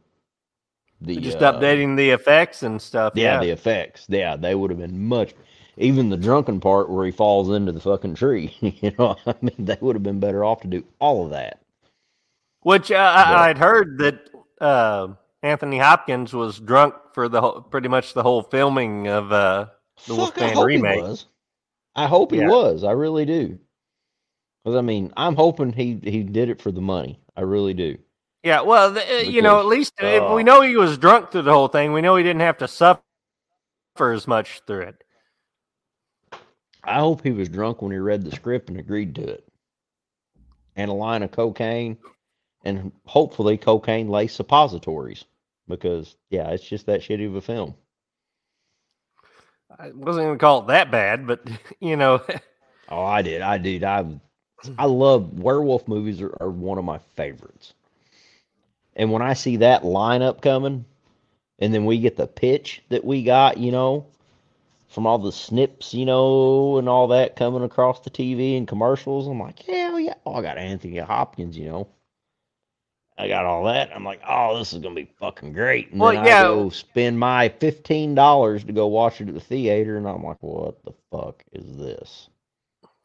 [1.01, 3.14] the Just uh, updating the effects and stuff.
[3.15, 3.40] yeah, Yeah.
[3.41, 4.06] the effects.
[4.07, 5.33] Yeah, they would have been much
[5.77, 8.56] even the drunken part where he falls into the fucking tree.
[8.61, 11.60] you know, I mean they would have been better off to do all of that.
[12.61, 14.30] Which uh, I, I'd heard that
[14.61, 15.10] uh,
[15.42, 19.68] Anthony Hopkins was drunk for the whole, pretty much the whole filming of uh,
[20.08, 21.03] The Fuck, Wolfman remake.
[21.95, 22.48] I hope he Yeah.
[22.48, 22.84] was.
[22.84, 23.60] I really do.
[24.64, 27.19] Because I mean, I'm hoping he he did it for the money.
[27.35, 27.98] I really do.
[28.43, 30.98] Yeah, well, th- uh, you know, at Because, least if we uh, know he was
[30.98, 33.02] drunk through the whole thing, we know he didn't have to suffer
[34.00, 35.02] as much through it.
[36.83, 39.47] I hope he was drunk when he read the script and agreed to it.
[40.75, 41.97] And a line of cocaine,
[42.63, 45.25] and hopefully cocaine laced suppositories.
[45.67, 47.75] Because yeah, it's just that shitty of a film.
[49.79, 51.47] I wasn't going to call it that bad, but
[51.79, 52.21] you know,
[52.89, 53.41] Oh, I did.
[53.41, 53.83] I did.
[53.83, 54.05] I
[54.77, 57.73] I love werewolf movies are, are one of my favorites.
[58.95, 60.85] And when I see that lineup coming,
[61.59, 64.05] and then we get the pitch that we got, you know,
[64.93, 69.27] from all the snips, you know, and all that coming across the TV and commercials,
[69.27, 70.13] I'm like, hell yeah!
[70.25, 71.88] Oh, I got Anthony Hopkins, you know.
[73.17, 73.91] I got all that.
[73.95, 75.91] I'm like, oh, this is gonna be fucking great.
[75.91, 76.39] And Well, then yeah.
[76.39, 80.23] I go spend my fifteen dollars to go watch it at the theater, and I'm
[80.23, 82.30] like, what the fuck is this?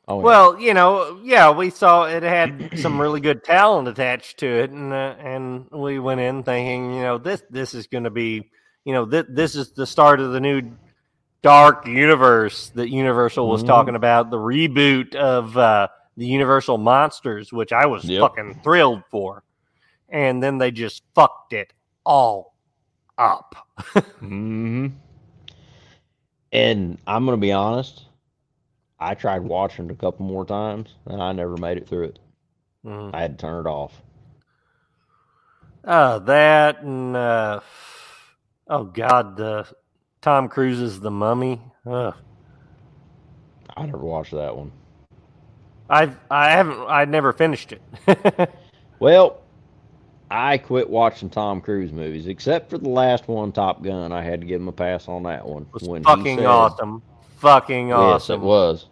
[0.06, 0.24] Oh, yeah.
[0.24, 4.70] well, you know, yeah, we saw it had some really good talent attached to it,
[4.70, 8.50] and uh, and we went in thinking, you know, this this is going to be,
[8.84, 10.62] you know, this this is the start of the new
[11.42, 13.66] dark universe that Universal was Mhm.
[13.66, 18.20] talking about, the reboot of uh, the Universal monsters, which I was Yep.
[18.20, 19.44] fucking thrilled for,
[20.08, 21.72] and then they just fucked it
[22.04, 22.54] all
[23.18, 23.54] up.
[24.20, 24.88] hmm
[26.52, 28.06] And I'm gonna be honest.
[29.00, 32.18] I tried watching it a couple more times, and I never made it through it.
[32.84, 33.14] Mhm.
[33.14, 34.02] I had to turn it off.
[35.84, 37.60] Uh, that and uh,
[38.68, 39.66] oh god, the
[40.20, 41.60] Tom Cruise's The Mummy.
[41.86, 42.14] Ugh.
[43.76, 44.72] I never watched that one.
[45.90, 48.50] I've I haven't I never finished it.
[49.00, 49.38] Well,
[50.28, 54.10] I quit watching Tom Cruise movies, except for the last one, Top Gun.
[54.10, 55.66] I had to give him a pass on that one.
[55.72, 57.00] was when fucking said- awesome.
[57.36, 58.42] Fucking Yes, awesome.
[58.42, 58.86] it was.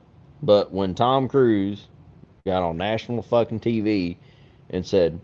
[0.45, 1.89] But when Tom Cruise
[2.47, 4.17] got on national fucking TV
[4.71, 5.21] and said,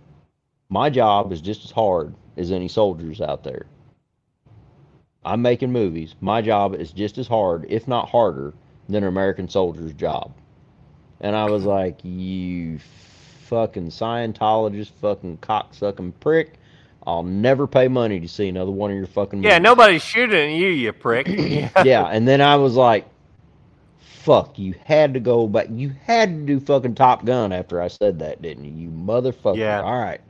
[0.69, 3.67] "My job is just as hard as any soldiers out there.
[5.25, 6.15] I'm making movies.
[6.21, 8.55] My job is just as hard, if not harder,
[8.89, 10.33] than an American soldier's job."
[11.21, 12.79] And I was like, "You
[13.45, 16.59] fucking Scientologist, fucking cocksucking prick!
[17.07, 20.59] I'll never pay money to see another one of your fucking Yeah, nobody's shooting at
[20.59, 21.27] you, you prick.
[21.85, 22.07] yeah.
[22.07, 23.07] and then I was like,
[23.99, 25.67] "Fuck, you had to go back.
[25.71, 28.85] You had to do fucking Top Gun after I said that, didn't you?
[28.85, 29.57] You motherfucker.
[29.57, 29.81] Yeah.
[29.83, 30.21] All right,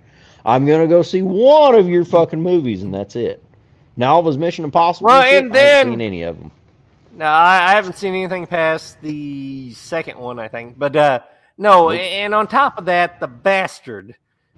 [0.46, 3.44] I'm gonna go see one of your fucking movies, and that's it.
[3.96, 5.06] Now all of his Mission Impossible.
[5.06, 6.50] Well, shit, and I haven't then- seen any of them.
[7.14, 10.78] No, I, I haven't seen anything past the second one, I think.
[10.78, 11.20] But uh,
[11.58, 12.00] no, Nope.
[12.00, 14.14] and on top of that, the bastard,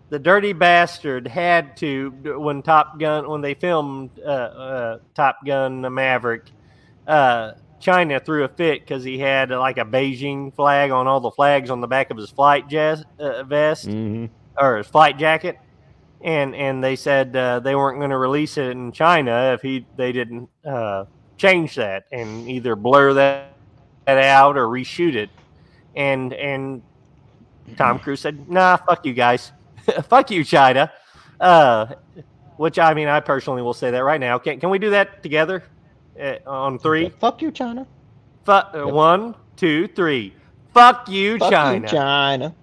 [0.09, 5.83] the dirty bastard, had to when Top Gun when they filmed uh, uh, Top Gun
[5.83, 6.45] the Maverick,
[7.09, 11.33] uh, China threw a fit because he had like a Beijing flag on all the
[11.33, 15.59] flags on the back of his flight uh, vest hmm or his flight jacket,
[16.25, 19.87] and and they said uh, they weren't going to release it in China if he
[19.97, 21.05] they didn't uh,
[21.37, 23.53] change that and either blur that,
[24.07, 25.29] that out or reshoot it.
[25.95, 26.83] And and
[27.77, 29.53] Tom Cruise said, "Nah, fuck you guys,
[30.09, 30.91] fuck you, China."
[31.39, 31.95] Uh,
[32.57, 34.39] which I mean, I personally will say that right now.
[34.39, 35.63] Can can we do that together
[36.19, 37.11] uh, on three?
[37.11, 37.87] Fuck you, China.
[38.47, 40.35] Fu- uh, One, two, three.
[40.73, 41.87] Fuck you, Fuck China.
[41.87, 42.55] you, China.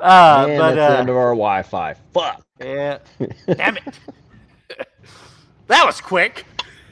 [0.00, 1.94] Uh, and but that's the uh, end of our Wi-Fi.
[2.12, 2.44] Fuck.
[2.60, 2.98] Yeah.
[3.46, 3.98] Damn it.
[5.66, 6.46] that was quick.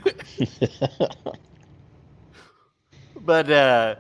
[3.23, 3.97] But uh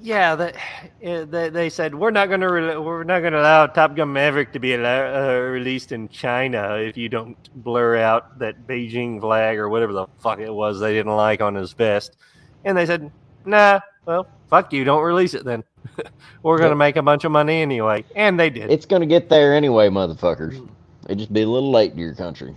[0.00, 0.56] yeah, that,
[1.04, 3.96] uh, they, they said we're not going to re- we're not going to allow Top
[3.96, 8.66] Gun Maverick to be allow- uh, released in China if you don't blur out that
[8.66, 12.16] Beijing flag or whatever the fuck it was they didn't like on his vest.
[12.64, 13.10] And they said,
[13.44, 15.64] "Nah, well, fuck you, don't release it then.
[16.42, 18.70] we're going to make a bunch of money anyway." And they did.
[18.70, 20.66] it's gonna get there anyway, motherfuckers.
[21.06, 22.54] It'd just be a little late to your country,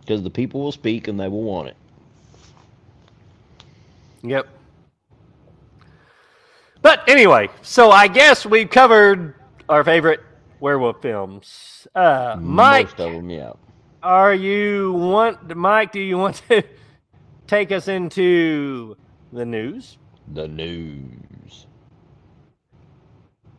[0.00, 1.76] because the people will speak and they will want it.
[4.22, 4.48] Yep.
[6.80, 9.34] But anyway, so I guess we've covered
[9.68, 10.20] our favorite
[10.60, 11.86] werewolf films.
[11.94, 13.52] Uh, Mike, Most of them, yeah.
[14.02, 15.92] are you want Mike?
[15.92, 16.62] Do you want to
[17.46, 18.96] take us into
[19.32, 19.98] the news,
[20.32, 21.08] The news.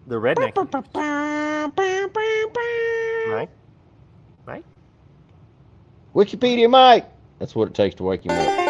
[0.08, 0.54] The redneck?
[3.30, 3.50] Mike,
[4.46, 4.66] Mike.
[6.14, 7.10] Wikipedia Mike.
[7.40, 8.64] That's what it takes to wake him up.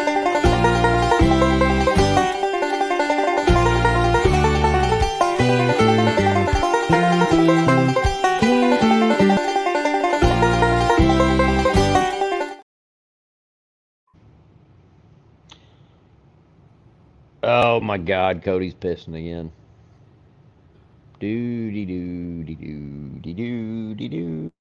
[17.45, 19.51] Oh my God, Cody's pissing again.
[21.23, 23.95] Doo dee doo dee doo dee doo.
[23.95, 24.51] dee doo.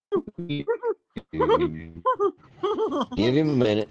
[3.17, 3.89] Give him a minute.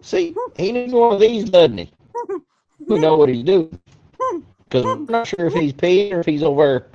[0.00, 1.92] See, he needs one of these, doesn't he?
[2.86, 3.78] We know what he's doing.
[4.64, 6.86] Because I'm not sure if he's peeing or if he's over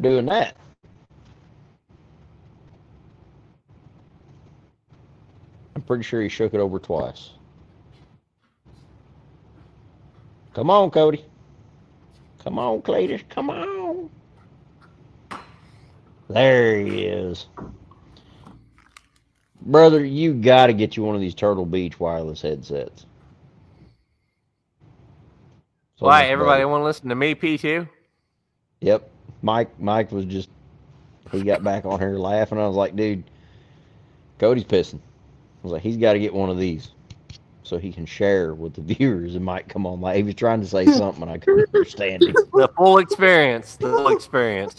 [0.00, 0.56] doing that.
[5.74, 7.30] I'm pretty sure he shook it over twice.
[10.54, 11.24] Come on, Cody.
[12.44, 13.22] Come on, Cletus.
[13.28, 14.10] Come on.
[16.28, 17.46] There he is.
[19.60, 23.06] Brother, you got to get you one of these Turtle Beach wireless headsets.
[25.96, 27.88] So Why everybody want to listen to me, P two?
[28.80, 29.08] Yep.
[29.42, 30.48] Mike Mike was just
[31.30, 32.58] he got back on here laughing.
[32.58, 33.24] I was like, dude,
[34.38, 34.98] Cody's pissing.
[34.98, 36.90] I was like, he's got to get one of these
[37.62, 40.60] so he can share with the viewers and might come on like he was trying
[40.60, 42.34] to say something and I couldn't understand him.
[42.52, 43.76] The full experience.
[43.76, 44.76] The full experience.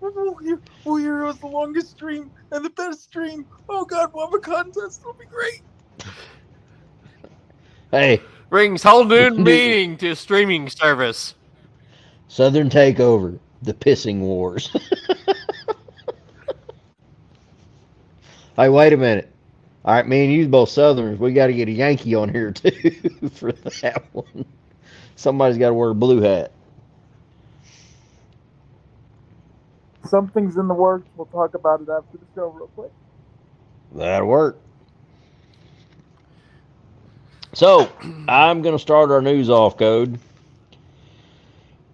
[0.00, 3.46] Oh, here, oh, here was the longest stream and the best stream.
[3.68, 5.00] Oh God, we'll have a contest.
[5.00, 5.62] It'll be great.
[7.90, 11.34] Hey, Brings whole new meaning to streaming service.
[12.28, 14.74] Southern Takeover, the pissing wars.
[18.56, 19.30] hey, wait a minute.
[19.88, 21.18] All right, me and you both Southerners.
[21.18, 22.70] We got to get a Yankee on here too
[23.32, 24.44] for that one.
[25.16, 26.52] Somebody's got to wear a blue hat.
[30.04, 31.08] something's in the works.
[31.16, 32.90] We'll talk about it after the show, real quick.
[33.92, 34.58] That'll work.
[37.54, 37.90] So,
[38.28, 40.18] I'm going to start our news off code.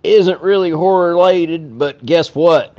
[0.02, 2.76] Isn't really horror related, but guess what?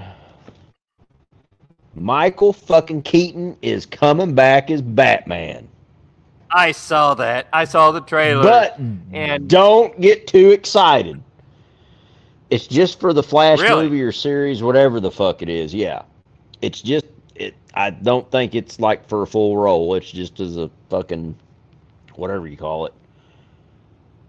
[1.95, 5.67] Michael fucking Keaton is coming back as Batman.
[6.51, 7.47] I saw that.
[7.53, 8.43] I saw the trailer.
[8.43, 8.77] But
[9.13, 11.21] and- don't get too excited.
[12.49, 13.83] It's just for the Flash Really?
[13.85, 15.73] movie or series, whatever the fuck it is.
[15.73, 16.03] Yeah,
[16.61, 17.55] it's just it.
[17.73, 19.95] I don't think it's like for a full role.
[19.95, 21.35] It's just as a fucking
[22.15, 22.93] whatever you call it.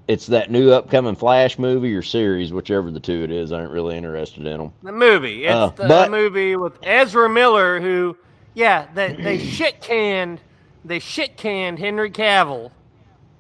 [0.09, 3.51] It's that new upcoming Flash movie or series, whichever the two it is.
[3.51, 4.73] I ain't really interested in them.
[4.83, 5.47] The movie.
[5.47, 8.17] It's Uh, the but- movie with Ezra Miller, who,
[8.55, 10.41] yeah, they, they shit canned,
[10.85, 12.71] they shit canned Henry Cavill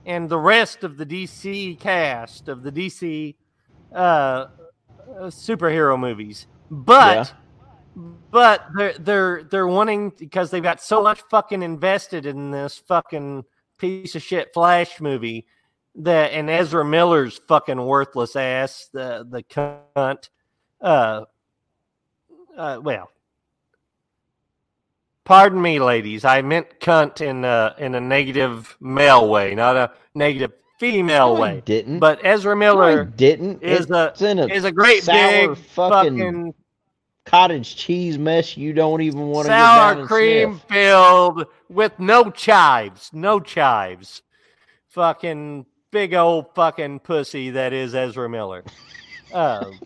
[0.06, 3.34] and the rest of the DC cast of the DC
[3.94, 4.46] uh,
[5.26, 6.46] superhero movies.
[6.70, 7.32] But,
[8.30, 13.44] but they're they're they're wanting because they've got so much fucking invested in this fucking
[13.78, 15.46] piece of shit Flash movie
[15.96, 20.28] that and Ezra Miller's fucking worthless ass, the the cunt.
[20.80, 21.22] Uh,
[22.56, 23.10] uh, well,
[25.24, 26.24] pardon me, ladies.
[26.24, 31.42] I meant cunt in a, in a negative male way, not a negative female No,
[31.42, 31.62] I way.
[31.64, 31.98] didn't.
[31.98, 33.62] But Ezra No, Miller didn't.
[33.62, 36.54] is a it's in a is a great big fucking, fucking
[37.24, 38.56] cottage cheese mess.
[38.56, 44.22] You don't even want to sour cream filled with no chives, no chives.
[44.88, 48.62] Fucking big old fucking pussy that is Ezra Miller.
[49.32, 49.78] Um,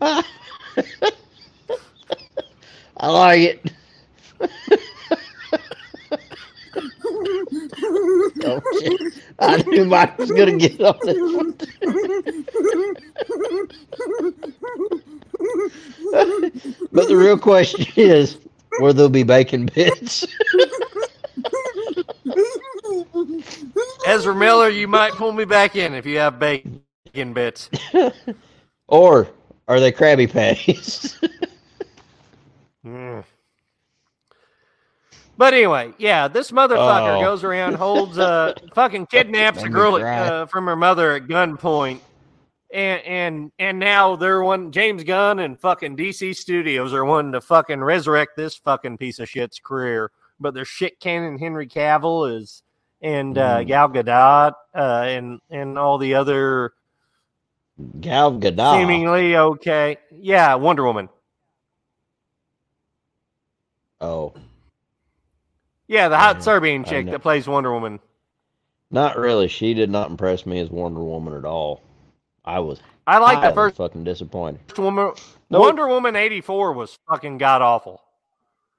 [0.00, 0.24] I
[3.00, 3.72] like it.
[8.44, 9.14] oh, shit.
[9.38, 11.52] I knew Mike was gonna get on this one.
[16.92, 18.38] but the real question is,
[18.80, 20.26] will there'll be bacon bits?
[24.06, 26.82] Ezra Miller, you might pull me back in if you have bacon
[27.32, 27.70] bits.
[28.88, 29.28] or
[29.68, 31.18] are they Krabby Patties?
[32.84, 33.22] Mm.
[35.38, 37.20] But anyway, yeah, this motherfucker Oh.
[37.20, 42.00] goes around, holds, uh, fucking kidnaps a girl uh, from her mother at gunpoint,
[42.72, 47.40] and and and now they're one James Gunn and fucking DC Studios are wanting to
[47.40, 50.10] fucking resurrect this fucking piece of shit's career,
[50.40, 52.62] but their shit cannon Henry Cavill is
[53.00, 53.66] and uh, Mm.
[53.66, 56.72] Gal Gadot uh, and and all the other
[58.00, 58.78] Gal Gadot.
[58.78, 61.08] seemingly okay, yeah, Wonder Woman.
[64.00, 64.34] Oh,
[65.86, 68.00] Yeah, the hot Serbian chick that plays Wonder Woman.
[68.90, 69.46] not really.
[69.48, 71.82] She did not impress me as Wonder Woman at all.
[72.44, 74.60] I was I like the first fucking disappointed.
[74.68, 75.12] First Woman.
[75.50, 75.60] Nope.
[75.60, 78.02] Wonder Woman eighty four was fucking god awful.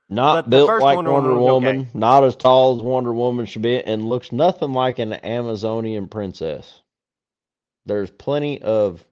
[0.10, 1.90] Not But the built first like Wonder Wonder, Woman okay.
[1.94, 6.82] Not as tall as Wonder Woman should be, and looks nothing like an Amazonian princess.
[7.86, 9.04] There's plenty of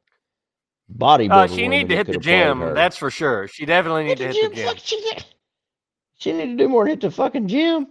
[0.90, 1.30] body.
[1.30, 2.60] Uh, she need to hit the gym.
[2.74, 3.48] That's for sure.
[3.48, 4.68] She definitely need to hit the gym.
[4.68, 5.18] Fuck, She,
[6.18, 7.88] she need to do more than hit the fucking gym.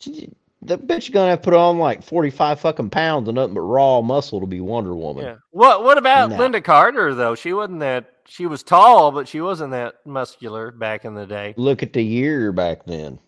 [0.00, 0.32] She,
[0.62, 3.60] the bitch gonna have to put on like forty five fucking pounds of nothing but
[3.60, 5.24] raw muscle to be Wonder Woman.
[5.24, 5.36] Yeah.
[5.50, 6.36] What What about No.
[6.36, 7.34] Lynda Carter though?
[7.34, 8.12] She wasn't that.
[8.26, 11.54] She was tall, but she wasn't that muscular back in the day.
[11.56, 13.18] Look at the year back then.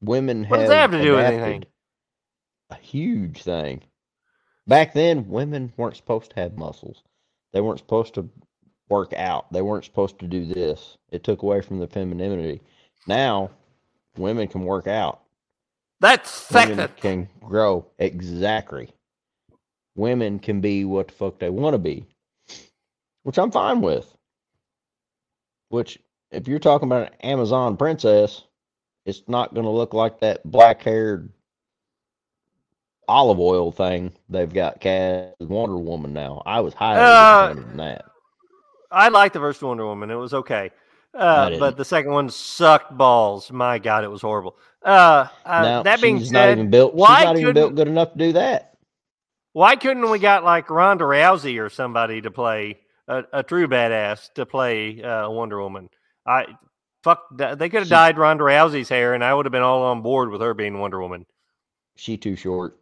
[0.00, 1.64] Women What does that have to do with anything?
[2.70, 3.82] A huge thing.
[4.66, 7.02] Back then, women weren't supposed to have muscles.
[7.52, 8.28] They weren't supposed to
[8.90, 9.50] work out.
[9.52, 10.98] They weren't supposed to do this.
[11.10, 12.60] It took away from the femininity.
[13.06, 13.50] Now,
[14.18, 15.22] women can work out.
[16.00, 16.96] That's Women sexist.
[16.98, 17.86] can grow.
[17.98, 18.90] Exactly.
[19.96, 22.06] Women can be what the fuck they want to be,
[23.24, 24.14] which I'm fine with.
[25.70, 25.98] Which,
[26.30, 28.44] if you're talking about an Amazon princess,
[29.06, 31.30] it's not going to look like that black haired
[33.08, 36.42] olive oil thing they've got cast Wonder Woman now.
[36.46, 38.04] I was highly Uh, disappointed in that.
[38.90, 40.10] I liked the first Wonder Woman.
[40.10, 40.70] It was okay.
[41.14, 43.50] Uh, but the second one sucked balls.
[43.50, 44.56] My God, it was horrible.
[44.84, 46.94] Uh, uh, now, that being she's not even built.
[46.94, 48.76] why she's not even built good enough to do that.
[49.52, 52.78] Why couldn't we got like Ronda Rousey or somebody to play
[53.08, 55.88] a, a true badass to play uh, Wonder Woman?
[56.24, 56.46] I
[57.02, 57.24] fuck.
[57.36, 60.30] They could have dyed Ronda Rousey's hair, and I would have been all on board
[60.30, 61.26] with her being Wonder Woman.
[61.96, 62.78] She too short.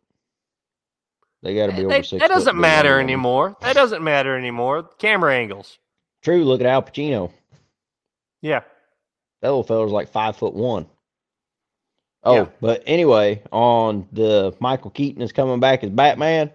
[1.43, 2.23] They got to be That, over six.
[2.23, 3.57] to doesn't matter anymore.
[3.61, 4.91] That doesn't matter anymore.
[4.99, 5.79] Camera angles.
[6.23, 6.45] True.
[6.45, 7.31] Look at Al Pacino.
[8.47, 8.61] Yeah.
[9.43, 10.87] That little fella's like five foot one.
[12.23, 12.47] Oh, Yeah.
[12.61, 16.51] but anyway, on the Michael Keaton is coming back as Batman.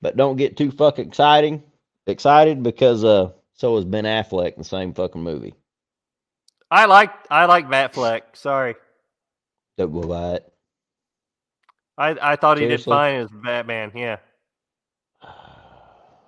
[0.00, 1.62] but don't get too fucking exciting
[2.08, 5.54] excited because uh so is Ben Affleck in the same fucking movie.
[6.72, 8.22] I like I like Batfleck.
[8.34, 8.74] Sorry,
[9.76, 10.52] That will buy it.
[11.96, 13.92] I I thought he did fine as Batman.
[13.94, 14.16] Yeah,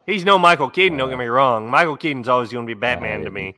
[0.07, 0.97] he's no Michael Keaton.
[0.99, 1.69] Don't get me wrong.
[1.69, 3.57] Michael Keaton's always going to be Batman to me.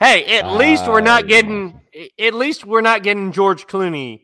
[0.00, 1.78] Hey, at least we're not getting.
[2.18, 4.22] At least we're not getting George Clooney.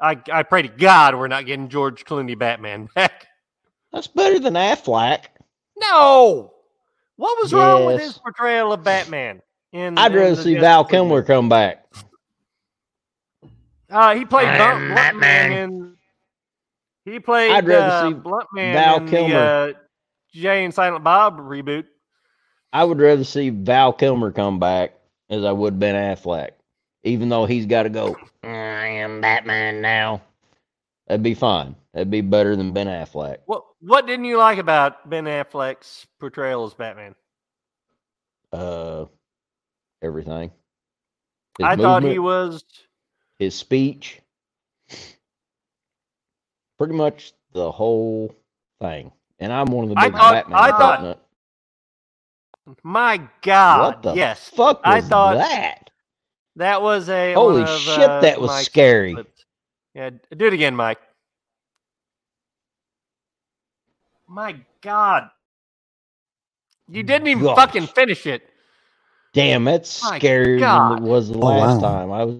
[0.00, 3.26] I I pray to God we're not getting George Clooney Batman back.
[3.92, 5.24] That's better than Affleck.
[5.78, 6.54] No,
[7.16, 9.42] what was wrong with his portrayal of Batman?
[9.72, 11.26] In, I'd in rather see Justice Val Kilmer movie?
[11.26, 11.84] come back.
[13.90, 15.52] Uh, he played Blunt, Batman.
[15.52, 15.96] In.
[17.04, 19.28] He played I'd rather uh, see Bluntman Val in Kilmer.
[19.34, 19.72] the uh,
[20.32, 21.84] Jay and Silent Bob reboot.
[22.72, 24.99] I would rather see Val Kilmer come back
[25.30, 26.50] as I would Ben Affleck,
[27.04, 28.16] even though he's got to go.
[28.42, 30.20] I am Batman now.
[31.06, 31.74] That'd be fine.
[31.94, 33.38] That'd be better than Ben Affleck.
[33.46, 37.14] What What didn't you like about Ben Affleck's portrayal as Batman?
[38.52, 39.06] Uh,
[40.02, 40.50] everything.
[41.58, 42.64] His I thought he was.
[43.38, 44.20] his speech,
[46.78, 48.34] pretty much the whole
[48.80, 49.12] thing.
[49.38, 50.58] And I'm one of the I thought- Batman.
[50.58, 51.26] I thought- fuck nut-
[52.82, 53.86] My God!
[53.94, 55.90] what the yes, fuck I thought- that?
[56.56, 57.34] that was a.
[57.34, 59.14] Holy of, shit, uh, that was Mike's scary.
[59.14, 59.44] clips.
[59.94, 60.98] Yeah, do it again, Mike.
[64.28, 65.30] My God!
[66.88, 67.56] You didn't even Gosh.
[67.56, 68.42] fucking finish it.
[69.32, 71.88] Damn, that's My scarier than it was the Oh, last wow.
[71.88, 72.12] time.
[72.12, 72.36] I was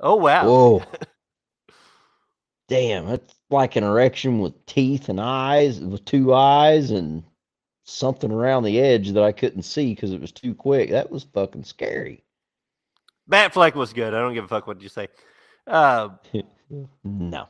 [0.00, 0.46] Oh wow!
[0.46, 0.82] Whoa.
[2.68, 7.22] Damn, it's like an erection with teeth and eyes, with two eyes and
[7.86, 10.90] something around the edge that I couldn't see because it was too quick.
[10.90, 12.24] That was fucking scary.
[13.30, 14.12] Batfleck was good.
[14.12, 15.08] I don't give a fuck what you say.
[15.66, 16.10] Uh,
[17.04, 17.48] No.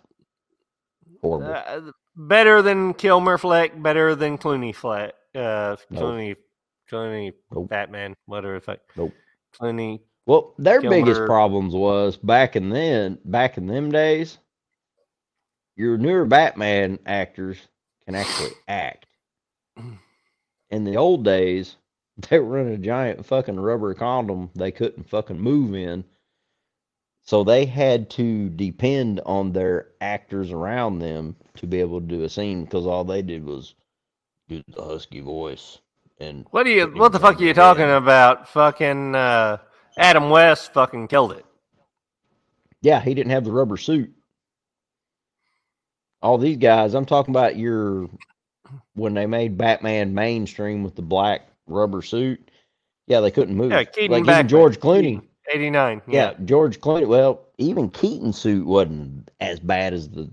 [1.23, 1.55] Horrible.
[1.55, 3.83] uh, better than Kilmer Fleck.
[3.83, 5.15] Better than Clooney Fleck.
[5.35, 6.03] Uh, Nope.
[6.03, 6.37] Clooney,
[6.91, 7.69] Clooney, Nope.
[7.71, 8.81] Batman, whatever the fuck.
[8.95, 9.15] Nope.
[9.59, 10.01] Clooney.
[10.27, 14.37] Well, their biggest problems was back in then, back in them days,
[15.77, 17.59] your newer Batman actors
[18.05, 19.07] can actually act.
[20.71, 21.77] In the old days,
[22.31, 26.05] they were in a giant fucking rubber condom they couldn't fucking move in.
[27.23, 32.23] So they had to depend on their actors around them to be able to do
[32.23, 33.75] a scene because all they did was
[34.49, 35.79] do the husky voice.
[36.21, 36.87] And What are you?
[36.87, 38.49] What the fuck are you the talking about?
[38.49, 39.59] Fucking uh,
[39.99, 41.45] Adam West fucking killed it.
[42.81, 44.13] Yeah, he didn't have the rubber suit.
[46.23, 48.09] All these guys, I'm talking about your
[48.95, 52.51] when they made Batman mainstream with the black rubber suit.
[53.07, 53.71] Yeah, they couldn't move.
[53.71, 54.49] Yeah, Keaton like even Batman.
[54.49, 55.23] George Clooney.
[55.53, 56.03] Eighty nine.
[56.09, 56.35] Yeah.
[56.45, 57.07] George Clooney.
[57.07, 60.29] Well, even Keaton's suit wasn't as bad as the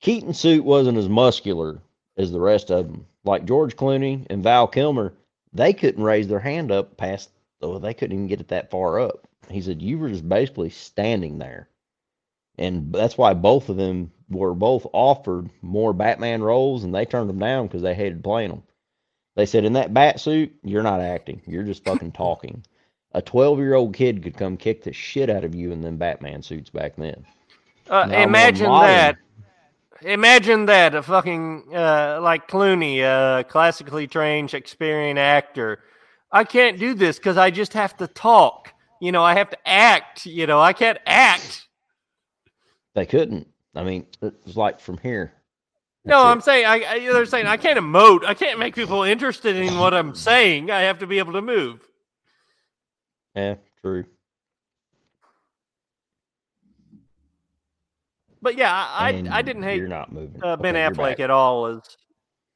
[0.00, 1.80] Keaton's suit wasn't as muscular
[2.16, 3.06] as the rest of them.
[3.24, 5.14] Like George Clooney and Val Kilmer,
[5.52, 7.30] they couldn't raise their hand up past.
[7.60, 9.26] Oh, they couldn't even get it that far up.
[9.50, 11.68] He said you were just basically standing there,
[12.58, 17.28] and that's why both of them were both offered more Batman roles, and they turned
[17.28, 18.62] them down because they hated playing them.
[19.36, 21.42] They said in that bat suit, you're not acting.
[21.46, 22.64] You're just fucking talking
[23.12, 25.96] a 12 year old kid could come kick the shit out of you in them
[25.96, 27.24] Batman suits back then.
[27.88, 29.16] Uh, Now, imagine that.
[30.02, 35.80] Imagine that a fucking uh, like Clooney, a classically trained Shakespearean actor.
[36.30, 38.72] I can't do this because I just have to talk.
[39.00, 40.24] You know, I have to act.
[40.24, 41.66] You know, I can't act.
[42.98, 43.46] They couldn't.
[43.76, 45.32] I mean, it was like from here.
[46.04, 46.98] No, That's I'm saying I, I.
[46.98, 48.24] They're saying I can't emote.
[48.24, 50.72] I can't make people interested in what I'm saying.
[50.72, 51.78] I have to be able to move.
[53.36, 54.04] Yeah, true.
[58.42, 60.42] But yeah, I, I, And I didn't hate You're not moving.
[60.42, 61.82] uh, Ben Okay, you're Affleck at all as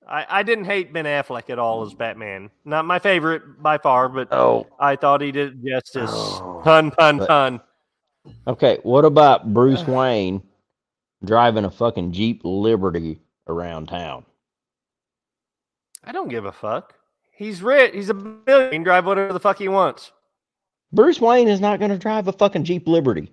[0.09, 2.51] I, I didn't hate Ben Affleck at all as Batman.
[2.65, 6.11] Not my favorite by far, but Oh, I thought he did justice.
[6.12, 6.61] Oh.
[6.65, 7.61] Pun, pun, But- pun.
[8.47, 8.78] Okay.
[8.83, 10.42] What about Bruce Wayne
[11.25, 13.18] driving a fucking Jeep Liberty
[13.49, 14.25] around town?
[16.05, 16.94] I don't give a fuck.
[17.31, 17.94] He's rich.
[17.94, 18.67] He's a billionaire.
[18.70, 20.12] He can drive whatever the fuck he wants.
[20.92, 23.33] Bruce Wayne is not going to drive a fucking Jeep Liberty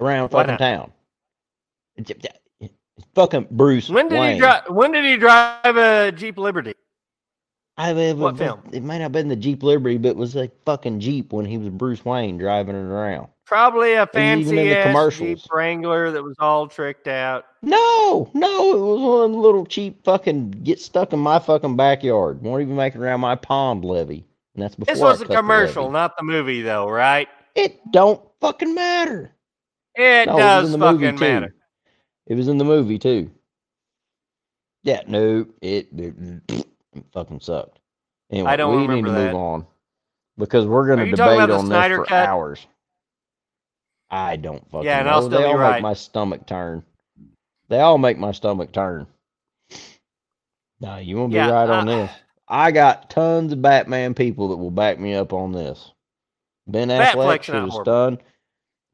[0.00, 0.58] around Why fucking not?
[0.58, 0.92] town.
[1.96, 2.32] It's-
[3.14, 4.34] Fucking Bruce When did Wayne.
[4.34, 4.68] he drive?
[4.70, 6.74] When did he drive a Jeep Liberty?
[7.78, 8.60] I mean, What it- film?
[8.72, 11.46] It might not have been the Jeep Liberty, but it was a fucking Jeep when
[11.46, 13.28] he was Bruce Wayne driving it around.
[13.46, 15.38] Probably a fancy the ass Jeep.
[15.50, 17.46] Wrangler that was all tricked out.
[17.62, 22.42] No, no, it was one little cheap fucking get stuck in my fucking backyard.
[22.42, 24.26] Won't even make it around my pond levee.
[24.54, 25.92] And that's before This was a cut the commercial, levee.
[25.92, 27.28] not the movie, though, right?
[27.54, 29.32] It don't fucking matter.
[29.94, 31.24] It No, does the movie fucking too.
[31.24, 31.54] matter.
[32.26, 33.30] It was in the movie too.
[34.82, 36.14] Yeah, no, it, it,
[36.48, 36.66] it
[37.12, 37.78] fucking sucked.
[38.30, 39.66] Anyway, I don't we need to remember move on
[40.36, 42.26] because we're going to debate on this for Cut?
[42.28, 42.66] hours.
[44.10, 45.12] I don't fucking Yeah, and know.
[45.12, 45.74] I'll still they all right.
[45.74, 46.82] make my stomach turn.
[47.68, 49.06] They all make my stomach turn.
[50.80, 52.10] Nah, you won't Yeah, be right on uh, this.
[52.48, 55.92] I got tons of Batman people that will back me up on this.
[56.66, 58.18] Ben Affleck should have done.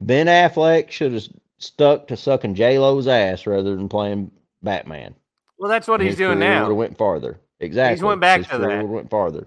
[0.01, 1.25] Ben Affleck should have
[1.59, 4.31] stuck to sucking J Lo's ass rather than playing
[4.63, 5.15] Batman.
[5.59, 6.63] Well, that's what And he's doing now.
[6.63, 7.39] would've went farther.
[7.65, 8.07] Exactly.
[8.07, 8.87] went back his to that.
[8.87, 9.47] went farther.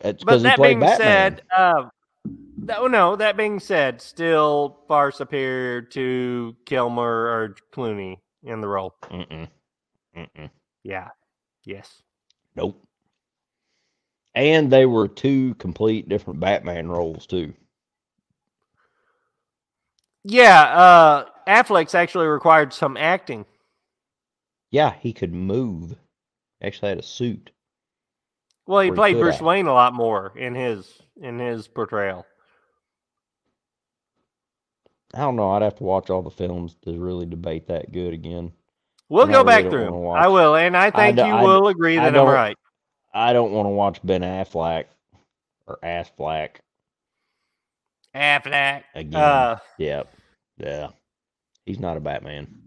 [0.00, 0.98] It's But that being Batman.
[0.98, 1.84] said, uh,
[2.76, 8.94] oh, no, that being said, still far superior to Kilmer or Clooney in the role.
[9.04, 9.48] Mm-mm.
[10.16, 10.50] Mm-mm.
[10.82, 11.08] Yeah.
[11.64, 12.02] Yes.
[12.56, 12.80] Nope.
[14.34, 17.54] And they were two complete different Batman roles too.
[20.24, 20.62] Yeah.
[20.62, 23.44] Uh, Affleck's actually required some acting.
[24.70, 25.96] Yeah, he could move.
[26.64, 27.50] Actually had a suit.
[28.66, 29.40] Well, he Or he played Bruce.
[29.40, 32.24] Wayne a lot more in his in his portrayal.
[35.12, 35.50] I don't know.
[35.50, 38.52] I'd have to watch all the films to really debate that good again.
[39.08, 40.08] We'll And go really back don't through.
[40.08, 42.56] I will, and I think d- you I will agree that I'm right.
[43.12, 44.86] I don't want to watch Ben Affleck
[45.66, 46.56] or Affleck
[48.14, 48.82] Affleck.
[48.94, 49.20] again.
[49.20, 50.12] Uh, yep.
[50.58, 50.88] Yeah.
[51.64, 52.63] He's not a Batman.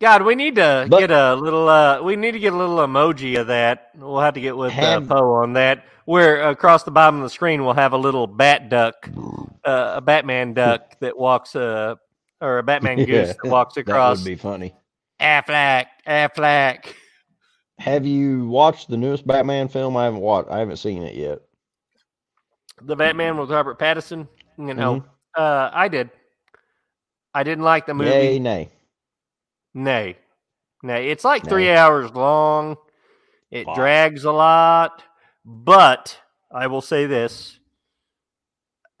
[0.00, 1.68] God, we need to But- get a little.
[1.68, 3.90] Uh, we need to get a little emoji of that.
[3.96, 5.84] We'll have to get with uh, Poe on that.
[6.04, 9.10] Where across the bottom of the screen we'll have a little bat duck,
[9.64, 11.96] uh, a Batman duck that walks, uh,
[12.40, 14.18] or a Batman goose Yeah, that walks across.
[14.24, 14.74] That would be funny.
[15.20, 16.84] Affleck, Affleck.
[17.78, 19.96] Have you watched the newest Batman film?
[19.96, 20.48] I haven't watched.
[20.50, 21.40] I haven't seen it yet.
[22.82, 24.28] The Batman with Robert Pattinson.
[24.56, 25.08] You know, Mm-hmm.
[25.42, 26.10] uh, I did.
[27.34, 28.10] I didn't like the movie.
[28.10, 28.68] Yay, nay.
[29.74, 30.16] Nay,
[30.82, 31.08] nay.
[31.10, 31.50] It's like Nay.
[31.50, 32.76] three hours long.
[33.50, 33.76] It Fuck.
[33.76, 35.02] drags a lot,
[35.44, 36.18] but
[36.50, 37.58] I will say this: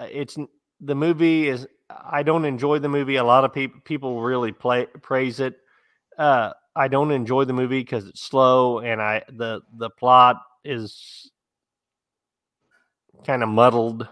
[0.00, 0.36] uh, it's
[0.80, 1.66] the movie is.
[1.90, 3.16] I don't enjoy the movie.
[3.16, 5.56] A lot of people people really play praise it.
[6.18, 11.30] Uh, I don't enjoy the movie because it's slow and I the the plot is
[13.26, 14.06] kind of muddled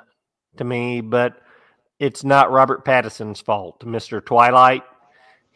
[0.57, 1.01] to me.
[1.03, 1.37] But
[1.99, 4.83] it's not Robert Pattinson's fault, Mister Twilight.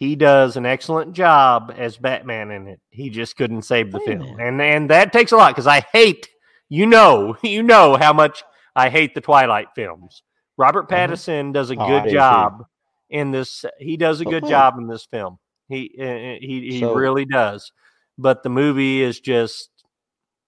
[0.01, 2.81] He does an excellent job as Batman in it.
[2.89, 5.81] He just couldn't save the Wait film, and and that takes a lot because I
[5.93, 6.27] hate
[6.71, 8.43] you know you know how much
[8.75, 10.23] I hate the Twilight films.
[10.57, 10.97] Robert Mhm.
[10.97, 12.65] Pattinson does a Oh, good job
[13.11, 13.65] in this.
[13.79, 14.51] He does a good wait.
[14.51, 15.39] job in this film.
[15.69, 17.71] He uh, he he So- really does.
[18.19, 19.69] But the movie is just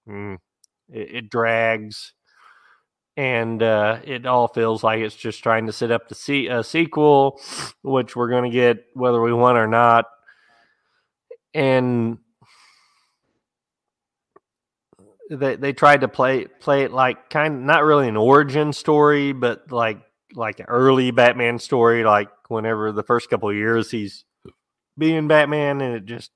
[0.09, 0.37] mm,
[0.91, 2.15] it, it drags,
[3.17, 6.65] and uh, it all feels like it's just trying to set up the se- a
[6.65, 7.41] sequel,
[7.83, 10.07] which we're going to get whether we want or not.
[11.55, 12.19] And
[15.31, 19.33] they they tried to play play it like kind of not really an origin story,
[19.33, 19.99] but like
[20.35, 24.25] like an early Batman story, like whenever the first couple of years he's
[24.97, 26.31] being Batman, and it just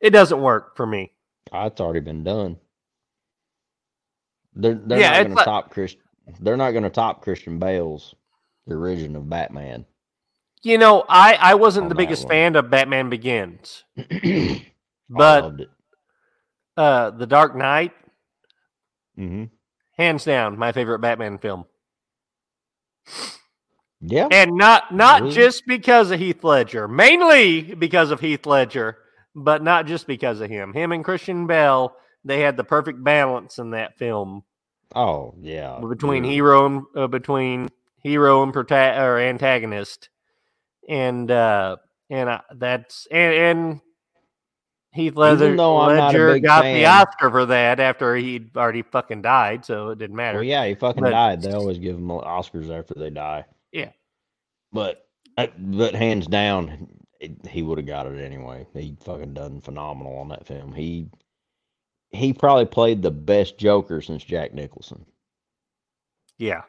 [0.00, 1.12] it doesn't work for me.
[1.52, 2.58] Oh, it's already been done.
[4.54, 5.96] They're they're Yeah, not going to like- top Chris.
[6.40, 8.14] They're not going to top Christian Bale's
[8.66, 9.86] the origin of Batman.
[10.62, 12.28] You know, I I wasn't the biggest one.
[12.28, 13.84] fan of Batman Begins,
[15.08, 15.56] but
[16.76, 17.92] uh The Dark Knight,
[19.16, 19.44] hmm
[19.96, 21.64] hands down, my favorite Batman film.
[24.00, 25.30] Yeah, and not not Really?
[25.30, 28.98] just because of Heath Ledger, mainly because of Heath Ledger,
[29.34, 30.72] but not just because of him.
[30.72, 34.44] Him and Christian Bale, they had the perfect balance in that film
[34.94, 35.78] oh yeah.
[35.80, 37.68] between you're- hero and uh, between
[38.00, 40.08] hero and prota- or antagonist,
[40.88, 41.76] and uh,
[42.10, 43.80] and uh, that's and, and
[44.92, 49.98] Heath Ledger, Ledger got the Oscar for that after he'd already fucking died, so it
[49.98, 50.38] didn't matter.
[50.38, 51.42] Well, yeah, he fucking But- died.
[51.42, 53.44] They always give them Oscars after they die.
[53.70, 53.90] Yeah.
[54.72, 56.88] But uh, but hands down,
[57.20, 58.66] it, he would have got it anyway.
[58.74, 60.72] He fucking done phenomenal on that film.
[60.72, 61.08] He
[62.10, 65.04] he probably played the best Joker since Jack Nicholson.
[66.38, 66.62] yeah.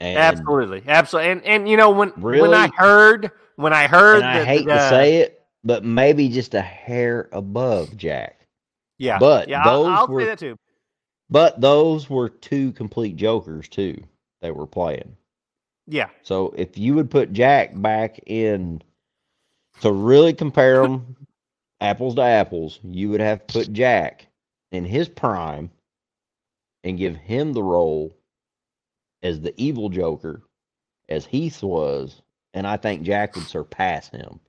[0.00, 4.26] And, Absolutely, absolutely, and and you know when when I heard when I heard And
[4.26, 8.46] I that, hate to uh, say it, but maybe just a hair above Jack.
[8.98, 10.56] yeah, but yeah, I'll, I'll were- say that too.
[11.30, 14.00] But those were two complete Jokers too.
[14.40, 15.16] They were playing.
[15.88, 18.82] Yeah, So if you would put Jack back in
[19.80, 21.16] to really compare them
[21.80, 24.26] apples to apples, you would have put Jack
[24.72, 25.70] in his prime
[26.84, 28.14] and give him the role
[29.22, 30.42] as the evil Joker
[31.08, 32.22] as Heath was,
[32.54, 34.40] and I think Jack would surpass him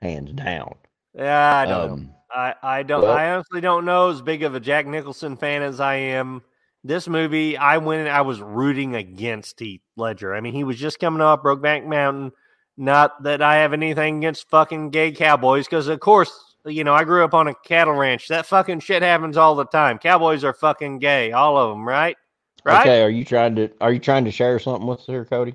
[0.00, 0.74] hands down.
[1.14, 1.90] yeah, I don't.
[1.90, 3.02] Um, I, I don't.
[3.02, 4.10] Well- I honestly don't know.
[4.10, 6.42] As big of a Jack Nicholson fan as I am,
[6.84, 8.08] this movie, I went.
[8.08, 10.34] I was rooting against Heath Ledger.
[10.34, 12.32] I mean, he was just coming off Brokeback Mountain.
[12.76, 17.04] Not that I have anything against fucking gay cowboys, because of course, you know, I
[17.04, 18.28] grew up on a cattle ranch.
[18.28, 19.98] That fucking shit happens all the time.
[19.98, 22.16] Cowboys are fucking gay, all of them, right?
[22.64, 22.80] Right.
[22.80, 25.54] Okay, are you trying to are you trying to share something with us here, Cody?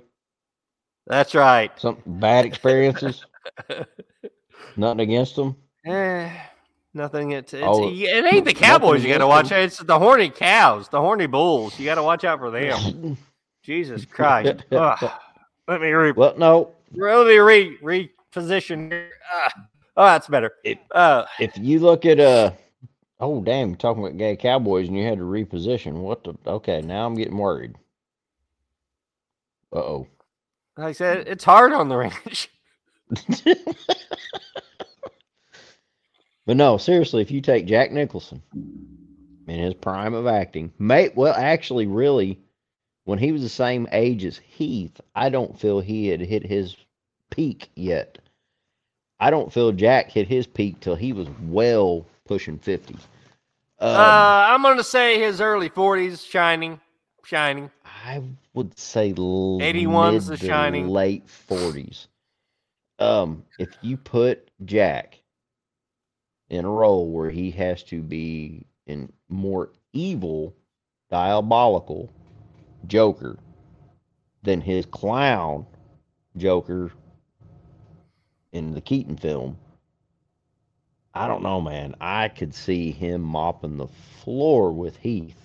[1.08, 1.72] That's right.
[1.78, 3.26] Some bad experiences?
[4.78, 5.56] Nothing against them.
[5.86, 6.32] Eh,
[6.94, 7.32] nothing.
[7.32, 9.52] It's, it's Oh, it ain't the Cowboys you got to watch.
[9.52, 11.78] It's the horny cows, the horny bulls.
[11.80, 13.18] You got to watch out for them.
[13.64, 14.64] Jesus Christ!
[14.72, 15.12] Ugh.
[15.68, 16.72] Let me re, well, no.
[16.94, 18.92] let me re reposition.
[18.92, 19.12] here.
[19.98, 20.54] Oh, that's better.
[20.64, 22.52] It- Uh, If you look at uh
[23.20, 25.94] oh damn, talking about gay cowboys and you had to reposition.
[26.02, 27.76] What the okay, now I'm getting worried.
[29.74, 30.08] Uh oh.
[30.78, 32.50] like I said, it's hard on the ranch.
[36.46, 41.36] But no, seriously, if you take Jack Nicholson in his prime of acting, may well
[41.36, 42.40] actually really
[43.06, 46.76] when he was the same age as Heath, I don't feel he had hit his
[47.30, 48.18] peak yet.
[49.22, 52.96] I don't feel Jack hit his peak till he was well pushing 50.
[52.96, 53.00] Um,
[53.80, 56.80] uh, I'm gonna say his early 40s, shining,
[57.24, 57.70] shining.
[57.86, 58.22] I
[58.54, 60.88] would say l- 81's mid The Shining.
[60.88, 62.08] late 40s.
[63.00, 65.22] Um, if you put Jack
[66.50, 70.56] in a role where he has to be in more evil,
[71.10, 72.12] diabolical
[72.88, 73.38] Joker
[74.44, 75.66] than his clown
[76.38, 76.92] Joker
[78.52, 79.58] in the Keaton film,
[81.14, 81.96] I don't know, man.
[82.00, 83.88] I could see him mopping the
[84.24, 85.36] floor with Heath.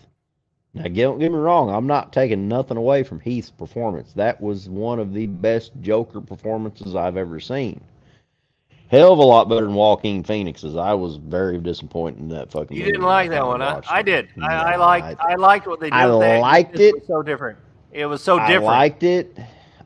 [0.75, 1.71] Now, don't get me wrong.
[1.71, 4.13] I'm not taking nothing away from Heath's performance.
[4.13, 7.81] That was one of the best Joker performances I've ever seen.
[8.89, 10.77] Hell of a lot better than Joaquin Phoenix's.
[10.77, 12.77] I was very disappointed in that fucking.
[12.77, 14.03] You didn't like that one, I it.
[14.05, 14.29] did.
[14.41, 15.21] I, I No, liked.
[15.21, 15.95] I, liked what they did.
[15.95, 16.95] I liked it.
[16.95, 17.59] was so different.
[17.91, 18.65] It was so different.
[18.67, 19.39] I liked it.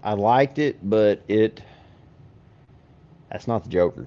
[0.03, 1.63] I liked it, but it.
[3.31, 4.07] That's not the Joker.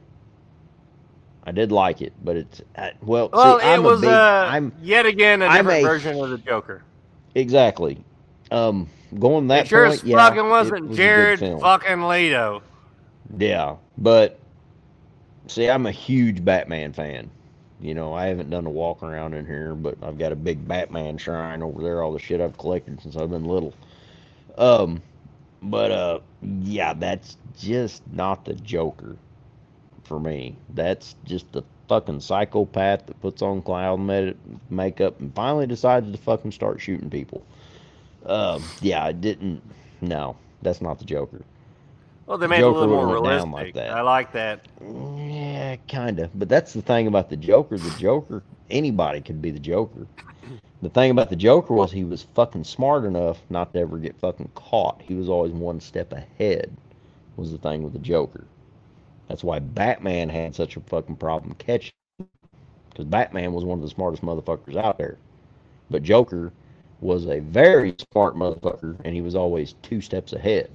[1.45, 3.30] I did like it, but it's uh, well.
[3.34, 4.10] well, see, it I'm was a big.
[4.11, 6.84] uh, I'm yet again a I'm different a- version of the Joker.
[7.35, 8.03] exactly.
[8.52, 8.88] Um,
[9.19, 12.61] going that it sure point, yeah, fucking wasn't was Jared fucking Leto.
[13.38, 14.40] Yeah, but
[15.48, 17.30] see, I'm a huge Batman fan.
[17.82, 20.66] You know, I haven't done a walk around in here, but I've got a big
[20.66, 22.02] Batman shrine over there.
[22.03, 23.74] All the shit I've collected since I've been little.
[24.58, 25.02] Um,
[25.64, 29.16] but uh, yeah, that's just not the Joker
[30.03, 30.56] for me.
[30.74, 34.38] That's just the fucking psychopath that puts on clown med-
[34.69, 37.43] makeup and finally decides to fucking start shooting people.
[38.25, 39.61] Um, yeah, I didn't.
[40.01, 41.42] No, that's not the Joker.
[42.25, 43.75] Well, they made Joker it a little more realistic.
[43.75, 43.77] like.
[43.77, 44.66] I like that.
[45.17, 46.38] Yeah, kind of.
[46.38, 47.77] But that's the thing about the Joker.
[47.77, 50.08] The Joker, anybody could be the Joker.
[50.83, 54.19] The thing about the Joker was he was fucking smart enough not to ever get
[54.19, 55.01] fucking caught.
[55.01, 56.75] He was always one step ahead.
[57.37, 58.43] Was the thing with the Joker.
[59.29, 61.93] That's why Batman had such a fucking problem catching.
[62.89, 65.17] Because Batman was one of the smartest motherfuckers out there.
[65.89, 66.51] But Joker
[66.99, 70.69] was a very smart motherfucker, and he was always two steps ahead.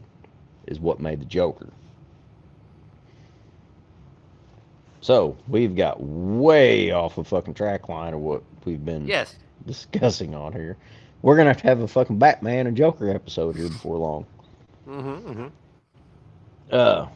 [0.66, 1.68] Is what made the Joker.
[5.02, 9.36] So we've got way off the fucking track line of what we've been Yes.
[9.66, 10.76] Discussing on here.
[11.22, 14.26] We're gonna have to have a fucking Batman and Joker episode here before long.
[14.88, 15.46] Mm-hmm, mm-hmm.
[16.70, 17.06] Uh,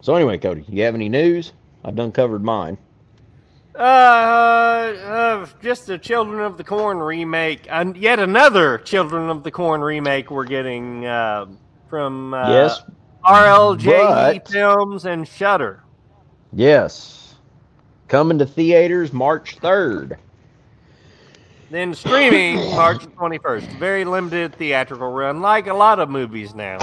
[0.00, 1.52] so anyway, Cody, you have any news?
[1.84, 2.78] I've done covered mine.
[3.74, 9.50] Uh, uh, just the Children of the Corn remake, and yet another Children of the
[9.52, 11.46] Corn remake we're getting uh,
[11.88, 12.82] from uh, yes,
[13.24, 13.84] RLJE
[14.34, 15.84] but- Films and Shudder.
[16.52, 17.36] yes,
[18.08, 20.16] coming to theaters March third.
[21.70, 23.78] Then streaming March 21st.
[23.78, 26.78] Very limited theatrical run, like a lot of movies now.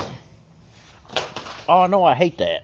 [1.67, 2.63] Oh no, I hate that.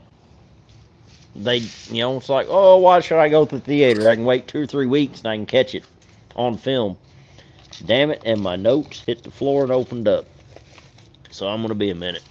[1.36, 4.10] They, you know, it's like, oh, why should I go to the theater?
[4.10, 5.86] I can wait two or three weeks and I can catch it
[6.36, 6.98] on film.
[7.86, 8.22] Damn it!
[8.26, 10.26] And my notes hit the floor and opened up.
[11.32, 12.24] So I'm gonna be a minute.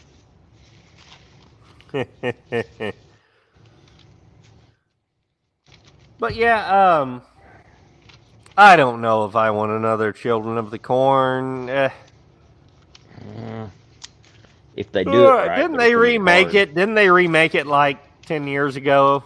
[6.20, 7.22] but yeah, um,
[8.60, 11.70] I don't know if I want another Children of the Corn.
[11.70, 11.89] Eh.
[13.39, 13.70] Mm.
[14.76, 16.55] If they do it Uh, right, didn't they it's gonna be remake hard.
[16.56, 16.74] it?
[16.74, 19.24] Didn't they remake it like 10 years ago?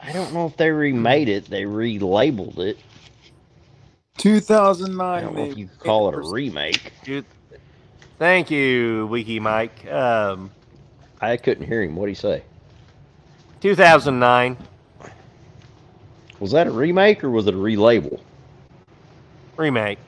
[0.00, 1.46] I don't know if they remade it.
[1.46, 2.78] They relabeled it.
[4.16, 5.22] I 2009.
[5.24, 6.92] don't know if you call it a remake.
[7.02, 7.24] Dude,
[8.20, 9.90] thank you, Wiki Mike.
[9.90, 10.52] Um,
[11.20, 11.96] I couldn't hear him.
[11.96, 12.44] What would he say?
[13.60, 14.56] 2009.
[16.38, 18.20] Was that a remake or was it a relabel?
[19.56, 19.98] Remake.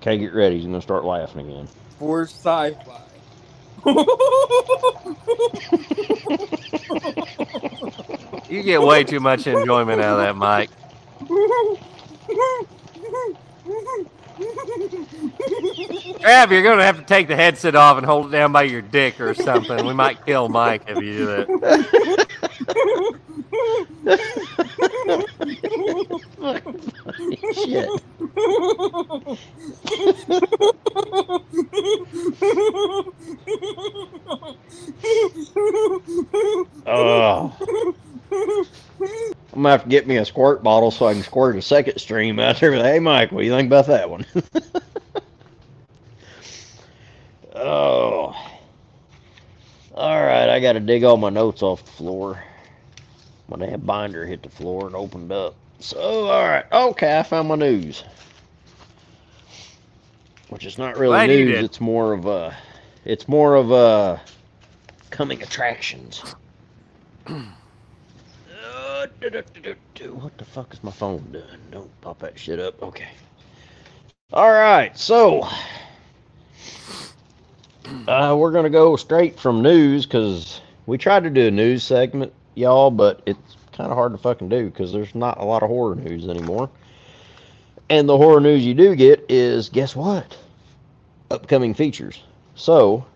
[0.00, 0.56] Okay, get ready.
[0.56, 1.68] He's gonna start laughing again.
[1.98, 3.02] For sci-fi.
[8.48, 10.70] You get way too much enjoyment out of that, Mike.
[16.20, 18.80] Trav, you're gonna have to take the headset off and hold it down by your
[18.80, 19.84] dick or something.
[19.84, 23.16] We might kill Mike if you do that.
[27.54, 27.88] Shit.
[36.86, 37.56] Oh.
[38.30, 41.98] I'm gonna have to get me a squirt bottle so I can squirt a second
[41.98, 42.72] stream out there.
[42.72, 44.26] Hey, Mike, what do you think about that one?
[47.54, 48.34] oh.
[49.94, 52.42] All right, I got to dig all my notes off the floor.
[53.48, 55.54] My damn binder hit the floor and opened up.
[55.80, 58.04] So, all right, okay, I found my news,
[60.48, 61.64] which is not really Glad news.
[61.64, 62.56] It's more of a,
[63.04, 64.20] it's more of a
[65.10, 66.22] coming attractions.
[68.98, 69.06] Uh.
[70.10, 71.44] What the fuck is my phone doing?
[71.70, 72.82] Don't pop that shit up.
[72.82, 73.08] Okay.
[74.32, 75.48] All right, so
[78.08, 82.32] uh, we're gonna go straight from news because we tried to do a news segment,
[82.58, 85.68] y'all, but it's kind of hard to fucking do because there's not a lot of
[85.68, 86.68] horror news anymore.
[87.88, 90.36] And the horror news you do get is guess what?
[91.30, 92.22] Upcoming features.
[92.54, 93.06] So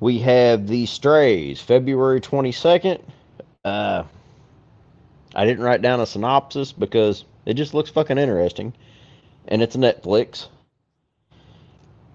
[0.00, 3.00] we have the Strays, February 22nd.
[3.64, 4.02] Uh,
[5.34, 8.72] I didn't write down a synopsis because it just looks fucking interesting.
[9.46, 10.48] And it's Netflix.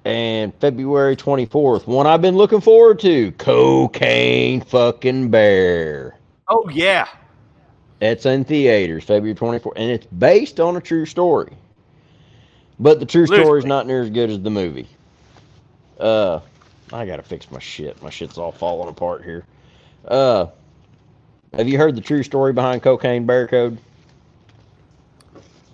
[0.08, 6.18] And February 24th, one I've been looking forward to Cocaine Fucking Bear.
[6.48, 7.10] Oh yeah.
[8.00, 9.74] It's in theaters, February 24th.
[9.76, 11.52] And it's based on a true story.
[12.80, 14.88] But the true story is not near as good as the movie.
[16.00, 16.40] Uh,
[16.94, 18.02] I gotta fix my shit.
[18.02, 19.44] My shit's all falling apart here.
[20.08, 20.45] Uh,
[21.52, 23.77] have you heard the true story behind Cocaine Bear Code?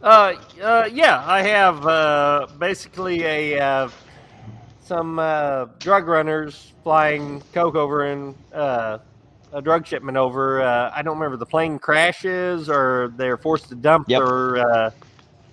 [0.02, 3.90] Uh, uh, yeah, I have uh, basically a uh,
[4.94, 9.00] some uh, drug runners flying coke over in uh,
[9.52, 10.62] a drug shipment over.
[10.62, 14.20] Uh, I don't remember the plane crashes or they're forced to dump Yep.
[14.22, 14.92] their uh,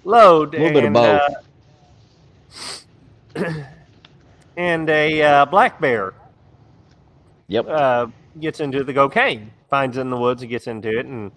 [0.05, 0.55] load.
[0.55, 1.23] A little bit of and, both.
[3.37, 3.65] uh,
[4.59, 6.13] and a uh, black bear
[7.49, 7.67] Yep.
[7.67, 8.07] uh,
[8.41, 11.33] gets into the cocaine, finds it in the woods, and gets into it, and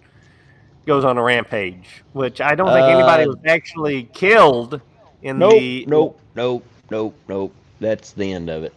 [0.84, 2.04] goes on a rampage.
[2.12, 4.82] Which I don't think anybody was actually killed
[5.22, 5.86] in Nope, the.
[5.86, 7.54] nope, nope, nope, nope.
[7.80, 8.74] That's the end of it.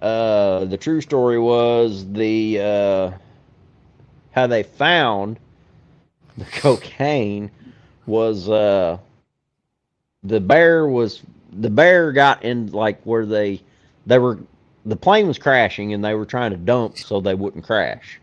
[0.00, 3.10] Uh, the true story was the uh,
[4.32, 5.38] how they found
[6.38, 7.50] the cocaine
[8.06, 8.98] was uh,
[10.22, 13.60] the bear was the bear got in like where they
[14.06, 14.38] they were
[14.86, 18.20] the plane was crashing and they were trying to dump so they wouldn't crash.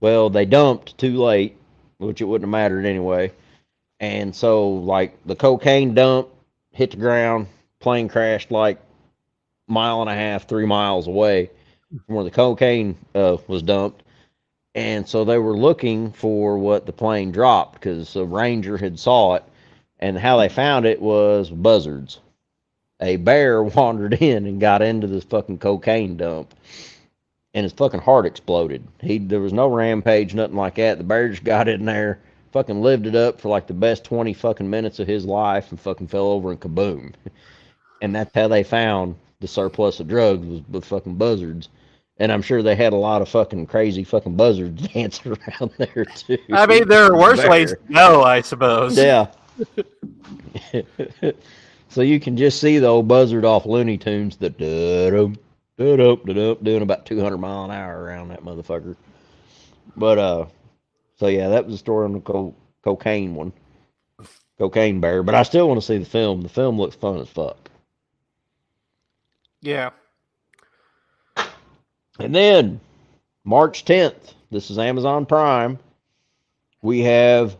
[0.00, 1.56] Well, they dumped too late,
[1.98, 3.32] which it wouldn't have mattered anyway.
[3.98, 6.28] And so, like, the cocaine dump
[6.72, 7.46] hit the ground,
[7.80, 8.78] plane crashed like
[9.68, 11.50] mile and a half, three miles away
[12.06, 14.02] from where the cocaine uh, was dumped.
[14.74, 19.34] And so they were looking for what the plane dropped because a ranger had saw
[19.34, 19.44] it.
[19.98, 22.20] And how they found it was buzzards.
[23.00, 26.54] A bear wandered in and got into this fucking cocaine dump.
[27.54, 28.86] And his fucking heart exploded.
[29.00, 30.98] He there was no rampage, nothing like that.
[30.98, 32.20] The bear just got in there,
[32.52, 35.80] fucking lived it up for like the best 20 fucking minutes of his life and
[35.80, 37.14] fucking fell over and kaboom.
[38.02, 41.68] And that's how they found the surplus of drugs was with fucking buzzards.
[42.18, 46.04] And I'm sure they had a lot of fucking crazy fucking buzzards dancing around there
[46.04, 46.38] too.
[46.50, 48.96] I mean, there are worse ways to go, I suppose.
[48.96, 49.26] Yeah.
[51.88, 55.36] so you can just see the old buzzard off Looney Tunes that da-dum,
[55.76, 58.96] da-dum, da-dum, doing about 200 mile an hour around that motherfucker.
[59.96, 60.46] But uh,
[61.16, 63.52] so yeah, that was the story on the co- cocaine one,
[64.58, 65.22] cocaine bear.
[65.22, 66.42] But I still want to see the film.
[66.42, 67.70] The film looks fun as fuck.
[69.62, 69.90] Yeah.
[72.18, 72.80] And then
[73.44, 75.78] March 10th, this is Amazon Prime.
[76.82, 77.56] We have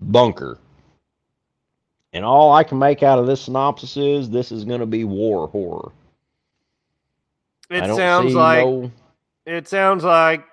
[0.00, 0.58] Bunker.
[2.12, 5.04] And all I can make out of this synopsis is this is going to be
[5.04, 5.92] war horror.
[7.68, 8.90] It sounds like no-
[9.44, 10.44] it sounds like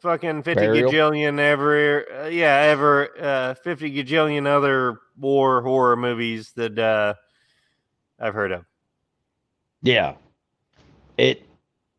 [0.00, 0.90] fucking fifty Burial?
[0.90, 7.14] gajillion ever, uh, yeah, ever uh, fifty gajillion other war horror movies that uh,
[8.18, 8.64] I've heard of.
[9.82, 10.14] Yeah.
[11.16, 11.42] It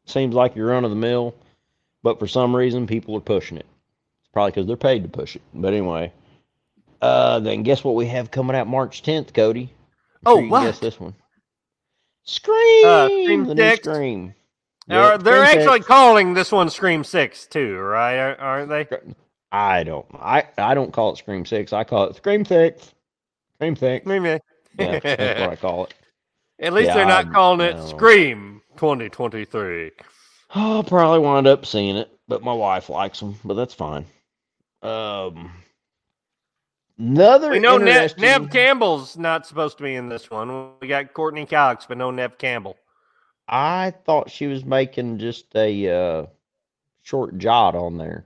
[0.06, 1.36] seems like you're run of the mill,
[2.04, 3.66] but for some reason people are pushing it.
[4.22, 5.42] It's probably because they're paid to push it.
[5.54, 6.12] But anyway,
[7.02, 9.74] uh, then guess what we have coming out March 10th, Cody?
[10.16, 11.16] I'm Oh, sure can guess this one.
[12.24, 12.82] Scream,
[13.24, 14.34] Scream the new Scream.
[14.90, 15.88] Or Yep, they're Scream actually Six.
[15.88, 18.18] calling this one Scream Six too, right?
[18.18, 18.88] Ar- Aren't they?
[19.52, 20.06] I don't.
[20.14, 21.72] I I don't call it Scream Six.
[21.74, 22.94] I call it Scream Six.
[23.56, 24.06] Scream Six.
[24.06, 24.40] Maybe.
[24.78, 25.94] Yeah, that's what I call it.
[26.60, 27.82] At least Yeah, they're not I- calling it.
[27.88, 29.92] Scream 2023.
[30.52, 34.06] I'll probably wind up seeing it, but my wife likes them, but that's fine.
[34.82, 35.52] Um,
[36.98, 38.18] another We know Neve.
[38.18, 40.72] Neve Campbell's not supposed to be in this one.
[40.80, 42.78] We got Courteney Cox, but no Neve Campbell.
[43.48, 46.26] I thought she was making just a uh,
[47.04, 48.26] short jot on there.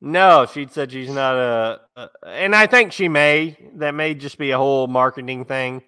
[0.00, 2.08] No, she said she's not a, a.
[2.26, 3.56] And I think she may.
[3.76, 5.82] That may just be a whole marketing thing.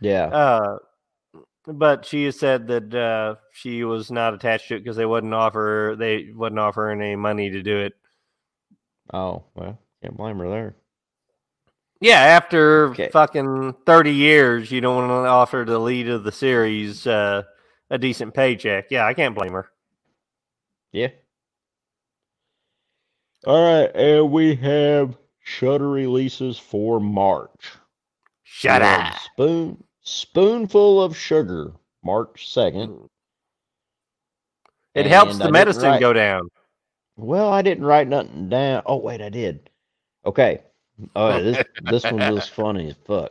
[0.00, 0.24] Yeah.
[0.26, 0.78] Uh,
[1.74, 5.96] but she said that uh, she was not attached to it because they wouldn't offer
[5.98, 7.94] they wouldn't offer her any money to do it.
[9.12, 10.76] Oh well, can't blame her there.
[12.00, 13.08] Yeah, after Okay.
[13.10, 17.42] fucking thirty years, you don't want to offer the lead of the series uh,
[17.90, 18.90] a decent paycheck.
[18.90, 19.68] Yeah, I can't blame her.
[20.92, 21.08] Yeah.
[23.46, 27.72] All right, and we have Shudder releases for March.
[28.42, 29.14] Shut up.
[29.32, 31.72] Spoon spoonful of sugar,
[32.02, 32.88] March second.
[32.90, 33.04] Hmm.
[34.94, 36.48] It helps the medicine write- go down.
[37.16, 38.82] Well, I didn't write nothing down.
[38.86, 39.70] Oh wait, I did.
[40.24, 40.60] Okay.
[41.14, 43.30] Oh, this this one was funny as fuck.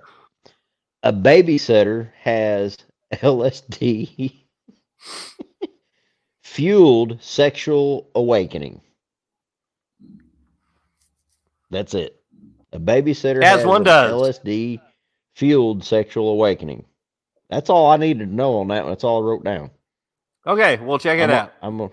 [1.04, 2.78] A babysitter has
[3.14, 4.36] LSD
[6.44, 8.82] fueled sexual awakening.
[11.70, 12.22] That's it.
[12.74, 14.12] A babysitter As has one does.
[14.12, 14.82] LSD
[15.38, 16.84] fueled sexual awakening.
[17.48, 18.92] That's all I needed to know on that one.
[18.92, 19.70] That's all I wrote down.
[20.48, 21.54] Okay, we'll check it I'm out.
[21.62, 21.92] I'm a,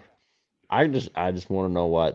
[0.71, 2.15] I just I just want to know why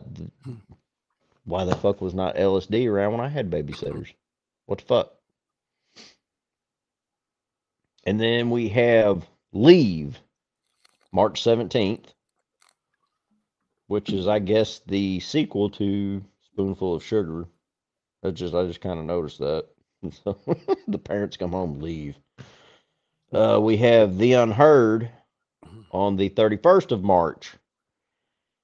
[1.46, 4.12] why the fuck was not LSD around when I had babysitters?
[4.66, 5.14] What the fuck?
[8.06, 10.18] And then we have Leave,
[11.12, 12.12] March seventeenth,
[13.86, 17.46] which is I guess the sequel to Spoonful of Sugar.
[18.24, 19.68] That just I just kind of noticed that.
[20.24, 20.38] So
[20.88, 22.16] the parents come home, leave.
[23.32, 25.10] Uh, we have The Unheard
[25.92, 27.52] on the 31st of March.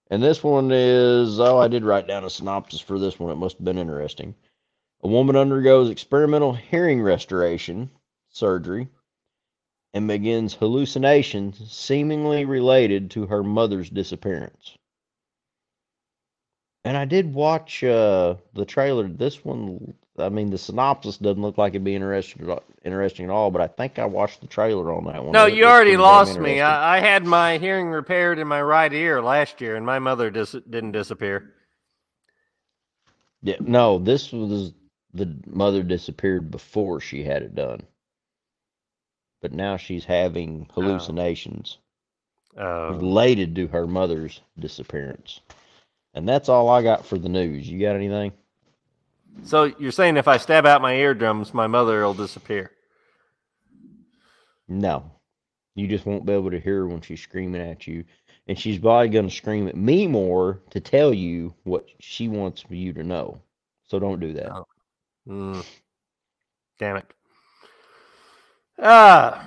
[0.09, 3.31] And this one is, oh, I did write down a synopsis for this one.
[3.31, 4.35] It must have been interesting.
[5.01, 7.89] A woman undergoes experimental hearing restoration
[8.29, 8.87] surgery
[9.93, 14.77] and begins hallucinations seemingly related to her mother's disappearance.
[16.83, 19.07] And I did watch uh, the trailer.
[19.07, 23.51] This one, I mean, the synopsis doesn't look like it'd be interesting, interesting at all.
[23.51, 25.31] But I think I watched the trailer on that one.
[25.33, 26.61] No, you already lost me.
[26.61, 30.29] I, I had my hearing repaired in my right ear last year, and my mother
[30.31, 31.51] dis- didn't disappear.
[33.41, 34.73] Yeah, no, this was
[35.13, 37.81] the mother disappeared before she had it done.
[39.41, 41.77] But now she's having hallucinations
[42.57, 45.41] Uh, related to her mother's disappearance.
[46.13, 47.69] And that's all I got for the news.
[47.69, 48.31] You got anything?
[49.43, 52.71] So you're saying if I stab out my eardrums, my mother will disappear?
[54.67, 55.11] No.
[55.75, 58.05] You just won't be able to hear her when she's screaming at you.
[58.47, 62.63] And she's probably going to scream at me more to tell you what she wants
[62.69, 63.41] you to know.
[63.87, 64.51] So don't do that.
[64.51, 64.67] Oh.
[65.27, 65.65] Mm.
[66.79, 67.05] Damn it.
[68.77, 69.41] Uh,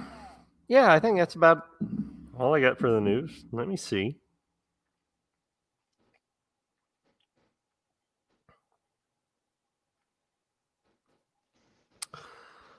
[0.67, 1.67] yeah, I think that's about
[2.39, 3.45] all I got for the news.
[3.53, 4.17] Let me see.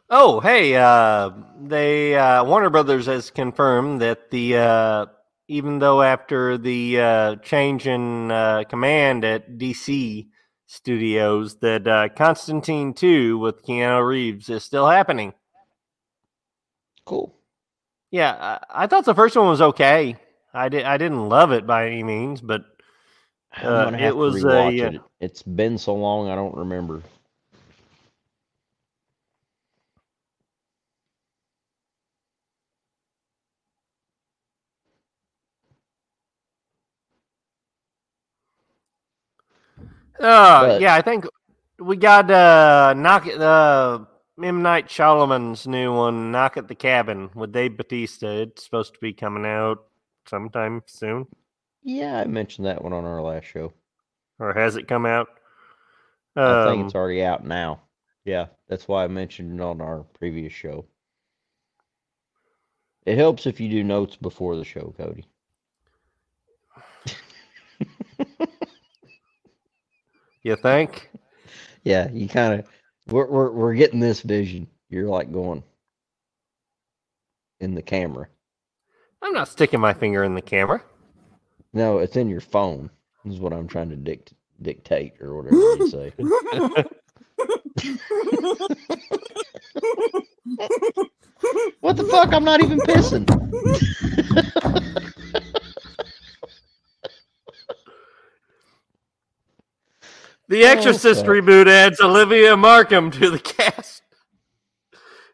[0.09, 1.31] Oh, hey, uh,
[1.61, 5.05] they uh, Warner Brothers has confirmed that the uh,
[5.47, 10.27] even though after the uh, change in uh, command at DC
[10.65, 15.33] Studios, that uh, Constantine Two with Keanu Reeves is still happening.
[17.05, 17.35] Cool.
[18.11, 20.15] Yeah, I, I thought the first one was okay.
[20.53, 22.65] I did I didn't love it by any means, but
[23.61, 25.01] Uh, it was a, it.
[25.19, 27.03] It's been so long I don't remember.
[40.19, 41.25] Uh, But- yeah, I think
[41.79, 43.39] we got uh, knock it.
[43.41, 44.05] Uh,
[44.41, 48.27] M Night Shyamalan's new one, Knock at the Cabin with Dave Batista.
[48.43, 49.83] It's supposed to be coming out
[50.27, 51.27] sometime soon,
[51.83, 53.73] Yeah, I mentioned that one on our last show.
[54.39, 55.27] or has it come out?
[56.37, 57.81] I think Um, it's already out now.
[58.23, 60.85] Yeah, that's why I mentioned it on our previous show.
[63.05, 65.25] It helps if you do notes before the show, Cody.
[70.43, 71.09] You think?
[71.83, 72.65] Yeah, you kind of
[73.07, 74.67] we're, we're we're getting this vision.
[74.89, 75.63] You're like going
[77.59, 78.27] in the camera.
[79.21, 80.81] I'm not sticking my finger in the camera.
[81.73, 82.89] No, it's in your phone.
[83.25, 86.13] Is what I'm trying to dict- dictate or whatever you say.
[91.81, 92.33] what the fuck?
[92.33, 93.27] I'm not even pissing.
[100.49, 101.29] The oh, Exorcist fuck.
[101.29, 104.01] reboot adds Olivia Marcum to the cast.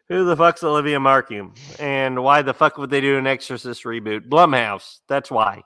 [0.08, 1.56] Who the fuck's Olivia Marcum?
[1.80, 4.28] And why the fuck would they do an Exorcist reboot?
[4.28, 4.98] Blumhouse.
[5.08, 5.56] That's why.
[5.56, 5.62] Of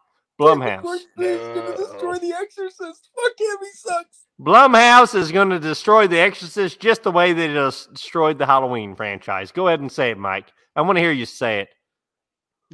[0.47, 0.83] Blumhouse.
[0.83, 3.11] course, Dave's gonna destroy the Exorcist.
[3.15, 4.25] Fuck him, he sucks.
[4.41, 8.97] Blumhouse is going to destroy The Exorcist just the way they just destroyed the Halloween
[8.97, 9.53] franchise.
[9.53, 10.51] Go ahead and say it, Mike.
[10.75, 11.69] I want to hear you say it.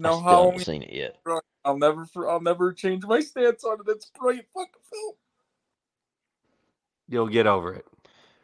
[0.05, 0.61] I No still haven't Halloween.
[0.61, 1.17] seen it yet.
[1.65, 3.91] I'll never, I'll never change my stance on it.
[3.91, 5.15] It's a brilliant fucking film.
[7.09, 7.85] You'll get over it.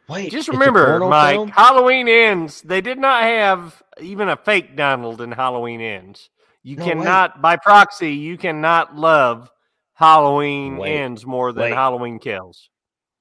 [0.09, 1.49] Wait, Just remember, Mike, film?
[1.49, 2.61] Halloween ends.
[2.61, 6.29] They did not have even a fake Donald in Halloween ends.
[6.61, 6.91] You No, wait.
[6.93, 9.49] cannot, by proxy, you cannot love
[9.93, 11.73] Halloween Wait, ends more than wait.
[11.73, 12.69] Halloween kills.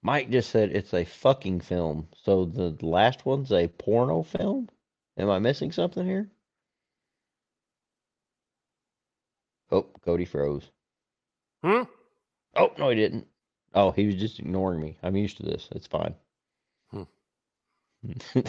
[0.03, 2.09] Mike just said it's a fucking film.
[2.25, 4.69] So the last one's a porno film?
[5.17, 6.31] Am I missing something here?
[9.71, 10.71] Oh, Cody froze.
[11.63, 11.83] Hmm?
[12.57, 13.27] Oh, no, he didn't.
[13.75, 14.97] Oh, he was just ignoring me.
[15.03, 15.69] I'm used to this.
[15.73, 16.15] It's fine.
[16.91, 17.03] Hmm.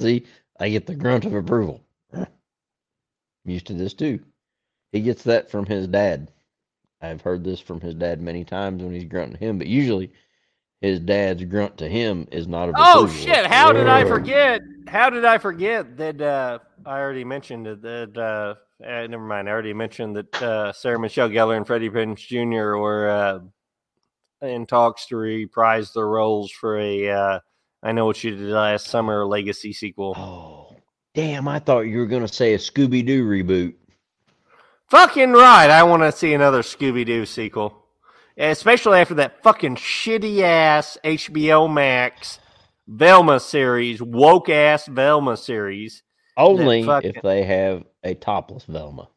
[0.00, 0.24] See,
[0.60, 1.80] I get the grunt of approval.
[2.12, 2.26] I'm
[3.44, 4.20] used to this too.
[4.92, 6.30] He gets that from his dad.
[7.00, 10.12] I've heard this from his dad many times when he's grunting him, but usually
[10.80, 13.10] his dad's grunt to him is not a Oh approval.
[13.10, 13.46] shit!
[13.46, 14.62] How did I forget?
[14.88, 16.20] How did I forget that?
[16.20, 17.82] Uh, I already mentioned it.
[17.82, 18.54] That uh,
[18.86, 19.48] uh, never mind.
[19.48, 22.76] I already mentioned that uh, Sarah Michelle Gellar and Freddie Prinze Jr.
[22.76, 27.40] were uh, in talks to reprise their roles for a uh,
[27.82, 30.14] "I Know What You Did Last Summer" legacy sequel.
[30.16, 30.76] Oh,
[31.14, 31.48] damn!
[31.48, 33.74] I thought you were gonna say a Scooby Doo reboot.
[34.88, 35.70] Fucking right!
[35.70, 37.84] I want to see another Scooby Doo sequel,
[38.36, 42.38] especially after that fucking shitty ass HBO Max
[42.86, 46.03] Velma series, woke ass Velma series.
[46.36, 49.08] Only fucking- if they have a topless Velma.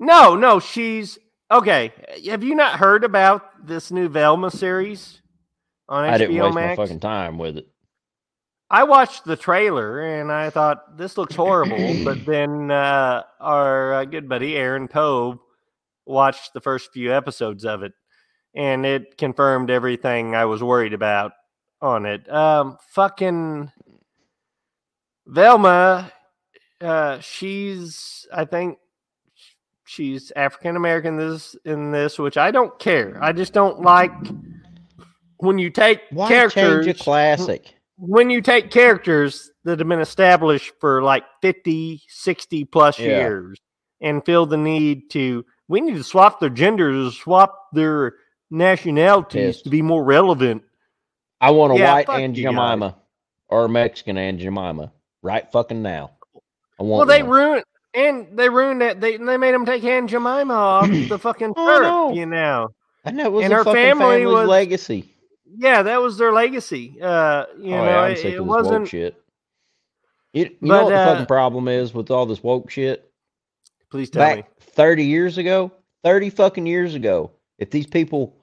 [0.00, 1.18] No, no, she's
[1.50, 1.92] okay.
[2.26, 5.20] Have you not heard about this new Velma series
[5.88, 6.78] on HBO I didn't waste Max?
[6.78, 7.68] my fucking time with it.
[8.70, 14.04] I watched the trailer and I thought this looks horrible, but then uh, our uh,
[14.04, 15.40] good buddy Aaron Poe
[16.06, 17.92] watched the first few episodes of it,
[18.54, 21.32] and it confirmed everything I was worried about
[21.80, 22.30] on it.
[22.32, 23.70] Um, fucking
[25.26, 26.12] Velma,
[26.80, 28.78] uh, she's I think
[29.84, 33.18] she's African American this in this, which I don't care.
[33.22, 34.12] I just don't like
[35.38, 37.74] when you take Why characters change a classic?
[37.96, 43.20] when you take characters that have been established for like 50 60 plus Yeah.
[43.20, 43.58] years
[44.00, 48.14] and feel the need to we need to swap their genders swap their
[48.50, 50.62] nationalities to be more relevant
[51.40, 52.42] I want a Yeah, white Aunt guys.
[52.42, 52.96] Jemima
[53.48, 54.92] or a Mexican Aunt Jemima
[55.24, 56.12] right fucking now.
[56.78, 57.30] I want well they one.
[57.32, 61.54] ruined and they ruined that they, they made them take Aunt Jemima off the fucking
[61.56, 62.68] Oh, turf, you know
[63.04, 65.12] and that was and her fucking family was- legacy.
[65.56, 68.48] yeah that was their legacy uh you oh, know yeah, it, it of this woke
[68.48, 69.20] wasn't shit.
[70.32, 73.10] You, you But, know what the uh, fucking problem is with all this woke shit?
[73.90, 75.70] please tell me 30 years ago,
[76.02, 78.34] 30 fucking years ago, if these people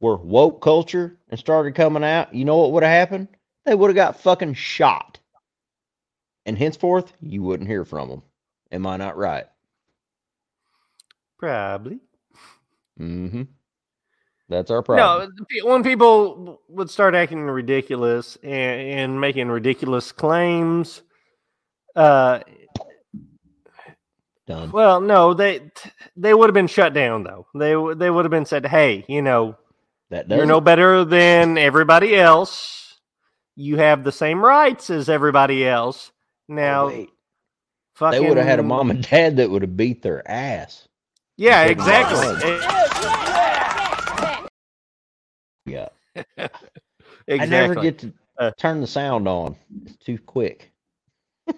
[0.00, 3.28] were woke culture and started coming out, you know what would have happened?
[3.66, 5.17] They would have got fucking shot.
[6.48, 8.22] And henceforth, you wouldn't hear from them.
[8.72, 9.44] Am I not right?
[11.38, 12.00] probably
[12.98, 13.42] Mm-hmm.
[14.48, 15.36] That's our problem.
[15.60, 21.02] No, when people would start acting ridiculous and, and making ridiculous claims,
[21.94, 22.40] uh,
[24.46, 24.72] Done.
[24.72, 25.70] well, no, they
[26.16, 27.46] they would have been shut down though.
[27.54, 29.58] They they would have been said, "Hey, you know,
[30.08, 32.96] that you're no better than everybody else.
[33.54, 36.10] You have the same rights as everybody else."
[36.50, 37.10] Oh, Now, wait.
[37.94, 40.88] fucking, They would have had a mom and dad that would have beat their ass.
[41.36, 42.26] Yeah, exactly.
[45.66, 45.88] Yeah.
[46.16, 46.60] exactly.
[47.40, 49.56] I never get to Uh, turn the sound on.
[49.84, 50.72] It's too quick.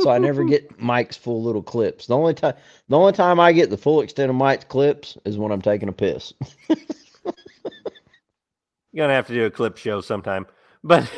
[0.00, 2.06] so I never get Mike's full little clips.
[2.06, 2.54] The only time
[2.88, 5.88] the only time I get the full extent of Mike's clips is when I'm taking
[5.90, 6.32] a piss.
[6.68, 6.76] You're
[8.96, 10.46] gonna have to do a clip show sometime,
[10.82, 11.10] but.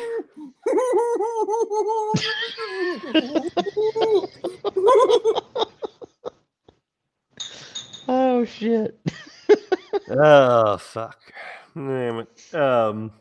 [8.07, 8.99] Oh shit.
[10.09, 11.19] Oh fuck!
[11.75, 12.55] Damn it.
[12.55, 13.11] Um,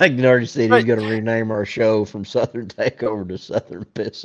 [0.00, 3.38] I can already see he's But- going to rename our show from Southern Takeover to
[3.38, 4.24] Southern Piss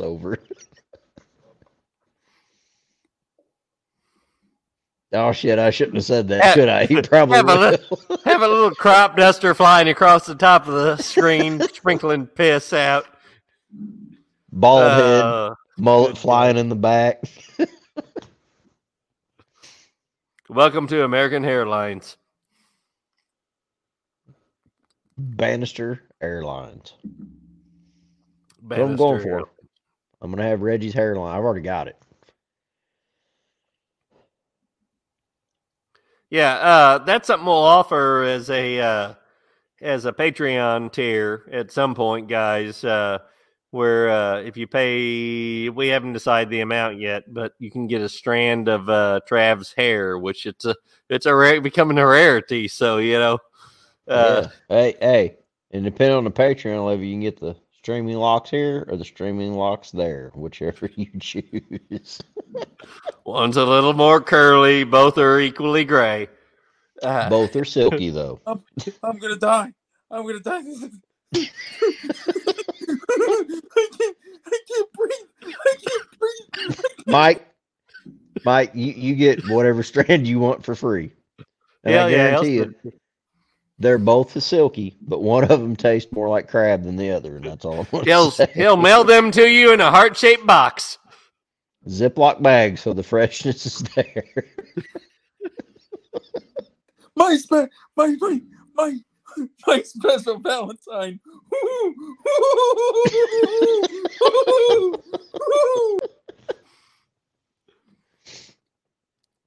[5.15, 5.57] oh shit!
[5.59, 6.85] I shouldn't have said that, Have- should I?
[6.85, 8.19] He probably have a li- will.
[8.25, 13.05] have a little crop duster flying across the top of the screen, sprinkling piss out.
[14.51, 17.21] Bald head, Uh, mullet flying in the back.
[20.49, 22.15] welcome to American Hairlines.
[25.17, 26.93] Bannister Airlines.
[28.61, 29.39] what I'm going Bannister.
[29.39, 29.49] for.
[30.21, 31.35] I'm gonna have Reggie's hairline.
[31.37, 31.97] I've already got it.
[36.35, 39.13] Yeah, uh, that's something we'll offer as a uh,
[39.81, 42.83] as a Patreon tier at some point, guys.
[42.83, 43.19] Uh,
[43.71, 48.01] where uh, if you pay, we haven't decided the amount yet, but you can get
[48.01, 50.75] a strand of uh, Trav's hair, which it's a
[51.09, 52.67] it's a rare, becoming a rarity.
[52.67, 53.39] So you know,
[54.09, 54.49] uh, yeah.
[54.67, 55.37] Hey, hey,
[55.71, 57.55] and depending on the Patreon level, you can get the
[57.85, 62.19] streaming locks here or the streaming locks there, whichever you choose.
[63.25, 66.27] one's a little more curly, both are equally gray.
[67.03, 68.39] Uh, Both are silky though.
[68.47, 68.63] I'm,
[69.03, 69.71] I'm gonna die.
[70.09, 70.61] I'm gonna die.
[71.35, 71.47] I
[73.97, 74.17] can't.
[74.47, 75.29] I can't breathe.
[75.43, 76.79] I can't breathe.
[77.05, 77.45] Mike,
[78.45, 81.11] Mike, you, you get whatever strand you want for free.
[81.83, 82.75] And Hell I yeah, guarantee Elspeth.
[82.83, 82.93] you,
[83.77, 87.37] they're both as silky, but one of them tastes more like crab than the other,
[87.37, 88.49] and that's all I'm he'll say.
[88.53, 90.97] he'll mail them to you in a heart shaped box.
[91.87, 94.23] Ziploc bag, so the freshness is there.
[97.15, 98.41] My spe- my my
[98.75, 98.97] my
[99.67, 101.19] my special Valentine.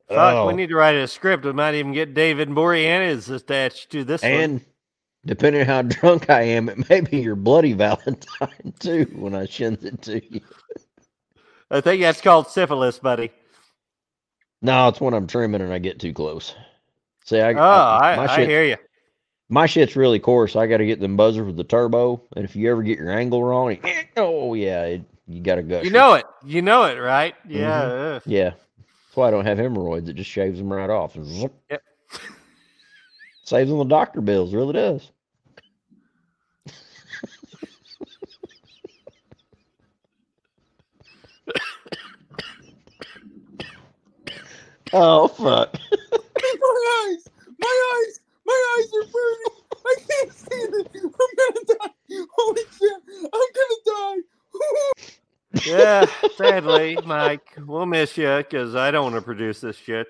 [0.09, 0.47] Fuck, Oh.
[0.47, 1.45] we need to write a script.
[1.45, 4.31] We might even get David Boreanaz attached to this one.
[4.33, 4.65] And
[5.27, 9.47] depending on how drunk I am, it may be your bloody Valentine too when I
[9.47, 10.41] send it to you.
[11.70, 13.31] I think that's called syphilis, buddy.
[14.62, 16.55] No, it's when I'm trimming and I get too close.
[17.27, 18.77] See, I, Oh, I, I shit, hear you.
[19.51, 20.57] my shit's really coarse.
[20.57, 23.11] I got to get them buzzers with the turbo, and if you ever get your
[23.12, 25.83] angle wrong, it- oh yeah, it, you got to go.
[25.83, 26.25] You know it.
[26.45, 27.35] You know it, right?
[27.47, 27.83] Yeah.
[27.83, 28.31] Mm-hmm.
[28.31, 28.51] Yeah,
[29.19, 30.09] why I don't have hemorrhoids.
[30.09, 31.15] It just shaves them right off.
[31.23, 31.53] Zip.
[31.71, 31.83] Yep.
[33.45, 34.55] Saves them the doctor bills.
[34.55, 35.11] Really does.
[44.93, 45.75] oh fuck!
[46.13, 46.19] my
[47.09, 49.57] eyes, my eyes, my eyes are burning.
[49.85, 50.87] I can't see it.
[50.95, 51.93] I'm gonna die.
[52.31, 53.03] Holy shit!
[53.25, 55.09] I'm gonna die.
[55.65, 56.07] Yeah.
[56.36, 60.07] Sadly, Mike, we'll miss you because I don't want to produce this shit.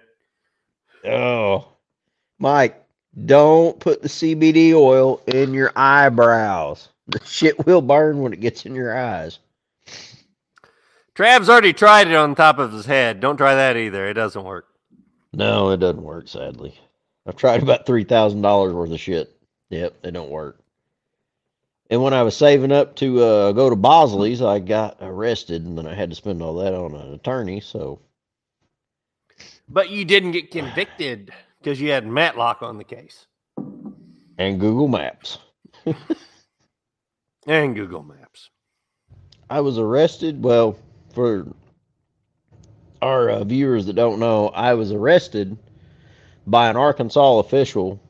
[1.05, 1.68] Oh,
[2.39, 2.83] Mike,
[3.25, 6.89] don't put the CBD oil in your eyebrows.
[7.07, 9.39] The shit will burn when it gets in your eyes.
[11.15, 13.20] Trav's already tried it on top of his head.
[13.20, 14.07] Don't try that either.
[14.07, 14.67] It doesn't work.
[15.33, 16.28] No, it doesn't work.
[16.28, 16.78] Sadly,
[17.26, 19.34] I've tried about three thousand dollars worth of shit.
[19.70, 20.60] Yep, they don't work.
[21.91, 25.78] And when I was saving up to uh, go to Bosley's, I got arrested, and
[25.78, 27.60] then I had to spend all that on an attorney.
[27.60, 28.00] So
[29.68, 33.26] But you didn't get convicted because you had Matlock on the case
[34.39, 35.39] and Google Maps.
[37.47, 38.50] and Google Maps.
[39.50, 40.42] I was arrested.
[40.42, 40.78] Well,
[41.12, 41.47] for
[43.02, 45.57] our uh, viewers that don't know, I was arrested
[46.47, 48.00] by an Arkansas official,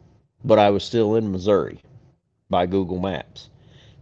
[0.45, 1.81] but I was still in Missouri
[2.51, 3.49] by Google Maps.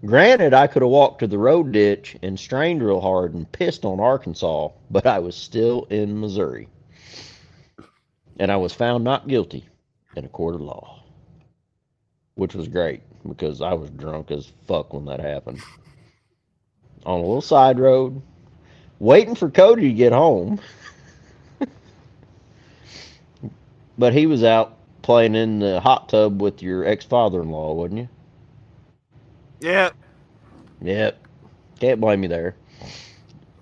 [0.05, 3.84] Granted, I could have walked to the road ditch and strained real hard and pissed
[3.84, 6.68] on Arkansas, but I was still in Missouri.
[8.39, 9.65] And I was found not guilty
[10.15, 11.02] in a court of law,
[12.34, 15.60] which was great because I was drunk as fuck when that happened
[17.07, 18.20] on a little side road,
[18.99, 20.60] waiting for Cody to get home.
[23.99, 27.73] but he was out playing in the hot tub with your ex father in law,
[27.73, 28.08] wasn't you?
[29.60, 29.90] Yeah.
[30.82, 31.22] Yep.
[31.80, 32.54] Can't blame you there.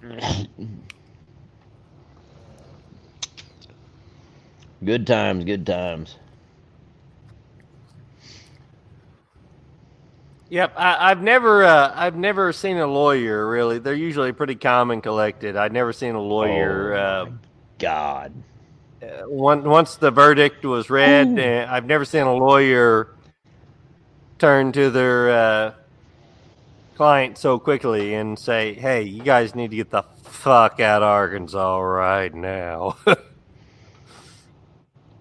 [4.85, 6.17] good times, good times.
[10.51, 13.79] Yep, I, I've never, uh, I've never seen a lawyer really.
[13.79, 15.57] They're usually pretty calm and collected.
[15.57, 16.95] I've never seen a lawyer.
[16.95, 17.31] Oh, uh,
[17.79, 18.33] God.
[19.03, 23.09] uh, one, once the verdict was read, uh, I've never seen a lawyer
[24.39, 25.75] turn to their uh,
[26.95, 31.09] client so quickly and say, "Hey, you guys need to get the fuck out of
[31.09, 32.97] Arkansas right now."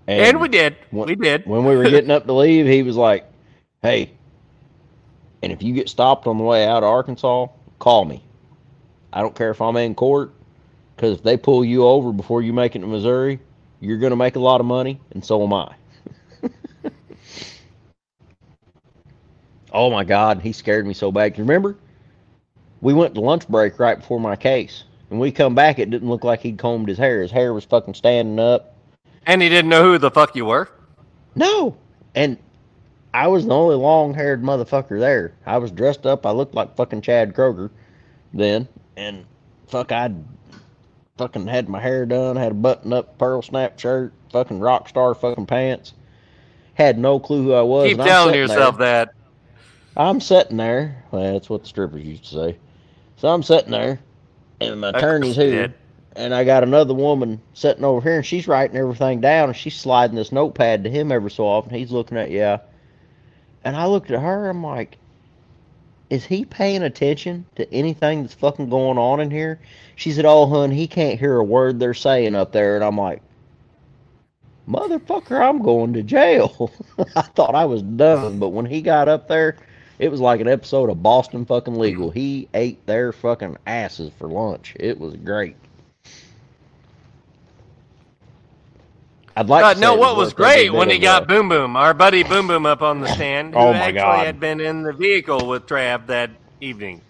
[0.06, 0.76] And, we did.
[0.92, 1.46] What- we did.
[1.46, 3.26] when we were getting up to leave, he was like,
[3.82, 4.12] "Hey,
[5.42, 7.48] and if you get stopped on the way out of Arkansas,
[7.80, 8.22] call me.
[9.14, 10.34] I don't care if I'm in court,
[10.96, 13.40] because if they pull you over before you make it to Missouri,
[13.80, 15.74] you're gonna make a lot of money, and so am I."
[19.74, 21.38] oh my God, he scared me so bad.
[21.38, 21.76] Remember,
[22.82, 25.80] we went to lunch break right before my case, and we come back.
[25.80, 27.22] It didn't look like he'd combed his hair.
[27.22, 28.76] His hair was fucking standing up.
[29.26, 30.70] And he didn't know who the fuck you were.
[31.36, 31.78] No.
[32.14, 32.38] And
[33.14, 35.34] I was the only long haired motherfucker there.
[35.46, 36.26] I was dressed up.
[36.26, 37.70] I looked like fucking Chad Kroeger
[38.34, 38.68] then.
[38.98, 39.26] And
[39.68, 40.24] fuck, I'd
[41.18, 45.14] fucking had my hair done, had a button up pearl snap shirt, fucking rock star
[45.16, 45.94] fucking pants.
[46.74, 47.88] Had no clue who I was.
[47.90, 49.06] Keep telling yourself there.
[49.06, 49.16] that.
[49.96, 51.04] I'm sitting there.
[51.12, 52.58] Well, that's what the strippers used to say.
[53.18, 54.00] So I'm sitting there,
[54.60, 55.74] and my attorney's here,
[56.16, 59.76] and I got another woman sitting over here, and she's writing everything down, and she's
[59.76, 61.74] sliding this notepad to him every so often.
[61.74, 62.60] He's looking at yeah,
[63.64, 64.50] and I looked at her.
[64.50, 64.98] I'm like,
[66.10, 69.60] is he paying attention to anything that's fucking going on in here?
[69.96, 72.98] She said, "Oh, hun, he can't hear a word they're saying up there," and I'm
[72.98, 73.22] like.
[74.66, 76.72] Motherfucker, I'm going to jail.
[77.18, 79.58] I thought I was done, but when he got up there,
[80.00, 82.10] it was like an episode of Boston fucking Legal.
[82.12, 84.74] He ate their fucking asses for lunch.
[84.80, 85.56] It was great.
[89.36, 92.24] I'd like Uh, to no, what was great when he got Boom Boom, our buddy
[92.24, 94.26] Boom Boom, up on the stand, who Oh, my actually God.
[94.26, 96.30] had been in the vehicle with Trav that
[96.62, 97.02] evening.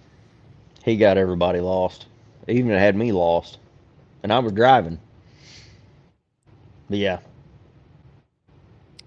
[0.86, 2.06] he got everybody lost.
[2.48, 3.58] Even had me lost,
[4.22, 5.00] and I was driving.
[6.90, 7.20] But yeah,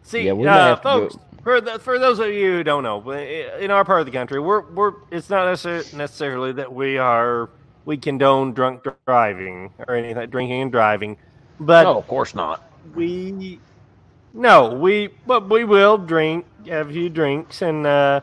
[0.02, 1.16] See, Yeah, we uh, have to go- folks,
[1.46, 4.40] for the, for those of you who don't know, in our part of the country,
[4.40, 7.50] we're we're it's not necessarily that we are
[7.84, 11.16] we condone drunk driving or anything, drinking and driving,
[11.60, 12.68] but no, of course not.
[12.96, 13.60] we
[14.34, 18.20] no we but we will drink have a few drinks and uh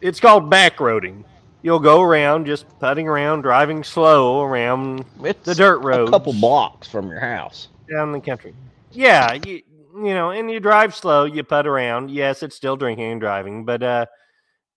[0.00, 1.24] it's called backroading
[1.62, 6.32] you'll go around just putting around driving slow around It's the dirt road, a couple
[6.34, 7.68] blocks from your house.
[7.88, 8.52] down the country
[8.90, 9.62] yeah you,
[9.94, 13.64] you know and you drive slow you putt around yes it's still drinking and driving
[13.64, 14.06] but uh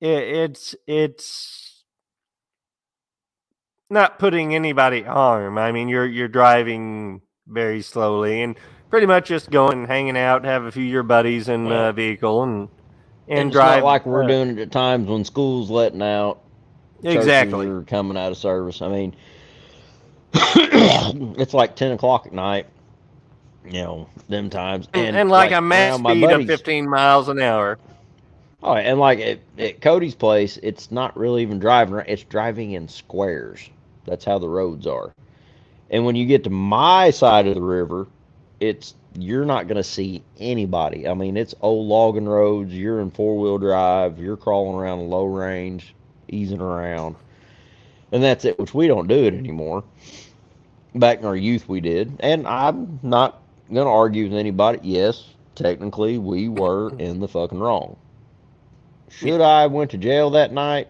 [0.01, 1.83] it, it's it's
[3.89, 8.57] not putting anybody at harm i mean you're you're driving very slowly and
[8.89, 11.91] pretty much just going and hanging out have a few of your buddies in the
[11.91, 12.69] vehicle and
[13.27, 16.41] and it's drive not like we're doing it at times when school's letting out.
[17.03, 18.81] exactly are coming out of service.
[18.81, 19.15] I mean,
[20.33, 22.67] it's like ten o'clock at night.
[23.65, 27.79] You know, them times, and, and like, a max speed of 15 miles an hour
[28.65, 32.71] Oh, and like at, at Cody's place, it's not really even driving; right, it's driving
[32.71, 33.69] in squares.
[34.05, 35.13] That's how the roads are.
[35.91, 38.07] And when you get to my side of the river,
[38.59, 41.07] it's you're not going to see anybody.
[41.07, 42.73] I mean, it's old logging roads.
[42.73, 44.17] You're in four wheel drive.
[44.17, 45.93] You're crawling around low range,
[46.27, 47.17] easing around,
[48.11, 48.57] and that's it.
[48.57, 49.83] Which we don't do it anymore.
[50.95, 54.79] Back in our youth, we did, and I'm not to argue with anybody.
[54.83, 55.23] Yes,
[55.55, 57.97] technically, we were in the fucking wrong.
[59.09, 60.89] Should I have went to jail that night?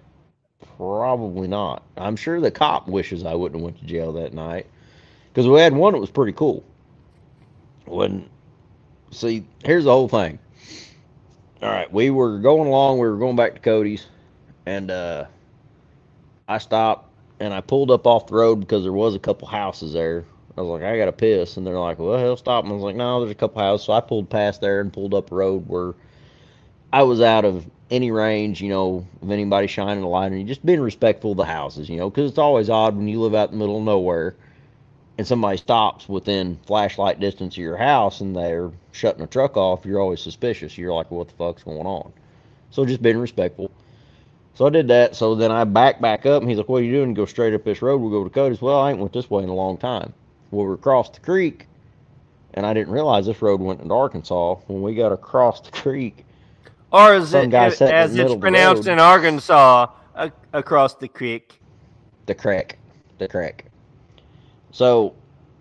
[0.78, 1.84] Probably not.
[1.96, 4.68] I'm sure the cop wishes I wouldn't have went to jail that night
[5.30, 6.64] because we had one that was pretty cool.
[7.86, 8.30] When
[9.12, 10.40] see, here's the whole thing.
[11.62, 13.00] All right, we were going along.
[13.00, 14.06] We were going back to Cody's,
[14.66, 15.26] and uh,
[16.48, 19.94] I stopped and I pulled up off the road because there was a couple houses
[19.94, 20.26] there.
[20.58, 22.64] I was like, I got to piss, and they're like, well, hell, stop.
[22.64, 23.86] And I was like, no, there's a couple houses.
[23.86, 25.94] So I pulled past there and pulled up a road where
[26.94, 30.66] I was out of any range, you know, of anybody shining a light, and just
[30.66, 33.52] being respectful of the houses, you know, because it's always odd when you live out
[33.52, 34.36] in the middle of nowhere
[35.18, 39.86] and somebody stops within flashlight distance of your house and they're shutting a truck off.
[39.86, 40.78] You're always suspicious.
[40.78, 42.12] You're like, what the fuck's going on?
[42.72, 43.72] So just being respectful.
[44.56, 45.16] So I did that.
[45.16, 47.14] So then I back back up, and he's like, "What are you doing?
[47.14, 47.98] Go straight up this road.
[47.98, 50.14] We'll go to Cody's." Well, I ain't went this way in a long time.
[50.56, 51.68] Well, we crossed the creek,
[52.54, 54.56] and I didn't realize this road went into Arkansas.
[54.68, 56.26] When we got across the creek,
[56.92, 60.96] or Some it, guy it- sat in the as it's pronounced in arkansas a, across
[60.96, 61.60] the creek
[62.26, 62.78] the crack,
[63.18, 63.66] the crack.
[64.72, 65.14] So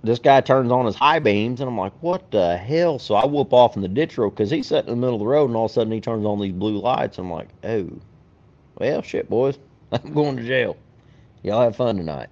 [0.03, 2.99] this guy turns on his high beams, and I'm like, what the hell?
[2.99, 5.21] So I whoop off in the ditch road because he's sitting in the middle of
[5.21, 7.19] the road, and all of a sudden he turns on these blue lights.
[7.19, 7.91] I'm like, oh,
[8.79, 9.59] well, shit, boys,
[9.93, 10.77] I'm going to jail.
[11.43, 12.29] Y'all have fun tonight.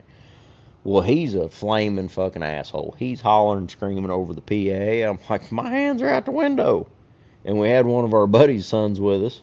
[0.84, 2.96] Well, he's a flaming fucking asshole.
[2.98, 5.08] He's hollering and screaming over the PA.
[5.08, 6.88] I'm like, my hands are out the window.
[7.44, 9.40] And we had one of our buddies' sons with us.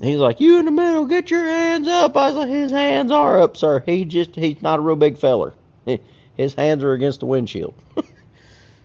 [0.00, 2.16] He's like, you in the middle, get your hands up.
[2.16, 3.82] I was like, his hands are up, sir.
[3.84, 5.52] He just, he's not a real big feller.
[6.36, 7.74] His hands are against the windshield.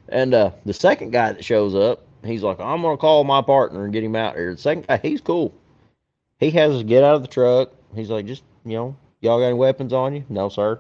[0.10, 3.84] And uh, the second guy that shows up, he's like, I'm gonna call my partner
[3.84, 4.54] and get him out here.
[4.54, 5.54] The second guy, he's cool.
[6.40, 7.72] He has us get out of the truck.
[7.96, 10.24] He's like, just you know, y'all got any weapons on you?
[10.30, 10.80] No, sir.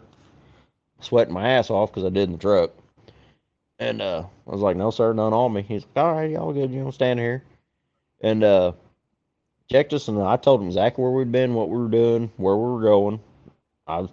[1.06, 2.72] Sweating my ass off because I did in the truck.
[3.77, 5.61] And uh, I was like, no, sir, none on me.
[5.61, 6.72] He's like, all right, y'all good.
[6.72, 7.43] You know, stand here.
[8.22, 8.72] And uh,
[9.69, 12.56] checked us, and I told him exactly where we'd been, what we were doing, where
[12.56, 13.19] we were going.
[13.85, 14.09] I was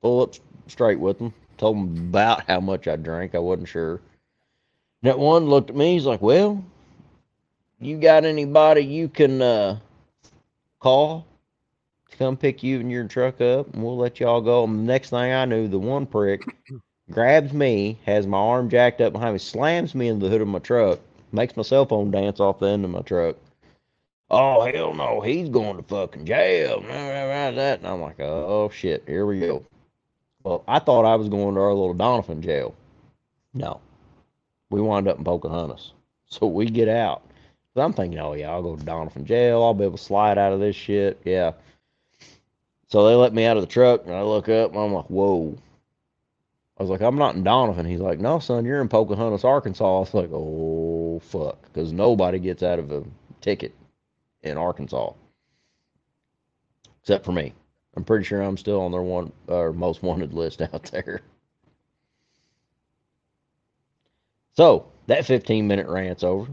[0.00, 0.34] full up
[0.68, 1.34] straight with him.
[1.58, 3.34] Told him about how much I drank.
[3.34, 4.00] I wasn't sure.
[5.02, 5.94] And that one looked at me.
[5.94, 6.64] He's like, well,
[7.80, 9.78] you got anybody you can uh,
[10.78, 11.26] call
[12.20, 14.64] come pick you and your truck up, and we'll let y'all go.
[14.64, 16.42] And the next thing I knew, the one prick
[17.10, 20.48] grabs me, has my arm jacked up behind me, slams me in the hood of
[20.48, 21.00] my truck,
[21.32, 23.36] makes my cell phone dance off the end of my truck.
[24.30, 26.82] Oh hell no, he's going to fucking jail.
[26.82, 29.64] That and I'm like, oh shit, here we go.
[30.44, 32.74] Well, I thought I was going to our little Doniphan jail.
[33.54, 33.80] No,
[34.68, 35.92] we wind up in Pocahontas.
[36.32, 37.24] So we get out.
[37.74, 39.64] So I'm thinking, oh yeah, I'll go to Doniphan jail.
[39.64, 41.20] I'll be able to slide out of this shit.
[41.24, 41.54] Yeah.
[42.90, 45.06] So they let me out of the truck, and I look up, and I'm like,
[45.06, 45.56] whoa.
[46.78, 47.86] I was like, I'm not in Doniphan.
[47.86, 49.96] He's like, no, son, you're in Pocahontas, Arkansas.
[49.96, 51.62] I was like, oh, fuck.
[51.62, 53.04] Because nobody gets out of a
[53.40, 53.74] ticket
[54.42, 55.12] in Arkansas
[57.02, 57.52] except for me.
[57.96, 61.22] I'm pretty sure I'm still on their one or most wanted list out there.
[64.54, 66.46] So that 15 minute rant's over.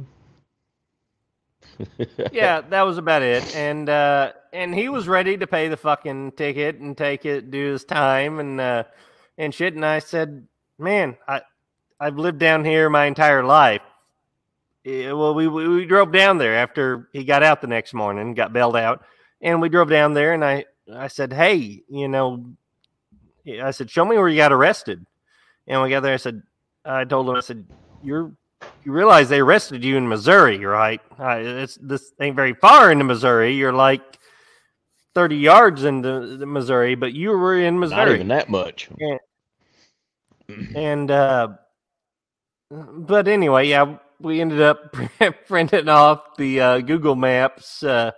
[2.32, 3.56] Yeah, that was about it.
[3.56, 7.72] And uh, and he was ready to pay the fucking ticket and take it, do
[7.72, 8.84] his time, and uh,
[9.38, 9.74] and shit.
[9.74, 10.48] And I said,
[10.80, 11.42] man, I
[12.00, 13.82] I've lived down here my entire life.
[14.86, 18.54] Well, we, we we drove down there after he got out the next morning, got
[18.54, 19.04] bailed out,
[19.42, 20.34] and we drove down there.
[20.34, 22.46] And I I said, hey, you know,
[23.62, 25.06] I said, show me where you got arrested.
[25.68, 26.14] And we got there.
[26.14, 26.44] I said,
[26.86, 27.66] I told him, I said,
[28.02, 28.32] you're
[28.84, 31.02] you realize they arrested you in Missouri, right?
[31.20, 33.54] Uh, it's this ain't very far into Missouri.
[33.54, 34.18] You're like
[35.14, 38.06] thirty yards into Missouri, but you were in Missouri.
[38.06, 38.90] Not even that much.
[39.00, 41.48] And, and uh,
[42.72, 44.96] but anyway, yeah, we ended up
[45.48, 48.12] printing off the uh, Google Maps, uh,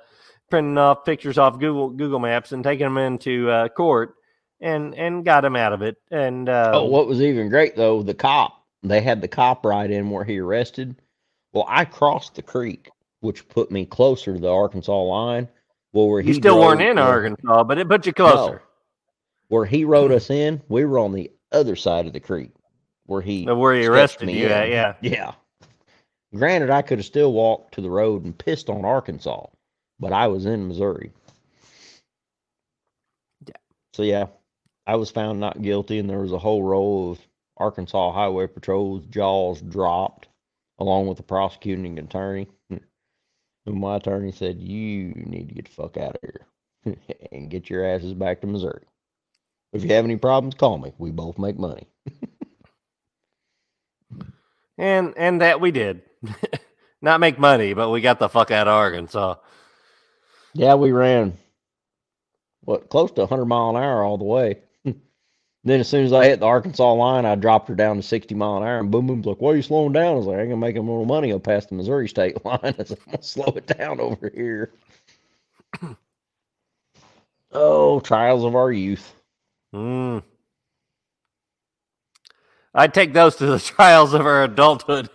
[0.50, 4.16] printing off pictures off Google Google Maps, and taking them into uh, court,
[4.62, 5.98] and and got him out of it.
[6.12, 9.90] And uh, oh, what was even great though, the cop they had the cop right
[9.90, 10.96] in where he arrested.
[11.54, 12.90] Well, I crossed the creek,
[13.22, 15.48] which put me closer to the Arkansas line.
[15.92, 18.54] Well, where you still weren't in Arkansas, but it put you closer.
[18.54, 18.62] No.
[19.48, 22.52] Where he rode us in, we were on the other side of the creek,
[23.08, 24.70] where he where he arrested me you at.
[24.70, 25.34] Yeah, yeah.
[26.36, 29.48] Granted, I could have still walked to the road and pissed on Arkansas,
[30.00, 31.12] but I was in Missouri.
[33.48, 33.56] Yeah.
[33.94, 34.28] So yeah,
[34.86, 37.20] I was found not guilty, and there was a whole row of
[37.60, 40.28] Arkansas Highway Patrol's jaws dropped,
[40.80, 42.48] along with the prosecuting attorney.
[42.70, 42.82] And
[43.66, 46.48] my attorney said, "You need to get the fuck out of here
[47.32, 48.86] and get your asses back to Missouri.
[49.74, 50.94] If you have any problems, call me.
[50.98, 51.88] We both make money."
[54.78, 56.02] and and that we did.
[57.02, 59.36] Not make money, but we got the fuck out of Arkansas.
[60.54, 61.38] Yeah, we ran
[62.62, 64.60] what close to 100 mile an hour all the way.
[65.64, 68.34] Then as soon as I hit the Arkansas line, I dropped her down to 60
[68.34, 70.38] mile an hour, and Boom Boom's like, "Why are you slowing down?" I was like,
[70.40, 72.60] "I gonna make a little money up past the Missouri state line.
[72.64, 74.72] I said, I'm gonna slow it down over here."
[77.52, 79.14] oh, trials of our youth.
[79.74, 80.24] Mm.
[82.74, 85.10] I'd take those to the trials of our adulthood.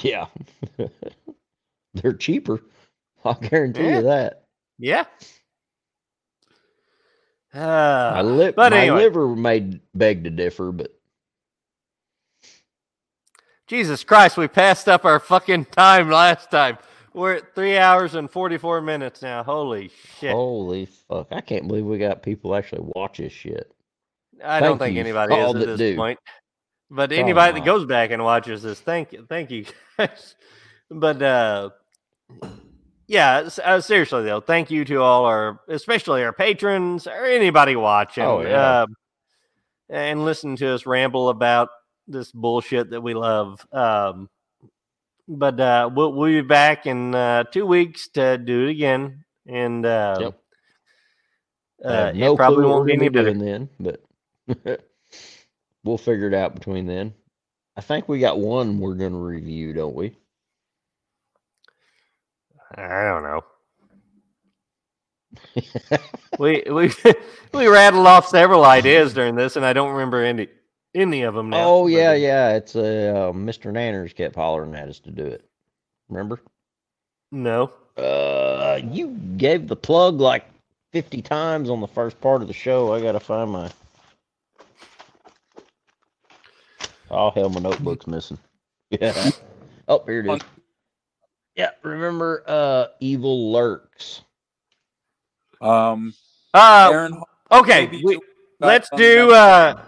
[0.00, 0.26] Yeah,
[1.94, 2.62] they're cheaper.
[3.24, 3.96] I'll guarantee yeah.
[3.96, 4.44] you that.
[4.78, 5.04] Yeah.
[7.54, 9.04] Uh, my lip, but my anyway.
[9.04, 10.92] liver may beg to differ, but
[13.66, 16.78] Jesus Christ, we passed up our fucking time last time.
[17.14, 19.42] We're at three hours and forty four minutes now.
[19.42, 20.32] Holy shit!
[20.32, 21.28] Holy fuck!
[21.30, 23.72] I can't believe we got people actually watch this shit.
[24.44, 25.96] I thank don't think anybody is at this do.
[25.96, 26.18] point.
[26.90, 29.64] But anybody that goes back and watches this, thank you, thank you
[29.98, 30.34] guys.
[30.90, 31.70] but uh
[33.08, 38.24] yeah, uh, seriously though, thank you to all our, especially our patrons or anybody watching,
[38.24, 38.82] oh, yeah.
[38.82, 38.86] uh,
[39.88, 41.70] and listen to us ramble about
[42.06, 43.66] this bullshit that we love.
[43.72, 44.28] Um,
[45.26, 49.84] but uh, we'll, we'll be back in uh, two weeks to do it again, and
[49.84, 50.40] uh, yep.
[51.82, 54.02] Uh, no probably won't be any better then, but
[55.84, 57.14] we'll figure it out between then.
[57.76, 60.16] I think we got one we're going to review, don't we?
[62.74, 63.44] I don't know.
[66.38, 66.90] we we
[67.54, 70.48] we rattled off several ideas during this, and I don't remember any
[70.94, 71.64] any of them now.
[71.64, 72.56] Oh but, yeah, uh, yeah.
[72.56, 73.72] It's uh, Mr.
[73.72, 75.44] Nanners kept hollering at us to do it.
[76.08, 76.40] Remember?
[77.30, 77.72] No.
[77.96, 80.46] Uh, you gave the plug like
[80.92, 82.92] fifty times on the first part of the show.
[82.94, 83.70] I gotta find my.
[87.10, 88.38] Oh hell, my notebook's missing.
[88.90, 89.32] Yeah.
[89.86, 90.40] Oh, here it is.
[91.58, 94.22] Yeah, remember uh Evil Lurks.
[95.60, 96.14] Um,
[96.54, 97.88] Uh, Aaron, okay.
[98.04, 98.20] we-
[98.60, 99.82] let's uh, do um, uh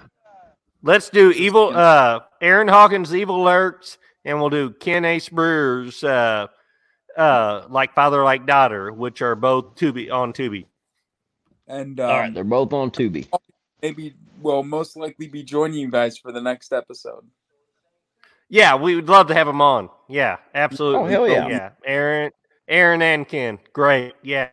[0.83, 6.49] let's do evil uh Aaron Hawkins evil lurks and we'll do Ken Ace Brewer's uh
[7.17, 10.67] uh like father like daughter which are both Tubi on Tubi.
[11.69, 13.29] and All right, um, they're both on Tubi.
[13.81, 17.25] maybe will most likely be joining you guys for the next episode.
[18.51, 19.89] Yeah, we would love to have them on.
[20.09, 21.01] Yeah, oh, absolutely.
[21.01, 21.49] Oh, hell yeah.
[21.49, 21.71] Yeah.
[21.87, 22.33] Aaron
[22.69, 23.59] Aaron and Ken.
[23.73, 24.15] Great.
[24.23, 24.51] Yeah.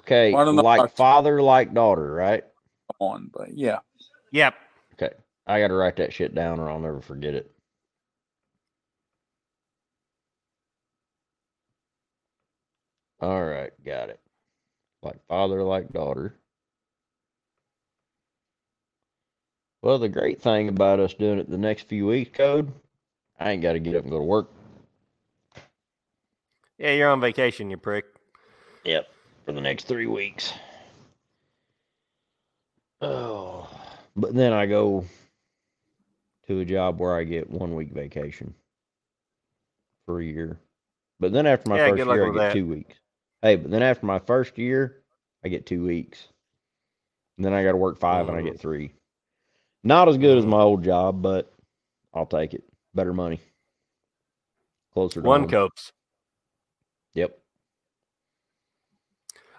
[0.00, 2.44] Okay, Why don't I like watch- father, like daughter, right?
[3.00, 3.80] On, but yeah,
[4.32, 4.54] Yep.
[4.94, 5.12] Okay,
[5.46, 7.50] I got to write that shit down, or I'll never forget it.
[13.20, 14.20] All right, got it.
[15.02, 16.38] Like father, like daughter.
[19.86, 22.72] Well, the great thing about us doing it the next few weeks, code,
[23.38, 24.50] I ain't got to get up and go to work.
[26.76, 28.04] Yeah, you're on vacation, you prick.
[28.82, 29.06] Yep,
[29.44, 30.52] for the next three weeks.
[33.00, 33.70] Oh,
[34.16, 35.04] but then I go
[36.48, 38.54] to a job where I get one week vacation
[40.04, 40.58] for a year.
[41.20, 42.52] But then after my Yeah, first year, I get that.
[42.54, 42.96] two weeks.
[43.40, 45.04] Hey, but then after my first year,
[45.44, 46.26] I get two weeks.
[47.36, 48.50] And then I got to work five and I Mm.
[48.50, 48.92] get three.
[49.86, 51.54] Not as good as my old job, but
[52.12, 52.64] I'll take it.
[52.92, 53.40] Better money.
[54.92, 55.48] Closer to One home.
[55.50, 55.92] copes.
[57.14, 57.38] Yep.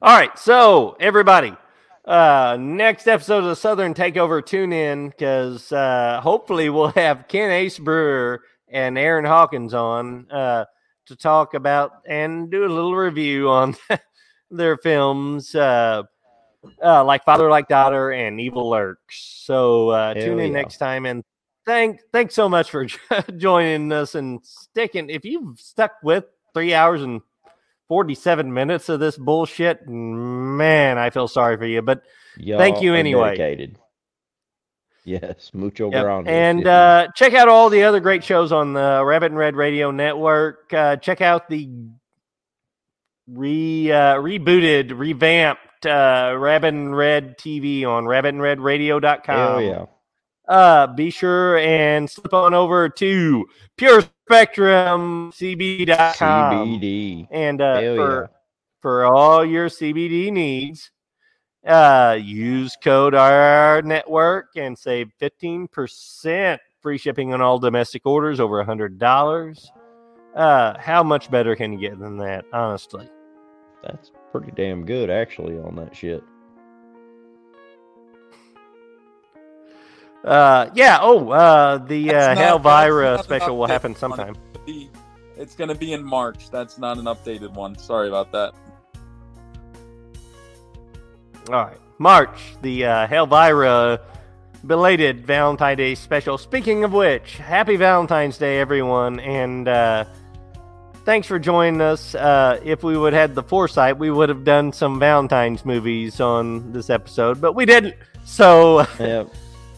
[0.02, 1.56] All right, so everybody,
[2.04, 7.50] uh, next episode of the Southern Takeover, tune in because uh, hopefully we'll have Ken
[7.50, 10.66] Ace Brewer and Aaron Hawkins on uh,
[11.06, 13.78] to talk about and do a little review on
[14.52, 16.04] their films, uh,
[16.84, 19.42] uh, like Father, Like Daughter, and Evil Lurks.
[19.46, 20.62] So uh, tune in yeah.
[20.62, 21.24] next time and.
[21.66, 22.86] Thank, thanks so much for
[23.36, 25.10] joining us and sticking.
[25.10, 27.20] If you've stuck with three hours and
[27.88, 29.88] 47 minutes of this bullshit.
[29.88, 31.82] Man, I feel sorry for you.
[31.82, 32.04] But
[32.38, 33.36] Thank you Y'all anyway.
[33.36, 33.80] Dedicated.
[35.06, 36.04] Yes, mucho yep.
[36.04, 36.28] grande.
[36.28, 39.90] and uh, check out all the other great shows on the Rabbit and Red Radio
[39.90, 40.74] Network.
[40.74, 41.70] Uh, check out the
[43.26, 49.36] re uh, rebooted, revamped uh, Rabbit and Red TV on rabbitandredradio.com.
[49.36, 49.86] Hell yeah.
[50.48, 53.46] uh, be sure and slip on over to
[53.78, 56.80] Pure Spectrum CB.com.
[56.80, 57.28] CBD.
[57.32, 58.38] And uh, Hell for yeah.
[58.82, 60.92] for all your CBD needs,
[61.66, 68.40] uh, use code RR Network and save fifteen percent free shipping on all domestic orders
[68.40, 69.72] over a hundred dollars.
[70.36, 72.46] Uh, how much better can you get than that?
[72.54, 73.10] Honestly,
[73.84, 76.24] That's pretty damn good, actually, on that shit.
[80.24, 81.00] uh, yeah.
[81.02, 84.36] Oh, uh, the uh, That's not- that's Helvira special will happen sometime.
[84.66, 84.90] The-
[85.38, 86.50] It's gonna be in March.
[86.50, 87.78] That's not an updated one.
[87.78, 88.54] Sorry about that.
[91.50, 91.78] All right.
[92.00, 94.00] March, the uh, Helvira
[94.66, 96.38] belated Valentine's Day special.
[96.40, 99.20] Speaking of which, happy Valentine's Day, everyone.
[99.20, 100.06] And uh,
[101.08, 102.14] thanks for joining us.
[102.16, 106.20] Uh, if we would have had the foresight, we would have done some Valentine's movies
[106.20, 107.96] on this episode, but we didn't.
[108.26, 109.24] So Yeah,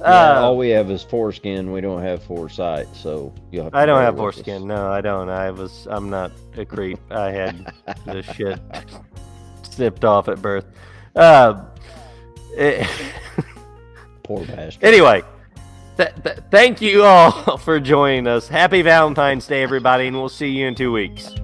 [0.01, 1.72] uh, all we have is foreskin.
[1.72, 4.35] We don't have foresight, so you'll have to I don't have with us.
[4.35, 4.67] foreskin.
[4.67, 5.30] No, I don't.
[5.30, 5.88] I was.
[5.91, 6.99] I'm not a creep.
[7.11, 7.74] I had
[8.06, 8.59] this shit
[9.61, 10.66] snipped off at birth.
[11.16, 11.64] Uh,
[12.58, 12.88] eh,
[14.24, 14.83] Poor bastard.
[14.83, 15.22] Anyway,
[16.00, 18.48] th- th- thank you all for joining us.
[18.48, 21.36] Happy Valentine's Day, everybody, and we'll see you in two weeks.